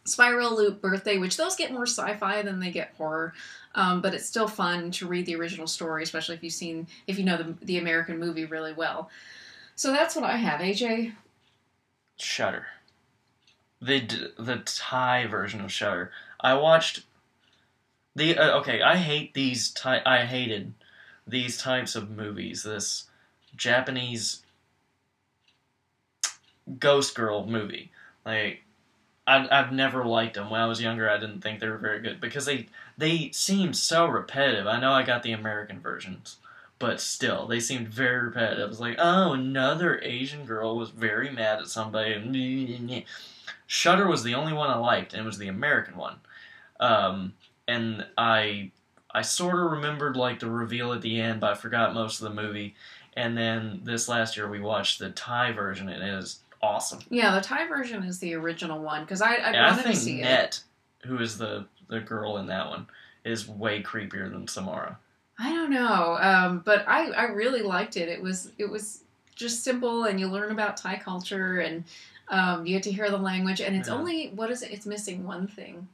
Spiral 0.05 0.55
Loop 0.55 0.81
Birthday, 0.81 1.17
which 1.17 1.37
those 1.37 1.55
get 1.55 1.71
more 1.71 1.85
sci-fi 1.85 2.41
than 2.41 2.59
they 2.59 2.71
get 2.71 2.93
horror. 2.97 3.33
Um, 3.75 4.01
but 4.01 4.13
it's 4.13 4.27
still 4.27 4.47
fun 4.47 4.91
to 4.91 5.07
read 5.07 5.25
the 5.25 5.35
original 5.35 5.67
story, 5.67 6.03
especially 6.03 6.35
if 6.35 6.43
you've 6.43 6.53
seen 6.53 6.87
if 7.07 7.17
you 7.17 7.25
know 7.25 7.37
the 7.37 7.55
the 7.65 7.77
American 7.77 8.19
movie 8.19 8.45
really 8.45 8.73
well. 8.73 9.09
So 9.75 9.91
that's 9.91 10.15
what 10.15 10.25
I 10.25 10.37
have. 10.37 10.59
AJ, 10.61 11.13
Shutter. 12.17 12.67
The 13.81 14.31
the 14.37 14.61
Thai 14.65 15.25
version 15.27 15.61
of 15.61 15.71
Shutter. 15.71 16.11
I 16.39 16.53
watched 16.53 17.03
the 18.15 18.37
uh, 18.37 18.59
okay. 18.59 18.81
I 18.81 18.97
hate 18.97 19.33
these. 19.33 19.71
Ty- 19.71 20.03
I 20.05 20.25
hated 20.25 20.73
these 21.27 21.57
types 21.57 21.95
of 21.95 22.11
movies. 22.11 22.63
This 22.63 23.05
Japanese 23.55 24.43
ghost 26.79 27.15
girl 27.15 27.45
movie. 27.45 27.91
Like 28.25 28.62
I, 29.25 29.47
I've 29.49 29.71
never 29.71 30.03
liked 30.05 30.35
them. 30.35 30.49
When 30.49 30.59
I 30.59 30.65
was 30.65 30.81
younger, 30.81 31.09
I 31.09 31.17
didn't 31.17 31.41
think 31.41 31.59
they 31.59 31.67
were 31.69 31.77
very 31.77 31.99
good 32.01 32.19
because 32.19 32.45
they 32.45 32.67
they 32.97 33.31
seemed 33.31 33.77
so 33.77 34.07
repetitive. 34.07 34.67
I 34.67 34.79
know 34.79 34.91
I 34.91 35.03
got 35.03 35.23
the 35.23 35.31
American 35.31 35.79
versions, 35.79 36.37
but 36.79 36.99
still, 36.99 37.47
they 37.47 37.59
seemed 37.59 37.87
very 37.87 38.25
repetitive. 38.25 38.65
It 38.65 38.69
was 38.69 38.79
like, 38.79 38.97
oh, 38.99 39.33
another 39.33 39.99
Asian 40.01 40.45
girl 40.45 40.77
was 40.77 40.89
very 40.89 41.29
mad 41.29 41.59
at 41.59 41.67
somebody. 41.67 43.05
Shutter 43.67 44.07
was 44.07 44.23
the 44.23 44.35
only 44.35 44.53
one 44.53 44.69
I 44.69 44.75
liked, 44.75 45.13
and 45.13 45.23
it 45.23 45.25
was 45.25 45.37
the 45.37 45.47
American 45.47 45.95
one. 45.97 46.17
Um, 46.79 47.33
and 47.67 48.05
I 48.17 48.71
I 49.11 49.21
sort 49.21 49.55
of 49.55 49.71
remembered 49.71 50.17
like 50.17 50.39
the 50.39 50.49
reveal 50.49 50.91
at 50.91 51.01
the 51.01 51.21
end, 51.21 51.39
but 51.39 51.51
I 51.51 51.55
forgot 51.55 51.93
most 51.93 52.21
of 52.21 52.27
the 52.27 52.41
movie. 52.41 52.75
And 53.15 53.37
then 53.37 53.81
this 53.83 54.09
last 54.09 54.35
year 54.35 54.49
we 54.49 54.59
watched 54.59 54.99
the 54.99 55.11
Thai 55.11 55.51
version, 55.51 55.87
and 55.87 56.03
it 56.03 56.13
is 56.13 56.39
awesome. 56.63 56.99
yeah, 57.09 57.35
the 57.35 57.41
Thai 57.41 57.67
version 57.67 58.03
is 58.03 58.19
the 58.19 58.33
original 58.35 58.79
one 58.81 59.01
because 59.03 59.21
I 59.21 59.35
I 59.35 59.51
I 59.51 59.69
wanted 59.69 59.83
to 59.83 59.87
think 59.89 59.99
see 59.99 60.19
it. 60.19 60.23
Net, 60.23 60.59
who 61.05 61.17
is 61.19 61.37
the 61.37 61.65
the 61.89 61.99
girl 61.99 62.37
in 62.37 62.47
that 62.47 62.69
one, 62.69 62.87
is 63.25 63.47
way 63.47 63.83
creepier 63.83 64.31
than 64.31 64.47
Samara. 64.47 64.97
I 65.39 65.49
don't 65.51 65.71
know, 65.71 66.17
um, 66.21 66.61
but 66.65 66.87
I, 66.87 67.09
I 67.11 67.23
really 67.25 67.61
liked 67.63 67.97
it. 67.97 68.07
It 68.07 68.21
was 68.21 68.51
it 68.57 68.69
was 68.69 69.01
just 69.35 69.63
simple, 69.63 70.05
and 70.05 70.19
you 70.19 70.27
learn 70.27 70.51
about 70.51 70.77
Thai 70.77 70.97
culture, 70.97 71.59
and 71.59 71.83
um, 72.29 72.65
you 72.65 72.75
get 72.75 72.83
to 72.83 72.91
hear 72.91 73.09
the 73.09 73.17
language. 73.17 73.59
And 73.59 73.75
it's 73.75 73.89
Yeah. 73.89 73.95
only 73.95 74.27
what 74.29 74.49
is 74.51 74.61
it? 74.61 74.71
It's 74.71 74.85
missing 74.85 75.25
one 75.25 75.47
thing. 75.47 75.87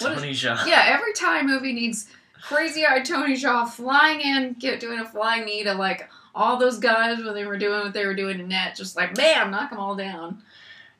What 0.00 0.12
is- 0.12 0.18
Tony 0.18 0.32
Jaa. 0.32 0.66
Yeah, 0.66 0.84
every 0.86 1.12
Thai 1.14 1.42
movie 1.42 1.72
needs 1.72 2.08
crazy-eyed 2.42 3.04
Tony 3.04 3.34
Jaa 3.34 3.66
flying 3.68 4.20
in, 4.20 4.54
get 4.58 4.78
doing 4.80 4.98
a 4.98 5.04
flying 5.08 5.44
knee 5.46 5.64
to 5.64 5.72
like 5.74 6.08
all 6.36 6.58
those 6.58 6.78
guys 6.78 7.22
when 7.24 7.34
they 7.34 7.44
were 7.46 7.58
doing 7.58 7.80
what 7.80 7.92
they 7.92 8.06
were 8.06 8.14
doing 8.14 8.38
in 8.40 8.48
net, 8.48 8.76
just 8.76 8.94
like 8.96 9.14
bam, 9.14 9.50
knock 9.50 9.70
them 9.70 9.78
all 9.80 9.94
down, 9.96 10.42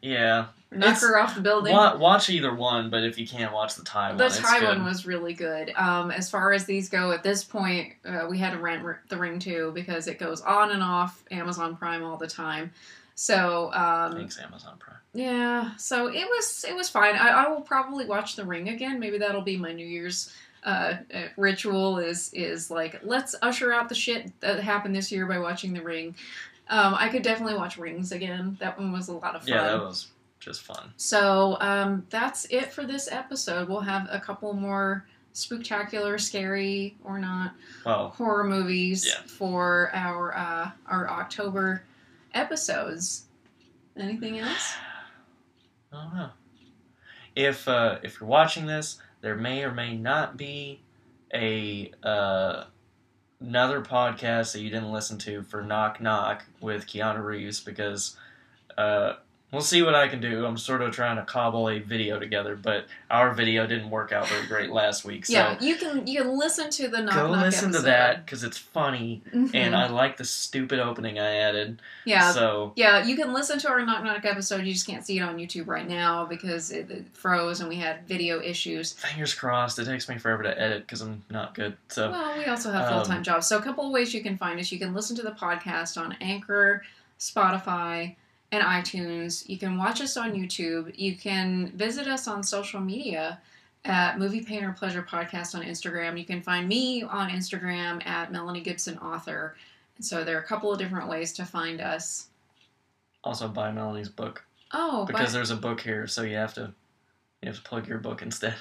Yeah. 0.03 0.47
knock 0.71 0.83
It's- 0.97 1.03
her 1.03 1.19
off 1.19 1.35
the 1.35 1.41
building. 1.41 1.73
Wa- 1.75 1.97
watch 1.97 2.29
either 2.31 2.55
one, 2.55 2.91
but 2.91 3.05
if 3.05 3.19
you 3.19 3.27
can't 3.27 3.53
watch 3.53 3.75
the 3.75 3.85
Thai 3.85 4.09
one, 4.09 4.17
The 4.17 4.27
it's 4.27 4.39
Thai 4.39 4.61
good. 4.61 4.69
one 4.69 4.85
was 4.85 5.07
really 5.07 5.35
good. 5.35 5.73
Um, 5.77 6.11
as 6.11 6.31
far 6.31 6.53
as 6.53 6.65
these 6.65 6.89
go, 6.89 7.13
at 7.13 7.23
this 7.23 7.45
point, 7.45 7.95
uh, 8.05 8.27
we 8.29 8.39
had 8.39 8.53
to 8.53 8.59
rent 8.59 8.85
R- 8.85 9.01
the 9.09 9.17
Ring 9.17 9.39
too 9.39 9.73
because 9.75 10.07
it 10.09 10.19
goes 10.19 10.41
on 10.41 10.71
and 10.71 10.83
off 10.83 11.23
Amazon 11.31 11.77
Prime 11.77 12.03
all 12.03 12.17
the 12.17 12.27
time. 12.27 12.73
So 13.15 13.73
um, 13.73 14.13
Thanks, 14.13 14.39
Amazon 14.39 14.75
Prime. 14.79 14.99
yeah, 15.15 15.71
so 15.79 16.09
it 16.09 16.27
was 16.29 16.65
it 16.69 16.75
was 16.77 16.91
fine. 16.91 17.17
I, 17.17 17.29
I 17.45 17.49
will 17.49 17.63
probably 17.63 18.05
watch 18.05 18.37
The 18.37 18.45
Ring 18.45 18.69
again. 18.69 19.01
Maybe 19.01 19.17
that'll 19.19 19.41
be 19.41 19.57
my 19.57 19.73
New 19.73 19.87
Year's 19.87 20.31
uh, 20.67 20.97
uh, 21.15 21.21
ritual. 21.39 21.99
Is 21.99 22.31
is 22.35 22.71
like 22.71 23.01
let's 23.03 23.35
usher 23.41 23.73
out 23.73 23.89
the 23.89 23.95
shit 23.95 24.39
that 24.41 24.61
happened 24.61 24.95
this 24.95 25.11
year 25.11 25.25
by 25.25 25.39
watching 25.39 25.73
The 25.73 25.81
Ring. 25.83 26.15
Um, 26.69 26.95
I 26.99 27.09
could 27.09 27.23
definitely 27.23 27.55
watch 27.55 27.79
Rings 27.79 28.13
again. 28.13 28.57
That 28.61 28.79
one 28.79 28.93
was 28.93 29.09
a 29.09 29.13
lot 29.13 29.35
of 29.37 29.43
fun. 29.43 29.49
Yeah, 29.53 29.63
that 29.63 29.81
was 29.81 30.09
just 30.41 30.63
fun. 30.63 30.93
So 30.97 31.57
um, 31.61 32.05
that's 32.11 32.45
it 32.47 32.73
for 32.73 32.85
this 32.85 33.11
episode. 33.11 33.69
We'll 33.69 33.81
have 33.81 34.09
a 34.11 34.19
couple 34.21 34.53
more 34.53 35.07
spectacular, 35.33 36.19
scary 36.19 36.97
or 37.05 37.19
not 37.19 37.53
Well, 37.85 38.09
horror 38.09 38.43
movies 38.45 39.07
Yeah. 39.07 39.23
for 39.27 39.91
our 39.95 40.37
uh, 40.37 40.71
our 40.89 41.09
October 41.09 41.83
episodes. 42.35 43.25
Anything 43.97 44.39
else? 44.41 44.75
I 45.93 46.03
don't 46.05 46.15
know. 46.15 46.31
If 47.35 47.69
uh, 47.69 47.99
if 48.03 48.19
you're 48.21 48.29
watching 48.29 48.67
this, 48.67 48.99
there 49.21 49.37
may 49.37 49.63
or 49.65 49.73
may 49.73 49.97
not 49.97 50.37
be 50.37 50.81
a 51.33 51.93
uh, 52.03 52.65
another 53.41 53.83
podcast 53.83 54.53
that 54.53 54.61
you 54.61 54.71
didn't 54.71 54.93
listen 54.93 55.19
to 55.19 55.43
for 55.43 55.63
Knock 55.63 56.01
Knock 56.01 56.45
with 56.61 56.87
Keanu 56.87 57.25
Reeves 57.25 57.61
because 57.61 58.17
uh, 58.79 59.15
we'll 59.57 59.65
see 59.65 59.81
what 59.83 59.95
I 59.95 60.07
can 60.07 60.21
do. 60.21 60.45
I'm 60.45 60.59
sort 60.59 60.83
of 60.83 60.93
trying 60.93 61.17
to 61.17 61.23
cobble 61.25 61.71
a 61.71 61.79
video 61.79 62.19
together, 62.21 62.55
but 62.57 62.87
our 63.11 63.33
video 63.33 63.67
didn't 63.67 63.89
work 63.89 64.13
out 64.13 64.29
very 64.29 64.47
great 64.47 64.71
last 64.71 65.05
week. 65.05 65.25
So 65.25 65.33
yeah, 65.33 65.59
you 65.61 65.77
can 65.77 66.07
you 66.07 66.21
can 66.23 66.39
listen 66.39 66.69
to 66.71 66.89
the 66.89 67.01
knock 67.01 67.15
go 67.15 67.33
knock 67.33 67.43
listen 67.47 67.73
to 67.73 67.81
that 67.81 68.25
because 68.27 68.45
it's 68.45 68.59
funny 68.59 69.23
Mhm. 69.35 69.55
and 69.55 69.75
I 69.75 69.89
like 69.89 70.19
the 70.19 70.25
stupid 70.25 70.79
opening 70.79 71.19
I 71.19 71.37
added. 71.37 71.81
yeah. 72.05 72.33
So 72.33 72.73
yeah, 72.77 73.03
you 73.05 73.17
can 73.17 73.33
listen 73.33 73.59
to 73.61 73.69
our 73.71 73.81
Knock 73.85 74.05
Knock 74.05 74.25
episode. 74.27 74.65
You 74.67 74.73
just 74.75 74.87
can't 74.87 75.07
see 75.07 75.19
it 75.19 75.23
on 75.23 75.39
YouTube 75.39 75.67
right 75.69 75.89
now 75.89 76.27
because 76.27 76.71
it, 76.71 76.91
it 76.91 77.07
froze 77.15 77.61
and 77.61 77.69
we 77.71 77.77
had 77.77 78.07
video 78.07 78.43
issues. 78.43 78.93
fingers 78.93 79.33
crossed. 79.33 79.79
It 79.79 79.87
takes 79.87 80.09
me 80.09 80.19
forever 80.19 80.43
to 80.43 80.61
edit 80.61 80.83
because 80.87 81.01
I'm 81.01 81.23
not 81.31 81.55
good. 81.55 81.77
So 81.89 82.11
Well, 82.11 82.37
we 82.37 82.45
also 82.45 82.71
have 82.73 82.89
full 82.89 83.03
time 83.03 83.19
Um, 83.19 83.23
jobs. 83.23 83.47
So, 83.47 83.57
a 83.57 83.63
couple 83.63 83.87
of 83.87 83.93
ways 83.93 84.13
you 84.13 84.23
can 84.23 84.37
find 84.37 84.61
us. 84.61 84.71
You 84.71 84.79
can 84.79 84.93
listen 84.93 85.17
to 85.17 85.23
the 85.23 85.31
podcast 85.31 85.97
on 86.01 86.17
Anchor, 86.21 86.83
Spotify, 87.19 88.17
and 88.53 88.63
iTunes. 88.63 89.49
You 89.49 89.59
can 89.59 89.77
watch 89.77 90.01
us 90.01 90.17
on 90.17 90.33
YouTube. 90.33 90.97
You 90.97 91.17
can 91.17 91.73
visit 91.75 92.07
us 92.07 92.29
on 92.29 92.43
social 92.43 92.81
media 92.81 93.41
at 93.85 94.19
Movie 94.19 94.43
Painter 94.43 94.75
Pleasure 94.77 95.03
Podcast 95.03 95.55
on 95.55 95.63
Instagram. 95.63 96.19
You 96.19 96.25
can 96.25 96.43
find 96.43 96.69
me 96.69 97.03
on 97.03 97.31
Instagram 97.31 98.05
at 98.07 98.33
Melanie 98.33 98.61
Gibson 98.61 98.99
Author. 98.99 99.57
So, 100.01 100.25
there 100.25 100.37
are 100.37 100.41
a 100.41 100.45
couple 100.47 100.73
of 100.73 100.79
different 100.79 101.09
ways 101.09 101.33
to 101.35 101.45
find 101.45 101.81
us. 101.81 102.29
also 103.25 103.49
buy 103.49 103.73
Melanie's 103.73 104.09
book 104.09 104.45
Oh, 104.73 105.05
because 105.07 105.27
but, 105.27 105.33
there's 105.33 105.51
a 105.51 105.57
book 105.57 105.81
here, 105.81 106.07
so 106.07 106.23
you 106.23 106.37
have 106.37 106.53
to 106.55 106.73
you 107.47 107.53
have 107.53 107.63
to 107.63 107.69
plug 107.69 107.87
your 107.87 107.99
book 107.99 108.23
instead. 108.23 108.57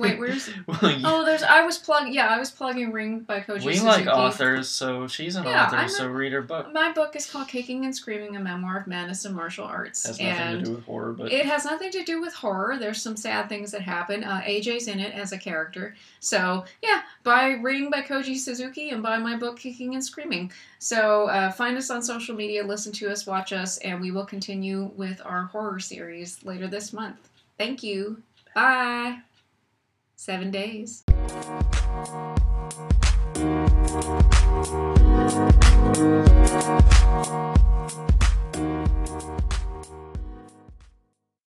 wait, 0.00 0.18
where's. 0.18 0.50
well, 0.66 0.78
you, 0.90 1.02
Oh, 1.04 1.24
there's. 1.24 1.44
I 1.44 1.64
was 1.64 1.78
plugging. 1.78 2.12
Yeah, 2.12 2.26
I 2.26 2.40
was 2.40 2.50
plugging 2.50 2.90
Ring 2.90 3.20
by 3.20 3.38
Koji 3.38 3.46
Suzuki. 3.58 3.66
we 3.66 3.74
Suzuki. 3.76 4.04
like 4.04 4.06
authors, 4.08 4.68
so 4.68 5.06
she's 5.06 5.36
an 5.36 5.44
Yeah, 5.44 5.66
author, 5.66 5.76
I'm 5.76 5.88
so 5.88 6.08
read 6.08 6.32
her 6.32 6.42
book. 6.42 6.72
My 6.72 6.90
book 6.92 7.14
is 7.14 7.30
called 7.30 7.46
Kicking 7.46 7.84
and 7.84 7.94
Screaming: 7.94 8.34
A 8.36 8.40
Memoir 8.40 8.78
of 8.78 8.86
Madness 8.88 9.24
and 9.26 9.36
Martial 9.36 9.64
Arts, 9.64 10.04
Has 10.04 10.18
nothing 10.18 10.26
and 10.26 10.58
to 10.58 10.64
do 10.66 10.74
with 10.76 10.84
horror, 10.86 11.12
but 11.12 11.30
it 11.32 11.46
has 11.46 11.64
nothing 11.64 11.92
to 11.92 12.02
do 12.02 12.20
with 12.20 12.34
horror. 12.34 12.78
There's 12.78 13.00
some 13.00 13.16
sad 13.16 13.48
things 13.48 13.70
that 13.70 13.82
happen. 13.82 14.24
Uh, 14.24 14.40
AJ's 14.44 14.88
in 14.88 14.98
it 14.98 15.14
as 15.14 15.30
a 15.30 15.38
character, 15.38 15.94
so 16.18 16.64
yeah. 16.82 17.02
Buy 17.22 17.52
Reading 17.62 17.90
by 17.90 18.02
Koji 18.02 18.36
Suzuki 18.36 18.90
and 18.90 19.02
buy 19.04 19.18
my 19.18 19.36
book 19.36 19.56
Kicking 19.58 19.94
and 19.94 20.04
Screaming. 20.04 20.50
So 20.80 21.28
uh, 21.28 21.52
find 21.52 21.76
us 21.78 21.90
on 21.90 22.02
social 22.02 22.34
media, 22.34 22.64
listen 22.64 22.90
to 22.94 23.08
us, 23.10 23.24
watch 23.24 23.52
us, 23.52 23.78
and 23.78 24.00
we 24.00 24.10
will 24.10 24.26
continue 24.26 24.90
with 24.96 25.20
our 25.24 25.44
horror 25.44 25.78
series 25.78 26.42
later 26.44 26.66
this 26.66 26.92
month. 26.92 27.28
Thank 27.58 27.82
you. 27.82 28.22
Bye. 28.54 29.18
Seven 30.16 30.50
days. 30.50 31.04
Thank 35.96 37.66
you. 37.66 37.75